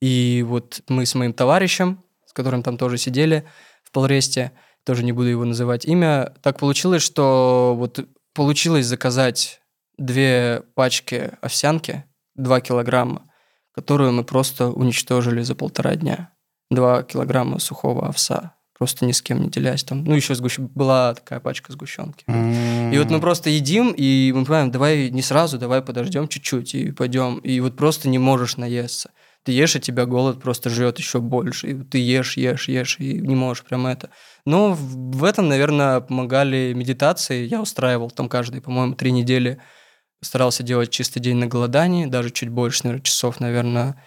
И 0.00 0.44
вот 0.46 0.82
мы 0.88 1.04
с 1.06 1.14
моим 1.16 1.32
товарищем, 1.32 2.04
с 2.24 2.32
которым 2.32 2.62
там 2.62 2.78
тоже 2.78 2.98
сидели 2.98 3.44
в 3.82 3.90
Полресте, 3.90 4.52
тоже 4.84 5.02
не 5.02 5.10
буду 5.10 5.26
его 5.26 5.44
называть 5.44 5.86
имя, 5.86 6.34
так 6.40 6.60
получилось, 6.60 7.02
что 7.02 7.74
вот 7.76 7.98
получилось 8.32 8.86
заказать 8.86 9.60
две 9.98 10.62
пачки 10.76 11.32
овсянки, 11.40 12.04
два 12.36 12.60
килограмма, 12.60 13.28
которую 13.74 14.12
мы 14.12 14.22
просто 14.22 14.68
уничтожили 14.68 15.42
за 15.42 15.56
полтора 15.56 15.96
дня. 15.96 16.32
Два 16.70 17.02
килограмма 17.02 17.58
сухого 17.58 18.06
овса 18.06 18.55
просто 18.78 19.04
ни 19.06 19.12
с 19.12 19.22
кем 19.22 19.42
не 19.42 19.50
делясь. 19.50 19.84
Там, 19.84 20.04
ну, 20.04 20.14
еще 20.14 20.34
сгущ... 20.34 20.58
была 20.58 21.14
такая 21.14 21.40
пачка 21.40 21.72
сгущенки. 21.72 22.24
Mm-hmm. 22.26 22.94
И 22.94 22.98
вот 22.98 23.10
мы 23.10 23.20
просто 23.20 23.50
едим, 23.50 23.92
и 23.96 24.32
мы 24.34 24.44
понимаем, 24.44 24.70
давай 24.70 25.10
не 25.10 25.22
сразу, 25.22 25.58
давай 25.58 25.82
подождем 25.82 26.28
чуть-чуть 26.28 26.74
и 26.74 26.92
пойдем. 26.92 27.38
И 27.38 27.60
вот 27.60 27.76
просто 27.76 28.08
не 28.08 28.18
можешь 28.18 28.56
наесться. 28.56 29.10
Ты 29.44 29.52
ешь, 29.52 29.76
и 29.76 29.80
тебя 29.80 30.06
голод 30.06 30.42
просто 30.42 30.70
жрет 30.70 30.98
еще 30.98 31.20
больше. 31.20 31.70
И 31.70 31.74
ты 31.74 31.98
ешь, 31.98 32.36
ешь, 32.36 32.68
ешь, 32.68 32.98
и 32.98 33.14
не 33.14 33.36
можешь 33.36 33.62
прям 33.64 33.86
это. 33.86 34.10
Но 34.44 34.72
в 34.72 35.22
этом, 35.24 35.48
наверное, 35.48 36.00
помогали 36.00 36.72
медитации. 36.74 37.46
Я 37.46 37.62
устраивал 37.62 38.10
там 38.10 38.28
каждые, 38.28 38.60
по-моему, 38.60 38.94
три 38.94 39.12
недели. 39.12 39.60
Старался 40.20 40.62
делать 40.64 40.90
чистый 40.90 41.20
день 41.20 41.36
на 41.36 41.46
голодании, 41.46 42.06
даже 42.06 42.30
чуть 42.30 42.48
больше, 42.48 42.80
наверное, 42.84 43.04
часов, 43.04 43.38
наверное, 43.38 44.02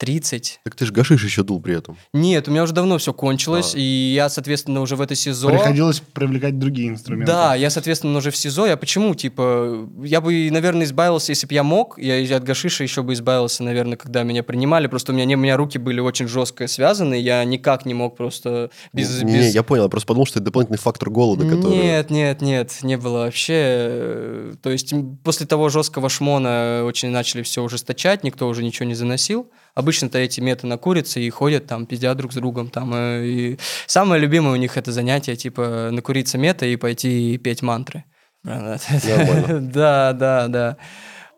30. 0.00 0.60
Так 0.64 0.74
ты 0.74 0.86
же 0.86 0.92
гашиш 0.92 1.22
еще 1.22 1.42
дул 1.42 1.60
при 1.60 1.76
этом. 1.76 1.98
Нет, 2.14 2.48
у 2.48 2.50
меня 2.50 2.62
уже 2.62 2.72
давно 2.72 2.96
все 2.96 3.12
кончилось, 3.12 3.74
а. 3.74 3.78
и 3.78 3.82
я, 3.82 4.30
соответственно, 4.30 4.80
уже 4.80 4.96
в 4.96 5.02
это 5.02 5.14
СИЗО... 5.14 5.50
Приходилось 5.50 6.00
привлекать 6.00 6.58
другие 6.58 6.88
инструменты. 6.88 7.30
Да, 7.30 7.54
я, 7.54 7.68
соответственно, 7.68 8.16
уже 8.16 8.30
в 8.30 8.36
СИЗО. 8.36 8.66
Я 8.66 8.78
почему? 8.78 9.14
Типа, 9.14 9.86
я 10.02 10.22
бы, 10.22 10.50
наверное, 10.50 10.86
избавился, 10.86 11.32
если 11.32 11.46
бы 11.46 11.52
я 11.52 11.62
мог. 11.62 11.98
Я 11.98 12.34
от 12.34 12.44
гашиша 12.44 12.82
еще 12.82 13.02
бы 13.02 13.12
избавился, 13.12 13.62
наверное, 13.62 13.98
когда 13.98 14.22
меня 14.22 14.42
принимали. 14.42 14.86
Просто 14.86 15.12
у 15.12 15.14
меня, 15.14 15.26
не, 15.26 15.36
у 15.36 15.38
меня 15.38 15.58
руки 15.58 15.76
были 15.76 16.00
очень 16.00 16.28
жестко 16.28 16.66
связаны, 16.66 17.20
я 17.20 17.44
никак 17.44 17.84
не 17.84 17.92
мог 17.92 18.16
просто 18.16 18.70
без... 18.94 19.22
Не, 19.22 19.34
без... 19.34 19.46
не 19.46 19.50
я 19.50 19.62
понял, 19.62 19.82
я 19.82 19.88
просто 19.90 20.06
подумал, 20.06 20.24
что 20.24 20.38
это 20.38 20.46
дополнительный 20.46 20.78
фактор 20.78 21.10
голода, 21.10 21.44
который... 21.44 21.76
Нет, 21.76 22.08
нет, 22.08 22.40
нет, 22.40 22.78
не 22.82 22.96
было 22.96 23.24
вообще. 23.24 24.54
То 24.62 24.70
есть 24.70 24.94
после 25.22 25.46
того 25.46 25.68
жесткого 25.68 26.08
шмона 26.08 26.84
очень 26.86 27.10
начали 27.10 27.42
все 27.42 27.62
ужесточать, 27.62 28.24
никто 28.24 28.48
уже 28.48 28.62
ничего 28.62 28.86
не 28.86 28.94
заносил. 28.94 29.50
Обычно-то 29.74 30.18
эти 30.18 30.40
меты 30.40 30.66
накурятся 30.66 31.20
и 31.20 31.30
ходят 31.30 31.66
там, 31.66 31.86
пиздят 31.86 32.16
друг 32.16 32.32
с 32.32 32.36
другом. 32.36 32.70
Там, 32.70 32.92
э, 32.94 33.26
и 33.26 33.58
самое 33.86 34.20
любимое 34.20 34.52
у 34.52 34.56
них 34.56 34.76
это 34.76 34.92
занятие, 34.92 35.36
типа, 35.36 35.90
накуриться 35.92 36.38
мета 36.38 36.66
и 36.66 36.76
пойти 36.76 37.38
петь 37.38 37.62
мантры. 37.62 38.04
Да, 38.44 40.12
да, 40.12 40.48
да. 40.48 40.76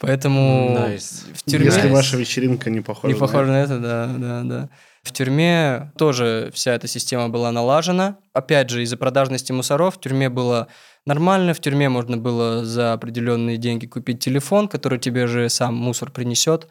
Поэтому 0.03 0.76
nice. 0.76 1.33
в 1.35 1.43
тюрьме... 1.45 1.66
Если 1.66 1.89
ваша 1.89 2.16
вечеринка 2.16 2.70
не 2.70 2.80
похожа, 2.80 3.12
не 3.12 3.18
похожа 3.18 3.53
на 3.53 3.62
это, 3.62 3.78
да, 3.78 4.07
да, 4.18 4.43
да. 4.43 4.68
В 5.05 5.12
тюрьме 5.12 5.93
тоже 5.97 6.51
вся 6.55 6.74
эта 6.74 6.89
система 6.89 7.28
была 7.28 7.51
налажена. 7.53 8.18
Опять 8.33 8.70
же, 8.70 8.83
из-за 8.83 8.97
продажности 8.97 9.53
мусоров 9.53 9.97
в 9.97 10.01
тюрьме 10.01 10.28
было 10.28 10.68
нормально. 11.07 11.55
В 11.55 11.61
тюрьме 11.61 11.89
можно 11.89 12.16
было 12.16 12.64
за 12.64 12.93
определенные 12.93 13.59
деньги 13.59 13.87
купить 13.87 14.20
телефон, 14.20 14.68
который 14.68 14.99
тебе 14.99 15.26
же 15.26 15.49
сам 15.49 15.74
мусор 15.74 16.11
принесет 16.11 16.68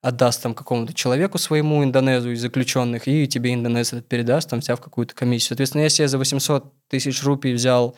отдаст 0.00 0.42
там 0.42 0.54
какому-то 0.54 0.94
человеку 0.94 1.38
своему 1.38 1.82
индонезу 1.82 2.30
из 2.30 2.40
заключенных, 2.40 3.08
и 3.08 3.26
тебе 3.26 3.54
индонез 3.54 3.92
этот 3.92 4.08
передаст, 4.08 4.48
там, 4.50 4.60
взяв 4.60 4.80
какую-то 4.80 5.14
комиссию. 5.14 5.48
Соответственно, 5.48 5.82
я 5.82 5.88
себе 5.88 6.08
за 6.08 6.18
800 6.18 6.72
тысяч 6.88 7.22
рупий 7.22 7.52
взял 7.52 7.96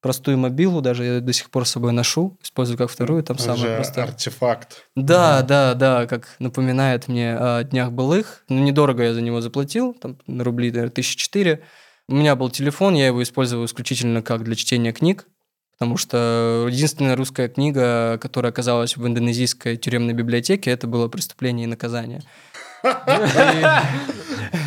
простую 0.00 0.36
мобилу, 0.36 0.80
даже 0.80 1.04
я 1.04 1.20
до 1.20 1.32
сих 1.32 1.50
пор 1.50 1.64
с 1.66 1.70
собой 1.70 1.92
ношу, 1.92 2.36
использую 2.42 2.76
как 2.76 2.90
вторую, 2.90 3.22
там 3.22 3.38
самое 3.38 3.76
простое. 3.76 4.04
артефакт. 4.04 4.84
Да, 4.96 5.42
да, 5.42 5.74
да, 5.74 6.06
как 6.06 6.34
напоминает 6.40 7.06
мне 7.06 7.36
о 7.36 7.62
днях 7.62 7.92
былых. 7.92 8.44
Ну, 8.48 8.58
недорого 8.62 9.04
я 9.04 9.14
за 9.14 9.20
него 9.20 9.40
заплатил, 9.40 9.94
там, 9.94 10.18
на 10.26 10.42
рубли, 10.42 10.70
наверное, 10.70 10.90
тысячи 10.90 11.16
четыре. 11.16 11.62
У 12.08 12.16
меня 12.16 12.34
был 12.34 12.50
телефон, 12.50 12.94
я 12.94 13.06
его 13.06 13.22
использовал 13.22 13.64
исключительно 13.64 14.22
как 14.22 14.42
для 14.42 14.56
чтения 14.56 14.92
книг 14.92 15.26
потому 15.82 15.96
что 15.96 16.68
единственная 16.70 17.16
русская 17.16 17.48
книга, 17.48 18.16
которая 18.18 18.52
оказалась 18.52 18.96
в 18.96 19.04
индонезийской 19.04 19.76
тюремной 19.76 20.12
библиотеке, 20.12 20.70
это 20.70 20.86
было 20.86 21.08
«Преступление 21.08 21.64
и 21.64 21.66
наказание». 21.66 22.22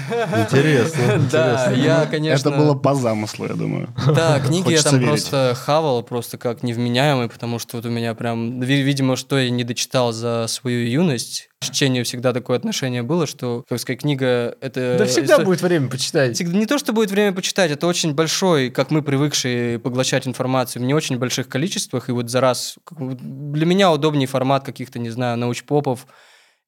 Интересно. 0.07 1.27
Да, 1.31 1.71
я, 1.71 2.05
конечно... 2.05 2.49
Это 2.49 2.57
было 2.57 2.75
по 2.75 2.93
замыслу, 2.95 3.47
я 3.47 3.53
думаю. 3.53 3.89
Да, 4.07 4.39
книги 4.39 4.71
я 4.71 4.81
там 4.81 5.01
просто 5.01 5.53
хавал, 5.55 6.03
просто 6.03 6.37
как 6.37 6.63
невменяемый, 6.63 7.27
потому 7.29 7.59
что 7.59 7.77
вот 7.77 7.85
у 7.85 7.89
меня 7.89 8.13
прям, 8.13 8.61
видимо, 8.61 9.15
что 9.15 9.37
я 9.37 9.49
не 9.49 9.63
дочитал 9.63 10.11
за 10.13 10.45
свою 10.47 10.87
юность, 10.87 11.49
к 11.59 11.65
чтению 11.65 12.05
всегда 12.05 12.33
такое 12.33 12.57
отношение 12.57 13.01
было, 13.03 13.27
что, 13.27 13.63
как 13.67 13.79
сказать, 13.79 14.01
книга 14.01 14.55
это... 14.61 14.97
Да 14.99 15.05
всегда 15.05 15.39
будет 15.39 15.61
время 15.61 15.89
почитать. 15.89 16.39
Не 16.39 16.65
то, 16.65 16.77
что 16.77 16.93
будет 16.93 17.11
время 17.11 17.33
почитать, 17.33 17.71
это 17.71 17.87
очень 17.87 18.13
большой, 18.13 18.69
как 18.69 18.91
мы 18.91 19.01
привыкшие 19.01 19.79
поглощать 19.79 20.27
информацию 20.27 20.83
в 20.83 20.85
не 20.85 20.93
очень 20.93 21.17
больших 21.17 21.47
количествах, 21.49 22.09
и 22.09 22.11
вот 22.11 22.29
за 22.29 22.41
раз... 22.41 22.75
Для 22.91 23.65
меня 23.65 23.91
удобнее 23.91 24.27
формат 24.27 24.63
каких-то, 24.63 24.99
не 24.99 25.09
знаю, 25.09 25.37
научпопов, 25.37 26.05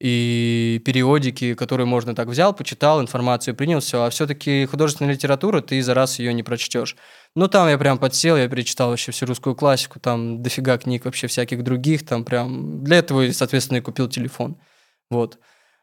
и 0.00 0.80
периодики, 0.84 1.54
которые 1.54 1.86
можно 1.86 2.14
так 2.14 2.28
взял, 2.28 2.54
почитал, 2.54 3.00
информацию 3.00 3.56
принял, 3.56 3.80
все. 3.80 4.04
А 4.04 4.10
все-таки 4.10 4.66
художественная 4.66 5.12
литература, 5.12 5.60
ты 5.60 5.82
за 5.82 5.92
раз 5.94 6.20
ее 6.20 6.32
не 6.32 6.44
прочтешь. 6.44 6.96
Ну, 7.34 7.48
там 7.48 7.68
я 7.68 7.76
прям 7.78 7.98
подсел, 7.98 8.36
я 8.36 8.48
перечитал 8.48 8.90
вообще 8.90 9.10
всю 9.10 9.26
русскую 9.26 9.56
классику, 9.56 9.98
там 9.98 10.42
дофига 10.42 10.78
книг 10.78 11.04
вообще 11.04 11.26
всяких 11.26 11.64
других, 11.64 12.06
там 12.06 12.24
прям... 12.24 12.84
Для 12.84 12.98
этого, 12.98 13.30
соответственно, 13.32 13.78
и 13.78 13.80
купил 13.80 14.08
телефон. 14.08 14.56
Вот. 15.10 15.38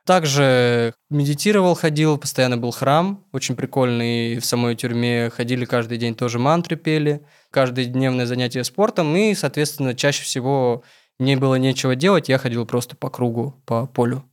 Также 0.06 0.94
медитировал, 1.10 1.74
ходил, 1.74 2.18
постоянно 2.18 2.58
был 2.58 2.72
храм, 2.72 3.26
очень 3.34 3.56
прикольный 3.56 4.38
в 4.38 4.46
самой 4.46 4.76
тюрьме. 4.76 5.32
Ходили 5.32 5.66
каждый 5.66 5.98
день 5.98 6.16
тоже 6.16 6.38
мантры 6.38 6.78
пели, 6.78 7.26
каждое 7.50 7.86
дневное 7.86 8.28
занятие 8.28 8.64
спортом. 8.64 9.16
И, 9.16 9.34
соответственно, 9.34 9.96
чаще 9.96 10.24
всего 10.24 10.84
мне 11.20 11.38
было 11.38 11.56
нечего 11.56 11.96
делать, 11.96 12.30
я 12.30 12.38
ходил 12.38 12.66
просто 12.66 12.96
по 12.96 13.10
кругу, 13.10 13.62
по 13.66 13.88
полю. 13.88 14.24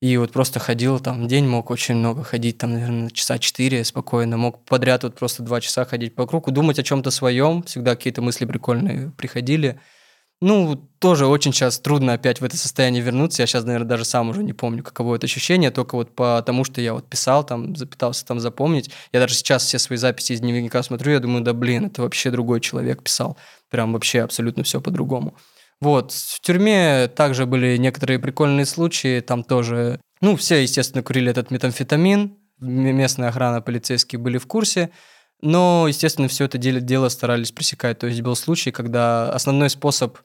И 0.00 0.16
вот 0.16 0.30
просто 0.30 0.60
ходил 0.60 1.00
там, 1.00 1.26
день 1.26 1.46
мог 1.48 1.70
очень 1.70 1.96
много 1.96 2.22
ходить, 2.22 2.58
там, 2.58 2.72
наверное, 2.72 3.10
часа 3.10 3.38
четыре 3.38 3.84
спокойно. 3.84 4.36
Мог 4.36 4.64
подряд 4.64 5.02
вот 5.02 5.16
просто 5.16 5.42
два 5.42 5.60
часа 5.60 5.84
ходить 5.84 6.14
по 6.14 6.24
кругу, 6.26 6.52
думать 6.52 6.78
о 6.78 6.84
чем-то 6.84 7.10
своем. 7.10 7.64
Всегда 7.64 7.96
какие-то 7.96 8.22
мысли 8.22 8.44
прикольные 8.44 9.10
приходили. 9.16 9.80
Ну, 10.40 10.76
тоже 11.00 11.26
очень 11.26 11.52
сейчас 11.52 11.80
трудно 11.80 12.12
опять 12.12 12.40
в 12.40 12.44
это 12.44 12.56
состояние 12.56 13.02
вернуться. 13.02 13.42
Я 13.42 13.48
сейчас, 13.48 13.64
наверное, 13.64 13.88
даже 13.88 14.04
сам 14.04 14.28
уже 14.30 14.44
не 14.44 14.52
помню, 14.52 14.84
каково 14.84 15.16
это 15.16 15.26
ощущение, 15.26 15.72
только 15.72 15.96
вот 15.96 16.14
потому, 16.14 16.62
что 16.62 16.80
я 16.80 16.94
вот 16.94 17.08
писал, 17.10 17.44
там, 17.44 17.74
запытался 17.74 18.24
там 18.24 18.38
запомнить. 18.38 18.90
Я 19.12 19.18
даже 19.18 19.34
сейчас 19.34 19.64
все 19.64 19.80
свои 19.80 19.96
записи 19.98 20.34
из 20.34 20.40
дневника 20.40 20.80
смотрю, 20.84 21.12
я 21.12 21.18
думаю, 21.18 21.42
да 21.42 21.52
блин, 21.54 21.86
это 21.86 22.02
вообще 22.02 22.30
другой 22.30 22.60
человек 22.60 23.02
писал. 23.02 23.36
Прям 23.68 23.92
вообще 23.92 24.20
абсолютно 24.20 24.62
все 24.62 24.80
по-другому. 24.80 25.34
Вот, 25.80 26.12
в 26.12 26.40
тюрьме 26.40 27.08
также 27.08 27.46
были 27.46 27.76
некоторые 27.76 28.18
прикольные 28.18 28.66
случаи, 28.66 29.20
там 29.20 29.44
тоже, 29.44 30.00
ну, 30.20 30.34
все, 30.36 30.62
естественно, 30.62 31.04
курили 31.04 31.30
этот 31.30 31.50
метамфетамин, 31.52 32.36
местная 32.60 33.28
охрана, 33.28 33.60
полицейские 33.60 34.18
были 34.18 34.38
в 34.38 34.46
курсе. 34.46 34.90
Но, 35.40 35.86
естественно, 35.86 36.26
все 36.26 36.46
это 36.46 36.58
дело, 36.58 36.80
дело 36.80 37.08
старались 37.08 37.52
пресекать. 37.52 38.00
То 38.00 38.08
есть 38.08 38.20
был 38.22 38.34
случай, 38.34 38.72
когда 38.72 39.30
основной 39.30 39.70
способ 39.70 40.18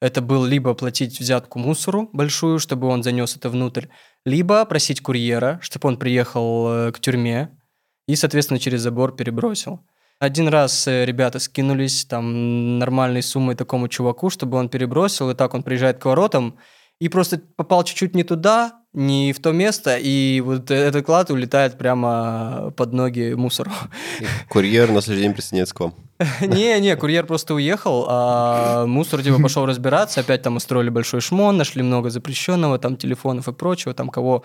это 0.00 0.22
был 0.22 0.44
либо 0.44 0.74
платить 0.74 1.20
взятку 1.20 1.58
мусору 1.58 2.08
большую, 2.12 2.58
чтобы 2.58 2.88
он 2.88 3.02
занес 3.02 3.36
это 3.36 3.48
внутрь, 3.48 3.86
либо 4.24 4.64
просить 4.64 5.00
курьера, 5.00 5.58
чтобы 5.62 5.88
он 5.88 5.98
приехал 5.98 6.68
э, 6.68 6.92
к 6.92 7.00
тюрьме 7.00 7.58
и, 8.06 8.16
соответственно, 8.16 8.58
через 8.58 8.80
забор 8.80 9.14
перебросил. 9.14 9.80
Один 10.20 10.48
раз 10.48 10.86
э, 10.86 11.04
ребята 11.04 11.38
скинулись 11.38 12.04
там 12.04 12.78
нормальной 12.78 13.22
суммой 13.22 13.56
такому 13.56 13.88
чуваку, 13.88 14.30
чтобы 14.30 14.56
он 14.58 14.68
перебросил, 14.68 15.30
и 15.30 15.34
так 15.34 15.54
он 15.54 15.62
приезжает 15.62 15.98
к 15.98 16.04
воротам, 16.04 16.56
и 17.00 17.08
просто 17.08 17.40
попал 17.56 17.82
чуть-чуть 17.84 18.14
не 18.14 18.22
туда, 18.22 18.80
не 18.92 19.32
в 19.32 19.40
то 19.40 19.50
место, 19.50 19.96
и 19.96 20.40
вот 20.40 20.70
этот 20.70 21.04
клад 21.04 21.30
улетает 21.30 21.76
прямо 21.76 22.72
под 22.76 22.92
ноги 22.92 23.34
мусору. 23.34 23.72
Курьер 24.48 24.90
на 24.92 25.00
следующий 25.00 25.26
день 25.26 25.34
присоединяется 25.34 25.74
к 25.74 25.80
вам. 25.80 25.94
Не-не, 26.40 26.94
курьер 26.96 27.26
просто 27.26 27.54
уехал, 27.54 28.06
а 28.08 28.86
мусор 28.86 29.22
типа 29.22 29.42
пошел 29.42 29.66
разбираться, 29.66 30.20
опять 30.20 30.42
там 30.42 30.56
устроили 30.56 30.90
большой 30.90 31.20
шмон, 31.20 31.56
нашли 31.56 31.82
много 31.82 32.08
запрещенного, 32.08 32.78
там 32.78 32.96
телефонов 32.96 33.48
и 33.48 33.52
прочего, 33.52 33.94
там 33.94 34.08
кого 34.10 34.44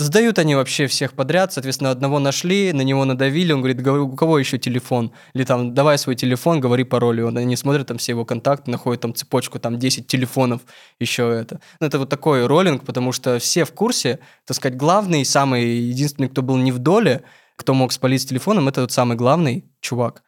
Сдают 0.00 0.38
они 0.38 0.54
вообще 0.54 0.86
всех 0.86 1.12
подряд, 1.12 1.52
соответственно, 1.52 1.90
одного 1.90 2.18
нашли, 2.18 2.72
на 2.72 2.80
него 2.80 3.04
надавили, 3.04 3.52
он 3.52 3.60
говорит, 3.60 3.82
«Говорю, 3.82 4.06
у 4.06 4.16
кого 4.16 4.38
еще 4.38 4.56
телефон? 4.56 5.12
Или 5.34 5.44
там, 5.44 5.74
давай 5.74 5.98
свой 5.98 6.16
телефон, 6.16 6.58
говори 6.58 6.84
пароль, 6.84 7.20
и 7.20 7.22
он, 7.22 7.36
они 7.36 7.54
смотрят 7.54 7.88
там 7.88 7.98
все 7.98 8.12
его 8.12 8.24
контакты, 8.24 8.70
находят 8.70 9.02
там 9.02 9.14
цепочку, 9.14 9.58
там 9.58 9.78
10 9.78 10.06
телефонов, 10.06 10.62
еще 10.98 11.30
это. 11.30 11.60
Ну, 11.80 11.86
это 11.86 11.98
вот 11.98 12.08
такой 12.08 12.46
роллинг, 12.46 12.86
потому 12.86 13.12
что 13.12 13.38
все 13.38 13.66
в 13.66 13.72
курсе, 13.72 14.20
так 14.46 14.56
сказать, 14.56 14.78
главный, 14.78 15.22
самый, 15.26 15.66
единственный, 15.66 16.30
кто 16.30 16.40
был 16.40 16.56
не 16.56 16.72
в 16.72 16.78
доле, 16.78 17.22
кто 17.56 17.74
мог 17.74 17.92
спалить 17.92 18.22
с 18.22 18.24
телефоном, 18.24 18.68
это 18.68 18.80
вот 18.80 18.92
самый 18.92 19.18
главный 19.18 19.66
чувак. 19.82 20.22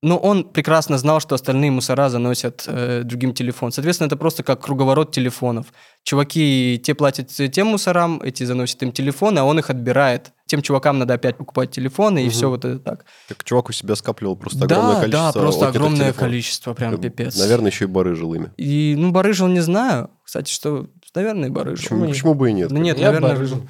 Но 0.00 0.16
он 0.16 0.44
прекрасно 0.44 0.96
знал, 0.96 1.18
что 1.18 1.34
остальные 1.34 1.72
мусора 1.72 2.08
заносят 2.08 2.64
э, 2.68 3.02
другим 3.04 3.34
телефон. 3.34 3.72
Соответственно, 3.72 4.06
это 4.06 4.16
просто 4.16 4.44
как 4.44 4.60
круговорот 4.60 5.10
телефонов. 5.10 5.66
Чуваки, 6.04 6.80
те 6.84 6.94
платят 6.94 7.30
тем 7.30 7.66
мусорам, 7.66 8.20
эти 8.22 8.44
заносят 8.44 8.80
им 8.84 8.92
телефоны, 8.92 9.40
а 9.40 9.44
он 9.44 9.58
их 9.58 9.70
отбирает. 9.70 10.30
Тем 10.46 10.62
чувакам 10.62 11.00
надо 11.00 11.14
опять 11.14 11.36
покупать 11.36 11.72
телефоны, 11.72 12.20
и 12.20 12.26
Мгм. 12.26 12.30
все 12.30 12.48
вот 12.48 12.64
это 12.64 12.78
так. 12.78 13.04
Так 13.28 13.42
чувак 13.42 13.70
у 13.70 13.72
себя 13.72 13.96
скапливал 13.96 14.36
просто 14.36 14.68
да, 14.68 14.76
огромное 14.76 15.00
количество 15.00 15.32
да, 15.32 15.40
просто 15.40 15.68
огромное 15.68 15.96
телефонов. 15.98 16.16
количество, 16.16 16.74
прям 16.74 16.92
бы, 16.92 16.98
пипец. 17.02 17.36
Наверное, 17.36 17.70
еще 17.72 17.84
и 17.86 17.88
барыжил 17.88 18.32
ими. 18.34 18.52
И, 18.56 18.94
ну, 18.96 19.10
барыжил 19.10 19.48
не 19.48 19.60
знаю. 19.60 20.10
Кстати, 20.22 20.52
что, 20.52 20.86
наверное, 21.16 21.50
барыжил. 21.50 21.82
Почему, 21.82 22.06
почему 22.06 22.34
бы 22.34 22.50
и 22.50 22.52
нет? 22.52 22.70
Ну, 22.70 22.78
нет, 22.78 22.98
Я 22.98 23.06
наверное, 23.06 23.32
барыжил. 23.34 23.68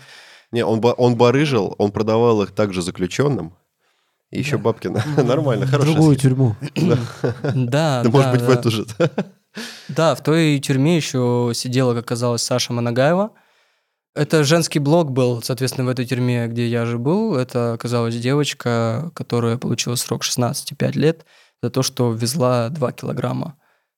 Не, 0.53 0.63
он, 0.65 0.83
он 0.85 1.17
барыжил, 1.17 1.75
он 1.79 1.91
продавал 1.91 2.43
их 2.43 2.51
также 2.53 2.83
заключенным. 2.83 3.55
И 4.31 4.39
еще 4.39 4.59
бабки 4.59 4.89
на- 4.89 5.05
нормально, 5.25 5.67
В 5.67 5.71
хорошая 5.71 5.95
другую 5.95 6.19
схема. 6.19 6.35
тюрьму. 6.37 6.57
Да, 7.55 8.03
Да, 8.03 8.11
может 8.11 8.27
да, 8.27 8.33
быть, 8.33 8.43
в 8.43 8.47
да. 8.47 8.53
эту 8.55 8.71
же. 8.71 8.87
Да, 9.89 10.15
в 10.15 10.23
той 10.23 10.59
тюрьме 10.61 10.97
еще 10.97 11.53
сидела, 11.55 11.95
как 11.95 12.05
оказалось, 12.05 12.43
Саша 12.43 12.73
Манагаева. 12.73 13.31
Это 14.15 14.43
женский 14.45 14.79
блок 14.81 15.11
был, 15.13 15.43
соответственно, 15.43 15.87
в 15.87 15.91
этой 15.91 16.05
тюрьме, 16.05 16.47
где 16.49 16.67
я 16.67 16.85
же 16.87 16.99
был. 16.99 17.37
Это 17.37 17.73
оказалась 17.73 18.17
девочка, 18.17 19.11
которая 19.15 19.57
получила 19.57 19.95
срок 19.95 20.25
16,5 20.25 20.93
лет 20.99 21.25
за 21.63 21.71
то, 21.71 21.83
что 21.83 22.13
везла 22.13 22.69
2 22.69 22.93
килограмма. 22.93 23.55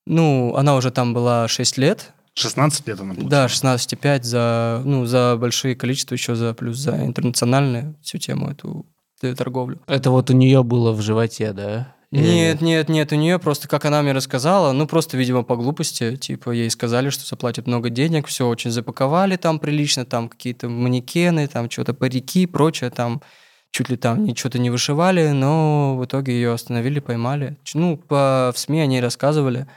Ну, 0.07 0.55
она 0.57 0.77
уже 0.77 0.91
там 0.91 1.15
была 1.15 1.49
6 1.49 1.79
лет. 1.79 2.13
16 2.35 2.87
лет 2.87 3.01
она 3.01 3.15
получила. 3.15 3.31
Да, 3.31 3.47
16,5 3.47 4.23
за, 4.23 4.83
ну, 4.85 5.05
за 5.07 5.37
большие 5.39 5.75
количества, 5.75 6.15
еще 6.15 6.35
за 6.35 6.55
плюс 6.55 6.79
за 6.79 7.05
интернациональную 7.05 7.97
всю 8.03 8.19
тему 8.19 8.51
эту 8.51 8.87
торговлю. 9.21 9.81
Это 9.87 10.11
вот 10.11 10.31
у 10.31 10.33
нее 10.33 10.63
было 10.63 10.93
в 10.93 11.01
животе, 11.01 11.53
да? 11.53 11.95
Нет, 12.13 12.61
нет, 12.61 12.89
нет, 12.89 13.13
у 13.13 13.15
нее 13.15 13.39
просто, 13.39 13.69
как 13.69 13.85
она 13.85 14.03
мне 14.03 14.11
рассказала, 14.11 14.73
ну 14.73 14.89
просто, 14.89 15.17
видимо, 15.17 15.45
по 15.45 15.55
глупости, 15.55 16.17
типа 16.17 16.51
ей 16.51 16.69
сказали, 16.69 17.09
что 17.09 17.25
заплатят 17.25 17.69
много 17.69 17.89
денег, 17.89 18.27
все 18.27 18.49
очень 18.49 18.73
запаковали 18.73 19.37
там 19.37 19.61
прилично, 19.61 20.05
там 20.05 20.29
какие-то 20.29 20.69
манекены, 20.69 21.47
там 21.47 21.71
что-то 21.71 21.95
парики, 21.95 22.47
прочее, 22.47 22.91
там 22.91 23.23
чуть 23.71 23.91
ли 23.91 23.97
там 23.97 24.25
ни- 24.25 24.35
что-то 24.35 24.59
не 24.59 24.71
вышивали, 24.71 25.29
но 25.29 25.97
в 25.97 26.05
итоге 26.05 26.33
ее 26.33 26.53
остановили, 26.53 26.99
поймали. 26.99 27.57
Ну, 27.75 27.97
по, 27.97 28.51
в 28.53 28.59
СМИ 28.59 28.81
они 28.81 29.01
рассказывали. 29.01 29.69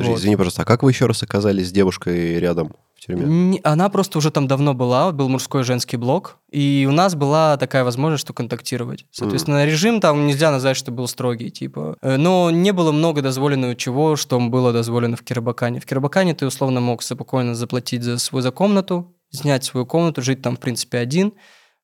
Подожди, 0.00 0.12
Вот. 0.12 0.20
извини, 0.20 0.36
пожалуйста, 0.36 0.62
а 0.62 0.64
как 0.64 0.82
вы 0.82 0.90
еще 0.90 1.06
раз 1.06 1.22
оказались 1.22 1.68
с 1.68 1.72
девушкой 1.72 2.38
рядом 2.38 2.72
в 2.96 3.00
тюрьме? 3.00 3.60
Она 3.64 3.90
просто 3.90 4.16
уже 4.16 4.30
там 4.30 4.48
давно 4.48 4.72
была, 4.72 5.12
был 5.12 5.28
мужской 5.28 5.60
и 5.60 5.64
женский 5.64 5.98
блок, 5.98 6.38
и 6.50 6.86
у 6.88 6.92
нас 6.92 7.14
была 7.14 7.58
такая 7.58 7.84
возможность, 7.84 8.22
что 8.22 8.32
контактировать. 8.32 9.04
Соответственно, 9.10 9.66
режим 9.66 10.00
там 10.00 10.26
нельзя 10.26 10.50
назвать, 10.50 10.78
что 10.78 10.90
был 10.90 11.06
строгий, 11.06 11.50
типа. 11.50 11.96
Э, 12.00 12.16
Но 12.16 12.50
не 12.50 12.72
было 12.72 12.92
много 12.92 13.20
дозволенного 13.20 13.76
чего, 13.76 14.16
что 14.16 14.40
было 14.40 14.72
дозволено 14.72 15.16
в 15.16 15.22
Кирбакане. 15.22 15.80
В 15.80 15.84
Кирбакане 15.86 16.34
ты 16.34 16.46
условно 16.46 16.80
мог 16.80 17.02
спокойно 17.02 17.54
заплатить 17.54 18.02
за 18.02 18.18
свою 18.18 18.42
за 18.42 18.52
комнату, 18.52 19.14
снять 19.30 19.64
свою 19.64 19.84
комнату, 19.84 20.22
жить 20.22 20.40
там, 20.40 20.56
в 20.56 20.60
принципе, 20.60 20.96
один, 20.96 21.34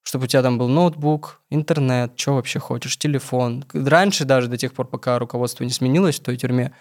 чтобы 0.02 0.24
у 0.24 0.28
тебя 0.28 0.42
там 0.42 0.56
был 0.56 0.68
ноутбук, 0.68 1.42
интернет, 1.50 2.12
что 2.16 2.34
вообще 2.36 2.60
хочешь, 2.60 2.96
телефон. 2.96 3.64
Раньше 3.74 4.24
даже, 4.24 4.48
до 4.48 4.56
тех 4.56 4.72
пор, 4.72 4.86
пока 4.86 5.18
руководство 5.18 5.64
не 5.64 5.70
сменилось 5.70 6.18
в 6.18 6.22
той 6.22 6.36
тюрьме, 6.36 6.72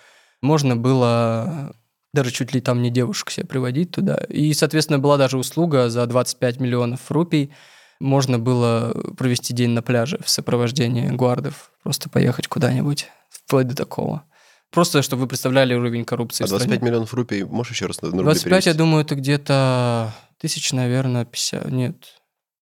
можно 0.41 0.75
было 0.75 1.75
даже 2.13 2.31
чуть 2.31 2.53
ли 2.53 2.61
там 2.61 2.81
не 2.81 2.89
девушек 2.89 3.29
себе 3.29 3.45
приводить 3.45 3.91
туда. 3.91 4.15
И, 4.29 4.53
соответственно, 4.53 4.99
была 4.99 5.17
даже 5.17 5.37
услуга 5.37 5.89
за 5.89 6.05
25 6.05 6.59
миллионов 6.59 7.11
рупий. 7.11 7.51
Можно 7.99 8.39
было 8.39 8.93
провести 9.17 9.53
день 9.53 9.71
на 9.71 9.81
пляже 9.81 10.19
в 10.23 10.29
сопровождении 10.29 11.07
гвардов, 11.09 11.71
просто 11.83 12.09
поехать 12.09 12.47
куда-нибудь, 12.47 13.07
вплоть 13.29 13.67
до 13.67 13.75
такого. 13.75 14.23
Просто, 14.71 15.01
чтобы 15.01 15.23
вы 15.23 15.27
представляли 15.27 15.73
уровень 15.73 16.03
коррупции 16.05 16.43
А 16.43 16.47
в 16.47 16.49
стране. 16.49 16.67
25 16.67 16.89
миллионов 16.89 17.13
рупий 17.13 17.43
можешь 17.43 17.73
еще 17.73 17.85
раз 17.85 18.01
на 18.01 18.09
рубли 18.09 18.23
25, 18.23 18.51
я 18.51 18.59
перевести? 18.59 18.77
думаю, 18.77 19.03
это 19.05 19.15
где-то 19.15 20.13
тысяч, 20.39 20.73
наверное, 20.73 21.25
50. 21.25 21.71
Нет. 21.71 21.95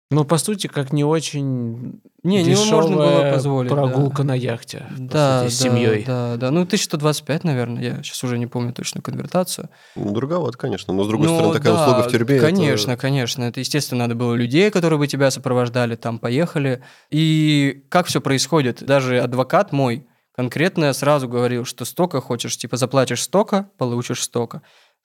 Ну, 0.10 0.24
по 0.24 0.38
сути, 0.38 0.68
как 0.68 0.94
не 0.94 1.04
очень 1.04 2.00
Не, 2.24 2.42
не 2.42 2.56
можно 2.56 2.96
было 2.96 3.08
дешевая 3.08 3.34
позволить. 3.34 3.70
да. 3.70 3.76
прогулка 3.76 4.24
на 4.24 4.34
яхте, 4.36 4.86
Да, 4.98 5.44
сути, 5.44 5.54
с 5.54 5.60
да, 5.60 5.70
семьей. 5.70 6.04
Да, 6.06 6.38
да. 6.38 6.50
Ну, 6.52 6.62
1125, 6.62 7.44
наверное. 7.44 7.84
Я 7.84 7.96
сейчас 8.04 8.24
уже 8.24 8.38
не 8.38 8.48
помню 8.48 8.72
точно 8.72 9.02
конвертацию. 9.02 9.70
Ну, 9.98 10.12
дороговато, 10.14 10.58
конечно. 10.58 10.94
Но, 10.94 11.04
с 11.04 11.08
другой 11.08 11.28
Ну, 11.28 11.36
стороны, 11.36 11.54
такая 11.56 11.74
да, 11.74 11.84
услуга 11.90 12.08
в 12.08 12.12
тюрьме... 12.12 12.36
это- 12.38 12.46
Конечно, 12.46 12.96
конечно. 12.96 13.44
Это, 13.44 13.60
естественно, 13.60 14.06
надо 14.06 14.16
было 14.16 14.34
людей, 14.34 14.72
которые 14.72 14.98
бы 14.98 15.08
тебя 15.08 15.30
сопровождали, 15.30 15.96
там, 15.96 16.20
поехали. 16.20 16.82
И 17.10 17.84
как 17.90 18.06
все 18.08 18.22
происходит? 18.22 18.84
Даже 18.86 19.20
адвокат 19.20 19.74
мой 19.74 20.08
конкретно 20.34 20.94
сразу 20.94 21.28
говорил, 21.28 21.66
что 21.66 21.84
столько 21.84 22.22
хочешь, 22.22 22.56
типа, 22.58 22.78
заплатишь 22.78 23.24
столько, 23.24 23.70
получишь 23.78 24.22
столько. 24.24 24.62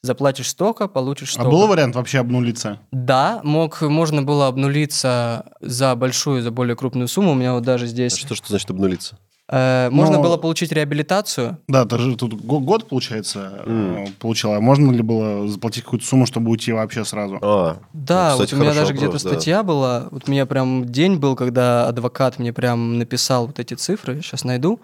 Заплатишь 0.06 0.48
столько, 0.50 0.88
получишь 0.88 1.28
А 1.30 1.32
столько. 1.34 1.50
был 1.50 1.66
вариант 1.68 1.94
вообще 1.94 2.18
обнулиться? 2.18 2.80
Да, 2.90 3.40
мог, 3.44 3.80
можно 3.82 4.20
было 4.22 4.48
обнулиться 4.48 5.44
за 5.60 5.94
большую, 5.94 6.42
за 6.42 6.50
более 6.50 6.74
крупную 6.74 7.06
сумму. 7.06 7.30
У 7.30 7.34
меня 7.36 7.52
вот 7.54 7.62
даже 7.62 7.84
А 7.84 7.86
здесь... 7.86 8.16
Что, 8.16 8.34
что 8.34 8.48
значит 8.48 8.68
обнулиться? 8.68 9.16
э, 9.48 9.90
можно 9.92 10.16
Но- 10.16 10.22
было 10.24 10.38
получить 10.38 10.72
реабилитацию. 10.72 11.58
Да, 11.68 11.84
ты 11.84 11.98
же 11.98 12.16
тут 12.16 12.34
го- 12.34 12.58
год, 12.58 12.88
получается, 12.88 13.62
М. 13.64 13.94
э, 13.94 14.06
получила. 14.18 14.56
А 14.56 14.60
можно 14.60 14.90
ли 14.90 15.02
было 15.02 15.46
заплатить 15.46 15.84
какую-то 15.84 16.04
сумму, 16.04 16.26
чтобы 16.26 16.50
уйти 16.50 16.72
вообще 16.72 17.04
сразу? 17.04 17.38
А, 17.40 17.76
Да, 17.92 18.30
Ну, 18.32 18.38
вот 18.38 18.44
кстати, 18.46 18.58
у 18.58 18.62
меня 18.64 18.74
даже 18.74 18.94
где-то 18.94 19.12
да. 19.12 19.18
статья 19.20 19.62
была. 19.62 20.08
Вот 20.10 20.24
у 20.26 20.30
меня 20.32 20.46
прям 20.46 20.84
день 20.84 21.14
был, 21.18 21.36
когда 21.36 21.86
адвокат 21.86 22.40
мне 22.40 22.52
прям 22.52 22.98
написал 22.98 23.46
вот 23.46 23.60
эти 23.60 23.74
цифры. 23.74 24.20
Сейчас 24.20 24.42
найду. 24.42 24.80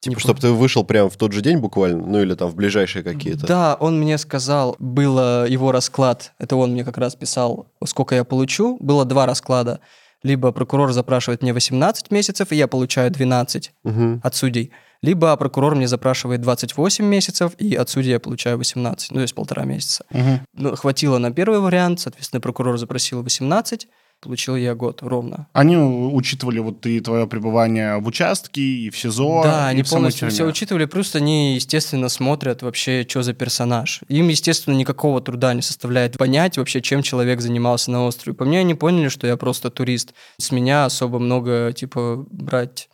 Типа, 0.00 0.14
Не 0.16 0.20
чтобы 0.20 0.40
ты 0.40 0.50
вышел 0.50 0.84
прямо 0.84 1.08
в 1.10 1.16
тот 1.16 1.32
же 1.32 1.40
день 1.42 1.58
буквально, 1.58 2.04
ну 2.06 2.20
или 2.22 2.34
там 2.34 2.48
в 2.50 2.54
ближайшие 2.54 3.02
какие-то. 3.02 3.46
Да, 3.46 3.76
он 3.78 3.98
мне 4.00 4.18
сказал, 4.18 4.76
было 4.78 5.46
его 5.46 5.72
расклад, 5.72 6.32
это 6.38 6.56
он 6.56 6.72
мне 6.72 6.84
как 6.84 6.98
раз 6.98 7.14
писал, 7.14 7.66
сколько 7.84 8.14
я 8.14 8.24
получу. 8.24 8.76
Было 8.80 9.04
два 9.04 9.26
расклада. 9.26 9.80
Либо 10.22 10.52
прокурор 10.52 10.92
запрашивает 10.92 11.40
мне 11.42 11.52
18 11.54 12.10
месяцев, 12.10 12.52
и 12.52 12.56
я 12.56 12.66
получаю 12.68 13.10
12 13.10 13.72
Мгм. 13.84 14.20
от 14.22 14.34
судей. 14.34 14.70
Либо 15.02 15.34
прокурор 15.36 15.74
мне 15.74 15.88
запрашивает 15.88 16.42
28 16.42 17.06
месяцев, 17.06 17.52
и 17.56 17.74
от 17.74 17.88
судей 17.88 18.10
я 18.10 18.20
получаю 18.20 18.58
18, 18.58 19.12
ну, 19.12 19.16
то 19.16 19.22
есть 19.22 19.34
полтора 19.34 19.64
месяца. 19.64 20.04
Мгм. 20.10 20.40
Ну, 20.52 20.76
хватило 20.76 21.16
на 21.16 21.30
первый 21.30 21.60
вариант, 21.60 22.00
соответственно, 22.00 22.42
прокурор 22.42 22.76
запросил 22.76 23.22
18, 23.22 23.88
получил 24.20 24.56
я 24.56 24.74
год 24.74 25.02
ровно. 25.02 25.48
Они 25.52 25.76
учитывали 25.76 26.58
вот 26.58 26.84
и 26.86 27.00
твое 27.00 27.26
пребывание 27.26 27.98
в 27.98 28.06
участке, 28.06 28.60
и 28.60 28.90
в 28.90 28.98
СИЗО, 28.98 29.42
Да, 29.42 29.68
они 29.68 29.82
полностью 29.82 30.30
все 30.30 30.44
учитывали, 30.44 30.84
плюс 30.84 31.14
они, 31.14 31.54
естественно, 31.54 32.08
смотрят 32.08 32.62
вообще, 32.62 33.06
что 33.08 33.22
за 33.22 33.32
персонаж. 33.32 34.00
Им, 34.08 34.28
естественно, 34.28 34.74
никакого 34.74 35.20
труда 35.20 35.54
не 35.54 35.62
составляет 35.62 36.18
понять 36.18 36.58
вообще, 36.58 36.80
чем 36.80 37.02
человек 37.02 37.40
занимался 37.40 37.90
на 37.90 38.04
острове. 38.04 38.36
По 38.36 38.44
мне, 38.44 38.60
они 38.60 38.74
поняли, 38.74 39.08
что 39.08 39.26
я 39.26 39.36
просто 39.36 39.70
турист. 39.70 40.14
С 40.38 40.52
меня 40.52 40.84
особо 40.84 41.18
много, 41.18 41.72
типа, 41.72 42.26
брать... 42.30 42.88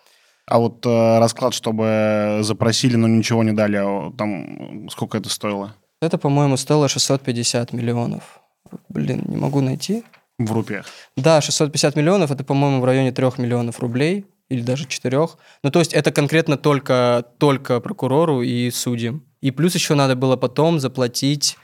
А 0.48 0.60
вот 0.60 0.86
э, 0.86 1.18
расклад, 1.18 1.54
чтобы 1.54 2.38
запросили, 2.42 2.94
но 2.94 3.08
ничего 3.08 3.42
не 3.42 3.50
дали, 3.50 3.78
а 3.78 4.12
там 4.16 4.88
сколько 4.90 5.18
это 5.18 5.28
стоило? 5.28 5.74
Это, 6.00 6.18
по-моему, 6.18 6.56
стоило 6.56 6.88
650 6.88 7.72
миллионов. 7.72 8.40
Блин, 8.88 9.24
не 9.26 9.36
могу 9.36 9.60
найти. 9.60 10.04
В 10.38 10.52
рупиях. 10.52 10.86
Да, 11.16 11.40
650 11.40 11.96
миллионов, 11.96 12.30
это, 12.30 12.44
по-моему, 12.44 12.80
в 12.80 12.84
районе 12.84 13.12
3 13.12 13.26
миллионов 13.38 13.80
рублей 13.80 14.26
или 14.48 14.60
даже 14.60 14.86
4. 14.86 15.18
Ну, 15.62 15.70
то 15.70 15.78
есть 15.78 15.94
это 15.94 16.12
конкретно 16.12 16.56
только, 16.56 17.24
только 17.38 17.80
прокурору 17.80 18.42
и 18.42 18.70
судьям. 18.70 19.24
И 19.40 19.50
плюс 19.50 19.74
еще 19.74 19.94
надо 19.94 20.14
было 20.14 20.36
потом 20.36 20.78
заплатить 20.78 21.56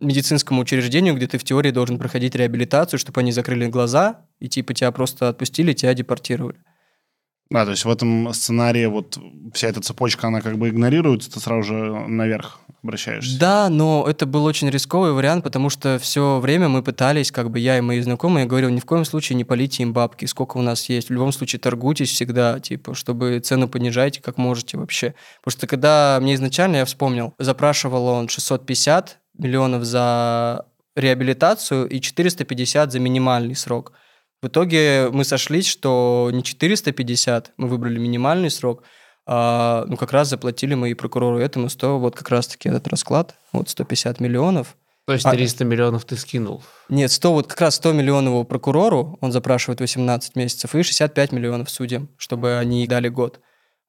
медицинскому 0.00 0.62
учреждению, 0.62 1.14
где 1.14 1.26
ты 1.26 1.38
в 1.38 1.44
теории 1.44 1.70
должен 1.70 1.98
проходить 1.98 2.34
реабилитацию, 2.34 2.98
чтобы 2.98 3.20
они 3.20 3.32
закрыли 3.32 3.66
глаза 3.66 4.26
и 4.40 4.48
типа 4.48 4.74
тебя 4.74 4.90
просто 4.90 5.28
отпустили, 5.28 5.72
тебя 5.72 5.94
депортировали. 5.94 6.58
Да, 7.50 7.64
то 7.64 7.70
есть 7.72 7.84
в 7.84 7.90
этом 7.90 8.32
сценарии 8.32 8.86
вот 8.86 9.18
вся 9.52 9.68
эта 9.68 9.80
цепочка, 9.80 10.28
она 10.28 10.40
как 10.40 10.58
бы 10.58 10.70
игнорируется, 10.70 11.30
ты 11.30 11.40
сразу 11.40 11.62
же 11.62 12.08
наверх 12.08 12.60
обращаешься. 12.84 13.38
Да, 13.38 13.68
но 13.68 14.04
это 14.08 14.26
был 14.26 14.44
очень 14.44 14.70
рисковый 14.70 15.12
вариант, 15.12 15.42
потому 15.42 15.70
что 15.70 15.98
все 15.98 16.38
время 16.38 16.68
мы 16.68 16.82
пытались, 16.82 17.32
как 17.32 17.50
бы 17.50 17.58
я 17.58 17.78
и 17.78 17.80
мои 17.80 18.00
знакомые, 18.00 18.42
я 18.44 18.48
говорил, 18.48 18.70
ни 18.70 18.80
в 18.80 18.84
коем 18.84 19.04
случае 19.04 19.36
не 19.36 19.44
полите 19.44 19.82
им 19.82 19.92
бабки, 19.92 20.26
сколько 20.26 20.58
у 20.58 20.62
нас 20.62 20.88
есть. 20.88 21.08
В 21.08 21.12
любом 21.12 21.32
случае 21.32 21.58
торгуйтесь 21.60 22.10
всегда, 22.10 22.60
типа, 22.60 22.94
чтобы 22.94 23.40
цену 23.40 23.68
понижайте, 23.68 24.22
как 24.22 24.36
можете 24.36 24.76
вообще. 24.76 25.14
Потому 25.42 25.58
что 25.58 25.66
когда 25.66 26.18
мне 26.20 26.34
изначально, 26.34 26.76
я 26.76 26.84
вспомнил, 26.84 27.34
запрашивал 27.38 28.06
он 28.06 28.28
650 28.28 29.18
миллионов 29.38 29.84
за 29.84 30.66
реабилитацию 30.94 31.88
и 31.88 32.00
450 32.00 32.92
за 32.92 33.00
минимальный 33.00 33.56
срок. 33.56 33.92
В 34.42 34.48
итоге 34.48 35.08
мы 35.10 35.24
сошлись, 35.24 35.66
что 35.66 36.30
не 36.32 36.44
450, 36.44 37.52
мы 37.56 37.66
выбрали 37.66 37.98
минимальный 37.98 38.50
срок, 38.50 38.82
а, 39.26 39.84
ну, 39.88 39.96
как 39.96 40.12
раз 40.12 40.28
заплатили 40.28 40.74
мы 40.74 40.90
и 40.90 40.94
прокурору 40.94 41.38
этому 41.38 41.68
100, 41.68 41.98
вот 41.98 42.16
как 42.16 42.28
раз-таки 42.30 42.68
этот 42.68 42.88
расклад, 42.88 43.34
вот 43.52 43.68
150 43.68 44.20
миллионов. 44.20 44.76
То 45.06 45.12
есть 45.12 45.26
А- 45.26 45.32
300 45.32 45.64
миллионов 45.64 46.04
ты 46.04 46.16
скинул. 46.16 46.62
Нет, 46.88 47.12
100, 47.12 47.32
вот 47.32 47.46
как 47.46 47.60
раз 47.60 47.74
100 47.76 47.92
миллионов 47.92 48.46
прокурору, 48.48 49.18
он 49.20 49.32
запрашивает 49.32 49.80
18 49.80 50.34
месяцев, 50.36 50.74
и 50.74 50.82
65 50.82 51.32
миллионов 51.32 51.70
судьям, 51.70 52.08
чтобы 52.16 52.56
они 52.56 52.86
дали 52.86 53.08
год. 53.08 53.40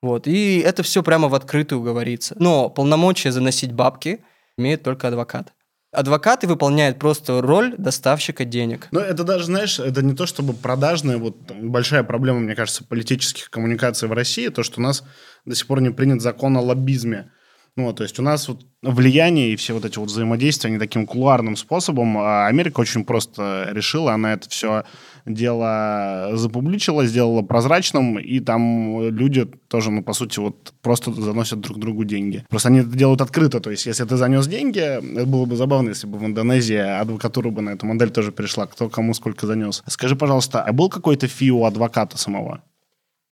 Вот, 0.01 0.27
и 0.27 0.59
это 0.59 0.83
все 0.83 1.01
прямо 1.03 1.29
в 1.29 1.35
открытую 1.35 1.81
говорится. 1.81 2.35
Но 2.37 2.69
полномочия 2.69 3.31
заносить 3.31 3.71
бабки 3.71 4.23
имеет 4.57 4.83
только 4.83 5.07
адвокат. 5.07 5.53
Адвокаты 5.95 6.47
выполняют 6.47 6.99
просто 6.99 7.41
роль 7.41 7.76
доставщика 7.77 8.45
денег. 8.45 8.88
Но 8.91 8.99
это 8.99 9.23
даже, 9.23 9.45
знаешь, 9.45 9.80
это 9.80 10.01
не 10.01 10.13
то 10.13 10.26
чтобы 10.26 10.53
продажная, 10.53 11.17
вот 11.17 11.38
большая 11.51 12.03
проблема, 12.03 12.39
мне 12.39 12.55
кажется, 12.55 12.84
политических 12.84 13.49
коммуникаций 13.49 14.07
в 14.07 14.13
России, 14.13 14.49
то, 14.49 14.63
что 14.63 14.80
у 14.80 14.84
нас 14.84 15.03
до 15.45 15.55
сих 15.55 15.67
пор 15.67 15.81
не 15.81 15.91
принят 15.91 16.22
закон 16.22 16.57
о 16.57 16.61
лоббизме. 16.61 17.31
Ну, 17.77 17.91
то 17.91 18.03
есть 18.03 18.19
у 18.19 18.22
нас 18.22 18.47
вот 18.47 18.65
влияние 18.81 19.51
и 19.51 19.55
все 19.57 19.73
вот 19.73 19.84
эти 19.84 19.99
вот 19.99 20.07
взаимодействия, 20.07 20.69
они 20.69 20.80
таким 20.80 21.05
кулуарным 21.05 21.57
способом. 21.57 22.17
А 22.17 22.47
Америка 22.47 22.80
очень 22.80 23.03
просто 23.03 23.67
решила, 23.72 24.13
она 24.13 24.34
это 24.34 24.49
все 24.49 24.85
дело 25.26 26.31
запубличила, 26.34 27.06
сделала 27.06 27.41
прозрачным, 27.41 28.19
и 28.19 28.39
там 28.39 29.02
люди 29.10 29.45
тоже, 29.68 29.91
ну, 29.91 30.03
по 30.03 30.14
сути, 30.14 30.39
вот 30.39 30.73
просто 30.81 31.11
заносят 31.11 31.60
друг 31.60 31.80
другу 31.80 32.03
деньги. 32.03 32.45
Просто 32.49 32.69
они 32.69 32.80
это 32.80 32.89
делают 32.89 33.22
открыто, 33.22 33.60
то 33.60 33.72
есть 33.72 33.85
если 33.85 34.06
ты 34.06 34.18
занес 34.18 34.47
деньги, 34.47 34.80
это 34.80 35.26
было 35.26 35.45
бы 35.45 35.56
забавно, 35.56 35.89
если 35.89 36.07
бы 36.07 36.18
в 36.18 36.26
Индонезии 36.26 36.77
адвокатура 36.77 37.49
бы 37.49 37.61
на 37.61 37.72
эту 37.72 37.85
модель 37.85 38.10
тоже 38.10 38.31
перешла, 38.31 38.68
кто 38.68 38.89
кому 38.89 39.14
сколько 39.14 39.47
занес. 39.47 39.84
Скажи, 39.88 40.15
пожалуйста, 40.15 40.61
а 40.61 40.72
был 40.73 40.89
какой-то 40.89 41.27
фи 41.27 41.52
у 41.52 41.65
адвоката 41.65 42.18
самого? 42.18 42.61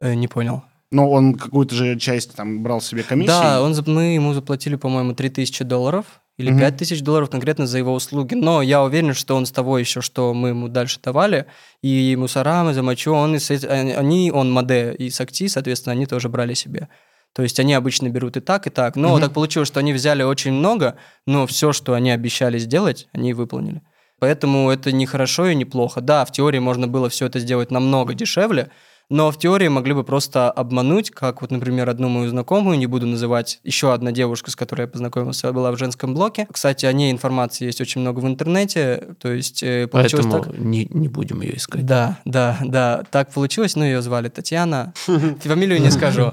Э, 0.01 0.15
не 0.15 0.29
понял. 0.29 0.63
Ну, 0.91 1.11
он 1.11 1.35
какую-то 1.35 1.75
же 1.75 1.99
часть 1.99 2.35
там 2.35 2.63
брал 2.63 2.81
себе 2.81 3.03
комиссии. 3.03 3.29
Да, 3.29 3.61
он, 3.61 3.75
мы 3.87 4.15
ему 4.15 4.33
заплатили, 4.35 4.77
по-моему, 4.77 5.15
3000 5.15 5.65
долларов 5.65 6.07
или 6.39 6.51
Мгм. 6.51 6.61
5000 6.61 7.01
долларов 7.03 7.31
конкретно 7.31 7.67
за 7.67 7.79
его 7.79 7.95
услуги. 7.95 8.35
Но 8.35 8.63
я 8.63 8.83
уверен, 8.83 9.15
что 9.15 9.37
он 9.37 9.47
с 9.47 9.51
того 9.51 9.79
еще, 9.79 10.01
что 10.03 10.35
мы 10.35 10.49
ему 10.51 10.69
дальше 10.69 11.01
давали, 11.03 11.47
и 11.83 12.15
мусорам, 12.17 12.71
и 12.71 12.75
за 12.75 12.83
мочу, 12.83 13.13
он 13.13 13.37
и 13.37 13.39
они- 13.67 14.31
он 14.33 14.53
Маде 14.53 14.95
и 14.95 15.11
Сакти, 15.11 15.49
соответственно, 15.49 15.93
они 15.93 16.07
тоже 16.07 16.29
брали 16.29 16.55
себе. 16.55 16.89
То 17.35 17.43
есть 17.43 17.61
они 17.61 17.75
обычно 17.75 18.09
берут 18.09 18.37
и 18.37 18.41
так, 18.41 18.67
и 18.67 18.71
так. 18.71 18.97
Но 18.97 19.13
Мгм. 19.13 19.21
так 19.21 19.33
получилось, 19.35 19.69
что 19.69 19.81
они 19.81 19.93
взяли 19.93 20.23
очень 20.23 20.53
много, 20.53 20.97
но 21.27 21.47
все, 21.47 21.73
что 21.73 21.93
они 21.95 22.11
обещали 22.11 22.59
сделать, 22.59 23.09
они 23.13 23.33
выполнили. 23.35 23.83
Поэтому 24.19 24.71
это 24.71 24.93
не 24.93 25.05
хорошо 25.05 25.47
и 25.49 25.55
не 25.55 25.67
плохо. 25.67 26.01
Да, 26.01 26.25
в 26.25 26.33
теории 26.33 26.59
можно 26.59 26.89
было 26.89 27.11
все 27.11 27.27
это 27.27 27.39
сделать 27.39 27.71
намного 27.71 28.15
дешевле, 28.15 28.71
но 29.09 29.31
в 29.31 29.39
теории 29.39 29.69
могли 29.69 29.95
бы 29.95 30.05
просто 30.05 30.51
обмануть, 30.51 31.11
как 31.11 31.41
вот, 31.41 31.51
например, 31.51 31.89
одну 31.89 32.09
мою 32.09 32.29
знакомую, 32.29 32.79
не 32.79 32.87
буду 32.87 33.07
называть, 33.07 33.61
еще 33.63 33.93
одна 33.93 34.11
девушка, 34.13 34.51
с 34.51 34.57
которой 34.57 34.83
я 34.83 34.87
познакомился, 34.89 35.53
была 35.53 35.71
в 35.71 35.79
женском 35.79 36.15
блоке. 36.15 36.47
Кстати, 36.51 36.87
о 36.87 36.93
ней 36.93 37.13
информации 37.13 37.67
есть 37.67 37.81
очень 37.81 38.01
много 38.01 38.21
в 38.21 38.27
интернете, 38.27 39.15
то 39.21 39.31
есть 39.31 39.63
э, 39.63 39.87
получилось 39.87 40.27
Поэтому 40.27 40.45
так... 40.45 40.59
не, 40.59 40.87
не 40.91 41.09
будем 41.09 41.41
ее 41.41 41.57
искать. 41.57 41.87
Да, 41.87 42.19
да, 42.25 42.59
да, 42.65 43.05
так 43.11 43.33
получилось, 43.33 43.77
ну, 43.77 43.85
ее 43.85 44.03
звали 44.03 44.29
Татьяна, 44.29 44.93
фамилию 45.41 45.81
не 45.81 45.91
скажу. 45.93 46.33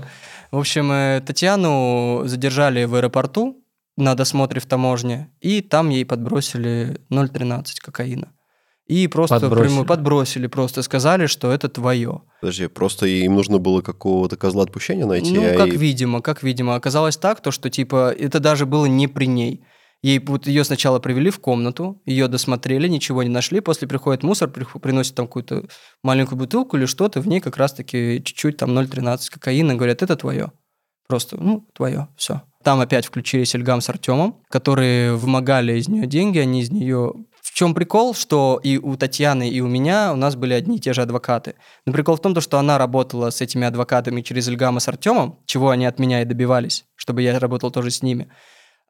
В 0.51 0.57
общем, 0.57 0.91
э, 0.91 1.21
Татьяну 1.25 2.23
задержали 2.25 2.85
в 2.85 2.95
аэропорту 2.95 3.63
на 3.97 4.15
досмотре 4.15 4.59
в 4.59 4.65
таможне, 4.65 5.29
и 5.41 5.61
там 5.61 5.89
ей 5.89 6.05
подбросили 6.05 6.99
0,13 7.11 7.65
кокаина. 7.81 8.29
И 8.93 9.07
просто 9.07 9.39
Подбросили. 9.39 9.67
прямо 9.69 9.85
подбросили, 9.85 10.47
просто 10.47 10.81
сказали, 10.83 11.25
что 11.27 11.51
это 11.51 11.67
твое. 11.69 12.21
Подожди, 12.41 12.67
просто 12.67 13.05
им 13.07 13.33
нужно 13.35 13.57
было 13.57 13.81
какого-то 13.81 14.35
козла 14.37 14.63
отпущения 14.63 15.05
найти. 15.05 15.33
Ну, 15.33 15.43
а 15.43 15.57
как 15.57 15.67
и- 15.67 15.77
видимо, 15.77 16.21
как 16.21 16.43
видимо. 16.43 16.75
Оказалось 16.75 17.17
так, 17.17 17.41
то, 17.41 17.51
что, 17.51 17.69
типа, 17.69 18.13
это 18.17 18.39
даже 18.39 18.65
было 18.65 18.85
не 18.85 19.07
при 19.07 19.25
ней. 19.25 19.63
Ей 20.03 20.19
вот 20.19 20.47
ее 20.47 20.63
сначала 20.65 20.99
привели 20.99 21.29
в 21.29 21.39
комнату, 21.39 22.01
ее 22.05 22.27
досмотрели, 22.27 22.87
ничего 22.89 23.23
не 23.23 23.29
нашли. 23.29 23.61
После 23.61 23.87
приходит 23.87 24.21
мусор, 24.21 24.49
прих- 24.49 24.79
приносит 24.81 25.15
там 25.15 25.27
какую-то 25.27 25.63
маленькую 26.03 26.37
бутылку 26.37 26.77
или 26.77 26.85
что-то, 26.85 27.21
в 27.21 27.27
ней 27.27 27.39
как 27.39 27.57
раз-таки 27.57 28.21
чуть-чуть 28.23 28.57
там 28.57 28.77
0,13 28.77 29.29
кокаина. 29.31 29.75
Говорят, 29.75 30.01
это 30.03 30.15
твое. 30.17 30.51
Просто, 31.07 31.37
ну, 31.41 31.65
твое, 31.73 32.09
все. 32.17 32.41
Там 32.63 32.79
опять 32.79 33.05
включились 33.05 33.55
Ильгам 33.55 33.81
с 33.81 33.89
Артемом, 33.89 34.41
которые 34.49 35.15
вымогали 35.15 35.77
из 35.79 35.87
нее 35.87 36.05
деньги, 36.05 36.37
они 36.39 36.61
из 36.61 36.69
нее... 36.71 37.13
В 37.43 37.53
чем 37.53 37.73
прикол, 37.73 38.15
что 38.15 38.57
и 38.63 38.77
у 38.77 38.95
Татьяны, 38.95 39.49
и 39.49 39.59
у 39.59 39.67
меня 39.67 40.13
у 40.13 40.15
нас 40.15 40.37
были 40.37 40.53
одни 40.53 40.77
и 40.77 40.79
те 40.79 40.93
же 40.93 41.01
адвокаты. 41.01 41.55
Но 41.85 41.91
прикол 41.91 42.15
в 42.15 42.21
том, 42.21 42.33
то, 42.33 42.39
что 42.39 42.57
она 42.57 42.77
работала 42.77 43.31
с 43.31 43.41
этими 43.41 43.67
адвокатами 43.67 44.21
через 44.21 44.47
Ильгама 44.47 44.79
с 44.79 44.87
Артемом, 44.87 45.39
чего 45.45 45.69
они 45.69 45.85
от 45.85 45.99
меня 45.99 46.21
и 46.21 46.25
добивались, 46.25 46.85
чтобы 46.95 47.21
я 47.21 47.37
работал 47.37 47.69
тоже 47.69 47.91
с 47.91 48.01
ними. 48.01 48.29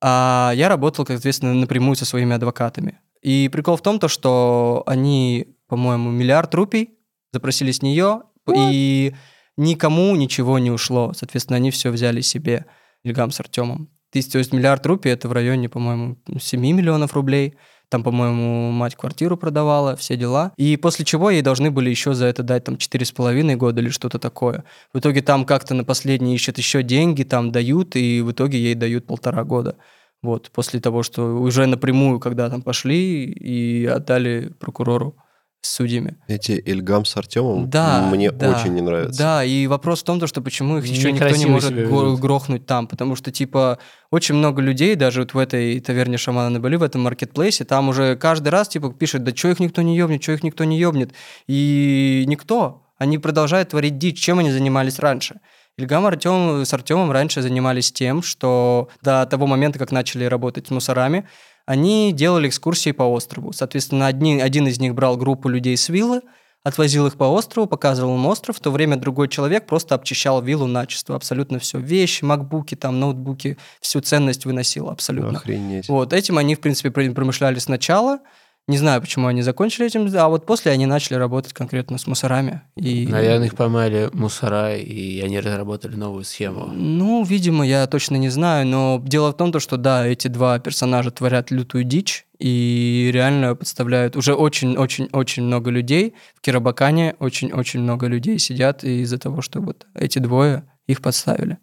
А 0.02 0.52
я 0.56 0.70
работал, 0.70 1.04
как 1.04 1.16
соответственно, 1.16 1.56
напрямую 1.56 1.96
со 1.96 2.06
своими 2.06 2.36
адвокатами. 2.36 3.00
И 3.24 3.50
прикол 3.52 3.76
в 3.76 3.82
том, 3.82 4.00
то, 4.00 4.08
что 4.08 4.84
они, 4.86 5.58
по-моему, 5.68 6.12
миллиард 6.12 6.54
рупий 6.54 6.92
запросили 7.32 7.72
с 7.72 7.82
нее, 7.82 8.22
и 8.56 9.16
никому 9.58 10.16
ничего 10.16 10.60
не 10.60 10.70
ушло. 10.70 11.14
Соответственно, 11.16 11.58
они 11.58 11.72
все 11.72 11.90
взяли 11.90 12.22
себе, 12.22 12.68
Ильгам 13.04 13.32
с 13.32 13.40
Артемом. 13.40 13.90
То 14.12 14.20
есть 14.20 14.54
миллиард 14.54 14.86
рупий 14.86 15.10
это 15.10 15.28
в 15.28 15.32
районе, 15.32 15.70
по-моему, 15.70 16.18
7 16.40 16.62
миллионов 16.62 17.14
рублей. 17.14 17.56
Там, 17.94 18.02
по-моему, 18.02 18.72
мать 18.72 18.96
квартиру 18.96 19.38
продавала, 19.38 19.96
все 19.96 20.18
дела. 20.18 20.52
И 20.58 20.78
после 20.78 21.06
чего 21.06 21.30
ей 21.30 21.44
должны 21.44 21.70
были 21.70 21.92
еще 21.92 22.16
за 22.16 22.26
это 22.26 22.42
дать 22.42 22.64
там 22.64 22.74
4,5 22.74 23.56
года 23.56 23.82
или 23.82 23.90
что-то 23.90 24.18
такое. 24.18 24.64
В 24.94 24.98
итоге 24.98 25.22
там 25.22 25.46
как-то 25.46 25.76
на 25.76 25.84
последние 25.84 26.34
ищут 26.34 26.58
еще 26.58 26.82
деньги, 26.82 27.22
там 27.22 27.52
дают, 27.52 27.96
и 27.96 28.22
в 28.22 28.32
итоге 28.32 28.58
ей 28.58 28.74
дают 28.74 29.06
полтора 29.06 29.44
года. 29.44 29.78
Вот, 30.24 30.50
после 30.52 30.80
того, 30.80 31.04
что 31.04 31.40
уже 31.40 31.68
напрямую, 31.68 32.20
когда 32.20 32.50
там 32.50 32.64
пошли 32.64 33.26
и 33.26 33.86
отдали 33.86 34.52
прокурору 34.60 35.16
с 35.64 35.76
судьями. 35.76 36.18
Эти 36.28 36.52
Ильгам 36.52 37.06
с 37.06 37.16
Артемом 37.16 37.70
Да, 37.70 38.10
мне 38.12 38.32
да, 38.32 38.52
очень 38.52 38.74
не 38.74 38.82
нравятся. 38.82 39.18
Да, 39.18 39.44
и 39.46 39.66
вопрос 39.66 40.02
в 40.02 40.04
том, 40.04 40.20
то, 40.20 40.28
что 40.28 40.42
почему 40.42 40.78
их 40.78 40.86
еще 40.86 41.12
никто 41.12 41.30
не 41.30 41.46
может 41.46 41.74
грохнуть 42.20 42.66
там, 42.66 42.86
потому 42.86 43.16
что, 43.16 43.32
типа, 43.32 43.80
очень 44.12 44.36
много 44.36 44.62
людей, 44.62 44.96
даже 44.96 45.22
вот 45.22 45.34
в 45.34 45.38
этой 45.38 45.80
таверне 45.80 46.18
Шамана 46.18 46.50
на 46.50 46.60
Бали, 46.60 46.76
в 46.76 46.84
этом 46.84 47.02
маркетплейсе, 47.04 47.64
там 47.64 47.88
уже 47.88 48.18
каждый 48.18 48.50
раз, 48.50 48.68
типа, 48.68 48.92
пишет, 48.92 49.24
да 49.24 49.34
что 49.34 49.50
их 49.50 49.60
никто 49.60 49.82
не 49.82 49.96
ёбнет, 49.96 50.22
что 50.22 50.34
их 50.34 50.44
никто 50.44 50.66
не 50.66 50.78
ёбнет, 50.78 51.14
и 51.48 52.26
никто. 52.28 52.84
Они 52.98 53.18
продолжают 53.18 53.70
творить 53.70 53.98
дичь, 53.98 54.20
чем 54.20 54.40
они 54.40 54.52
занимались 54.52 55.00
раньше. 55.00 55.40
Ильгам 55.78 56.06
Артем, 56.06 56.66
с 56.66 56.74
Артемом 56.74 57.12
раньше 57.12 57.42
занимались 57.42 57.92
тем, 57.92 58.22
что 58.22 58.90
до 59.02 59.26
того 59.26 59.48
момента, 59.48 59.80
как 59.80 59.92
начали 59.92 60.26
работать 60.26 60.68
с 60.68 60.72
мусорами, 60.72 61.28
они 61.66 62.12
делали 62.14 62.48
экскурсии 62.48 62.92
по 62.92 63.04
острову. 63.04 63.54
Соответственно, 63.54 64.08
одни, 64.08 64.40
один 64.42 64.68
из 64.68 64.80
них 64.80 64.94
брал 64.94 65.18
группу 65.18 65.48
людей 65.50 65.78
с 65.78 65.90
виллы, 65.90 66.22
отвозил 66.64 67.08
их 67.08 67.16
по 67.16 67.26
острову, 67.26 67.68
показывал 67.68 68.16
им 68.16 68.26
остров, 68.26 68.58
в 68.58 68.60
то 68.60 68.72
время 68.72 68.96
другой 68.96 69.28
человек 69.28 69.66
просто 69.66 69.96
обчищал 69.96 70.42
виллу 70.42 70.66
начисто, 70.66 71.16
абсолютно 71.16 71.60
все. 71.60 71.80
Вещи, 71.80 72.24
макбуки, 72.24 72.76
там, 72.76 73.00
ноутбуки, 73.00 73.58
всю 73.82 74.00
ценность 74.02 74.46
выносил 74.46 74.90
абсолютно. 74.90 75.40
Охренеть. 75.40 75.90
Вот, 75.90 76.14
этим 76.14 76.38
они, 76.38 76.56
в 76.56 76.62
принципе, 76.62 76.92
пр- 76.92 77.14
промышляли 77.14 77.60
сначала. 77.60 78.20
Не 78.68 78.78
знаю, 78.78 79.02
почему 79.02 79.28
они 79.28 79.42
закончили 79.42 79.88
этим, 79.88 80.10
а 80.16 80.30
вот 80.30 80.46
после 80.46 80.72
они 80.72 80.86
начали 80.86 81.16
работать 81.16 81.52
конкретно 81.52 81.98
с 81.98 82.08
мусорами. 82.08 82.62
И... 82.78 83.08
Наверное, 83.08 83.48
их 83.48 83.56
поймали 83.56 84.10
мусора, 84.14 84.78
и 84.78 85.20
они 85.20 85.38
разработали 85.42 85.96
новую 85.96 86.24
схему. 86.24 86.68
Ну, 86.68 87.26
видимо, 87.26 87.68
я 87.68 87.86
точно 87.88 88.16
не 88.16 88.30
знаю, 88.30 88.66
но 88.66 89.02
дело 89.04 89.32
в 89.32 89.38
том, 89.38 89.52
то, 89.52 89.60
что 89.60 89.76
да, 89.76 90.08
эти 90.08 90.30
два 90.30 90.60
персонажа 90.60 91.12
творят 91.12 91.52
лютую 91.52 91.84
дичь, 91.84 92.26
и 92.40 93.10
реально 93.14 93.56
подставляют 93.56 94.16
уже 94.16 94.34
очень-очень-очень 94.34 95.44
много 95.44 95.70
людей. 95.70 96.14
В 96.34 96.40
Кирабакане 96.40 97.16
очень-очень 97.20 97.82
много 97.82 98.08
людей 98.08 98.40
сидят 98.40 98.86
из-за 98.86 99.18
того, 99.18 99.42
что 99.42 99.60
вот 99.60 99.88
эти 99.94 100.20
двое 100.20 100.64
их 100.88 101.02
подставили. 101.02 101.58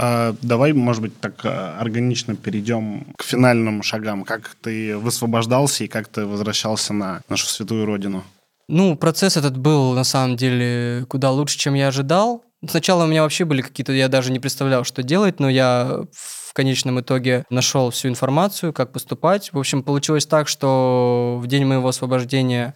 А, 0.00 0.36
давай, 0.42 0.72
может 0.72 1.02
быть, 1.02 1.20
так 1.20 1.44
а, 1.44 1.76
органично 1.80 2.36
перейдем 2.36 3.04
к 3.16 3.24
финальным 3.24 3.82
шагам. 3.82 4.22
Как 4.22 4.54
ты 4.62 4.96
высвобождался 4.96 5.82
и 5.82 5.88
как 5.88 6.06
ты 6.06 6.24
возвращался 6.24 6.92
на 6.94 7.20
нашу 7.28 7.46
святую 7.46 7.84
родину? 7.84 8.22
Ну, 8.68 8.96
процесс 8.96 9.36
этот 9.36 9.58
был, 9.58 9.94
на 9.94 10.04
самом 10.04 10.36
деле, 10.36 11.04
куда 11.08 11.32
лучше, 11.32 11.58
чем 11.58 11.74
я 11.74 11.88
ожидал. 11.88 12.44
Сначала 12.64 13.04
у 13.04 13.06
меня 13.08 13.22
вообще 13.22 13.44
были 13.44 13.60
какие-то, 13.60 13.92
я 13.92 14.08
даже 14.08 14.30
не 14.30 14.38
представлял, 14.38 14.84
что 14.84 15.02
делать, 15.02 15.40
но 15.40 15.48
я 15.48 16.04
в 16.12 16.52
конечном 16.52 17.00
итоге 17.00 17.44
нашел 17.50 17.90
всю 17.90 18.08
информацию, 18.08 18.72
как 18.72 18.92
поступать. 18.92 19.52
В 19.52 19.58
общем, 19.58 19.82
получилось 19.82 20.26
так, 20.26 20.46
что 20.46 21.40
в 21.42 21.46
день 21.48 21.64
моего 21.64 21.88
освобождения 21.88 22.74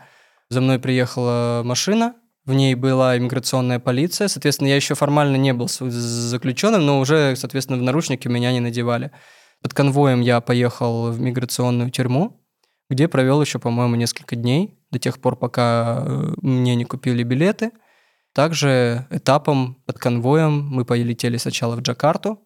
за 0.51 0.61
мной 0.61 0.81
приехала 0.81 1.63
машина, 1.65 2.15
в 2.45 2.53
ней 2.53 2.75
была 2.75 3.17
иммиграционная 3.17 3.79
полиция. 3.79 4.29
Соответственно, 4.29 4.69
я 4.69 4.77
еще 4.77 4.95
формально 4.95 5.37
не 5.37 5.53
был 5.53 5.69
заключенным, 5.69 6.85
но 6.85 7.01
уже, 7.01 7.37
соответственно, 7.37 7.79
в 7.79 7.83
наручники 7.83 8.29
меня 8.29 8.53
не 8.53 8.61
надевали. 8.61 9.13
Под 9.63 9.75
конвоем 9.75 10.21
я 10.21 10.41
поехал 10.41 11.13
в 11.13 11.21
миграционную 11.21 11.91
тюрьму, 11.91 12.41
где 12.91 13.07
провел 13.07 13.41
еще, 13.41 13.59
по-моему, 13.59 13.95
несколько 13.95 14.35
дней, 14.35 14.79
до 14.91 14.99
тех 14.99 15.21
пор, 15.21 15.37
пока 15.37 16.03
э, 16.05 16.33
мне 16.43 16.75
не 16.75 16.85
купили 16.85 17.23
билеты. 17.23 17.71
Также 18.35 19.07
этапом 19.11 19.83
под 19.87 19.99
конвоем 19.99 20.67
мы 20.67 20.85
полетели 20.85 21.37
сначала 21.37 21.77
в 21.77 21.81
Джакарту, 21.81 22.41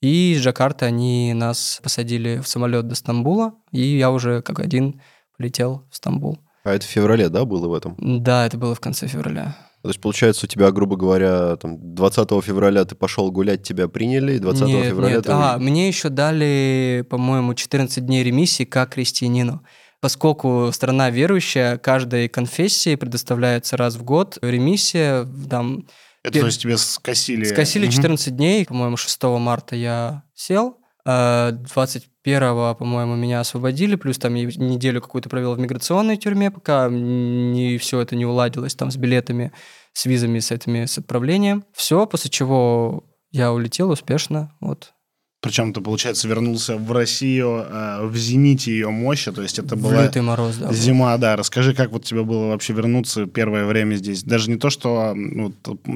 и 0.00 0.32
из 0.32 0.42
Джакарты 0.42 0.84
они 0.84 1.32
нас 1.34 1.80
посадили 1.82 2.38
в 2.38 2.48
самолет 2.48 2.86
до 2.86 2.94
Стамбула, 2.94 3.54
и 3.72 3.80
я 3.80 4.10
уже 4.10 4.42
как 4.42 4.60
один 4.60 5.00
полетел 5.36 5.86
в 5.90 5.96
Стамбул. 5.96 6.38
А 6.64 6.72
это 6.72 6.86
в 6.86 6.88
феврале, 6.88 7.28
да, 7.28 7.44
было 7.44 7.68
в 7.68 7.74
этом? 7.74 7.96
Да, 7.98 8.46
это 8.46 8.58
было 8.58 8.74
в 8.74 8.80
конце 8.80 9.06
февраля. 9.06 9.56
То 9.82 9.90
есть, 9.90 10.00
получается, 10.00 10.46
у 10.46 10.48
тебя, 10.48 10.70
грубо 10.72 10.96
говоря, 10.96 11.56
там, 11.56 11.94
20 11.94 12.44
февраля 12.44 12.84
ты 12.84 12.96
пошел 12.96 13.30
гулять, 13.30 13.62
тебя 13.62 13.86
приняли, 13.88 14.34
и 14.34 14.38
20 14.38 14.66
нет, 14.66 14.86
февраля 14.86 15.16
нет. 15.16 15.24
ты... 15.24 15.32
А, 15.32 15.56
мне 15.58 15.86
еще 15.86 16.08
дали, 16.08 17.06
по-моему, 17.08 17.54
14 17.54 18.04
дней 18.04 18.24
ремиссии 18.24 18.64
как 18.64 18.94
крестьянину. 18.94 19.62
Поскольку 20.00 20.70
страна 20.72 21.10
верующая, 21.10 21.76
каждой 21.78 22.28
конфессии 22.28 22.96
предоставляется 22.96 23.76
раз 23.76 23.96
в 23.96 24.02
год 24.02 24.38
ремиссия, 24.42 25.26
там... 25.48 25.86
Это, 26.24 26.40
то 26.40 26.46
есть, 26.46 26.60
тебе 26.60 26.76
скосили... 26.76 27.44
Скосили 27.44 27.88
14 27.88 28.36
дней, 28.36 28.66
по-моему, 28.66 28.96
6 28.96 29.22
марта 29.22 29.76
я 29.76 30.24
сел, 30.34 30.78
21-го, 31.08 32.74
по-моему, 32.74 33.16
меня 33.16 33.40
освободили, 33.40 33.94
плюс 33.96 34.18
там 34.18 34.34
неделю 34.34 35.00
какую-то 35.00 35.28
провел 35.28 35.54
в 35.54 35.58
миграционной 35.58 36.16
тюрьме, 36.16 36.50
пока 36.50 36.88
не 36.90 37.78
все 37.78 38.00
это 38.00 38.14
не 38.16 38.26
уладилось 38.26 38.74
там 38.74 38.90
с 38.90 38.96
билетами, 38.96 39.52
с 39.92 40.04
визами, 40.06 40.38
с 40.38 40.50
этими, 40.50 40.84
с 40.84 40.98
отправлением. 40.98 41.64
Все, 41.72 42.06
после 42.06 42.30
чего 42.30 43.04
я 43.30 43.52
улетел 43.52 43.90
успешно, 43.90 44.52
вот. 44.60 44.92
Причем 45.40 45.72
ты, 45.72 45.80
получается, 45.80 46.26
вернулся 46.26 46.76
в 46.76 46.90
Россию 46.90 47.64
э, 47.64 48.06
в 48.06 48.16
зените 48.16 48.72
ее 48.72 48.90
мощи, 48.90 49.30
то 49.30 49.40
есть 49.40 49.60
это 49.60 49.76
была 49.76 50.02
Лютый 50.02 50.20
мороз, 50.20 50.56
да, 50.56 50.72
зима, 50.72 51.16
да. 51.16 51.36
Расскажи, 51.36 51.74
как 51.74 51.92
вот 51.92 52.04
тебе 52.04 52.24
было 52.24 52.48
вообще 52.48 52.72
вернуться 52.72 53.26
первое 53.26 53.64
время 53.64 53.94
здесь? 53.94 54.24
Даже 54.24 54.50
не 54.50 54.58
то, 54.58 54.68
что 54.68 55.14
ну, 55.14 55.52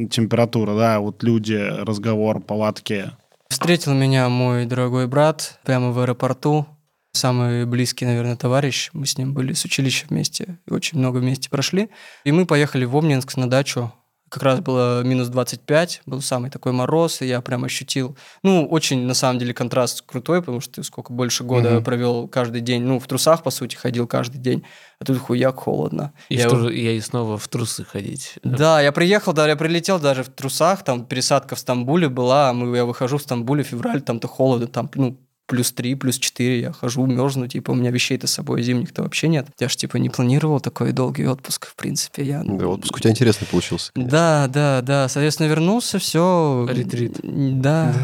температура, 0.08 0.76
да, 0.76 0.96
а 0.96 1.00
вот 1.00 1.24
люди, 1.24 1.54
разговор, 1.54 2.40
палатки. 2.40 3.10
Встретил 3.52 3.92
меня 3.92 4.30
мой 4.30 4.64
дорогой 4.64 5.06
брат 5.06 5.60
прямо 5.62 5.90
в 5.90 5.98
аэропорту. 5.98 6.66
Самый 7.12 7.66
близкий, 7.66 8.06
наверное, 8.06 8.34
товарищ. 8.34 8.88
Мы 8.94 9.04
с 9.04 9.18
ним 9.18 9.34
были 9.34 9.52
с 9.52 9.62
училища 9.66 10.06
вместе. 10.08 10.58
Очень 10.70 10.98
много 10.98 11.18
вместе 11.18 11.50
прошли. 11.50 11.90
И 12.24 12.32
мы 12.32 12.46
поехали 12.46 12.86
в 12.86 12.96
Обнинск 12.96 13.36
на 13.36 13.50
дачу 13.50 13.92
как 14.32 14.44
раз 14.44 14.60
было 14.60 15.02
минус 15.02 15.28
25, 15.28 16.02
был 16.06 16.22
самый 16.22 16.48
такой 16.48 16.72
мороз, 16.72 17.20
и 17.20 17.26
я 17.26 17.42
прям 17.42 17.64
ощутил, 17.64 18.16
ну, 18.42 18.66
очень, 18.66 19.04
на 19.04 19.12
самом 19.12 19.38
деле, 19.38 19.52
контраст 19.52 20.00
крутой, 20.06 20.40
потому 20.40 20.62
что 20.62 20.76
ты 20.76 20.82
сколько 20.84 21.12
больше 21.12 21.44
года 21.44 21.76
угу. 21.76 21.84
провел 21.84 22.28
каждый 22.28 22.62
день, 22.62 22.82
ну, 22.82 22.98
в 22.98 23.06
трусах, 23.06 23.42
по 23.42 23.50
сути, 23.50 23.76
ходил 23.76 24.06
каждый 24.06 24.38
день, 24.38 24.64
а 24.98 25.04
тут 25.04 25.18
хуяк 25.18 25.60
холодно. 25.60 26.14
И, 26.30 26.36
я, 26.36 26.48
тру... 26.48 26.70
я 26.70 26.92
и 26.92 27.00
снова 27.00 27.36
в 27.36 27.46
трусы 27.46 27.84
ходить. 27.84 28.38
Да, 28.42 28.80
я 28.80 28.90
приехал, 28.90 29.34
да, 29.34 29.46
я 29.46 29.54
прилетел 29.54 30.00
даже 30.00 30.24
в 30.24 30.30
трусах, 30.30 30.82
там 30.82 31.04
пересадка 31.04 31.54
в 31.54 31.58
Стамбуле 31.58 32.08
была, 32.08 32.54
мы, 32.54 32.74
я 32.74 32.86
выхожу 32.86 33.18
в 33.18 33.22
Стамбуле, 33.22 33.62
февраль, 33.64 34.00
там-то 34.00 34.28
холодно, 34.28 34.66
там, 34.66 34.90
ну, 34.94 35.18
плюс 35.46 35.72
3, 35.72 35.94
плюс 35.96 36.18
4, 36.18 36.60
я 36.60 36.72
хожу, 36.72 37.06
мерзну, 37.06 37.48
типа, 37.48 37.72
у 37.72 37.74
меня 37.74 37.90
вещей-то 37.90 38.26
с 38.26 38.32
собой 38.32 38.62
зимних-то 38.62 39.02
вообще 39.02 39.28
нет. 39.28 39.48
Я 39.58 39.68
ж, 39.68 39.76
типа, 39.76 39.96
не 39.96 40.08
планировал 40.08 40.60
такой 40.60 40.92
долгий 40.92 41.26
отпуск, 41.26 41.66
в 41.66 41.74
принципе. 41.74 42.22
Я... 42.22 42.42
Да, 42.44 42.68
отпуск 42.68 42.96
у 42.96 42.98
тебя 42.98 43.10
интересный 43.10 43.46
получился. 43.46 43.92
Конечно. 43.92 44.10
Да, 44.10 44.46
да, 44.48 44.80
да, 44.82 45.08
соответственно, 45.08 45.48
вернулся, 45.48 45.98
все. 45.98 46.66
Ретрит. 46.70 47.20
Да. 47.22 47.94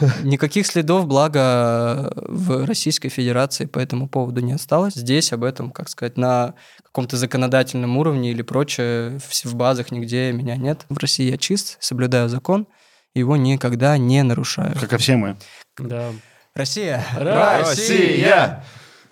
Никаких 0.22 0.66
следов, 0.66 1.06
благо, 1.06 2.12
в 2.16 2.66
Российской 2.66 3.08
Федерации 3.08 3.66
по 3.66 3.78
этому 3.78 4.08
поводу 4.08 4.40
не 4.40 4.52
осталось. 4.52 4.94
Здесь 4.94 5.32
об 5.32 5.44
этом, 5.44 5.70
как 5.70 5.88
сказать, 5.88 6.16
на 6.16 6.54
каком-то 6.82 7.16
законодательном 7.16 7.96
уровне 7.96 8.30
или 8.30 8.42
прочее, 8.42 9.18
в 9.44 9.54
базах 9.54 9.90
нигде 9.90 10.32
меня 10.32 10.56
нет. 10.56 10.86
В 10.88 10.98
России 10.98 11.30
я 11.30 11.36
чист, 11.36 11.76
соблюдаю 11.80 12.28
закон, 12.28 12.66
его 13.14 13.36
никогда 13.36 13.96
не 13.98 14.22
нарушаю. 14.22 14.74
Как 14.78 14.92
и 14.92 14.96
все 14.96 15.16
мы. 15.16 15.36
Да. 15.78 16.10
Россия! 16.56 17.04
Россия! 17.16 18.64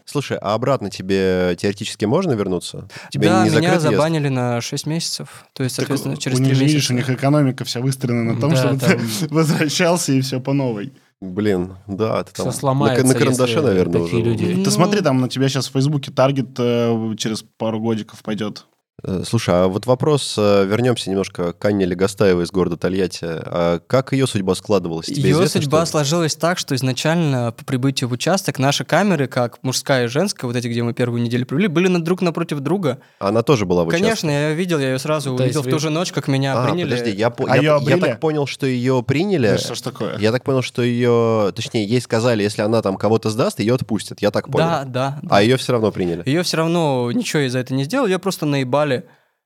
Слушай, 0.06 0.38
а 0.40 0.54
обратно 0.54 0.90
тебе 0.90 1.56
теоретически 1.58 2.04
можно 2.04 2.32
вернуться? 2.32 2.88
Тебе 3.10 3.28
да, 3.28 3.44
не 3.44 3.50
меня 3.50 3.78
закрыт 3.78 3.80
забанили 3.80 4.28
на 4.28 4.60
6 4.60 4.86
месяцев. 4.86 5.46
То 5.54 5.62
есть, 5.62 5.76
соответственно, 5.76 6.14
так, 6.14 6.22
через 6.24 6.38
у 6.40 6.42
3 6.42 6.46
них, 6.46 6.52
месяца. 6.60 6.74
Видишь, 6.74 6.90
у 6.90 6.94
них 6.94 7.10
экономика 7.10 7.64
вся 7.64 7.80
выстроена 7.80 8.34
на 8.34 8.40
том, 8.40 8.50
Да, 8.50 8.56
чтобы 8.56 8.78
там- 8.80 8.98
ты 8.98 9.28
возвращался 9.34 10.12
и 10.12 10.20
все 10.20 10.40
по 10.40 10.52
новой. 10.52 10.92
Блин, 11.20 11.76
да, 11.86 12.22
ты 12.24 12.32
там 12.34 12.52
сломается, 12.52 13.06
на, 13.06 13.12
на 13.14 13.18
карандаше, 13.18 13.52
если 13.52 13.64
наверное, 13.66 14.02
такие 14.02 14.22
уже. 14.22 14.30
люди. 14.30 14.44
Ну- 14.56 14.64
Ты 14.64 14.70
смотри, 14.70 15.00
там 15.00 15.20
на 15.22 15.28
тебя 15.30 15.48
сейчас 15.48 15.68
в 15.68 15.72
Фейсбуке 15.72 16.10
таргет 16.12 16.50
э, 16.58 17.14
через 17.16 17.42
пару 17.56 17.80
годиков 17.80 18.22
пойдет. 18.22 18.66
Э, 19.02 19.22
Слушай, 19.26 19.54
а 19.64 19.66
вот 19.66 19.86
вопрос, 19.86 20.36
э, 20.38 20.64
вернемся 20.66 21.10
немножко 21.10 21.52
к 21.52 21.64
Анне 21.64 21.84
Легостаевой 21.84 22.44
из 22.44 22.50
города 22.52 22.76
Тольятти. 22.76 23.24
А 23.24 23.80
как 23.86 24.12
ее 24.12 24.26
судьба 24.26 24.54
складывалась? 24.54 25.06
Тебе 25.06 25.22
Ее 25.30 25.32
известно, 25.34 25.60
судьба 25.60 25.82
что 25.84 25.90
сложилась 25.92 26.36
так, 26.36 26.58
что 26.58 26.74
изначально 26.76 27.52
по 27.52 27.64
прибытию 27.64 28.08
в 28.08 28.12
участок 28.12 28.58
наши 28.60 28.84
камеры, 28.84 29.26
как 29.26 29.58
мужская 29.62 30.04
и 30.04 30.06
женская, 30.06 30.46
вот 30.46 30.54
эти, 30.56 30.68
где 30.68 30.82
мы 30.84 30.94
первую 30.94 31.20
неделю 31.22 31.44
провели, 31.44 31.66
были 31.66 31.88
на- 31.88 32.02
друг 32.02 32.22
напротив 32.22 32.60
друга. 32.60 32.98
Она 33.18 33.42
тоже 33.42 33.66
была 33.66 33.82
в 33.84 33.88
участке? 33.88 34.04
Конечно, 34.06 34.30
я 34.30 34.52
видел, 34.52 34.78
я 34.78 34.92
ее 34.92 34.98
сразу 35.00 35.36
То 35.36 35.42
есть 35.44 35.56
увидел 35.56 35.62
в 35.62 35.64
вы- 35.66 35.70
ту 35.72 35.78
же 35.80 35.90
ночь, 35.90 36.12
как 36.12 36.28
меня 36.28 36.54
А, 36.56 36.64
приняли. 36.68 36.90
подожди, 36.90 37.10
я, 37.10 37.30
по- 37.30 37.50
А 37.50 37.56
я- 37.56 37.78
я 37.82 37.96
так 37.98 38.20
понял, 38.20 38.46
что 38.46 38.64
ее 38.66 39.02
приняли. 39.06 39.48
Да 39.48 39.58
что 39.58 39.74
ж 39.74 39.80
такое? 39.80 40.18
Я 40.18 40.30
так 40.30 40.44
понял, 40.44 40.62
что 40.62 40.82
ее, 40.82 41.52
точнее, 41.54 41.84
ей 41.84 42.00
сказали, 42.00 42.42
если 42.44 42.62
она 42.62 42.80
там 42.80 42.96
кого-то 42.96 43.28
сдаст, 43.30 43.58
ее 43.58 43.74
отпустят. 43.74 44.22
Я 44.22 44.30
так 44.30 44.48
понял. 44.48 44.66
Да, 44.66 44.84
да. 44.84 45.20
А 45.28 45.42
ее 45.42 45.56
все 45.56 45.72
равно 45.72 45.90
приняли. 45.90 46.22
Ее 46.26 46.44
все 46.44 46.58
равно 46.58 47.10
ничего 47.12 47.42
из-за 47.42 47.58
этого 47.58 47.76
не 47.76 47.84
сделал, 47.84 48.06
ее 48.06 48.18
просто 48.20 48.46
наебали. 48.46 48.83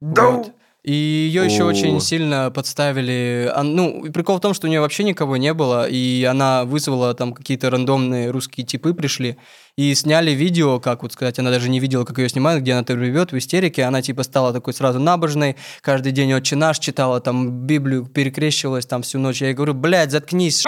Вот. 0.00 0.52
И 0.84 0.92
ее 0.92 1.44
еще 1.44 1.64
очень 1.64 2.00
сильно 2.00 2.50
подставили. 2.50 3.50
А, 3.54 3.62
Ну, 3.62 4.10
прикол 4.12 4.38
в 4.38 4.40
том, 4.40 4.54
что 4.54 4.66
у 4.66 4.70
нее 4.70 4.80
вообще 4.80 5.04
никого 5.04 5.36
не 5.36 5.52
было, 5.52 5.86
и 5.88 6.24
она 6.24 6.64
вызвала 6.64 7.12
там 7.14 7.34
какие-то 7.34 7.68
рандомные 7.68 8.30
русские 8.30 8.64
типы 8.64 8.94
пришли 8.94 9.36
и 9.76 9.94
сняли 9.94 10.30
видео, 10.30 10.80
как 10.80 11.02
вот 11.02 11.12
сказать, 11.12 11.38
она 11.38 11.50
даже 11.50 11.68
не 11.68 11.78
видела, 11.78 12.04
как 12.04 12.18
ее 12.18 12.28
снимают, 12.28 12.62
где 12.62 12.72
она 12.72 12.84
там 12.84 13.00
ревет 13.00 13.32
в 13.32 13.38
истерике, 13.38 13.84
она 13.84 14.02
типа 14.02 14.22
стала 14.22 14.52
такой 14.52 14.72
сразу 14.72 14.98
набожной, 14.98 15.56
каждый 15.82 16.12
день 16.12 16.32
отче 16.32 16.56
наш 16.56 16.78
читала, 16.78 17.20
там 17.20 17.66
Библию 17.66 18.06
перекрещивалась 18.06 18.86
там 18.86 19.02
всю 19.02 19.18
ночь. 19.18 19.40
Я 19.40 19.48
ей 19.48 19.54
говорю, 19.54 19.74
блядь, 19.74 20.10
заткнись, 20.10 20.64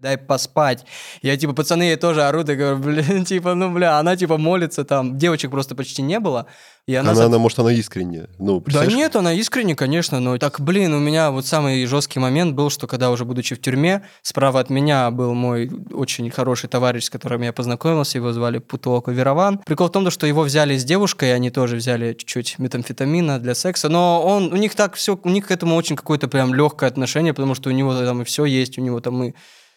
дай 0.00 0.16
поспать. 0.16 0.84
Я, 1.22 1.36
типа, 1.36 1.52
пацаны 1.52 1.82
ей 1.82 1.96
тоже 1.96 2.22
орут, 2.22 2.48
и 2.48 2.54
говорю, 2.54 2.78
блин, 2.78 3.24
типа, 3.26 3.54
ну, 3.54 3.70
бля, 3.70 3.98
она, 3.98 4.16
типа, 4.16 4.38
молится 4.38 4.84
там. 4.84 5.18
Девочек 5.18 5.50
просто 5.50 5.74
почти 5.74 6.02
не 6.02 6.18
было. 6.20 6.46
И 6.86 6.94
она... 6.94 7.10
Она, 7.10 7.14
за- 7.16 7.26
она, 7.26 7.38
может, 7.38 7.58
она 7.58 7.72
искренне. 7.72 8.26
Ну, 8.38 8.62
Да 8.66 8.86
нет, 8.86 9.14
она 9.14 9.34
искренне, 9.34 9.76
конечно, 9.76 10.18
но 10.18 10.38
так, 10.38 10.60
блин, 10.60 10.94
у 10.94 10.98
меня 10.98 11.30
вот 11.30 11.46
самый 11.46 11.84
жесткий 11.86 12.18
момент 12.18 12.54
был, 12.54 12.70
что 12.70 12.86
когда 12.86 13.10
уже 13.10 13.24
будучи 13.24 13.54
в 13.54 13.60
тюрьме, 13.60 14.02
справа 14.22 14.60
от 14.60 14.70
меня 14.70 15.10
был 15.10 15.34
мой 15.34 15.70
очень 15.92 16.30
хороший 16.30 16.68
товарищ, 16.68 17.04
с 17.04 17.10
которым 17.10 17.42
я 17.42 17.52
познакомился, 17.52 18.18
его 18.18 18.32
звали 18.32 18.58
Путуоко 18.58 19.10
Верован. 19.12 19.58
Прикол 19.58 19.88
в 19.88 19.92
том, 19.92 20.10
что 20.10 20.26
его 20.26 20.42
взяли 20.42 20.76
с 20.78 20.84
девушкой, 20.84 21.34
они 21.34 21.50
тоже 21.50 21.76
взяли 21.76 22.14
чуть-чуть 22.14 22.58
метамфетамина 22.58 23.38
для 23.38 23.54
секса, 23.54 23.88
но 23.90 24.22
он, 24.24 24.52
у 24.52 24.56
них 24.56 24.74
так 24.74 24.94
все, 24.94 25.20
у 25.22 25.28
них 25.28 25.48
к 25.48 25.50
этому 25.50 25.76
очень 25.76 25.96
какое-то 25.96 26.26
прям 26.28 26.54
легкое 26.54 26.88
отношение, 26.88 27.34
потому 27.34 27.54
что 27.54 27.68
у 27.68 27.72
него 27.72 27.94
там 27.94 28.22
и 28.22 28.24
все 28.24 28.46
есть, 28.46 28.78
у 28.78 28.80
него 28.80 29.00
там 29.00 29.22
и 29.22 29.34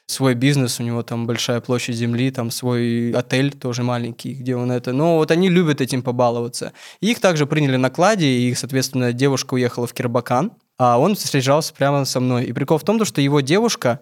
свой 0.07 0.33
бизнес, 0.35 0.79
у 0.79 0.83
него 0.83 1.01
там 1.03 1.25
большая 1.27 1.61
площадь 1.61 1.95
земли, 1.95 2.29
там 2.31 2.51
свой 2.51 3.11
отель 3.11 3.53
тоже 3.53 3.83
маленький, 3.83 4.33
где 4.33 4.55
он 4.55 4.71
это... 4.71 4.91
Но 4.91 5.17
вот 5.17 5.31
они 5.31 5.49
любят 5.49 5.81
этим 5.81 6.01
побаловаться. 6.01 6.73
И 6.99 7.11
их 7.11 7.19
также 7.19 7.45
приняли 7.45 7.77
на 7.77 7.89
кладе, 7.89 8.27
и, 8.27 8.53
соответственно, 8.53 9.13
девушка 9.13 9.53
уехала 9.53 9.87
в 9.87 9.93
Кирбакан, 9.93 10.51
а 10.77 10.99
он 10.99 11.15
встречался 11.15 11.73
прямо 11.73 12.05
со 12.05 12.19
мной. 12.19 12.45
И 12.45 12.53
прикол 12.53 12.77
в 12.77 12.83
том, 12.83 13.03
что 13.05 13.21
его 13.21 13.41
девушка 13.41 14.01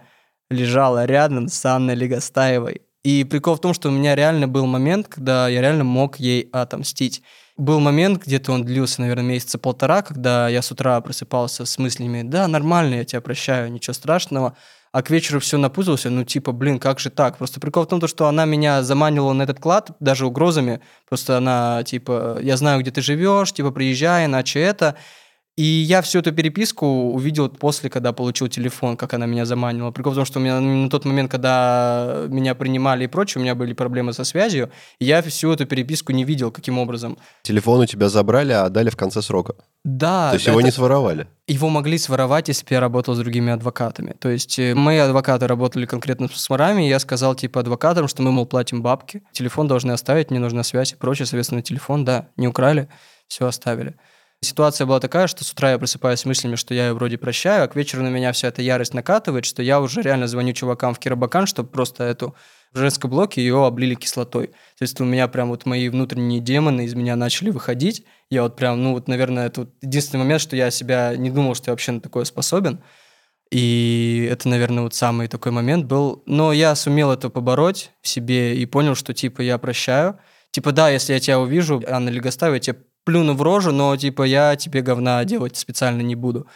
лежала 0.49 1.05
рядом 1.05 1.47
с 1.47 1.65
Анной 1.65 1.95
Легостаевой. 1.95 2.81
И 3.03 3.23
прикол 3.23 3.55
в 3.55 3.61
том, 3.61 3.73
что 3.73 3.89
у 3.89 3.91
меня 3.91 4.15
реально 4.15 4.47
был 4.47 4.65
момент, 4.65 5.07
когда 5.07 5.47
я 5.47 5.61
реально 5.61 5.83
мог 5.83 6.19
ей 6.19 6.49
отомстить. 6.51 7.23
Был 7.57 7.79
момент, 7.79 8.23
где-то 8.25 8.51
он 8.51 8.63
длился, 8.63 9.01
наверное, 9.01 9.23
месяца 9.23 9.57
полтора, 9.57 10.01
когда 10.01 10.47
я 10.49 10.61
с 10.61 10.71
утра 10.71 10.99
просыпался 11.01 11.65
с 11.65 11.77
мыслями, 11.77 12.23
да, 12.23 12.47
нормально, 12.47 12.95
я 12.95 13.05
тебя 13.05 13.21
прощаю, 13.21 13.71
ничего 13.71 13.93
страшного, 13.93 14.55
а 14.91 15.01
к 15.01 15.09
вечеру 15.09 15.39
все 15.39 15.57
напузался, 15.57 16.09
ну 16.09 16.23
типа, 16.23 16.51
блин, 16.51 16.79
как 16.79 16.99
же 16.99 17.09
так? 17.09 17.37
Просто 17.37 17.59
прикол 17.59 17.83
в 17.83 17.87
том, 17.87 18.05
что 18.07 18.27
она 18.27 18.45
меня 18.45 18.83
заманивала 18.83 19.33
на 19.33 19.43
этот 19.43 19.59
клад, 19.59 19.91
даже 19.99 20.25
угрозами, 20.25 20.81
просто 21.07 21.37
она, 21.37 21.83
типа, 21.83 22.39
я 22.41 22.57
знаю, 22.57 22.81
где 22.81 22.91
ты 22.91 23.01
живешь, 23.01 23.53
типа, 23.53 23.71
приезжай, 23.71 24.25
иначе 24.25 24.59
это, 24.59 24.95
и 25.57 25.63
я 25.63 26.01
всю 26.01 26.19
эту 26.19 26.31
переписку 26.31 26.85
увидел 26.85 27.49
после, 27.49 27.89
когда 27.89 28.13
получил 28.13 28.47
телефон, 28.47 28.95
как 28.95 29.13
она 29.13 29.25
меня 29.25 29.45
заманивала. 29.45 29.91
Прикол 29.91 30.13
в 30.13 30.15
том, 30.15 30.25
что 30.25 30.39
у 30.39 30.41
меня 30.41 30.59
на 30.59 30.89
тот 30.89 31.03
момент, 31.03 31.29
когда 31.29 32.25
меня 32.29 32.55
принимали 32.55 33.03
и 33.03 33.07
прочее, 33.07 33.41
у 33.41 33.43
меня 33.43 33.53
были 33.53 33.73
проблемы 33.73 34.13
со 34.13 34.23
связью, 34.23 34.71
я 34.99 35.21
всю 35.21 35.51
эту 35.51 35.65
переписку 35.65 36.13
не 36.13 36.23
видел, 36.23 36.51
каким 36.51 36.79
образом. 36.79 37.17
Телефон 37.43 37.81
у 37.81 37.85
тебя 37.85 38.07
забрали, 38.07 38.53
а 38.53 38.65
отдали 38.65 38.89
в 38.89 38.95
конце 38.95 39.21
срока. 39.21 39.55
Да. 39.83 40.29
То 40.29 40.35
есть 40.35 40.47
его 40.47 40.61
не 40.61 40.71
своровали? 40.71 41.27
Его 41.47 41.67
могли 41.67 41.97
своровать, 41.97 42.47
если 42.47 42.65
бы 42.65 42.73
я 42.73 42.79
работал 42.79 43.13
с 43.15 43.19
другими 43.19 43.51
адвокатами. 43.51 44.15
То 44.19 44.29
есть 44.29 44.57
э, 44.57 44.73
мои 44.73 44.99
адвокаты 44.99 45.47
работали 45.47 45.85
конкретно 45.85 46.29
с 46.33 46.49
ворами, 46.49 46.85
и 46.85 46.89
я 46.89 46.99
сказал 46.99 47.35
типа 47.35 47.59
адвокатам, 47.59 48.07
что 48.07 48.21
мы, 48.21 48.31
мол, 48.31 48.45
платим 48.45 48.81
бабки, 48.81 49.23
телефон 49.33 49.67
должны 49.67 49.91
оставить, 49.91 50.29
мне 50.29 50.39
нужна 50.39 50.63
связь 50.63 50.93
и 50.93 50.95
прочее. 50.95 51.25
Соответственно, 51.25 51.61
телефон, 51.61 52.05
да, 52.05 52.29
не 52.37 52.47
украли, 52.47 52.87
все 53.27 53.47
оставили. 53.47 53.95
Ситуация 54.43 54.87
была 54.87 54.99
такая, 54.99 55.27
что 55.27 55.43
с 55.43 55.51
утра 55.51 55.69
я 55.69 55.77
просыпаюсь 55.77 56.21
с 56.21 56.25
мыслями, 56.25 56.55
что 56.55 56.73
я 56.73 56.87
ее 56.87 56.93
вроде 56.93 57.19
прощаю, 57.19 57.63
а 57.63 57.67
к 57.67 57.75
вечеру 57.75 58.01
на 58.01 58.07
меня 58.07 58.31
вся 58.31 58.47
эта 58.47 58.63
ярость 58.63 58.95
накатывает, 58.95 59.45
что 59.45 59.61
я 59.61 59.79
уже 59.79 60.01
реально 60.01 60.27
звоню 60.27 60.53
чувакам 60.53 60.95
в 60.95 60.99
Кирабакан, 60.99 61.45
чтобы 61.45 61.69
просто 61.69 62.05
эту 62.05 62.35
в 62.73 62.77
женском 62.79 63.11
блоке 63.11 63.41
ее 63.41 63.63
облили 63.63 63.93
кислотой. 63.93 64.47
То 64.47 64.81
есть 64.81 64.99
у 64.99 65.05
меня 65.05 65.27
прям 65.27 65.49
вот 65.49 65.67
мои 65.67 65.89
внутренние 65.89 66.39
демоны 66.39 66.85
из 66.85 66.95
меня 66.95 67.15
начали 67.15 67.51
выходить. 67.51 68.03
Я 68.31 68.41
вот 68.41 68.55
прям, 68.55 68.81
ну 68.81 68.93
вот, 68.93 69.07
наверное, 69.07 69.45
это 69.45 69.61
вот 69.61 69.75
единственный 69.81 70.21
момент, 70.21 70.41
что 70.41 70.55
я 70.55 70.71
себя 70.71 71.15
не 71.15 71.29
думал, 71.29 71.53
что 71.53 71.69
я 71.69 71.73
вообще 71.73 71.91
на 71.91 72.01
такое 72.01 72.23
способен. 72.23 72.79
И 73.51 74.27
это, 74.31 74.49
наверное, 74.49 74.83
вот 74.83 74.95
самый 74.95 75.27
такой 75.27 75.51
момент 75.51 75.85
был. 75.85 76.23
Но 76.25 76.51
я 76.51 76.73
сумел 76.73 77.11
это 77.11 77.29
побороть 77.29 77.91
в 78.01 78.07
себе 78.07 78.57
и 78.57 78.65
понял, 78.65 78.95
что, 78.95 79.13
типа, 79.13 79.41
я 79.41 79.57
прощаю. 79.57 80.17
Типа, 80.51 80.71
да, 80.71 80.89
если 80.89 81.13
я 81.13 81.19
тебя 81.19 81.39
увижу, 81.39 81.83
Анна 81.87 82.09
Легостаева, 82.09 82.55
я 82.55 82.59
тебе 82.59 82.77
плюну 83.03 83.33
в 83.33 83.41
рожу, 83.41 83.71
но 83.71 83.95
типа 83.95 84.23
я 84.23 84.55
тебе 84.55 84.81
говна 84.81 85.23
делать 85.25 85.57
специально 85.57 86.01
не 86.01 86.15
буду. 86.15 86.47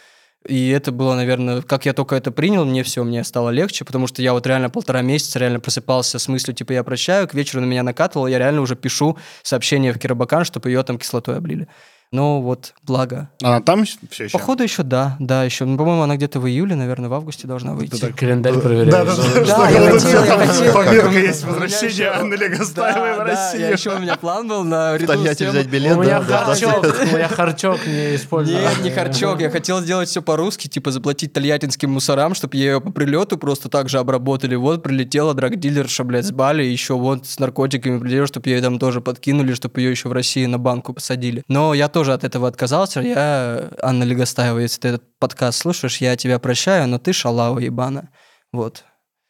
И 0.48 0.68
это 0.68 0.92
было, 0.92 1.14
наверное, 1.14 1.62
как 1.62 1.86
я 1.86 1.92
только 1.92 2.14
это 2.14 2.30
принял, 2.30 2.64
мне 2.64 2.82
все, 2.84 3.02
мне 3.02 3.24
стало 3.24 3.50
легче, 3.50 3.84
потому 3.84 4.06
что 4.06 4.22
я 4.22 4.32
вот 4.32 4.46
реально 4.46 4.70
полтора 4.70 5.02
месяца 5.02 5.38
реально 5.38 5.58
просыпался 5.58 6.18
с 6.18 6.28
мыслью, 6.28 6.54
типа, 6.54 6.72
я 6.72 6.84
прощаю, 6.84 7.26
к 7.26 7.34
вечеру 7.34 7.62
на 7.62 7.66
меня 7.66 7.82
накатывало, 7.82 8.28
я 8.28 8.38
реально 8.38 8.60
уже 8.60 8.76
пишу 8.76 9.18
сообщение 9.42 9.92
в 9.92 9.98
Кирабакан, 9.98 10.44
чтобы 10.44 10.70
ее 10.70 10.82
там 10.84 10.98
кислотой 10.98 11.38
облили. 11.38 11.66
Ну 12.12 12.40
вот, 12.40 12.72
благо. 12.82 13.30
Она 13.42 13.60
там 13.60 13.84
все 13.84 14.24
еще? 14.24 14.32
Походу 14.32 14.62
еще 14.62 14.82
да, 14.82 15.16
да, 15.18 15.42
еще. 15.44 15.64
Ну, 15.64 15.76
по-моему, 15.76 16.02
она 16.02 16.16
где-то 16.16 16.38
в 16.40 16.46
июле, 16.46 16.74
наверное, 16.76 17.08
в 17.08 17.14
августе 17.14 17.46
должна 17.48 17.74
выйти. 17.74 18.00
Ты 18.00 18.12
календарь 18.12 18.54
проверяешь. 18.58 18.90
Да, 18.92 19.04
да, 19.04 19.14
да. 19.16 19.56
Да, 19.56 19.68
я 19.70 19.90
хотел, 19.90 20.24
я 20.24 20.46
хотел. 20.46 20.72
Пометка 20.72 21.10
есть 21.18 21.44
возвращение 21.44 22.08
Анны 22.08 22.34
Легостаевой 22.34 23.14
в 23.14 23.18
Да, 23.18 23.24
да, 23.24 23.30
я 23.32 23.48
Россию. 23.50 23.72
еще 23.72 23.96
у 23.96 23.98
меня 23.98 24.16
план 24.16 24.46
был 24.48 24.62
на 24.64 24.94
ряду 24.96 25.04
с 25.12 25.16
Тольятти 25.16 25.38
тем- 25.40 25.50
взять 25.50 25.66
билет, 25.66 25.96
У 25.96 26.02
меня 26.02 26.20
харчок, 26.22 26.84
у 27.12 27.16
меня 27.16 27.28
харчок 27.28 27.86
не 27.86 28.14
использовал. 28.16 28.60
Нет, 28.60 28.82
не 28.82 28.90
харчок. 28.90 29.40
Я 29.40 29.50
хотел 29.50 29.80
сделать 29.80 30.08
все 30.08 30.22
по-русски, 30.22 30.68
типа 30.68 30.92
заплатить 30.92 31.32
тольяттинским 31.32 31.90
мусорам, 31.90 32.34
чтобы 32.34 32.56
ее 32.56 32.80
по 32.80 32.90
прилету 32.92 33.36
просто 33.36 33.68
так 33.68 33.88
же 33.88 33.98
обработали. 33.98 34.54
Вот 34.54 34.82
прилетела 34.82 35.34
драгдилерша, 35.34 36.04
блядь, 36.04 36.26
с 36.26 36.30
Бали, 36.30 36.62
еще 36.62 36.94
вот 36.94 37.26
с 37.26 37.38
наркотиками 37.38 37.98
прилетела, 37.98 38.26
чтобы 38.26 38.48
ее 38.48 38.60
там 38.62 38.78
тоже 38.78 39.00
подкинули, 39.00 39.54
чтобы 39.54 39.80
ее 39.80 39.90
еще 39.90 40.08
в 40.08 40.12
России 40.12 40.46
на 40.46 40.58
банку 40.58 40.92
посадили. 40.92 41.42
Но 41.48 41.74
я 41.74 41.88
тоже 41.96 42.12
от 42.12 42.24
этого 42.24 42.46
отказался. 42.46 43.00
Я, 43.00 43.70
Анна 43.80 44.04
Легостаева, 44.04 44.58
если 44.58 44.78
ты 44.82 44.88
этот 44.88 45.18
подкаст 45.18 45.60
слушаешь, 45.60 45.96
я 46.02 46.14
тебя 46.14 46.38
прощаю, 46.38 46.86
но 46.88 46.98
ты 46.98 47.14
шалава 47.14 47.58
ебана. 47.58 48.10
Вот. 48.52 48.84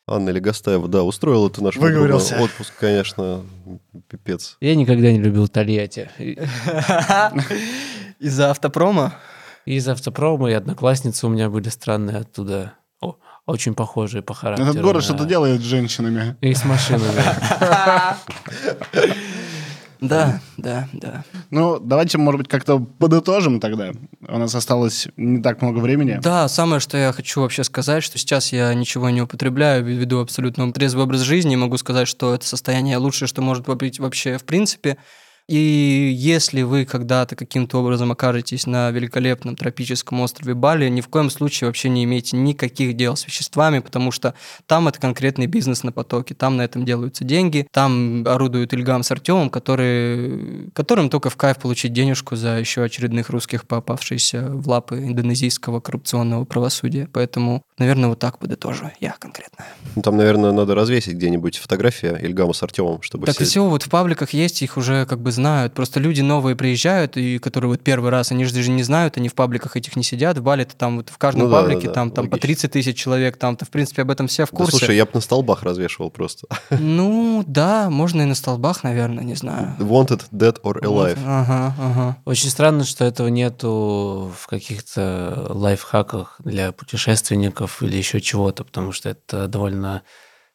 Анна 0.09 0.31
Легостаева, 0.31 0.89
да, 0.89 1.05
устроила 1.05 1.49
ты 1.49 1.63
наш 1.63 1.77
отпуск, 1.77 2.73
конечно, 2.81 3.43
пипец. 4.09 4.57
Я 4.61 4.75
никогда 4.75 5.13
не 5.13 5.21
любил 5.21 5.47
Тольятти. 5.47 6.11
Из-за 8.19 8.51
автопрома? 8.51 9.15
Из 9.65 9.87
автопрома 9.89 10.51
и 10.51 10.55
одноклассницы 10.55 11.29
у 11.29 11.31
меня 11.31 11.49
были 11.49 11.69
странные 11.69 12.17
оттуда. 12.17 12.73
О, 13.01 13.15
очень 13.47 13.75
похожие 13.75 14.23
по 14.23 14.35
характеру. 14.35 14.71
Этот 14.71 14.83
город 14.83 14.97
на- 14.97 15.03
что-то 15.03 15.25
делает 15.25 15.61
с 15.61 15.65
женщинами. 15.65 16.37
И 16.41 16.53
с 16.53 16.65
машинами. 16.65 17.23
Да, 20.09 20.41
да, 20.57 20.89
да. 20.93 21.25
Ну, 21.51 21.79
давайте, 21.79 22.19
может 22.19 22.39
быть, 22.39 22.49
как-то 22.49 22.79
подытожим 22.79 23.61
тогда. 23.61 23.93
У 24.29 24.39
нас 24.39 24.55
осталось 24.55 25.09
не 25.17 25.43
так 25.43 25.63
много 25.63 25.79
времени. 25.79 26.19
Да, 26.23 26.49
самое, 26.49 26.81
что 26.81 26.97
я 26.97 27.13
хочу 27.13 27.41
вообще 27.41 27.65
сказать, 27.65 28.03
что 28.03 28.19
сейчас 28.19 28.53
я 28.53 28.73
ничего 28.75 29.11
не 29.11 29.23
употребляю, 29.23 29.85
веду 29.85 30.21
абсолютно 30.21 30.73
трезвый 30.73 31.05
образ 31.05 31.21
жизни, 31.21 31.55
и 31.55 31.57
могу 31.57 31.77
сказать, 31.77 32.09
что 32.09 32.35
это 32.35 32.47
состояние 32.47 32.97
лучшее, 32.99 33.29
что 33.29 33.43
может 33.43 33.67
быть 33.67 33.99
вообще 33.99 34.39
в 34.39 34.45
принципе. 34.45 34.97
И 35.49 36.13
если 36.13 36.63
вы 36.63 36.85
когда-то 36.85 37.37
каким-то 37.37 37.79
образом 37.79 38.11
окажетесь 38.11 38.67
на 38.67 38.91
великолепном 38.91 39.55
тропическом 39.55 40.21
острове 40.21 40.55
Бали, 40.55 40.89
ни 40.89 41.01
в 41.01 41.07
коем 41.07 41.31
случае 41.31 41.69
вообще 41.69 41.89
не 41.89 42.03
имейте 42.03 42.37
никаких 42.37 42.97
дел 42.97 43.15
с 43.15 43.27
веществами, 43.27 43.79
потому 43.79 44.11
что 44.11 44.35
там 44.67 44.89
это 44.89 44.99
конкретный 45.01 45.47
бизнес 45.47 45.85
на 45.85 45.93
потоке, 45.93 46.35
там 46.35 46.57
на 46.57 46.63
этом 46.63 46.85
делаются 46.85 47.23
деньги, 47.23 47.69
там 47.71 48.25
орудует 48.27 48.73
Ильгам 48.73 49.05
с 49.05 49.13
Артемом, 49.13 49.49
которые, 49.49 50.69
которым 50.73 51.11
только 51.11 51.31
в 51.31 51.37
кайф 51.37 51.59
получить 51.59 51.93
денежку 51.93 52.35
за 52.35 52.59
еще 52.59 52.83
очередных 52.83 53.31
русских, 53.31 53.69
попавшихся 53.69 54.49
в 54.51 54.69
лапы 54.69 54.99
индонезийского 54.99 55.79
коррупционного 55.79 56.45
правосудия. 56.45 57.09
Поэтому, 57.13 57.63
наверное, 57.79 58.09
вот 58.09 58.19
так 58.19 58.41
подытожу 58.41 58.91
я 58.99 59.15
конкретно. 59.21 59.65
Ну, 59.95 60.03
там, 60.03 60.17
наверное, 60.17 60.51
надо 60.51 60.75
развесить 60.75 61.15
где-нибудь 61.15 61.59
фотография 61.59 62.19
Ильгама 62.21 62.53
с 62.53 62.65
Артемом, 62.65 63.03
чтобы 63.03 63.27
Так 63.27 63.41
и 63.41 63.45
все, 63.45 63.65
вот 63.65 63.85
в 63.85 63.89
пабликах 63.89 64.31
есть, 64.31 64.61
их 64.63 64.77
уже 64.77 65.07
как 65.07 65.21
бы 65.21 65.36
знают. 65.37 65.73
Просто 65.75 66.01
люди 66.01 66.21
новые 66.21 66.57
приезжают, 66.57 67.17
и 67.17 67.39
которые 67.39 67.71
вот 67.71 67.81
первый 67.83 68.11
раз, 68.11 68.33
они 68.33 68.45
же 68.45 68.53
даже 68.53 68.71
не 68.73 68.83
знают, 68.83 69.17
они 69.17 69.29
в 69.29 69.35
пабликах 69.35 69.77
этих 69.77 69.95
не 69.95 70.03
сидят. 70.03 70.37
В 70.37 70.43
Бали-то 70.43 70.75
там 70.77 70.97
вот 70.97 71.11
в 71.11 71.17
каждом 71.19 71.45
Ну 71.45 71.51
да, 71.51 71.61
паблике 71.63 71.87
да, 71.87 71.93
там, 71.95 72.11
там 72.11 72.27
по 72.27 72.33
логично. 72.35 72.49
30 72.49 72.73
тысяч 72.73 72.97
человек, 72.99 73.37
там-то, 73.37 73.65
в 73.65 73.71
принципе, 73.71 74.03
об 74.03 74.11
этом 74.11 74.27
все 74.27 74.45
в 74.47 74.51
Да, 74.51 74.57
курсе. 74.57 74.79
слушай, 74.79 74.97
я 74.97 75.05
бы 75.05 75.13
на 75.15 75.21
столбах 75.21 75.63
развешивал 75.63 76.11
просто. 76.11 76.49
Ну, 76.97 77.45
да, 77.47 77.89
можно 77.91 78.23
и 78.23 78.25
на 78.25 78.35
столбах, 78.35 78.83
наверное, 78.83 79.23
не 79.23 79.35
знаю. 79.37 79.77
Wanted, 79.79 80.25
dead 80.33 80.61
or 80.63 80.81
alive. 80.83 81.17
Вот, 81.17 81.19
Ага, 81.25 81.75
ага. 81.79 82.17
Очень 82.25 82.51
странно, 82.51 82.85
что 82.85 83.05
этого 83.05 83.29
нету 83.29 84.33
в 84.37 84.47
каких-то 84.49 85.47
лайфхаках 85.51 86.37
для 86.45 86.73
путешественников 86.73 87.83
или 87.83 87.97
еще 87.97 88.21
чего-то, 88.21 88.65
потому 88.65 88.93
что 88.93 89.09
это 89.11 89.47
довольно 89.49 90.03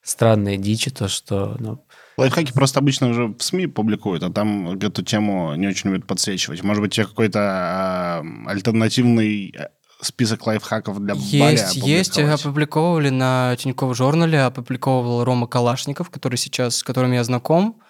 странная 0.03 0.57
дичь, 0.57 0.87
то, 0.97 1.07
что 1.07 1.55
ну, 1.59 1.83
Лайфхаки 2.21 2.53
просто 2.53 2.79
обычно 2.79 3.09
уже 3.09 3.27
в 3.27 3.41
СМИ 3.41 3.67
публикуют, 3.67 4.23
а 4.23 4.31
там 4.31 4.77
эту 4.79 5.03
тему 5.03 5.55
не 5.55 5.67
очень 5.67 5.89
любят 5.89 6.05
подсвечивать. 6.05 6.63
Может 6.63 6.81
быть, 6.81 6.91
у 6.91 6.95
тебя 6.95 7.05
какой-то 7.07 7.39
а, 7.41 8.23
альтернативный 8.45 9.53
э, 9.57 9.67
список 10.01 10.45
лайфхаков 10.45 10.99
для 10.99 11.15
Бали 11.15 11.23
Есть, 11.23 11.75
есть. 11.75 12.11
опубликовать? 12.11 12.41
Опубликовывали 12.41 13.09
на 13.09 13.55
Тинькофф 13.57 13.97
журнале, 13.97 14.41
опубликовывал 14.41 15.23
Рома 15.23 15.47
Калашников, 15.47 16.09
который 16.09 16.35
сейчас, 16.35 16.77
с 16.77 16.83
которым 16.83 17.11
я 17.11 17.23
знаком, 17.23 17.81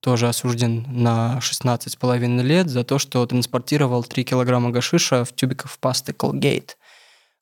тоже 0.00 0.28
осужден 0.28 0.86
на 0.88 1.38
16,5 1.40 2.42
лет 2.42 2.68
за 2.68 2.84
то, 2.84 2.98
что 2.98 3.24
транспортировал 3.26 4.04
3 4.04 4.24
килограмма 4.24 4.70
гашиша 4.70 5.24
в 5.24 5.34
тюбиках 5.34 5.70
пасты 5.78 6.12
Colgate, 6.12 6.70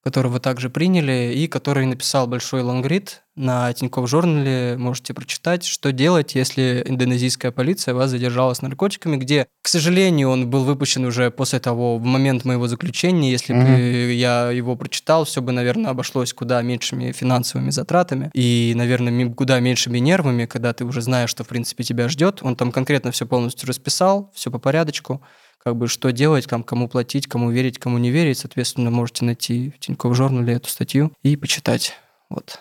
которого 0.02 0.40
также 0.40 0.68
приняли, 0.68 1.32
и 1.34 1.46
который 1.46 1.86
написал 1.86 2.26
большой 2.26 2.62
лонгрид 2.62 3.22
на 3.36 3.72
Тинькофф 3.72 4.08
журнале. 4.08 4.76
Можете 4.76 5.14
прочитать, 5.14 5.64
что 5.64 5.92
делать, 5.92 6.34
если 6.34 6.82
индонезийская 6.84 7.50
полиция 7.50 7.94
вас 7.94 8.10
задержала 8.10 8.52
с 8.52 8.62
наркотиками, 8.62 9.16
где, 9.16 9.46
к 9.62 9.68
сожалению, 9.68 10.30
он 10.30 10.50
был 10.50 10.64
выпущен 10.64 11.04
уже 11.04 11.30
после 11.30 11.60
того, 11.60 11.98
в 11.98 12.04
момент 12.04 12.44
моего 12.44 12.66
заключения. 12.66 13.30
Если 13.30 13.54
бы 13.54 14.12
я 14.12 14.50
его 14.50 14.76
прочитал, 14.76 15.24
все 15.24 15.40
бы, 15.40 15.52
наверное, 15.52 15.92
обошлось 15.92 16.32
куда 16.32 16.60
меньшими 16.62 17.12
финансовыми 17.12 17.70
затратами 17.70 18.30
и, 18.34 18.72
наверное, 18.76 19.32
куда 19.32 19.60
меньшими 19.60 19.98
нервами, 19.98 20.46
когда 20.46 20.72
ты 20.72 20.84
уже 20.84 21.00
знаешь, 21.00 21.30
что, 21.30 21.44
в 21.44 21.48
принципе, 21.48 21.84
тебя 21.84 22.08
ждет. 22.08 22.40
Он 22.42 22.56
там 22.56 22.72
конкретно 22.72 23.12
все 23.12 23.24
полностью 23.24 23.68
расписал, 23.68 24.30
все 24.34 24.50
по 24.50 24.58
порядочку 24.58 25.22
как 25.64 25.76
бы 25.76 25.89
что 25.89 26.10
делать, 26.12 26.47
там, 26.47 26.62
кому 26.62 26.89
платить, 26.89 27.26
кому 27.26 27.51
верить, 27.51 27.78
кому 27.78 27.98
не 27.98 28.10
верить. 28.10 28.39
Соответственно, 28.39 28.90
можете 28.90 29.24
найти 29.24 29.70
в 29.70 29.78
Тинькофф 29.78 30.16
журнале 30.16 30.55
эту 30.55 30.68
статью 30.68 31.12
и 31.22 31.36
почитать. 31.36 31.94
Вот. 32.28 32.59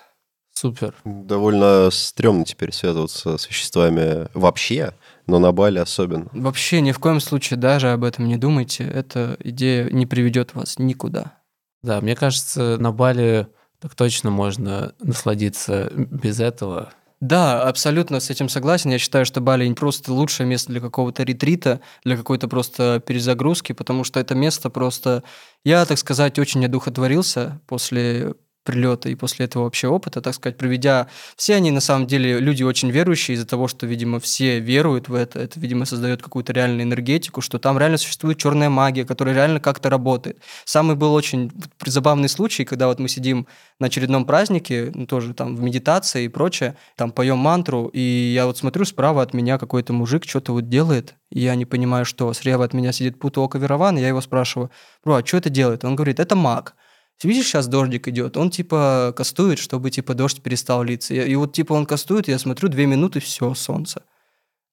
супер. 0.53 0.94
Довольно 1.06 1.90
стрёмно 1.91 2.45
теперь 2.45 2.72
связываться 2.72 3.38
с 3.38 3.49
веществами 3.49 4.28
вообще, 4.36 4.94
но 5.26 5.40
на 5.40 5.52
Бали 5.52 5.80
особенно. 5.80 6.28
Вообще 6.34 6.82
ни 6.82 6.91
в 6.91 6.99
коем 6.99 7.19
случае 7.19 7.57
даже 7.57 7.91
об 7.91 8.03
этом 8.03 8.28
не 8.28 8.38
думайте. 8.38 8.84
Эта 8.84 9.38
идея 9.44 9.90
не 9.90 10.06
приведет 10.06 10.53
вас 10.53 10.78
никуда. 10.78 11.40
Да, 11.82 11.99
мне 12.02 12.15
кажется, 12.15 12.78
на 12.78 12.91
Бали 12.91 13.48
так 13.80 13.95
точно 13.95 14.30
можно 14.30 14.94
насладиться 14.99 15.91
без 15.95 16.40
этого. 16.40 16.94
Да, 17.22 17.61
абсолютно 17.61 18.19
с 18.19 18.31
этим 18.31 18.49
согласен. 18.49 18.89
Я 18.89 18.98
считаю, 18.98 19.26
что 19.26 19.41
Бали 19.41 19.72
просто 19.73 20.11
лучшее 20.11 20.48
место 20.48 20.72
для 20.72 20.81
какого-то 20.81 21.22
ретрита, 21.22 21.80
для 22.03 22.18
какой-то 22.18 22.48
просто 22.48 22.99
перезагрузки, 23.06 23.73
потому 23.73 24.03
что 24.03 24.19
это 24.19 24.34
место 24.34 24.72
просто... 24.72 25.23
Я, 25.64 25.85
так 25.85 25.99
сказать, 25.99 26.39
очень 26.39 26.65
одухотворился 26.65 27.61
после 27.68 28.34
прилета 28.64 29.10
и 29.10 29.16
после 29.16 29.46
этого 29.46 29.64
вообще 29.64 29.88
опыта, 29.88 30.22
так 30.22 30.36
сказать, 30.36 30.58
проведя... 30.58 31.08
Все 31.36 31.56
они, 31.56 31.72
на 31.72 31.82
самом 31.82 32.08
деле, 32.08 32.40
люди 32.40 32.64
очень 32.64 32.92
верующие 32.92 33.36
из-за 33.36 33.48
того, 33.48 33.68
что, 33.68 33.88
видимо, 33.88 34.20
все 34.20 34.60
веруют 34.60 35.10
в 35.10 35.16
это. 35.16 35.40
Это, 35.40 35.60
видимо, 35.60 35.86
создает 35.86 36.22
какую-то 36.22 36.54
реальную 36.54 36.84
энергетику, 36.84 37.42
что 37.42 37.60
там 37.60 37.78
реально 37.78 37.98
существует 37.98 38.38
черная 38.38 38.70
магия, 38.70 39.06
которая 39.06 39.34
реально 39.36 39.60
как-то 39.60 39.90
работает. 39.90 40.40
Самый 40.66 40.96
был 40.96 41.14
очень 41.14 41.52
забавный 41.86 42.30
случай, 42.30 42.66
когда 42.66 42.88
вот 42.88 43.00
мы 43.00 43.10
сидим 43.10 43.48
на 43.80 43.88
очередном 43.88 44.26
празднике, 44.26 44.92
ну, 44.94 45.08
тоже 45.08 45.34
там 45.34 45.56
в 45.56 45.62
медитации 45.62 46.26
и 46.26 46.28
прочее, 46.28 46.76
там 46.96 47.12
поем 47.12 47.38
мантру, 47.38 47.88
и 47.88 48.00
я 48.00 48.46
вот 48.46 48.58
смотрю 48.58 48.86
справа 48.86 49.24
от 49.24 49.34
меня 49.34 49.58
какой-то 49.58 49.94
мужик 49.94 50.24
что-то 50.26 50.54
вот 50.54 50.70
делает, 50.70 51.16
и 51.32 51.40
я 51.42 51.56
не 51.56 51.66
понимаю, 51.66 52.06
что. 52.06 52.32
Слева 52.34 52.64
от 52.66 52.74
меня 52.74 52.92
сидит 52.92 53.20
Путуока 53.20 53.58
Верован, 53.58 53.98
и 53.98 54.02
я 54.02 54.08
его 54.10 54.22
спрашиваю, 54.22 54.70
бро, 55.04 55.16
а 55.16 55.26
что 55.26 55.38
это 55.38 55.50
делает? 55.50 55.84
Он 55.84 55.96
говорит, 55.96 56.20
это 56.20 56.36
маг. 56.36 56.76
Видишь, 57.23 57.48
сейчас 57.48 57.68
дождик 57.68 58.07
идет, 58.07 58.38
он 58.38 58.49
типа 58.49 59.14
кастует, 59.15 59.60
чтобы 59.60 59.91
типа 59.91 60.14
дождь 60.14 60.41
перестал 60.41 60.84
литься. 60.84 61.14
И, 61.14 61.31
и 61.31 61.35
вот 61.35 61.53
типа 61.53 61.73
он 61.73 61.85
кастует, 61.85 62.27
я 62.27 62.39
смотрю, 62.39 62.69
две 62.69 62.85
минуты, 62.85 63.19
все, 63.19 63.53
солнце. 63.53 64.03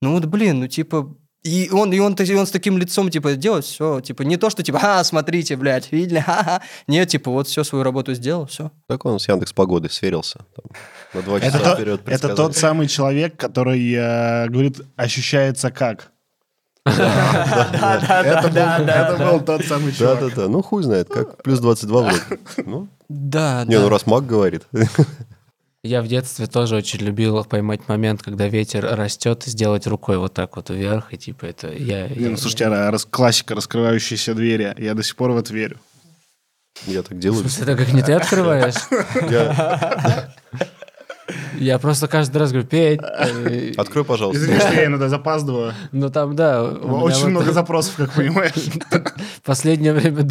Ну 0.00 0.12
вот, 0.12 0.26
блин, 0.26 0.60
ну 0.60 0.68
типа 0.68 1.16
и 1.44 1.70
он, 1.72 1.92
и 1.92 1.98
он, 2.00 2.14
и 2.14 2.34
он 2.34 2.46
с 2.46 2.50
таким 2.50 2.78
лицом, 2.78 3.10
типа, 3.10 3.34
делает 3.34 3.64
все, 3.64 4.00
типа, 4.00 4.22
не 4.22 4.36
то, 4.36 4.50
что, 4.50 4.62
типа, 4.62 4.80
а, 4.82 5.04
смотрите, 5.04 5.56
блядь, 5.56 5.92
видели, 5.92 6.18
ха-ха. 6.18 6.60
Нет, 6.88 7.08
типа, 7.08 7.30
вот 7.30 7.46
все 7.46 7.62
свою 7.62 7.84
работу 7.84 8.12
сделал, 8.14 8.46
все. 8.46 8.72
Так 8.88 9.04
он 9.04 9.20
с 9.20 9.28
Яндекс 9.28 9.52
Погодой 9.52 9.90
сверился. 9.90 10.40
Там, 10.56 10.64
на 11.14 11.22
два 11.22 11.40
часа 11.40 11.58
Это, 11.58 11.74
вперед 11.76 12.04
то, 12.04 12.10
это 12.10 12.34
тот 12.34 12.56
самый 12.56 12.88
человек, 12.88 13.36
который 13.36 13.92
э, 13.92 14.48
говорит, 14.48 14.80
ощущается 14.96 15.70
как. 15.70 16.10
Это 18.08 19.16
был 19.32 19.40
тот 19.40 19.64
самый 19.64 19.92
чувак. 19.92 20.20
Да-да-да, 20.20 20.48
ну 20.48 20.62
хуй 20.62 20.82
знает, 20.82 21.08
как 21.08 21.42
плюс 21.42 21.60
22 21.60 22.00
вроде. 22.02 22.20
Ну, 22.64 22.88
Да, 23.08 23.64
не, 23.66 23.76
ну 23.76 23.84
да. 23.84 23.88
раз 23.90 24.06
маг 24.06 24.26
говорит. 24.26 24.62
Я 25.84 26.02
в 26.02 26.08
детстве 26.08 26.46
тоже 26.46 26.74
очень 26.76 26.98
любил 27.00 27.44
поймать 27.44 27.88
момент, 27.88 28.22
когда 28.22 28.48
ветер 28.48 28.84
растет, 28.96 29.44
сделать 29.46 29.86
рукой 29.86 30.18
вот 30.18 30.34
так 30.34 30.56
вот 30.56 30.70
вверх, 30.70 31.14
и 31.14 31.16
типа 31.16 31.46
это 31.46 31.72
я... 31.72 32.08
Не, 32.08 32.28
ну, 32.30 32.36
слушайте, 32.36 32.66
а 32.66 32.90
рас- 32.90 33.06
классика 33.08 33.54
раскрывающиеся 33.54 34.34
двери. 34.34 34.74
Я 34.76 34.94
до 34.94 35.02
сих 35.04 35.14
пор 35.16 35.30
в 35.30 35.36
это 35.38 35.54
верю. 35.54 35.78
Я 36.86 37.02
так 37.02 37.18
делаю. 37.18 37.46
Это 37.46 37.76
как 37.76 37.92
не 37.92 38.02
ты 38.02 38.12
открываешь? 38.12 38.74
Я- 41.58 41.78
просто 41.78 42.08
каждый 42.08 42.38
раз 42.38 42.50
говорю, 42.52 42.66
Петь. 42.68 43.00
э, 43.02 43.72
Открой, 43.76 44.04
пожалуйста. 44.04 44.42
Извини, 44.42 44.58
что 44.60 44.72
я 44.74 44.86
иногда 44.86 45.08
запаздываю. 45.08 45.74
Ну 45.92 46.10
там, 46.10 46.34
да. 46.36 46.64
Очень 46.64 47.22
вот 47.22 47.30
много 47.30 47.52
запросов, 47.52 47.94
как 47.96 48.12
понимаешь. 48.14 48.52
Последнее 49.44 49.92
время 49.92 50.24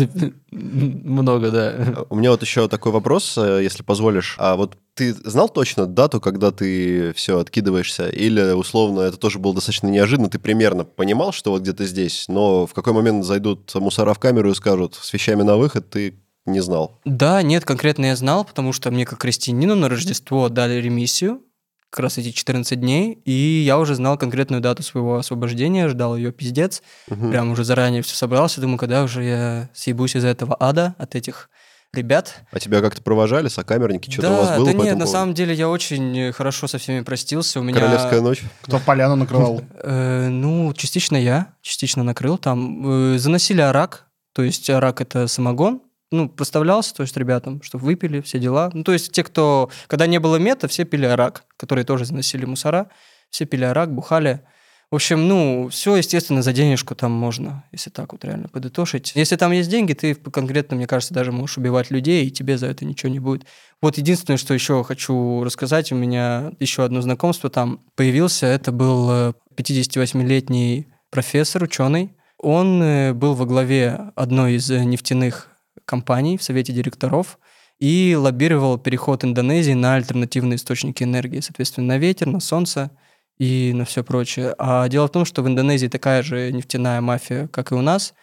много, 0.51 1.51
да. 1.51 2.05
У 2.09 2.15
меня 2.15 2.31
вот 2.31 2.41
еще 2.41 2.67
такой 2.67 2.91
вопрос, 2.91 3.37
э, 3.37 3.61
если 3.63 3.83
позволишь. 3.83 4.35
А 4.37 4.55
вот 4.55 4.77
ты 4.93 5.13
знал 5.13 5.49
точно 5.49 5.85
дату, 5.85 6.19
когда 6.19 6.51
ты 6.51 7.13
все 7.13 7.39
откидываешься? 7.39 8.09
Или, 8.09 8.53
условно, 8.53 9.01
это 9.01 9.17
тоже 9.17 9.39
было 9.39 9.53
достаточно 9.53 9.87
неожиданно? 9.87 10.29
Ты 10.29 10.39
примерно 10.39 10.83
понимал, 10.85 11.31
что 11.31 11.51
вот 11.51 11.61
где-то 11.61 11.85
здесь, 11.85 12.25
но 12.27 12.65
в 12.65 12.73
какой 12.73 12.93
момент 12.93 13.23
зайдут 13.25 13.73
мусора 13.75 14.13
в 14.13 14.19
камеру 14.19 14.51
и 14.51 14.55
скажут, 14.55 14.95
с 14.95 15.13
вещами 15.13 15.43
на 15.43 15.57
выход, 15.57 15.89
ты 15.89 16.15
не 16.47 16.61
знал? 16.61 16.99
Да, 17.05 17.41
нет, 17.41 17.65
конкретно 17.65 18.05
я 18.05 18.15
знал, 18.15 18.43
потому 18.45 18.73
что 18.73 18.89
мне 18.91 19.05
как 19.05 19.19
крестьянину 19.19 19.75
на 19.75 19.89
Рождество 19.89 20.49
дали 20.49 20.75
ремиссию, 20.81 21.41
как 21.89 22.01
раз 22.01 22.17
эти 22.17 22.31
14 22.31 22.79
дней, 22.79 23.21
и 23.25 23.63
я 23.65 23.79
уже 23.79 23.95
знал 23.95 24.17
конкретную 24.17 24.61
дату 24.61 24.83
своего 24.83 25.17
освобождения, 25.17 25.87
ждал 25.87 26.17
ее 26.17 26.31
пиздец, 26.31 26.81
Мгм. 27.09 27.31
прям 27.31 27.51
уже 27.51 27.63
заранее 27.63 28.01
все 28.01 28.15
собрался, 28.15 28.59
думаю, 28.61 28.77
когда 28.77 29.03
уже 29.03 29.23
я 29.23 29.69
съебусь 29.73 30.15
из 30.15 30.25
этого 30.25 30.57
ада 30.59 30.95
от 30.97 31.15
этих 31.15 31.49
ребят. 31.93 32.41
А 32.51 32.59
тебя 32.59 32.81
как-то 32.81 33.01
провожали, 33.01 33.47
сокамерники, 33.47 34.11
что-то 34.11 34.31
у 34.31 34.35
вас 34.35 34.49
да, 34.49 34.57
было 34.57 34.65
да 34.67 34.73
нет, 34.73 34.83
на 34.83 34.91
поводу? 34.91 35.07
самом 35.11 35.33
деле 35.33 35.53
я 35.53 35.69
очень 35.69 36.31
хорошо 36.33 36.67
со 36.67 36.77
всеми 36.77 37.01
простился. 37.01 37.61
У 37.61 37.63
меня, 37.63 37.79
Королевская 37.79 38.19
ночь? 38.21 38.43
Кто 38.61 38.79
поляну 38.79 39.15
накрывал? 39.15 39.61
э, 39.83 40.27
ну, 40.27 40.73
частично 40.73 41.15
я, 41.15 41.53
частично 41.61 42.03
накрыл. 42.03 42.37
Там 42.37 43.13
э, 43.13 43.17
заносили 43.17 43.61
арак, 43.61 44.07
то 44.33 44.43
есть 44.43 44.69
арак 44.69 44.99
это 44.99 45.27
самогон, 45.27 45.81
ну, 46.11 46.29
поставлялся, 46.29 46.93
то 46.93 47.03
есть 47.03 47.17
ребятам, 47.17 47.61
чтобы 47.61 47.85
выпили, 47.85 48.21
все 48.21 48.39
дела. 48.39 48.69
Ну, 48.73 48.83
то 48.83 48.93
есть 48.93 49.11
те, 49.11 49.23
кто... 49.23 49.69
Когда 49.87 50.07
не 50.07 50.19
было 50.19 50.37
мета, 50.37 50.67
все 50.67 50.85
пили 50.85 51.05
арак, 51.05 51.43
которые 51.57 51.85
тоже 51.85 52.05
заносили 52.05 52.45
мусора, 52.45 52.89
все 53.29 53.45
пили 53.45 53.65
арак, 53.65 53.93
бухали. 53.93 54.41
В 54.89 54.95
общем, 54.95 55.27
ну, 55.27 55.67
все, 55.69 55.97
естественно, 55.97 56.41
за 56.41 56.53
денежку 56.53 56.95
там 56.95 57.11
можно, 57.11 57.65
если 57.73 57.89
так 57.89 58.13
вот 58.13 58.23
реально 58.23 58.47
подытошить. 58.47 59.11
Если 59.15 59.35
там 59.35 59.51
есть 59.51 59.69
деньги, 59.69 59.91
ты 59.91 60.15
конкретно, 60.15 60.77
мне 60.77 60.87
кажется, 60.87 61.13
даже 61.13 61.33
можешь 61.33 61.57
убивать 61.57 61.91
людей, 61.91 62.25
и 62.25 62.31
тебе 62.31 62.57
за 62.57 62.67
это 62.67 62.85
ничего 62.85 63.11
не 63.11 63.19
будет. 63.19 63.45
Вот 63.81 63.97
единственное, 63.97 64.37
что 64.37 64.53
еще 64.53 64.85
хочу 64.85 65.43
рассказать, 65.43 65.91
у 65.91 65.95
меня 65.95 66.53
еще 66.59 66.85
одно 66.85 67.01
знакомство 67.01 67.49
там 67.49 67.81
появился. 67.95 68.45
Это 68.45 68.71
был 68.71 69.09
э, 69.11 69.33
58-летний 69.57 70.87
профессор, 71.09 71.63
ученый. 71.63 72.15
Он 72.37 72.81
э, 72.81 73.13
был 73.13 73.33
во 73.33 73.45
главе 73.45 74.13
одной 74.15 74.53
из 74.53 74.71
э, 74.71 74.85
нефтяных 74.85 75.49
компаний 75.87 76.37
в 76.37 76.43
совете 76.43 76.73
директоров 76.73 77.39
и 77.79 78.15
лоббировал 78.15 78.77
переход 78.77 79.23
Индонезии 79.23 79.73
на 79.73 79.95
альтернативные 79.95 80.57
источники 80.57 81.03
энергии, 81.03 81.39
соответственно, 81.39 81.87
на 81.87 81.97
ветер, 81.97 82.27
на 82.27 82.39
солнце 82.39 82.91
и 83.39 83.71
на 83.73 83.85
все 83.85 84.03
прочее. 84.03 84.53
А 84.57 84.87
дело 84.89 85.07
в 85.07 85.11
том, 85.11 85.25
что 85.25 85.41
в 85.41 85.47
Индонезии 85.47 85.87
такая 85.87 86.21
же 86.21 86.51
нефтяная 86.51 87.01
мафия, 87.01 87.47
как 87.47 87.71
и 87.71 87.75
у 87.75 87.81
нас, 87.81 88.13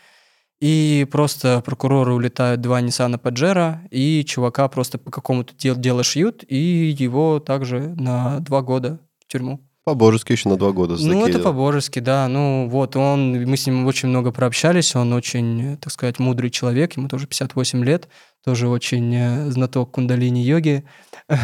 и 0.61 1.07
просто 1.11 1.63
прокуроры 1.65 2.13
улетают 2.15 2.61
два 2.61 2.81
Ниссана 2.81 3.19
Паджеро, 3.19 3.83
и 3.91 4.25
чувака 4.25 4.69
просто 4.69 4.99
по 4.99 5.11
какому-то 5.11 5.55
дел- 5.55 5.77
делу 5.77 6.05
шьют, 6.05 6.45
и 6.47 6.95
его 6.99 7.41
также 7.41 7.95
на 7.97 8.41
два 8.41 8.63
года 8.63 9.01
в 9.21 9.27
тюрьму. 9.27 9.61
По-божески 9.85 10.33
еще 10.33 10.49
на 10.49 10.57
два 10.57 10.73
года. 10.73 10.97
за 10.97 11.07
Ну, 11.07 11.27
это 11.27 11.39
по-божески, 11.41 11.99
да. 11.99 12.27
Ну, 12.27 12.69
вот, 12.71 12.97
он, 12.97 13.33
мы 13.45 13.57
с 13.57 13.67
ним 13.67 13.87
очень 13.87 14.09
много 14.09 14.33
прообщались, 14.33 14.97
он 14.97 15.13
очень, 15.13 15.77
так 15.77 15.93
сказать, 15.93 16.19
мудрый 16.19 16.49
человек, 16.51 16.97
ему 16.97 17.09
тоже 17.09 17.27
58 17.27 17.85
лет, 17.85 18.09
тоже 18.43 18.69
очень 18.69 19.15
э, 19.15 19.51
знаток 19.51 19.91
кундалини-йоги. 19.91 20.85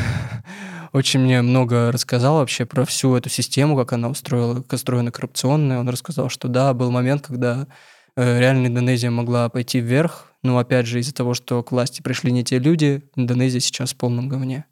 Очень 0.93 1.21
мне 1.21 1.41
много 1.41 1.93
рассказал 1.93 2.39
вообще 2.39 2.67
про 2.67 2.85
всю 2.85 3.15
эту 3.15 3.29
систему, 3.29 3.77
как 3.77 3.93
она 3.93 4.09
устроила, 4.09 4.57
как 4.57 4.73
устроена 4.73 5.13
коррупционная. 5.13 5.79
Он 5.79 5.89
рассказал, 5.89 6.29
что 6.29 6.49
да, 6.49 6.75
был 6.75 6.91
момент, 6.91 7.29
когда 7.29 7.69
э, 8.17 8.41
реально 8.41 8.67
Индонезия 8.67 9.09
могла 9.09 9.49
пойти 9.51 9.79
вверх, 9.79 10.33
но 10.43 10.59
опять 10.59 10.87
же 10.87 10.99
из-за 10.99 11.15
того, 11.15 11.35
что 11.35 11.63
к 11.63 11.71
власти 11.71 12.03
пришли 12.03 12.33
не 12.33 12.43
те 12.43 12.59
люди, 12.59 13.05
Индонезия 13.15 13.61
сейчас 13.61 13.93
в 13.93 13.99
полном 13.99 14.29
говне. 14.29 14.65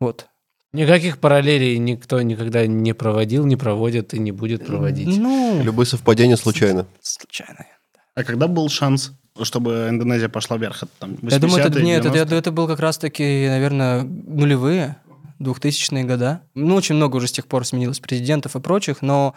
Вот. 0.00 0.28
Никаких 0.72 1.18
параллелей 1.18 1.78
никто 1.78 2.20
никогда 2.20 2.66
не 2.66 2.92
проводил, 2.92 3.46
не 3.46 3.56
проводит 3.56 4.12
и 4.12 4.18
не 4.18 4.32
будет 4.32 4.66
проводить. 4.66 5.08
Ну, 5.18 5.62
Любые 5.62 5.86
совпадения 5.86 6.36
случайно. 6.36 6.86
случайно. 7.00 7.66
А 8.14 8.24
когда 8.24 8.48
был 8.48 8.68
шанс, 8.68 9.12
чтобы 9.42 9.86
Индонезия 9.88 10.28
пошла 10.28 10.58
вверх? 10.58 10.82
Это 10.82 10.92
там 10.98 11.16
Я 11.22 11.38
думаю, 11.38 11.60
это, 11.60 11.78
80-е, 11.78 11.84
нет, 11.84 12.04
это, 12.04 12.14
90-е? 12.18 12.38
это 12.38 12.52
был 12.52 12.66
как 12.66 12.80
раз-таки, 12.80 13.46
наверное, 13.48 14.02
нулевые, 14.02 14.96
2000-е 15.40 16.04
года. 16.04 16.42
Ну, 16.54 16.74
очень 16.74 16.96
много 16.96 17.16
уже 17.16 17.28
с 17.28 17.32
тех 17.32 17.46
пор 17.46 17.64
сменилось 17.64 18.00
президентов 18.00 18.56
и 18.56 18.60
прочих, 18.60 19.02
но 19.02 19.34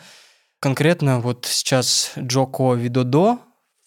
конкретно 0.60 1.20
вот 1.20 1.46
сейчас 1.50 2.12
Джоко 2.18 2.74
Видодо 2.74 3.38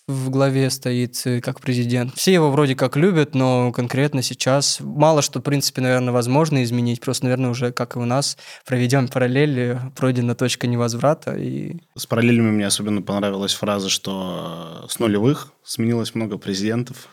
в 0.07 0.29
главе 0.29 0.69
стоит 0.69 1.21
э, 1.25 1.41
как 1.41 1.61
президент. 1.61 2.15
Все 2.15 2.33
его 2.35 2.51
вроде 2.51 2.75
как 2.75 2.97
любят, 2.97 3.35
но 3.35 3.73
конкретно 3.73 4.23
сейчас 4.23 4.79
мало 4.81 5.23
что, 5.23 5.41
в 5.41 5.43
принципе, 5.43 5.81
наверное, 5.81 6.13
возможно 6.13 6.63
изменить. 6.63 7.01
Просто, 7.01 7.25
наверное, 7.25 7.51
уже, 7.51 7.73
как 7.73 7.97
и 7.97 7.99
у 7.99 8.05
нас, 8.05 8.37
проведем 8.67 9.09
параллели, 9.09 9.81
пройдена 9.97 10.35
точка 10.35 10.67
невозврата, 10.67 11.35
и 11.35 11.79
С 11.97 12.07
параллелями 12.07 12.51
мне 12.51 12.67
особенно 12.67 13.01
понравилась 13.01 13.55
фраза, 13.55 13.89
что 13.89 14.83
э, 14.85 14.89
с 14.91 14.99
нулевых 14.99 15.53
сменилось 15.65 16.15
много 16.15 16.37
президентов. 16.37 17.09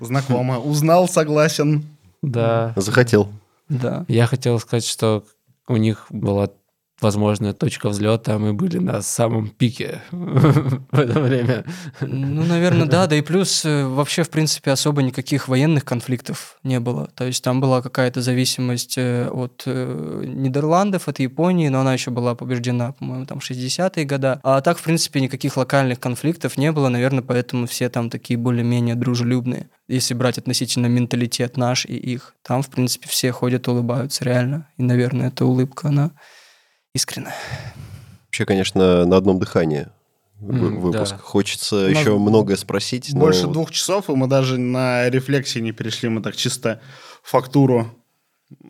Знакомо. 0.00 0.58
Узнал, 0.58 1.08
согласен. 1.08 1.84
Да. 2.22 2.72
Захотел. 2.76 3.28
да. 3.68 4.04
Я 4.08 4.26
хотел 4.26 4.58
сказать, 4.58 4.86
что 4.86 5.24
у 5.68 5.76
них 5.76 6.06
была 6.10 6.50
возможная 7.02 7.52
точка 7.52 7.88
взлета, 7.88 8.38
мы 8.38 8.52
были 8.52 8.78
на 8.78 9.02
самом 9.02 9.48
пике 9.48 10.02
в 10.10 10.98
это 10.98 11.20
время. 11.20 11.64
Ну, 12.00 12.44
наверное, 12.44 12.86
да. 12.86 13.06
Да 13.06 13.16
и 13.16 13.20
плюс 13.20 13.64
э, 13.64 13.84
вообще, 13.84 14.22
в 14.22 14.30
принципе, 14.30 14.70
особо 14.70 15.02
никаких 15.02 15.48
военных 15.48 15.84
конфликтов 15.84 16.58
не 16.62 16.80
было. 16.80 17.08
То 17.14 17.24
есть 17.24 17.42
там 17.42 17.60
была 17.60 17.82
какая-то 17.82 18.22
зависимость 18.22 18.94
э, 18.96 19.28
от 19.28 19.64
э, 19.66 20.24
Нидерландов, 20.26 21.08
от 21.08 21.18
Японии, 21.18 21.68
но 21.68 21.80
она 21.80 21.92
еще 21.92 22.10
была 22.10 22.34
побеждена, 22.34 22.92
по-моему, 22.92 23.26
там 23.26 23.38
60-е 23.38 24.04
годы. 24.04 24.38
А 24.42 24.60
так, 24.60 24.78
в 24.78 24.82
принципе, 24.82 25.20
никаких 25.20 25.56
локальных 25.56 26.00
конфликтов 26.00 26.56
не 26.56 26.72
было, 26.72 26.88
наверное, 26.88 27.22
поэтому 27.22 27.66
все 27.66 27.88
там 27.88 28.10
такие 28.10 28.38
более-менее 28.38 28.94
дружелюбные. 28.94 29.68
Если 29.88 30.14
брать 30.14 30.38
относительно 30.38 30.86
менталитет 30.86 31.56
наш 31.56 31.84
и 31.86 31.94
их, 31.94 32.34
там, 32.42 32.62
в 32.62 32.70
принципе, 32.70 33.08
все 33.08 33.32
ходят, 33.32 33.68
улыбаются 33.68 34.24
реально. 34.24 34.68
И, 34.76 34.82
наверное, 34.82 35.28
эта 35.28 35.44
улыбка, 35.44 35.88
она 35.88 36.12
искренне. 36.94 37.32
Вообще, 38.26 38.44
конечно, 38.44 39.04
на 39.04 39.16
одном 39.16 39.38
дыхании 39.38 39.88
выпуск. 40.40 41.12
да. 41.12 41.18
Хочется 41.18 41.76
нас 41.76 42.00
еще 42.00 42.18
многое 42.18 42.56
спросить. 42.56 43.10
но- 43.12 43.20
Больше 43.20 43.46
двух 43.46 43.70
часов, 43.70 44.10
и 44.10 44.14
мы 44.14 44.26
даже 44.26 44.58
на 44.58 45.08
рефлексии 45.08 45.60
не 45.60 45.72
перешли, 45.72 46.08
мы 46.08 46.20
так 46.22 46.36
чисто 46.36 46.80
фактуру. 47.22 47.90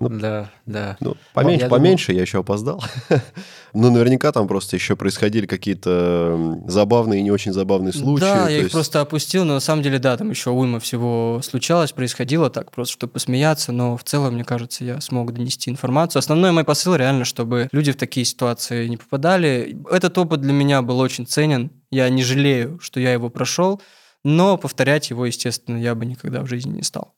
Да, 0.01 0.51
да. 0.67 0.97
Ну, 1.01 1.17
поменьше, 1.35 1.63
Я 1.65 1.69
думал- 1.69 1.79
поменьше, 1.81 2.13
я 2.13 2.23
еще 2.23 2.41
опоздал. 2.41 2.83
ну, 3.73 3.91
наверняка 3.91 4.33
там 4.33 4.49
просто 4.49 4.77
еще 4.77 4.97
происходили 4.97 5.47
какие-то 5.47 6.61
забавные 6.67 7.21
и 7.21 7.23
не 7.23 7.31
очень 7.31 7.53
забавные 7.53 7.93
случаи. 7.93 8.21
Да, 8.25 8.49
я 8.49 8.57
их 8.57 8.63
есть- 8.65 8.73
просто 8.73 9.01
опустил, 9.01 9.45
но 9.45 9.55
на 9.55 9.61
самом 9.61 9.83
деле, 9.83 9.99
да, 9.99 10.17
там 10.17 10.31
еще 10.31 10.51
уйма 10.51 10.81
всего 10.81 11.41
случалось, 11.43 11.93
происходило 11.93 12.51
так, 12.51 12.71
просто 12.71 12.93
чтобы 12.93 13.15
посмеяться, 13.15 13.73
но 13.73 13.97
в 13.97 14.05
целом, 14.05 14.35
мне 14.35 14.45
кажется, 14.45 14.85
я 14.85 15.01
смог 15.01 15.33
донести 15.33 15.71
информацию. 15.71 16.21
Основной 16.21 16.53
мой 16.53 16.65
посыл 16.65 16.95
реально, 16.95 17.25
чтобы 17.25 17.69
люди 17.73 17.93
в 17.93 17.97
такие 17.97 18.25
ситуации 18.25 18.89
не 18.89 18.97
попадали. 18.97 19.79
Этот 19.91 20.17
опыт 20.19 20.41
для 20.41 20.53
меня 20.53 20.83
был 20.83 20.99
очень 20.99 21.27
ценен, 21.27 21.71
я 21.91 22.09
не 22.09 22.23
жалею, 22.23 22.79
что 22.81 23.01
я 23.01 23.13
его 23.13 23.29
прошел, 23.31 23.81
но 24.25 24.57
повторять 24.57 25.11
его, 25.11 25.27
естественно, 25.27 25.77
я 25.77 25.95
бы 25.95 26.07
никогда 26.07 26.43
в 26.43 26.47
жизни 26.47 26.77
не 26.77 26.83
стал. 26.83 27.15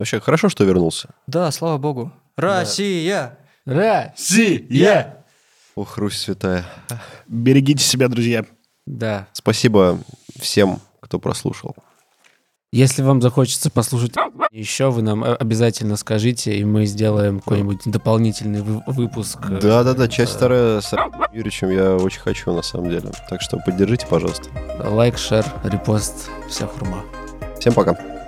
Вообще, 0.00 0.18
хорошо, 0.18 0.48
что 0.48 0.64
вернулся. 0.64 1.10
Да, 1.26 1.50
слава 1.50 1.76
богу. 1.76 2.10
Россия! 2.34 3.36
Россия! 3.66 5.22
Ох, 5.74 5.98
Русь 5.98 6.16
святая. 6.18 6.64
Берегите 7.28 7.84
себя, 7.84 8.08
друзья. 8.08 8.46
Да. 8.86 9.28
Спасибо 9.34 9.98
всем, 10.40 10.80
кто 11.00 11.18
прослушал. 11.18 11.76
Если 12.72 13.02
вам 13.02 13.20
захочется 13.20 13.68
послушать 13.68 14.14
еще, 14.52 14.90
вы 14.90 15.02
нам 15.02 15.22
э, 15.22 15.34
обязательно 15.34 15.96
скажите, 15.96 16.56
и 16.56 16.64
мы 16.64 16.86
сделаем 16.86 17.40
какой-нибудь 17.40 17.80
дополнительный 17.84 18.62
вы- 18.62 18.82
выпуск. 18.86 19.38
э, 19.50 19.58
Да-да-да, 19.60 20.08
часть 20.08 20.32
вторая 20.36 20.80
с 20.80 20.92
Юрьевичем 21.34 21.68
я 21.70 21.96
очень 21.96 22.20
хочу, 22.20 22.54
на 22.54 22.62
самом 22.62 22.88
деле. 22.88 23.10
Так 23.28 23.42
что 23.42 23.58
поддержите, 23.58 24.06
пожалуйста. 24.06 24.48
Лайк, 24.82 25.18
шер, 25.18 25.44
репост, 25.64 26.30
вся 26.48 26.66
хурма. 26.66 27.04
Всем 27.58 27.74
пока. 27.74 28.19